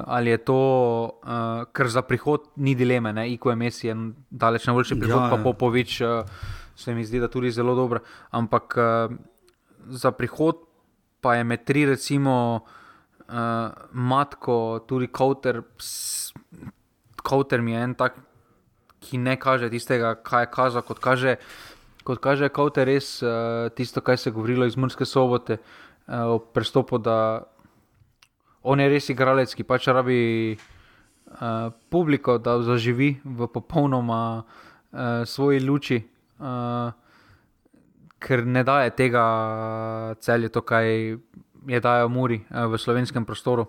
ali 0.09 0.33
je 0.33 0.39
to, 0.41 0.57
uh, 1.21 1.69
ker 1.69 1.85
za 1.85 2.01
prihod 2.01 2.49
ni 2.57 2.73
dileme, 2.73 3.13
ne? 3.13 3.29
Iko 3.29 3.53
je 3.53 3.73
daleč 4.31 4.65
najboljši 4.65 4.97
prihod, 4.97 5.21
Ja, 5.21 5.29
ja, 5.29 5.31
pa 5.31 5.37
ja. 5.37 5.45
Popovič 5.45 6.01
uh, 6.01 6.25
se 6.83 6.95
mi 6.95 7.05
zdi, 7.07 7.21
da 7.23 7.31
tudi 7.31 7.51
zelo 7.51 7.75
dobro. 7.79 8.03
Ampak 8.31 8.77
uh, 8.77 9.15
za 9.89 10.11
prihod 10.11 10.67
pa 11.23 11.37
je 11.39 11.45
med 11.45 11.65
tri, 11.65 11.87
recimo, 11.87 12.61
uh, 13.29 13.35
Matko, 13.93 14.83
tudi 14.89 15.07
Kauter. 15.07 15.63
Kauter 17.23 17.63
mi 17.63 17.73
je 17.73 17.83
en 17.83 17.95
tak, 17.95 18.19
ki 19.03 19.19
ne 19.19 19.37
kaže 19.39 19.71
tistega, 19.71 20.17
kaj 20.19 20.47
je 20.47 20.51
kazal, 20.51 20.83
kot 20.83 20.99
kaže. 20.99 21.37
Kot 22.03 22.19
kaže, 22.19 22.49
kot 22.51 22.77
je 22.77 22.85
res 22.85 23.09
uh, 23.23 23.71
tisto, 23.79 24.03
kar 24.03 24.19
se 24.19 24.31
je 24.31 24.35
govorilo 24.35 24.67
iz 24.67 24.75
Murske 24.77 25.07
sobote, 25.07 25.61
uh, 26.11 26.35
o 26.35 26.39
prestopu, 26.43 26.99
da 26.99 27.47
on 28.63 28.81
je 28.81 28.89
res 28.91 29.07
igralec, 29.15 29.55
ki 29.55 29.63
pač 29.63 29.87
rabi 29.87 30.19
uh, 30.59 31.71
publiko, 31.95 32.39
da 32.43 32.59
zaživi 32.63 33.15
v 33.23 33.47
popolnoma 33.47 34.43
uh, 34.43 35.23
svoji 35.27 35.63
luči, 35.63 36.01
uh, 36.43 36.91
ker 38.19 38.43
ne 38.47 38.65
daje 38.67 38.91
tega 38.99 39.23
celje, 40.21 40.51
to, 40.51 40.61
kaj 40.61 41.17
je 41.67 41.81
dajo 41.81 42.09
Muri 42.11 42.43
uh, 42.51 42.67
v 42.67 42.79
slovenskem 42.79 43.25
prostoru. 43.25 43.67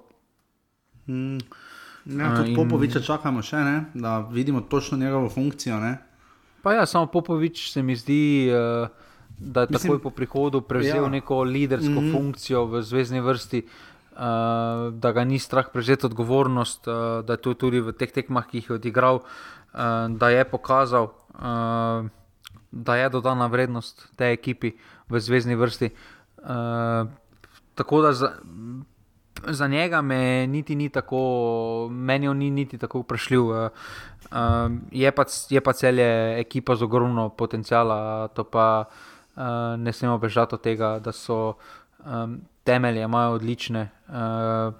Mm. 1.07 1.37
Ja, 2.05 2.33
A, 2.33 2.35
tudi 2.41 2.51
in- 2.51 2.57
Popoviča 2.57 2.99
čakamo 2.99 3.41
še, 3.41 3.61
ne? 3.63 3.85
da 3.93 4.19
vidimo 4.27 4.61
točno 4.61 4.97
njegovo 4.97 5.29
funkcijo. 5.29 5.79
Ne? 5.79 5.97
Pa 6.61 6.73
ja, 6.73 6.85
samo 6.85 7.05
Popovič 7.07 7.71
se 7.71 7.83
mi 7.83 7.95
zdi, 7.95 8.49
da 9.37 9.61
je 9.61 9.67
Mislim- 9.69 9.93
takoj 9.93 10.01
po 10.01 10.09
prihodu 10.09 10.61
prevzel 10.61 11.03
ja. 11.03 11.09
neko 11.09 11.43
lidersko 11.43 11.91
mm 11.91 11.97
-hmm. 11.99 12.11
funkcijo 12.11 12.65
v 12.65 12.81
zvezdni 12.81 13.21
vrsti. 13.21 13.63
uh, 14.13 14.93
da 14.93 15.11
ga 15.11 15.23
ni 15.23 15.39
strah 15.39 15.65
prevzeti 15.73 16.05
odgovornost, 16.05 16.87
uh, 16.87 17.25
da 17.25 17.33
je 17.33 17.41
to 17.41 17.53
tudi 17.53 17.79
v 17.81 17.93
teh 17.93 18.11
tekmah, 18.11 18.45
ki 18.45 18.57
jih 18.57 18.69
je 18.69 18.75
odigral, 18.75 19.15
uh, 19.15 20.07
da 20.09 20.29
je 20.29 20.43
pokazal, 20.45 21.09
uh, 21.33 22.05
da 22.73 22.95
je 22.95 23.09
dodana 23.09 23.47
vrednost 23.47 24.07
tej 24.17 24.33
ekipi 24.33 24.73
v 25.09 25.19
zvezdni 25.19 25.55
vrsti. 25.55 25.89
Uh, 26.41 27.07
tako 27.75 28.01
da 28.01 28.13
za, 28.13 28.31
za 29.47 29.67
njega 29.67 30.01
me 30.01 30.47
niti 30.47 30.75
ni 30.75 30.89
tako, 30.89 31.87
meni 31.91 32.33
ni 32.33 32.49
niti 32.49 32.77
tako 32.77 32.99
vprašljiv. 32.99 33.45
Uh, 33.45 33.69
je, 34.91 35.11
pa, 35.11 35.25
je 35.49 35.61
pa 35.61 35.73
celje 35.73 36.39
ekipa 36.39 36.75
z 36.75 36.83
ogromno 36.83 37.29
potencijala, 37.29 38.27
to 38.27 38.43
pa 38.43 38.85
uh, 38.85 39.43
ne 39.77 39.93
smemo 39.93 40.17
bežati 40.17 40.55
od 40.55 40.61
tega, 40.61 40.99
da 40.99 41.11
so 41.11 41.53
um, 42.05 42.41
temelje, 42.63 43.03
imajo 43.03 43.37
odlične. 43.37 43.89
Uh, 44.07 44.73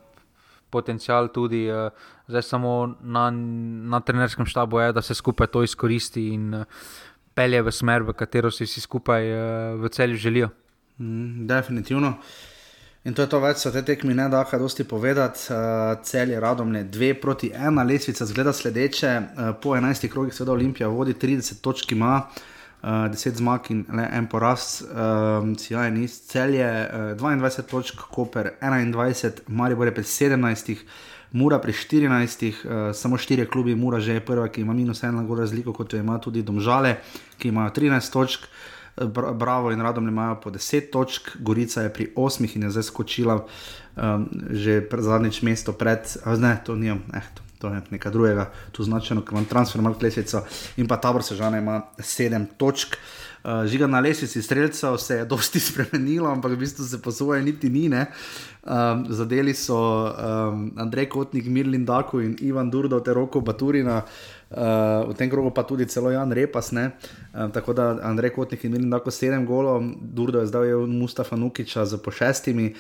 Potencial 0.74 1.28
tudi 1.28 1.70
uh, 1.70 1.94
zdaj 2.28 2.42
samo 2.42 2.96
na, 3.02 3.30
na 3.30 4.00
trenerskem 4.00 4.46
štabu 4.46 4.80
je, 4.80 4.94
da 4.94 5.02
se 5.02 5.14
skupaj 5.14 5.48
to 5.48 5.64
izkoristi 5.64 6.28
in 6.34 6.54
uh, 6.54 6.66
pelje 7.36 7.62
v 7.62 7.72
smer, 7.72 8.04
v 8.04 8.14
katero 8.14 8.52
si 8.52 8.66
vsi 8.66 8.82
skupaj 8.82 9.30
uh, 9.34 9.44
v 9.82 9.90
celju 9.90 10.18
želijo. 10.18 10.50
Mm, 10.98 11.48
definitivno. 11.48 12.08
Uh, 12.08 12.54
In 13.04 13.12
to 13.12 13.26
je 13.26 13.28
to 13.28 13.40
več, 13.44 13.60
so 13.60 13.72
te 13.76 13.82
tekmi 13.84 14.14
ne 14.16 14.30
da, 14.32 14.46
kaj 14.48 14.62
dosti 14.62 14.86
povedati. 14.88 15.50
Uh, 15.52 15.98
cel 16.08 16.30
je 16.32 16.40
radom 16.40 16.70
ne 16.72 16.86
2 16.88 17.10
proti 17.20 17.50
1, 17.52 17.84
lesvica 17.90 18.26
zgleda 18.30 18.54
sledeče. 18.56 19.12
Uh, 19.12 19.50
po 19.60 19.74
11 19.76 20.08
krogih 20.12 20.36
seveda 20.36 20.54
Olimpija 20.54 20.88
vodi 20.88 21.18
30 21.20 21.60
točk, 21.66 21.92
ima 21.92 22.14
uh, 22.22 23.12
10 23.12 23.42
zmag 23.42 23.68
in 23.76 23.84
le 23.92 24.08
en 24.08 24.30
poraz. 24.32 24.80
Uh, 24.86 25.50
Sijaj 25.60 25.92
niz, 25.92 26.16
cel 26.32 26.56
je 26.56 26.70
uh, 26.88 27.12
22 27.20 27.68
točk, 27.74 28.06
Koper 28.16 28.54
21, 28.62 29.44
Maribor 29.52 29.92
je 29.92 29.98
pri 30.00 30.08
17. 30.08 30.88
Mura 31.34 31.58
pri 31.60 31.74
14, 31.74 32.10
uh, 32.10 32.96
samo 32.96 33.18
4 33.18 33.50
klubi, 33.50 33.76
Mura 33.76 34.00
že 34.00 34.14
je 34.14 34.26
prva, 34.26 34.48
ki 34.48 34.62
ima 34.62 34.74
minus 34.74 35.02
1, 35.02 35.18
tako 35.22 35.36
razliko 35.36 35.74
kot 35.74 35.94
jo 35.94 36.00
ima 36.00 36.20
tudi 36.22 36.46
Domžale, 36.46 37.02
ki 37.38 37.50
imajo 37.50 37.74
13 37.74 38.14
točk. 38.14 38.46
Bravo 39.34 39.72
in 39.74 39.82
Radom 39.82 40.08
imajo 40.08 40.36
po 40.42 40.52
10 40.54 40.92
točk, 40.94 41.32
Gorica 41.42 41.82
je 41.82 41.94
pri 41.94 42.14
8 42.16 42.46
in 42.56 42.64
je 42.64 42.70
zdaj 42.70 42.84
skočila 42.84 43.40
um, 43.42 44.30
že 44.50 44.86
zadnjič 44.86 45.42
mesto 45.42 45.74
pred, 45.74 46.06
ne, 46.38 46.62
to 46.66 46.76
ni, 46.76 46.94
eh, 46.94 47.26
to, 47.34 47.42
to 47.58 47.74
je 47.74 47.82
nekaj 47.90 48.12
drugega, 48.12 48.52
tu 48.72 48.86
značajno, 48.86 49.26
ker 49.26 49.34
imam 49.34 49.50
transfer, 49.50 49.82
malo 49.82 49.98
klesico 49.98 50.46
in 50.78 50.88
pa 50.88 51.02
tabor 51.02 51.24
se 51.26 51.36
žene 51.36 51.58
ima 51.58 51.82
7 51.98 52.46
točk. 52.58 52.94
Uh, 52.94 53.23
žiga 53.66 53.88
na 53.88 54.00
lesici 54.00 54.42
streljcev 54.42 54.98
se 54.98 55.16
je 55.16 55.26
dosti 55.34 55.60
spremenilo, 55.60 56.30
ampak 56.32 56.52
v 56.52 56.58
bistvu 56.58 56.86
se 56.86 57.02
posvoje 57.02 57.44
niti 57.44 57.70
ni. 57.70 57.84
Um, 58.64 59.06
zadeli 59.10 59.54
so 59.54 59.76
um, 59.76 60.72
Andrej 60.78 61.10
Kotnik, 61.10 61.46
Mirlin 61.46 61.86
Daku 61.86 62.22
in 62.22 62.38
Ivan 62.42 62.72
Durdo 62.72 63.00
ter 63.00 63.14
roko 63.14 63.42
Baturina. 63.42 63.98
Uh, 63.98 64.43
Uh, 64.54 65.10
v 65.10 65.18
tem 65.18 65.30
krogu 65.30 65.50
pa 65.50 65.64
tudi 65.66 65.90
celo 65.90 66.12
Jan 66.14 66.32
Repas. 66.32 66.70
Uh, 66.72 67.50
tako 67.54 67.74
da 67.74 67.98
Andrej 68.06 68.30
Kotnik 68.38 68.64
je 68.64 68.70
imel 68.70 68.86
tako 68.92 69.12
sedem 69.12 69.46
golov, 69.46 69.82
Durdo 70.02 70.40
je 70.40 70.48
zdaj 70.48 70.70
imel 70.70 70.88
Mustafa 70.88 71.36
Nukiča 71.36 71.86
z 71.86 71.98
po 71.98 72.12
šestimi, 72.12 72.76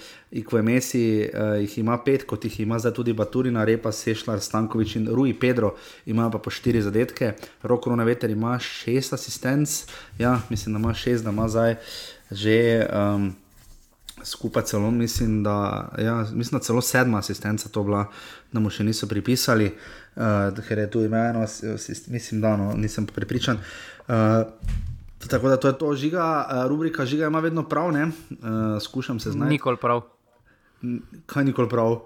Messi, 0.64 1.30
uh, 1.34 1.58
jih 1.62 1.78
ima 1.78 1.98
pet, 1.98 2.24
kot 2.30 2.46
jih 2.46 2.60
ima 2.60 2.80
zdaj 2.80 2.94
tudi 2.94 3.14
Baturina, 3.14 3.66
Repas, 3.66 3.98
Sešljar, 3.98 4.40
Stankovič 4.40 4.96
in 4.96 5.08
Rui 5.08 5.34
Pedro, 5.34 5.76
imajo 6.06 6.32
pa 6.32 6.38
po 6.38 6.50
štiri 6.50 6.82
zadetke, 6.82 7.34
Roko 7.64 7.96
na 7.96 8.04
veter 8.04 8.30
ima 8.30 8.60
šest 8.60 9.14
asistenc, 9.14 9.86
ja, 10.20 10.40
mislim, 10.50 10.74
da 10.74 10.80
ima 10.80 10.94
šest, 10.94 11.24
da 11.24 11.30
ima 11.30 11.48
zdaj 11.48 11.76
že. 12.32 12.86
Um, 12.94 13.34
skupaj 14.24 14.64
celo, 14.64 14.92
mislim, 14.92 15.44
da 15.44 15.90
ja, 15.98 16.26
mislim, 16.34 16.60
da 16.60 16.64
celo 16.64 16.82
sedma 16.82 17.18
asistenca 17.18 17.70
to 17.70 17.84
bila, 17.84 18.06
da 18.52 18.60
mu 18.60 18.70
še 18.70 18.84
niso 18.84 19.08
pripisali, 19.08 19.72
uh, 20.16 20.66
ker 20.68 20.78
je 20.78 20.92
tu 20.92 21.02
imeno, 21.02 21.46
mislim, 22.08 22.42
da 22.42 22.58
no, 22.58 22.74
nisem 22.74 23.06
pripričan. 23.06 23.58
Uh, 24.08 24.16
tako 25.30 25.50
da 25.50 25.58
to 25.58 25.68
je 25.68 25.78
to, 25.78 25.96
žiga, 25.96 26.46
uh, 26.50 26.70
rubrika 26.70 27.06
žiga 27.06 27.28
ima 27.28 27.40
vedno 27.40 27.64
prav, 27.70 27.92
ne, 27.92 28.04
uh, 28.04 28.82
skušam 28.82 29.20
se 29.20 29.32
znati. 29.32 29.50
Nikoli 29.50 29.78
prav. 29.78 30.02
Kaj 31.26 31.44
nikoli 31.44 31.70
prav? 31.70 32.00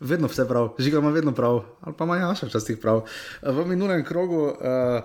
Vedno 0.00 0.26
vse 0.26 0.48
prav, 0.48 0.74
žiga 0.78 0.98
ima 0.98 1.10
vedno 1.10 1.32
prav, 1.32 1.62
ali 1.80 1.94
pa 1.98 2.04
ima 2.04 2.16
jaša 2.16 2.46
včasih 2.46 2.78
prav. 2.78 3.04
V 3.42 3.66
minulem 3.66 4.04
krogu. 4.04 4.44
Uh, 4.44 4.54
Eh, 4.56 5.02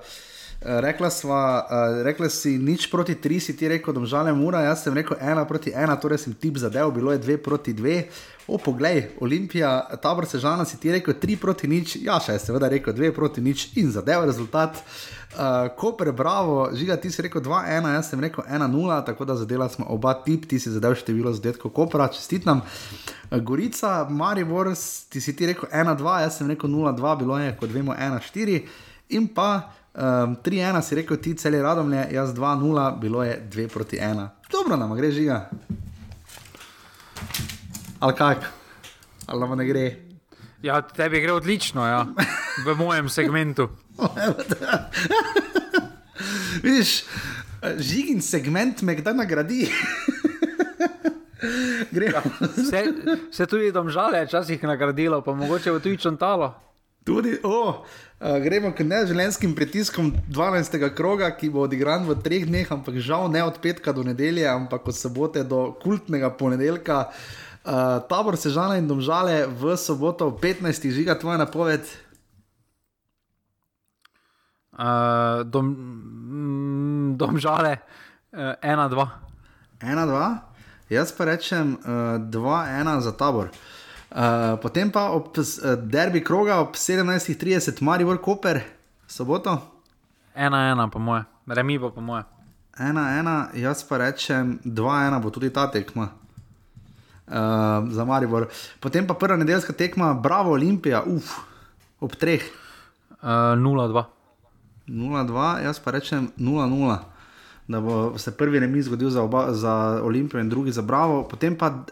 rekla, 0.62 1.10
sva, 1.10 1.42
uh, 1.70 2.02
rekla 2.04 2.30
si 2.30 2.58
nič 2.58 2.90
proti 2.90 3.16
tri, 3.16 3.40
si 3.40 3.54
ti 3.58 3.68
rekel, 3.70 3.94
da 3.94 4.06
žale 4.06 4.34
mura, 4.34 4.64
jaz 4.66 4.84
sem 4.84 4.94
rekel 4.94 5.18
ena 5.22 5.46
proti 5.46 5.74
ena, 5.76 5.96
torej 5.96 6.26
sem 6.26 6.34
tip 6.34 6.58
zadev, 6.58 6.92
bilo 6.96 7.12
je 7.12 7.22
dve 7.22 7.38
proti 7.38 7.74
dve. 7.74 8.08
O, 8.48 8.58
poglej, 8.58 9.10
Olimpija, 9.20 9.98
tabor 10.02 10.26
se 10.26 10.40
žala, 10.40 10.66
si 10.66 10.80
ti 10.80 10.92
rekel 10.92 11.14
tri 11.20 11.36
proti 11.36 11.68
nič, 11.68 11.98
ja, 12.02 12.16
še 12.24 12.38
je 12.38 12.46
seveda 12.46 12.70
rekel 12.72 12.96
dve 12.96 13.12
proti 13.12 13.44
nič 13.44 13.74
in 13.78 13.92
zadev 13.92 14.24
rezultat. 14.26 14.80
Uh, 15.36 15.68
Koper, 15.78 16.14
bravo, 16.16 16.70
žiga, 16.74 16.96
ti 16.98 17.12
si 17.12 17.22
rekel 17.22 17.44
2-1, 17.44 17.90
jaz 17.94 18.10
sem 18.10 18.24
rekel 18.24 18.48
1-0, 18.48 19.02
tako 19.06 19.28
da 19.28 19.36
zadela 19.36 19.68
smo 19.70 19.86
oba 19.92 20.16
tip, 20.24 20.48
ti 20.48 20.58
si 20.64 20.72
zadev 20.72 20.96
število 20.98 21.36
zadetkov 21.36 21.76
Kopra, 21.76 22.08
čestitam. 22.08 22.64
Gorica, 23.30 24.08
Maribor, 24.10 24.72
ti 25.12 25.22
si 25.22 25.36
ti 25.36 25.52
rekel 25.52 25.68
1-2, 25.70 26.22
jaz 26.24 26.40
sem 26.40 26.48
rekel 26.48 26.72
0-2, 26.72 27.18
bilo 27.20 27.38
je, 27.38 27.52
kot 27.60 27.76
vemo, 27.76 27.94
1-4 27.94 28.64
in 29.10 29.28
pa. 29.28 29.52
Um, 29.98 30.04
ehm, 30.04 30.34
3-1 30.46 30.82
si 30.82 30.96
rekel, 30.96 31.18
ti 31.18 31.34
celi 31.34 31.62
radom 31.62 31.94
je, 31.94 32.08
jaz 32.12 32.30
2-0, 32.30 33.00
bilo 33.00 33.24
je 33.24 33.42
2 33.50 33.68
proti 33.68 33.98
1. 33.98 34.28
Dobro, 34.52 34.78
nam 34.78 34.94
gre 34.94 35.12
žiga. 35.12 35.50
Ali 38.00 38.14
kaj, 38.14 38.36
ali 39.26 39.40
nam 39.40 39.58
ne 39.58 39.66
gre. 39.66 39.96
Ja, 40.62 40.82
tebi 40.82 41.22
gre 41.22 41.34
odlično, 41.34 41.86
ja. 41.88 42.06
v 42.66 42.76
mojem 42.78 43.10
segmentu. 43.10 43.70
Vidiš, 46.64 47.04
žigin 47.78 48.22
segment 48.22 48.82
me 48.82 48.96
kdaj 48.96 49.14
nagradi. 49.18 49.66
ja, 52.14 52.22
se, 52.70 52.94
se 53.32 53.46
tudi 53.46 53.72
domžale, 53.72 54.26
včasih 54.26 54.64
nagradilo, 54.64 55.22
pa 55.22 55.34
mogoče 55.34 55.72
v 55.72 55.82
tuji 55.82 55.98
čontalo. 55.98 56.67
Tudi, 57.08 57.38
oh, 57.44 57.88
uh, 58.20 58.36
gremo 58.44 58.74
k 58.76 58.84
neželenskim 58.84 59.56
pritiskom 59.56 60.12
12. 60.28 60.76
kroga, 60.92 61.30
ki 61.32 61.48
bo 61.48 61.64
odigran 61.64 62.04
v 62.04 62.18
treh 62.20 62.44
dneh, 62.44 62.68
ampak 62.68 63.00
žal 63.00 63.32
ne 63.32 63.40
od 63.48 63.56
petka 63.64 63.96
do 63.96 64.04
nedelje, 64.04 64.44
ampak 64.44 64.84
od 64.92 64.92
sobote 64.92 65.40
do 65.48 65.72
kultnega 65.80 66.28
ponedeljka. 66.36 67.08
Uh, 67.64 68.04
tabor 68.12 68.36
Sežana 68.36 68.76
in 68.76 68.92
Domžale 68.92 69.48
v 69.48 69.80
soboto 69.80 70.36
15. 70.36 70.92
žiga, 70.92 71.16
tvoja 71.16 71.40
napoved. 71.40 71.88
Uh, 74.76 75.48
dom, 75.48 75.72
mm, 75.72 77.08
domžale, 77.16 77.80
uh, 78.36 78.60
ena, 78.60 78.92
dva. 78.92 79.08
Ena, 79.80 80.04
dva, 80.04 80.28
jaz 80.92 81.16
pa 81.16 81.32
rečem 81.32 81.80
uh, 81.80 82.20
dva, 82.20 82.68
ena 82.68 83.00
za 83.00 83.16
tabor. 83.16 83.48
Uh, 83.48 83.77
potem 84.62 84.92
pa 84.92 85.12
ob 85.12 85.36
uh, 85.38 85.44
derbi 85.76 86.24
kroga 86.24 86.60
ob 86.62 86.76
17:30, 86.76 87.82
Maribor 87.82 88.22
Koper, 88.22 88.62
soboto. 89.08 89.58
Ena, 90.36 90.72
ena, 90.72 90.88
po 90.88 91.00
moje, 91.00 91.24
remi 91.48 91.80
bo 91.80 91.92
po 91.92 92.02
moje. 92.02 92.24
Ena, 92.80 93.18
ena, 93.20 93.50
jaz 93.54 93.84
pa 93.84 93.98
rečem, 93.98 94.60
dva, 94.64 95.08
ena 95.08 95.20
bo 95.20 95.30
tudi 95.30 95.50
ta 95.50 95.68
tekma. 95.72 96.10
Uh, 97.28 97.84
za 97.92 98.06
Maribor. 98.06 98.48
Potem 98.80 99.08
pa 99.08 99.14
prva 99.14 99.36
nedeljska 99.36 99.74
tekma, 99.74 100.14
Bravo 100.14 100.54
Olimpija, 100.56 101.04
uf, 101.04 101.36
ob 102.00 102.16
treh. 102.16 102.46
0-2. 103.20 103.92
Uh, 103.92 104.06
0-2, 104.88 105.64
jaz 105.66 105.80
pa 105.84 105.92
rečem 105.92 106.32
0-0 106.38 107.17
da 107.68 107.82
bo 107.82 108.18
se 108.18 108.32
prvi 108.38 108.60
remi 108.60 108.82
zgodil 108.82 109.10
za, 109.10 109.22
oba, 109.22 109.54
za 109.54 110.02
Olimpijo 110.04 110.42
in 110.42 110.50
drugi 110.50 110.72
za 110.72 110.82
Bravo, 110.82 111.24
potem 111.24 111.58
pa 111.58 111.68
uh, 111.68 111.84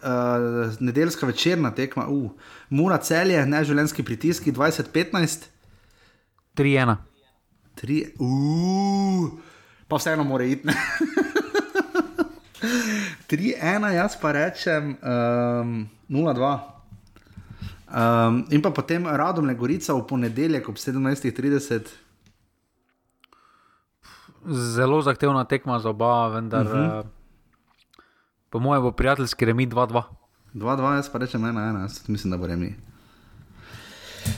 nedeljska 0.80 1.26
večerna 1.26 1.70
tekma, 1.70 2.06
uh, 2.08 2.30
Mura 2.70 2.98
celje, 2.98 3.46
neživljenski 3.46 4.02
pritiski, 4.02 4.52
20-15. 4.52 5.38
3-1. 6.54 6.96
3, 7.82 8.06
uh, 8.18 9.30
pa 9.88 9.96
vseeno 9.96 10.24
mora 10.24 10.44
iti. 10.44 10.68
3-1, 13.28 13.86
jaz 14.00 14.16
pa 14.20 14.32
rečem 14.32 14.96
um, 15.02 15.88
0-2. 16.08 16.58
Um, 17.86 18.46
in 18.50 18.62
pa 18.62 18.70
potem 18.70 19.06
Radom 19.06 19.46
Legorica 19.46 19.94
v 19.94 20.06
ponedeljek 20.06 20.68
ob 20.68 20.74
17:30 20.74 22.05
zelo 24.46 25.02
zahtevna 25.02 25.44
tekma 25.44 25.78
za 25.78 25.90
oba, 25.90 26.28
vendar 26.28 26.66
uh 26.66 26.72
mhm. 26.72 26.80
-huh. 26.80 27.00
uh, 27.00 27.06
po 28.50 28.58
mojem 28.58 28.82
bo 28.82 28.92
prijateljski 28.92 29.44
remi 29.44 29.68
2-2. 29.68 30.02
2-2, 30.54 30.94
jaz 30.94 31.12
pa 31.12 31.18
rečem 31.18 31.42
1-1, 31.42 31.80
jaz 31.80 32.08
mislim, 32.08 32.30
da 32.30 32.36
bo 32.36 32.46
remi. 32.46 32.76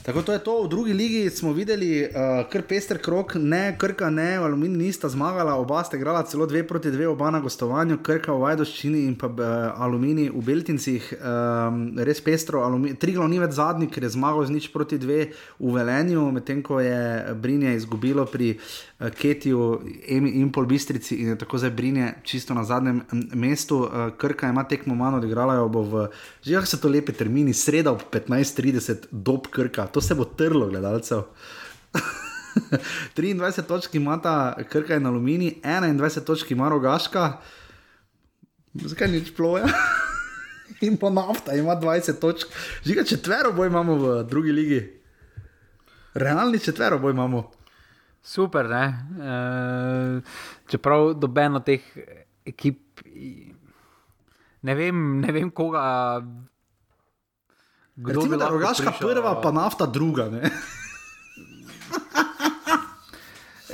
Tako 0.08 0.22
to 0.22 0.32
je 0.32 0.38
to. 0.38 0.62
V 0.62 0.68
drugi 0.68 0.92
ligi 0.92 1.30
smo 1.30 1.52
videli 1.52 2.02
uh, 2.02 2.10
kar 2.50 2.62
pester 2.62 2.98
krok, 2.98 3.34
ne 3.34 3.76
Krka, 3.78 4.10
ne 4.10 4.36
Alumini 4.36 4.76
nista 4.86 5.08
zmagala, 5.08 5.54
oba 5.54 5.82
sta 5.84 5.96
igrala 5.96 6.22
celo 6.22 6.46
dve 6.46 6.62
proti 6.66 6.90
dve, 6.90 7.08
oba 7.08 7.30
na 7.30 7.40
gostovanju, 7.40 7.98
Krka 8.02 8.32
v 8.32 8.40
Vajdoščini 8.40 9.02
in 9.04 9.18
pa 9.20 9.28
uh, 9.28 9.82
Alumini 9.84 10.30
v 10.32 10.40
Beltincih. 10.46 11.10
Um, 11.20 11.82
res 12.00 12.22
pestro, 12.24 12.62
tri 12.96 13.12
glavni 13.12 13.36
več 13.42 13.58
zadnji, 13.58 13.90
ker 13.92 14.06
je 14.06 14.14
zmagal 14.16 14.48
z 14.48 14.56
nič 14.56 14.70
proti 14.72 14.96
dve 14.98 15.18
v 15.60 15.74
Velenju, 15.76 16.24
medtem 16.32 16.64
ko 16.64 16.80
je 16.80 17.34
Brinje 17.36 17.76
izgubilo 17.76 18.24
pri 18.24 18.54
uh, 18.56 19.12
Ketiju 19.12 19.68
in 20.08 20.48
pol 20.56 20.64
Bistrici 20.64 21.20
in 21.20 21.34
je 21.34 21.38
tako 21.44 21.60
zdaj 21.60 21.74
Brinje 21.76 22.14
čisto 22.24 22.56
na 22.56 22.64
zadnjem 22.64 23.04
mestu. 23.36 23.84
Uh, 23.84 24.08
Krka 24.16 24.48
ima 24.48 24.64
tekmo 24.64 24.96
manj 24.96 25.20
odigrala, 25.20 25.60
jo 25.60 25.68
bo 25.68 25.84
v, 25.84 26.08
že 26.40 26.56
kako 26.56 26.72
se 26.72 26.80
to 26.80 26.88
lepe 26.88 27.12
termini, 27.12 27.52
sredo 27.52 27.92
ob 27.92 28.08
15.30 28.08 29.12
dob 29.12 29.52
Krka 29.52 29.77
to 29.86 30.00
se 30.00 30.14
bo 30.14 30.24
trlo, 30.24 30.66
gledalcev. 30.68 31.22
23 33.16 33.62
točk 33.66 33.94
ima 33.94 34.18
ta 34.22 34.56
krka 34.70 34.96
in 34.96 35.06
aluminij, 35.06 35.60
21 35.62 36.24
točk 36.24 36.50
ima 36.50 36.68
rogaška, 36.68 37.38
zakaj 38.74 39.08
nič 39.08 39.32
ploja. 39.36 39.66
in 40.86 40.96
pa 40.96 41.10
nafta 41.10 41.54
ima 41.54 41.76
20 41.76 42.18
točk, 42.20 42.48
žiga 42.84 43.04
četvero 43.04 43.52
boj 43.52 43.66
imamo 43.66 43.94
v 43.94 44.24
drugi 44.24 44.52
ligi. 44.52 45.00
Realni 46.14 46.58
četvero 46.58 46.98
boj 46.98 47.12
imamo. 47.12 47.50
Super, 48.22 48.68
ne? 48.68 48.84
E, 48.84 50.20
čeprav 50.68 51.14
dobeno 51.14 51.60
teh 51.60 51.82
ekip, 52.46 53.00
ne 54.62 54.74
vem, 54.74 55.20
ne 55.20 55.32
vem 55.32 55.50
koga 55.50 56.20
Kdo 57.98 58.20
je 58.20 58.38
drugačka 58.38 58.92
prva, 59.00 59.40
pa 59.42 59.50
nafta 59.50 59.86
druga? 59.86 60.30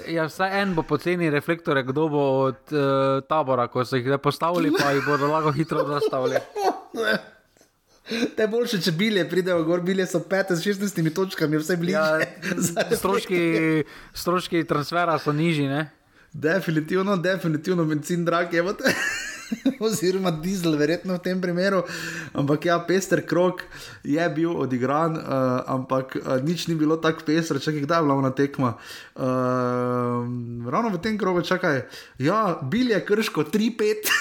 ja, 0.08 0.24
vsaj 0.24 0.62
en 0.62 0.74
bo 0.74 0.82
poceni 0.82 1.30
reflektore, 1.30 1.82
kdo 1.82 2.08
bo 2.08 2.22
od 2.46 2.72
uh, 2.72 3.20
tabora, 3.28 3.68
ko 3.68 3.84
so 3.84 4.00
jih 4.00 4.16
postavili, 4.22 4.72
pa 4.72 4.94
jih 4.96 5.04
bodo 5.04 5.28
lahko 5.28 5.52
hitro 5.52 5.84
zastavili. 5.88 6.40
Te 8.36 8.46
boljše, 8.48 8.80
če 8.84 8.92
bile 8.96 9.28
pridejo 9.28 9.64
gor, 9.64 9.84
bile 9.84 10.06
so 10.08 10.22
15-16 10.30 11.12
točkami, 11.14 11.60
vse 11.60 11.76
bliže. 11.76 12.00
Ja, 12.00 12.18
stroški, 13.00 13.84
stroški 14.16 14.64
transfera 14.68 15.18
so 15.20 15.32
nižji. 15.36 15.68
Ne? 15.68 15.86
Definitivno, 16.32 17.16
definitivno, 17.16 17.84
benzin 17.84 18.24
drag 18.24 18.56
je. 18.56 18.64
oziroma 19.84 20.30
dizel, 20.30 20.76
verjetno 20.76 21.14
v 21.14 21.22
tem 21.22 21.40
primeru. 21.40 21.82
Ampak 22.32 22.64
ja, 22.64 22.78
pester 22.86 23.22
krok 23.26 23.64
je 24.04 24.28
bil 24.34 24.52
odigran, 24.56 25.16
uh, 25.18 25.62
ampak 25.66 26.16
uh, 26.16 26.40
nič 26.42 26.66
ni 26.68 26.74
bilo 26.78 26.96
tako 26.96 27.24
pester, 27.28 27.60
če 27.60 27.76
kdaj 27.84 27.98
je 28.00 28.04
bila 28.06 28.18
ona 28.18 28.32
tekma. 28.34 28.74
Uh, 29.14 30.24
ravno 30.68 30.94
v 30.94 31.02
tem 31.02 31.18
krogu, 31.20 31.44
čakaj, 31.44 31.84
ja, 32.18 32.58
bil 32.62 32.90
je 32.94 33.00
krško 33.04 33.48
3-5. 33.52 34.12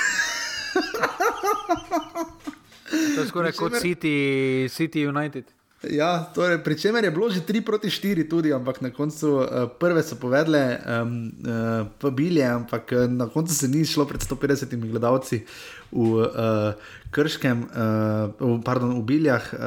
to 3.15 3.21
je 3.21 3.27
skoraj 3.27 3.53
kot 3.57 3.79
City, 3.81 4.67
City 4.69 5.07
United. 5.07 5.62
Ja, 5.83 6.31
torej, 6.31 6.63
pri 6.63 6.79
čemer 6.79 7.03
je 7.03 7.11
bilo 7.11 7.27
že 7.27 7.43
3 7.43 7.59
proti 7.59 7.91
4, 7.91 8.23
tudi, 8.31 8.55
ampak 8.55 8.79
na 8.79 8.87
koncu 8.87 9.43
uh, 9.43 9.67
prve 9.67 9.99
so 9.99 10.15
povedale, 10.15 10.79
um, 10.79 11.27
uh, 11.43 11.83
pa 11.99 12.07
bili, 12.07 12.39
ampak 12.39 12.95
uh, 12.95 13.03
na 13.11 13.27
koncu 13.27 13.51
se 13.51 13.67
ni 13.67 13.83
šlo 13.83 14.07
pred 14.07 14.23
150 14.23 14.79
gledalci 14.79 15.43
v 15.91 16.23
uh, 16.23 16.79
Krškem, 17.11 17.67
uh, 17.67 18.63
pardon, 18.63 18.95
v 18.95 19.03
Biljah, 19.03 19.43
uh, 19.43 19.59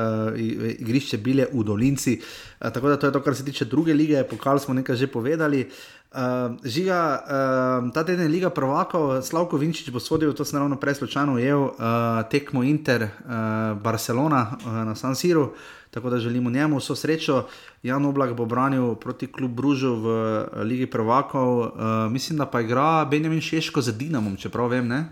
igrišče 0.81 1.21
Bilje 1.21 1.53
v 1.53 1.61
Dolinci. 1.61 2.17
Uh, 2.17 2.73
tako 2.73 2.89
da 2.89 2.97
to 2.97 3.07
je 3.07 3.13
to, 3.13 3.21
kar 3.21 3.37
se 3.37 3.45
tiče 3.45 3.69
druge 3.69 3.93
lige, 3.93 4.25
pokal 4.25 4.57
smo 4.57 4.73
nekaj 4.73 4.97
že 4.97 5.13
povedali. 5.13 5.69
Uh, 6.17 6.57
žiga, 6.65 7.21
uh, 7.21 7.93
ta 7.93 8.01
teden 8.01 8.25
je 8.25 8.33
Liga 8.33 8.49
prvakov, 8.49 9.21
Slavko 9.21 9.61
Vinčič 9.61 9.93
bo 9.93 10.01
sodil, 10.01 10.33
to 10.33 10.49
sem 10.49 10.57
ravno 10.57 10.81
prej 10.81 11.05
slučajno 11.05 11.37
ujel, 11.37 11.77
uh, 11.77 12.25
tekmo 12.33 12.65
Inter, 12.65 13.05
uh, 13.05 13.77
Barcelona 13.77 14.57
uh, 14.65 14.89
na 14.89 14.97
San 14.97 15.13
Siru. 15.13 15.53
Tako 15.97 16.11
da 16.11 16.19
želimo 16.19 16.51
njemu 16.51 16.77
vso 16.77 16.95
srečo. 16.95 17.47
Jan 17.83 18.05
Oblak 18.05 18.35
bo 18.35 18.45
branil 18.45 18.95
proti 18.95 19.27
klubu 19.33 19.55
Bružu 19.55 19.95
v 19.95 20.09
eh, 20.09 20.63
Ligi 20.63 20.87
Prvakov, 20.87 21.59
uh, 21.59 21.71
mislim, 22.11 22.39
da 22.39 22.47
pa 22.47 22.61
igra 22.61 23.05
Benjamin 23.05 23.41
Šeško 23.41 23.81
za 23.81 23.93
Dinamom, 23.93 24.37
če 24.37 24.51
prav 24.53 24.69
vem. 24.69 24.89
Ne? 24.89 25.09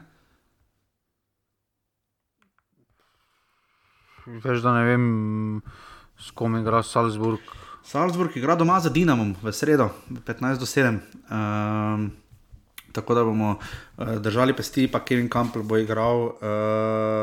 Veš, 4.26 4.60
da 4.60 4.76
ne 4.76 4.84
vem, 4.84 5.08
s 6.20 6.30
kom 6.36 6.60
igra 6.60 6.82
Salzburg. 6.82 7.40
Salzburg 7.82 8.36
igra 8.36 8.52
doma 8.54 8.76
za 8.80 8.92
Dinamom 8.92 9.32
v 9.42 9.56
sredo, 9.56 9.88
15 10.12 10.60
do 10.60 10.68
7. 10.68 10.88
Um, 10.90 11.00
ehm, 11.32 12.08
tako 12.92 13.14
da 13.14 13.24
bomo 13.24 13.56
uh, 13.56 14.16
držali 14.20 14.52
pesti, 14.52 14.84
pa 14.92 15.00
Kevin 15.00 15.32
Campbell 15.32 15.64
bo 15.64 15.80
igral 15.80 16.26
uh, 16.28 16.34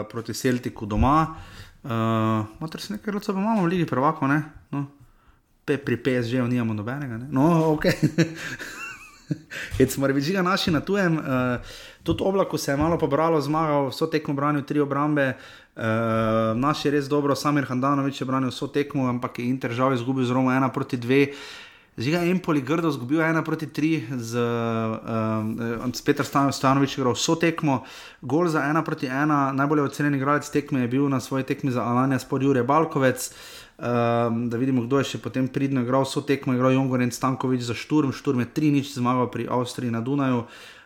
proti 0.09 0.33
Celtiku 0.33 0.89
doma. 0.89 1.27
Uh, 1.29 1.60
Motor 1.83 2.81
se 2.81 2.93
nekaj 2.93 3.13
roca, 3.13 3.31
imamo 3.31 3.63
v 3.63 3.65
Ligi 3.65 3.85
prvako, 3.85 4.27
ne? 4.27 4.43
No, 4.71 4.85
pe, 5.65 5.77
pri 5.77 5.97
PSG-u 5.97 6.47
nimamo 6.47 6.73
nobenega, 6.73 7.17
ne? 7.17 7.27
No, 7.31 7.47
ok. 7.73 7.85
Hec 9.77 9.93
smo 9.93 10.07
reči, 10.07 10.33
da 10.33 10.41
naši 10.41 10.71
na 10.71 10.81
tujem, 10.81 11.17
uh, 11.17 11.23
tudi 12.03 12.23
oblako 12.23 12.57
se 12.57 12.71
je 12.71 12.77
malo 12.77 12.97
pobralo, 12.97 13.41
zmagal, 13.41 13.89
vso 13.89 14.07
tekmo 14.07 14.33
branil, 14.33 14.61
tri 14.61 14.79
obrambe, 14.79 15.33
uh, 15.75 15.83
naš 16.55 16.85
je 16.85 16.91
res 16.91 17.09
dobro, 17.09 17.35
Samir 17.35 17.65
Handanovič 17.65 18.21
je 18.21 18.27
branil 18.27 18.51
vso 18.51 18.67
tekmo, 18.67 19.07
ampak 19.09 19.39
je 19.39 19.47
Inter 19.47 19.71
žal 19.71 19.93
izgubil 19.93 20.25
z 20.25 20.35
Romo 20.35 20.51
1 20.51 20.73
proti 20.73 20.97
2. 20.97 21.25
Zdaj 21.97 22.25
je 22.25 22.31
Empoli 22.31 22.61
grdo 22.61 22.91
zgubil 22.91 23.19
1 23.19 23.43
proti 23.43 23.67
3, 23.67 24.15
z, 24.15 24.39
um, 25.83 25.93
s 25.93 26.01
Petrom 26.01 26.51
Stanovičem 26.51 27.01
igral 27.01 27.13
vso 27.13 27.35
tekmo, 27.35 27.83
gol 28.21 28.47
za 28.47 28.63
1 28.63 28.79
proti 28.85 29.11
1, 29.11 29.51
najbolje 29.51 29.83
ocenjen 29.83 30.15
igralec 30.15 30.47
tekme 30.49 30.81
je 30.81 30.87
bil 30.87 31.09
na 31.09 31.19
svoji 31.19 31.43
tekmi 31.43 31.71
za 31.71 31.83
Alanja 31.83 32.19
spod 32.19 32.43
Jure 32.43 32.63
Balkovec. 32.63 33.33
Um, 33.81 34.47
da 34.49 34.57
vidimo, 34.57 34.85
kdo 34.85 35.01
je 35.01 35.09
še 35.09 35.17
potem 35.19 35.49
pridno 35.49 35.81
igral 35.81 36.05
vso 36.05 36.21
tekmo, 36.21 36.53
igral 36.53 36.71
Jongoren 36.71 37.11
Stankovič 37.11 37.65
za 37.65 37.75
Šturm, 37.75 38.13
Šturm 38.15 38.39
je 38.39 38.47
3-0 38.47 38.87
zmagal 38.93 39.27
pri 39.33 39.49
Avstriji 39.51 39.91
na 39.91 39.99
Dunaju. 40.05 40.45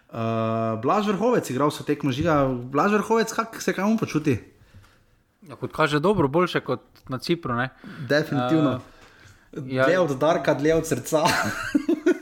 Uh, 0.09 0.79
Blaž 0.81 1.11
Vrhovec 1.11 1.45
igral 1.51 1.69
vso 1.69 1.85
tekmo, 1.85 2.15
žiga, 2.15 2.47
Blaž 2.49 2.97
Vrhovec, 2.97 3.29
kako 3.35 3.61
se 3.61 3.75
kaj 3.77 3.85
on 3.85 3.99
počuti? 4.01 4.39
Ja, 5.45 5.59
kot 5.59 5.75
kaže, 5.75 5.99
dobro, 5.99 6.31
boljše 6.31 6.63
kot 6.65 6.81
na 7.11 7.19
Cipru. 7.19 7.53
Ne? 7.53 7.69
Definitivno. 8.09 8.79
Uh, 8.79 8.94
Ja, 9.63 9.85
dlje 9.85 9.99
od 9.99 10.17
Darka, 10.19 10.53
dlje 10.53 10.75
od 10.75 10.87
srca. 10.87 11.23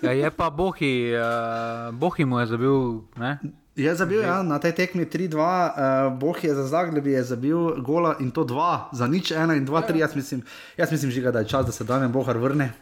ja, 0.05 0.11
je 0.11 0.31
pa 0.31 0.49
Bohi, 0.49 1.13
uh, 1.17 1.95
Bohi 1.95 2.25
mu 2.25 2.39
je 2.39 2.45
zabil. 2.45 3.01
Ne? 3.17 3.39
Je 3.75 3.95
zabil 3.95 4.21
ja, 4.21 4.43
na 4.45 4.61
tej 4.61 4.71
tekmi 4.77 5.09
3-2, 5.09 5.33
uh, 5.33 5.41
eh, 5.41 6.09
Boh 6.13 6.37
je 6.37 6.53
za 6.53 6.67
Zagreb 6.69 7.07
je 7.07 7.23
zabil 7.23 7.81
gola 7.81 8.21
in 8.21 8.29
to 8.29 8.45
2, 8.45 8.93
za 8.93 9.07
nič 9.09 9.33
1 9.33 9.57
in 9.57 9.65
2, 9.65 9.89
3. 9.89 9.97
Jaz 9.97 10.15
mislim, 10.15 10.43
jaz 10.77 10.91
mislim 10.91 11.11
žiga, 11.11 11.31
da 11.31 11.41
je 11.41 11.49
čas, 11.49 11.65
da 11.65 11.71
se 11.71 11.83
Daniel 11.83 12.13
Bohar 12.13 12.37
vrne. 12.37 12.73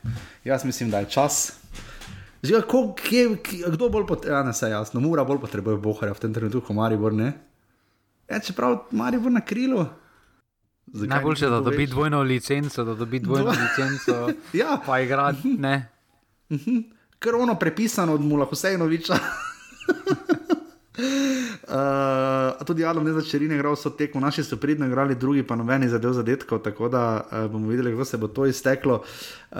Jaz 0.43 0.65
mislim, 0.65 0.91
da 0.91 0.99
je 0.99 1.05
čas. 1.05 1.53
Žiga, 2.43 2.61
ko, 2.67 2.91
kje, 2.91 3.37
kje, 3.39 3.71
kdo 3.71 3.89
bolj 3.89 4.07
potrebuje, 4.07 4.35
ja, 4.35 4.43
ne 4.43 4.53
se 4.53 4.69
jasno, 4.69 4.99
mora 4.99 5.23
bolj 5.23 5.39
potrebuje 5.39 5.77
Boharja 5.77 6.13
v 6.13 6.19
tem 6.19 6.33
trenutku, 6.33 6.73
Maribor. 6.73 7.13
Ja, 8.27 8.39
čeprav 8.39 8.91
Maribor 8.91 9.31
na 9.31 9.41
krilu. 9.41 9.85
Najboljše 10.93 11.45
je, 11.45 11.49
da 11.49 11.59
dobi 11.59 11.87
dvojno 11.87 12.21
licenco, 12.21 12.83
da 12.83 12.93
dobi 12.93 13.19
dvojno 13.19 13.49
licenco. 13.49 14.29
ja. 14.61 14.77
Pa 14.85 14.99
igra, 14.99 15.33
ne. 15.43 15.89
Ker 17.19 17.35
ono 17.35 17.55
prepisano 17.55 18.13
od 18.13 18.21
Mula 18.21 18.45
Husejnoviča. 18.45 19.15
Uh, 21.61 22.65
tudi 22.65 22.85
Adam 22.85 23.03
ne 23.03 23.13
začne 23.13 23.55
igral 23.55 23.75
so 23.75 23.89
tekmo, 23.89 24.21
naši 24.21 24.43
so 24.43 24.57
pridno 24.57 24.85
igrali, 24.87 25.15
drugi 25.15 25.43
pa 25.43 25.55
nobeni 25.55 25.87
zadev 25.89 26.13
zadetkov, 26.13 26.59
tako 26.59 26.89
da 26.89 27.21
uh, 27.21 27.51
bomo 27.51 27.67
videli, 27.67 27.91
kako 27.91 28.05
se 28.05 28.17
bo 28.17 28.27
to 28.27 28.45
izteklo 28.45 29.03
uh, 29.51 29.57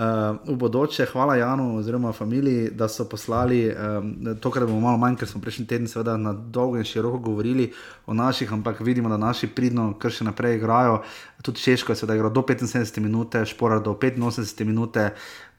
v 0.48 0.56
bodoče. 0.56 1.06
Hvala 1.06 1.36
Janu 1.36 1.78
oziroma 1.78 2.12
familiji, 2.12 2.70
da 2.72 2.88
so 2.88 3.06
poslali 3.10 3.70
um, 3.70 4.36
tokrat 4.42 4.68
bomo 4.68 4.80
malo 4.80 4.98
manj, 4.98 5.16
ker 5.16 5.28
smo 5.28 5.42
prejšnji 5.42 5.68
teden 5.68 5.88
seveda 5.88 6.18
na 6.18 6.34
dolgo 6.34 6.78
in 6.78 6.84
široko 6.84 7.18
govorili 7.18 7.72
o 8.06 8.14
naših, 8.14 8.54
ampak 8.54 8.80
vidimo, 8.80 9.10
da 9.10 9.18
naši 9.18 9.48
pridno 9.48 9.94
kar 10.00 10.12
še 10.12 10.28
naprej 10.28 10.58
igrajo. 10.58 11.02
Tudi 11.42 11.62
Češko 11.62 11.92
je 11.92 11.96
sedaj 11.96 12.18
igral 12.18 12.34
do 12.34 12.42
75 12.42 13.00
minut, 13.00 13.36
Špora 13.46 13.80
do 13.80 13.94
85 13.94 14.66
minut. 14.66 14.98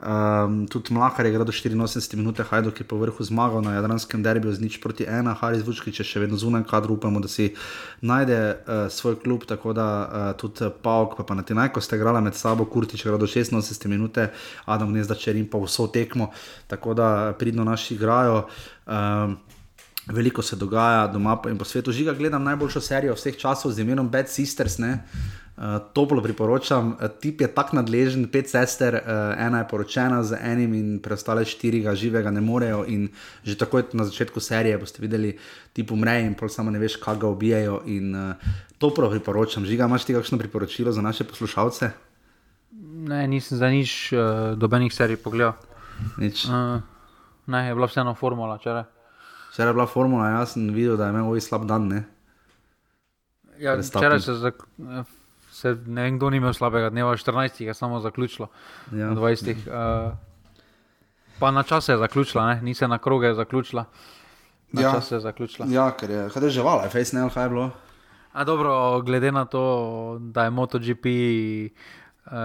Um, 0.02 0.66
tudi 0.66 0.94
Mlahar 0.94 1.26
je 1.26 1.30
igral 1.30 1.44
do 1.44 1.52
84 1.52 2.16
minut, 2.16 2.38
Hajduk 2.38 2.80
je 2.80 2.84
po 2.84 2.96
vrhu 2.98 3.24
zmagal 3.24 3.62
na 3.62 3.74
Jadranskem 3.74 4.22
derbiju 4.22 4.52
z 4.52 4.60
nič 4.60 4.80
proti 4.82 5.06
ena, 5.06 5.34
Haris 5.34 5.62
Vučkič 5.62 6.00
je 6.00 6.04
še 6.04 6.24
vedno 6.24 6.34
zunaj 6.34 6.64
kadru, 6.66 6.98
upamo, 6.98 7.22
da 7.22 7.30
si 7.30 7.52
najde 8.02 8.38
uh, 8.50 8.90
svoj 8.90 9.20
klub, 9.22 9.46
tako 9.46 9.70
da 9.70 9.86
uh, 9.86 10.26
tudi 10.34 10.66
Pavk, 10.82 11.14
pa, 11.16 11.22
pa 11.22 11.38
na 11.38 11.46
Tinajko 11.46 11.78
ste 11.78 11.96
igrali 11.96 12.18
med 12.18 12.34
sabo, 12.34 12.66
Kurtič 12.66 13.04
je 13.04 13.06
igral 13.06 13.22
do 13.22 13.30
86 13.30 13.86
minut, 13.86 14.18
Adam 14.66 14.90
Gnezda 14.90 15.14
Čerim 15.14 15.46
pa 15.46 15.62
vso 15.62 15.86
tekmo, 15.86 16.32
tako 16.66 16.98
da 16.98 17.30
pridno 17.38 17.62
naši 17.62 17.94
igrajo. 17.94 18.48
Um, 18.90 19.38
Veliko 20.06 20.42
se 20.42 20.56
dogaja 20.56 21.06
doma 21.06 21.36
in 21.50 21.58
po 21.58 21.64
svetu. 21.64 21.92
Žiga 21.92 22.12
gledam 22.18 22.42
najboljšo 22.44 22.80
serijo 22.80 23.14
vseh 23.14 23.36
časov 23.38 23.72
z 23.72 23.84
imenom 23.84 24.08
Bad 24.10 24.28
Sisters. 24.28 24.78
Ne? 24.78 25.04
Uh, 25.52 25.78
toplo 25.92 26.22
priporočam, 26.22 26.96
uh, 26.96 27.08
tip 27.20 27.40
je 27.40 27.46
tako 27.54 27.76
nadležen, 27.76 28.24
pet 28.32 28.48
sester, 28.50 28.94
uh, 28.96 29.34
ena 29.36 29.60
je 29.60 29.66
poročena 29.68 30.22
z 30.24 30.38
enim, 30.40 30.72
in 30.74 30.94
preostale 30.98 31.44
štiri 31.44 31.82
ga 31.84 31.92
živega 31.94 32.30
ne 32.32 32.40
morejo. 32.40 32.86
In 32.88 33.10
že 33.44 33.54
takoj 33.60 33.84
na 33.92 34.08
začetku 34.08 34.40
serije 34.40 34.78
boste 34.80 35.02
videli, 35.04 35.36
ti 35.72 35.84
umre 35.90 36.16
in 36.24 36.34
pol 36.34 36.48
samo 36.48 36.72
ne 36.72 36.80
veš, 36.80 36.96
kaj 36.96 37.20
ga 37.20 37.28
ubijajo. 37.28 37.82
In 37.86 38.16
uh, 38.16 38.56
toplo 38.78 39.10
priporočam. 39.12 39.68
Žiga, 39.68 39.86
imaš 39.86 40.08
ti 40.08 40.16
kakšno 40.16 40.38
priporočilo 40.38 40.92
za 40.92 41.04
naše 41.04 41.28
poslušalce? 41.28 41.90
Ne, 43.12 43.28
nisem 43.28 43.58
za 43.58 43.68
nič 43.68 44.10
uh, 44.16 44.56
dobenih 44.58 44.90
serij 44.90 45.20
pogledal. 45.20 45.54
Nič. 46.18 46.48
Uh, 46.48 46.80
ne, 47.46 47.68
je 47.68 47.76
bila 47.76 47.86
vseeno 47.86 48.16
formula, 48.18 48.58
če 48.58 48.72
re. 48.72 48.84
Včeraj 49.52 49.70
je 49.70 49.74
bila 49.74 49.86
formula, 49.86 50.28
jaz 50.28 50.52
sem 50.52 50.70
videl, 50.72 50.96
da 50.96 51.06
je 51.06 51.12
imel 51.12 51.40
slab 51.40 51.66
dan. 51.68 51.88
Ne? 51.88 52.04
Ja, 53.58 53.76
včeraj 53.76 54.20
se, 54.20 54.34
zak, 54.34 54.54
eh, 54.80 55.04
se 55.50 55.76
ne 55.86 56.02
vem, 56.02 56.16
kdo 56.16 56.30
ni 56.30 56.36
imel 56.36 56.52
slabega 56.52 56.90
dneva, 56.90 57.12
14 57.16 57.60
je 57.60 57.74
samo 57.74 58.00
zaključilo, 58.00 58.48
Ja. 58.92 59.10
20. 59.10 59.56
Uh, 59.68 60.12
pa 61.38 61.50
na 61.50 61.62
čas 61.62 61.88
je 61.88 61.96
zaključila, 61.96 62.46
ne? 62.46 62.62
ni 62.62 62.74
se 62.74 62.88
na 62.88 62.98
kroge 62.98 63.34
zaključila. 63.34 63.84
Na 64.72 64.82
Ja. 64.82 64.92
čas 64.92 65.10
je 65.12 65.20
zaključila. 65.20 65.68
Ja, 65.70 65.90
ker 65.90 66.10
je, 66.10 66.30
je 66.42 66.50
že 66.50 66.62
vala, 66.62 66.88
face 66.88 67.16
ne, 67.16 67.28
kaj 67.34 67.44
je 67.44 67.48
bilo. 67.48 67.70
A 68.32 68.44
dobro, 68.44 69.02
glede 69.02 69.32
na 69.32 69.44
to, 69.44 70.16
da 70.20 70.44
je 70.44 70.50
MotoGP 70.50 71.06
eh, 71.06 71.70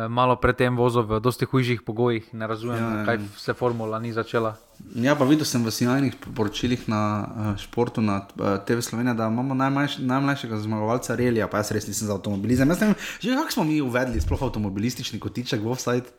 malo 0.10 0.36
predtem 0.41 0.74
vozil 0.74 1.06
v 1.06 1.20
dosti 1.22 1.45
hujših 1.45 1.86
pogojih, 1.86 2.34
ne 2.34 2.48
razumem, 2.49 2.82
Ja, 2.82 2.99
ja, 2.99 3.06
kaj 3.06 3.18
se 3.38 3.54
formula 3.54 3.99
ni 3.99 4.10
začela. 4.14 4.58
Ja, 4.95 5.14
pa 5.16 5.26
videl 5.26 5.45
sem 5.45 5.62
v 5.62 5.74
sjajnih 5.74 6.18
poročilih 6.34 6.90
na 6.90 7.02
uh, 7.02 7.28
športu, 7.58 8.02
na 8.02 8.26
uh, 8.26 8.58
TV 8.66 8.82
Slovenija, 8.82 9.14
da 9.14 9.30
imamo 9.30 9.54
najmlajš, 9.54 9.98
najmlajšega 10.02 10.58
zmagovalca 10.66 11.16
Relija, 11.16 11.48
pa 11.48 11.62
jaz 11.62 11.72
res 11.72 11.88
nisem 11.88 12.10
za 12.10 12.18
avtomobilizem. 12.18 12.70
Jaz 12.70 12.82
ne 12.82 12.90
vem, 12.91 12.98
že 13.22 13.38
kako 13.38 13.54
smo 13.54 13.64
mi 13.70 13.82
uvedli 13.82 14.22
sploh 14.22 14.41
avtomobilistični 14.49 15.22
kotiček 15.22 15.62
v 15.62 15.70
offside. 15.74 16.10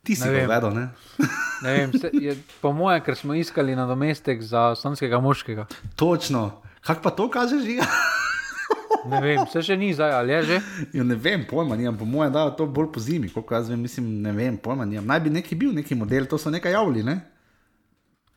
Ti 0.00 0.16
si 0.16 0.24
ga 0.24 0.32
vem. 0.32 0.48
uvedel, 0.48 0.72
ne? 0.72 0.84
Ne 1.60 1.72
Vem, 1.76 1.92
se, 1.92 2.08
je, 2.16 2.32
po 2.64 2.72
mojem, 2.72 3.04
ker 3.04 3.12
smo 3.12 3.36
iskali 3.36 3.76
nadomestek 3.76 4.40
za 4.40 4.72
slanskega 4.72 5.20
moškega. 5.20 5.66
Točno. 5.92 6.62
Kak 6.80 7.04
pa 7.04 7.12
to 7.12 7.28
kaže 7.28 7.60
žiga? 7.60 7.84
Ne 9.08 9.20
vem, 9.24 9.40
se 9.48 9.62
še 9.64 9.76
ni 9.80 9.92
zdaj, 9.96 10.12
ali 10.12 10.32
je 10.32 10.40
že. 10.42 10.60
Ja, 10.98 11.04
ne 11.06 11.16
vem, 11.16 11.46
pojma 11.48 11.76
nimam, 11.76 11.96
po 11.98 12.04
mojem, 12.04 12.32
da 12.32 12.44
je 12.48 12.56
to 12.58 12.66
bolj 12.66 12.90
po 12.92 13.00
zimi, 13.00 13.30
koliko 13.32 13.54
jaz 13.54 13.70
vem, 13.72 13.80
mislim, 13.80 14.08
ne 14.22 14.32
vem, 14.36 14.58
pojma 14.60 14.84
nimam. 14.84 15.06
Naj 15.08 15.20
bi 15.24 15.30
neki 15.30 15.56
bil 15.56 15.72
neki 15.76 15.96
model, 15.96 16.28
to 16.28 16.38
so 16.38 16.52
nekaj 16.52 16.72
javili, 16.76 17.04
ne? 17.06 17.20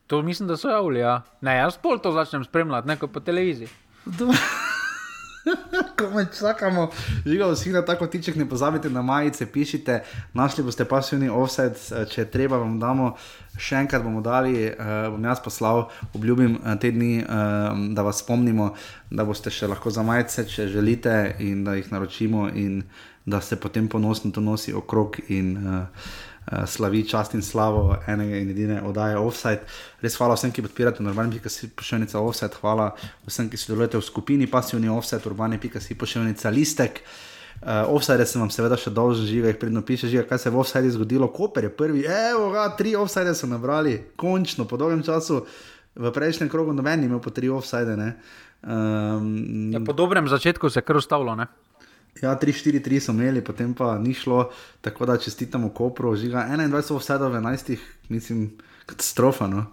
To 0.06 0.22
mislim, 0.22 0.48
da 0.48 0.56
so 0.56 0.68
javili. 0.72 1.00
Ja. 1.00 1.22
Ne, 1.40 1.56
jaz 1.56 1.76
pol 1.80 1.98
to 1.98 2.12
začnem 2.12 2.44
spremljati, 2.44 2.88
neko 2.88 3.08
po 3.08 3.20
televiziji. 3.20 3.68
Ko 5.98 6.10
me 6.10 6.26
čakamo, 6.38 6.90
žiga 7.26 7.46
vsi 7.50 7.70
na 7.70 7.84
tako 7.84 8.06
tiček, 8.06 8.36
ne 8.36 8.48
pozabite 8.48 8.90
na 8.90 9.02
majice, 9.02 9.46
pišite, 9.46 10.02
našli 10.32 10.64
boste 10.64 10.84
pasivni 10.84 11.28
offset, 11.28 11.78
eh, 11.92 12.06
če 12.10 12.24
treba, 12.24 12.58
vam 12.58 12.78
damo, 12.80 13.14
še 13.58 13.76
enkrat 13.84 14.02
bomo 14.02 14.18
dali, 14.24 14.66
uh, 14.66 15.12
bom 15.14 15.24
jaz 15.24 15.38
poslal, 15.44 15.84
obljubim 16.14 16.56
eh, 16.56 16.76
te 16.80 16.90
dni, 16.90 17.12
uh, 17.22 17.82
da 17.94 18.02
vas 18.02 18.22
spomnimo, 18.24 18.72
da 19.10 19.24
boste 19.24 19.52
še 19.52 19.68
lahko 19.70 19.92
za 19.94 20.02
majice, 20.02 20.46
če 20.48 20.68
želite, 20.72 21.36
in 21.38 21.62
da 21.64 21.76
jih 21.78 21.92
naročimo, 21.92 22.48
in 22.50 22.82
da 23.24 23.40
se 23.40 23.56
potem 23.56 23.88
ponosno 23.88 24.32
to 24.34 24.40
nosi 24.40 24.74
okrog. 24.74 25.20
In, 25.28 25.56
uh, 25.56 26.08
Uh, 26.44 26.66
slavi 26.68 27.06
čast 27.08 27.32
in 27.34 27.42
slavo 27.42 27.96
enega 28.06 28.36
in 28.36 28.50
edine 28.52 28.82
oddaje 28.84 29.16
Offside. 29.16 29.64
Res 30.04 30.16
hvala 30.20 30.36
vsem, 30.36 30.52
ki 30.52 30.66
podpirate 30.66 31.00
urbani.si 31.00 31.70
pošiljnica 31.72 32.20
Offside, 32.20 32.58
hvala 32.60 32.90
vsem, 33.24 33.48
ki 33.48 33.56
sodelujete 33.56 33.96
v 33.96 34.04
skupini 34.04 34.48
Pasivni 34.50 34.90
Offside, 34.92 35.24
urbani.si 35.24 35.96
pošiljnica 35.96 36.52
Listek. 36.52 37.00
Uh, 37.64 37.86
offside 37.88 38.26
sem 38.28 38.42
vam 38.42 38.50
seveda 38.52 38.76
še 38.76 38.90
dolžen, 38.92 39.24
žive, 39.24 39.54
predno 39.56 39.80
piše, 39.80 40.10
žive, 40.12 40.26
kaj 40.28 40.42
se 40.42 40.50
je 40.50 40.52
v 40.52 40.60
offside 40.60 40.90
zgodilo. 40.92 41.30
Koper 41.32 41.64
je 41.64 41.72
prvi, 41.72 42.02
evo 42.04 42.50
ga, 42.52 42.66
tri 42.76 42.92
offside 42.98 43.32
so 43.32 43.48
nabrali, 43.48 43.94
končno, 44.20 44.68
po 44.68 44.76
dolgem 44.76 45.00
času. 45.06 45.46
V 45.94 46.10
prejšnjem 46.10 46.50
krogu 46.50 46.74
noben 46.74 47.00
ni 47.00 47.06
imel 47.06 47.22
po 47.24 47.30
tri 47.30 47.48
offside. 47.48 47.96
ne. 47.96 48.18
Um, 48.66 49.72
Ja, 49.72 49.80
po 49.80 49.92
dobrem 49.92 50.28
začetku 50.28 50.68
se 50.68 50.82
je 50.82 50.84
kar 50.84 50.96
ustavilo. 50.96 51.36
Ne? 51.36 51.46
Ja, 52.22 52.38
3-4-3 52.38 53.00
so 53.00 53.12
imeli, 53.12 53.42
potem 53.44 53.74
pa 53.74 53.98
ni 53.98 54.14
šlo, 54.14 54.50
tako 54.80 55.06
da 55.06 55.16
čestitamo 55.18 55.68
Kopru, 55.74 56.16
žiga 56.16 56.46
21 56.50 56.98
vsedov 56.98 57.32
v 57.32 57.40
11, 57.42 57.76
mislim, 58.08 58.50
katastrofa. 58.86 59.46
No? 59.50 59.66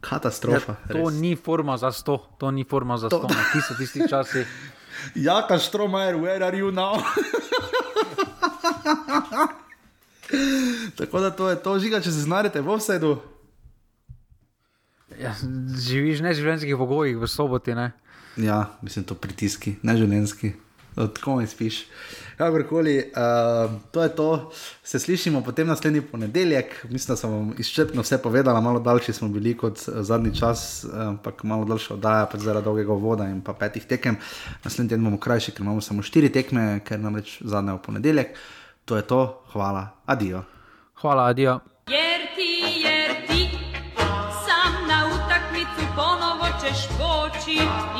Katastrofa. 0.00 0.72
Ja, 0.72 0.92
to 0.92 1.08
res. 1.08 1.18
ni 1.20 1.36
forma 1.36 1.76
za 1.76 1.92
sto, 1.92 2.18
to 2.38 2.50
ni 2.50 2.64
forma 2.64 2.96
za 2.98 3.08
sto. 3.08 3.26
ne. 3.28 3.34
Ti 3.52 3.60
so 3.68 3.74
tisti 3.74 4.00
časi. 4.10 4.44
Jaka 5.14 5.58
Štromajer, 5.58 6.16
where 6.16 6.44
are 6.44 6.58
you 6.58 6.70
now? 6.70 7.00
Tako 10.98 11.20
da 11.20 11.30
to 11.30 11.50
je 11.50 11.62
to, 11.62 11.78
žiga, 11.78 12.00
če 12.00 12.10
se 12.12 12.20
znajdete 12.20 12.60
v 12.60 12.70
offsetu. 12.70 13.18
Ja, 15.20 15.34
živiš 15.88 16.20
v 16.20 16.28
neživljenjskih 16.30 16.76
pogojih 16.78 17.18
v 17.18 17.26
soboti. 17.28 17.74
Ne? 17.74 17.92
Ja, 18.36 18.70
mislim, 18.82 19.04
to 19.04 19.14
pritiski, 19.18 19.76
ne 19.82 19.96
življenski. 19.98 20.54
Tako 20.94 21.36
mi 21.36 21.46
spiš. 21.46 21.86
Kakorkoli, 22.40 22.98
uh, 22.98 23.70
to 23.90 24.02
je 24.02 24.08
to. 24.16 24.52
Se 24.82 24.98
slišimo 24.98 25.42
potem 25.42 25.66
naslednji 25.66 26.00
ponedeljek. 26.00 26.84
Mislim, 26.88 27.12
da 27.12 27.16
sem 27.16 27.30
vam 27.30 27.52
izčrpno 27.58 28.02
vse 28.02 28.18
povedala, 28.22 28.60
malo 28.60 28.80
daljši 28.80 29.12
smo 29.12 29.28
bili 29.28 29.56
kot 29.56 29.78
eh, 29.78 30.02
zadnji 30.02 30.34
čas, 30.36 30.84
eh, 30.84 30.88
ampak 30.94 31.42
malo 31.42 31.64
daljša 31.64 31.94
oddaja, 31.94 32.26
pač 32.26 32.40
zaradi 32.40 32.64
dolgega 32.64 32.92
voda 32.92 33.28
in 33.28 33.40
pa 33.40 33.52
petih 33.52 33.84
tekem. 33.84 34.16
Naslednji 34.64 34.88
teden 34.88 35.04
bomo 35.04 35.18
krajši, 35.18 35.52
ker 35.52 35.62
imamo 35.66 35.80
samo 35.80 36.02
štiri 36.02 36.32
tekme, 36.32 36.80
ker 36.84 37.00
namreč 37.00 37.42
zadnja 37.44 37.74
v 37.74 37.82
ponedeljek. 37.82 38.32
To 38.84 38.96
je 38.96 39.02
to, 39.02 39.42
hvala, 39.52 39.88
adijo. 40.06 40.42
Hvala, 41.00 41.26
adijo. 41.26 41.60
Jer 41.88 42.20
ti, 42.36 42.80
jer 42.84 43.26
ti 43.28 43.50
sam 44.46 44.88
na 44.88 45.04
utakmicu 45.12 45.84
ponovo 45.96 46.46
ćeš 46.60 46.88
poći 46.88 47.56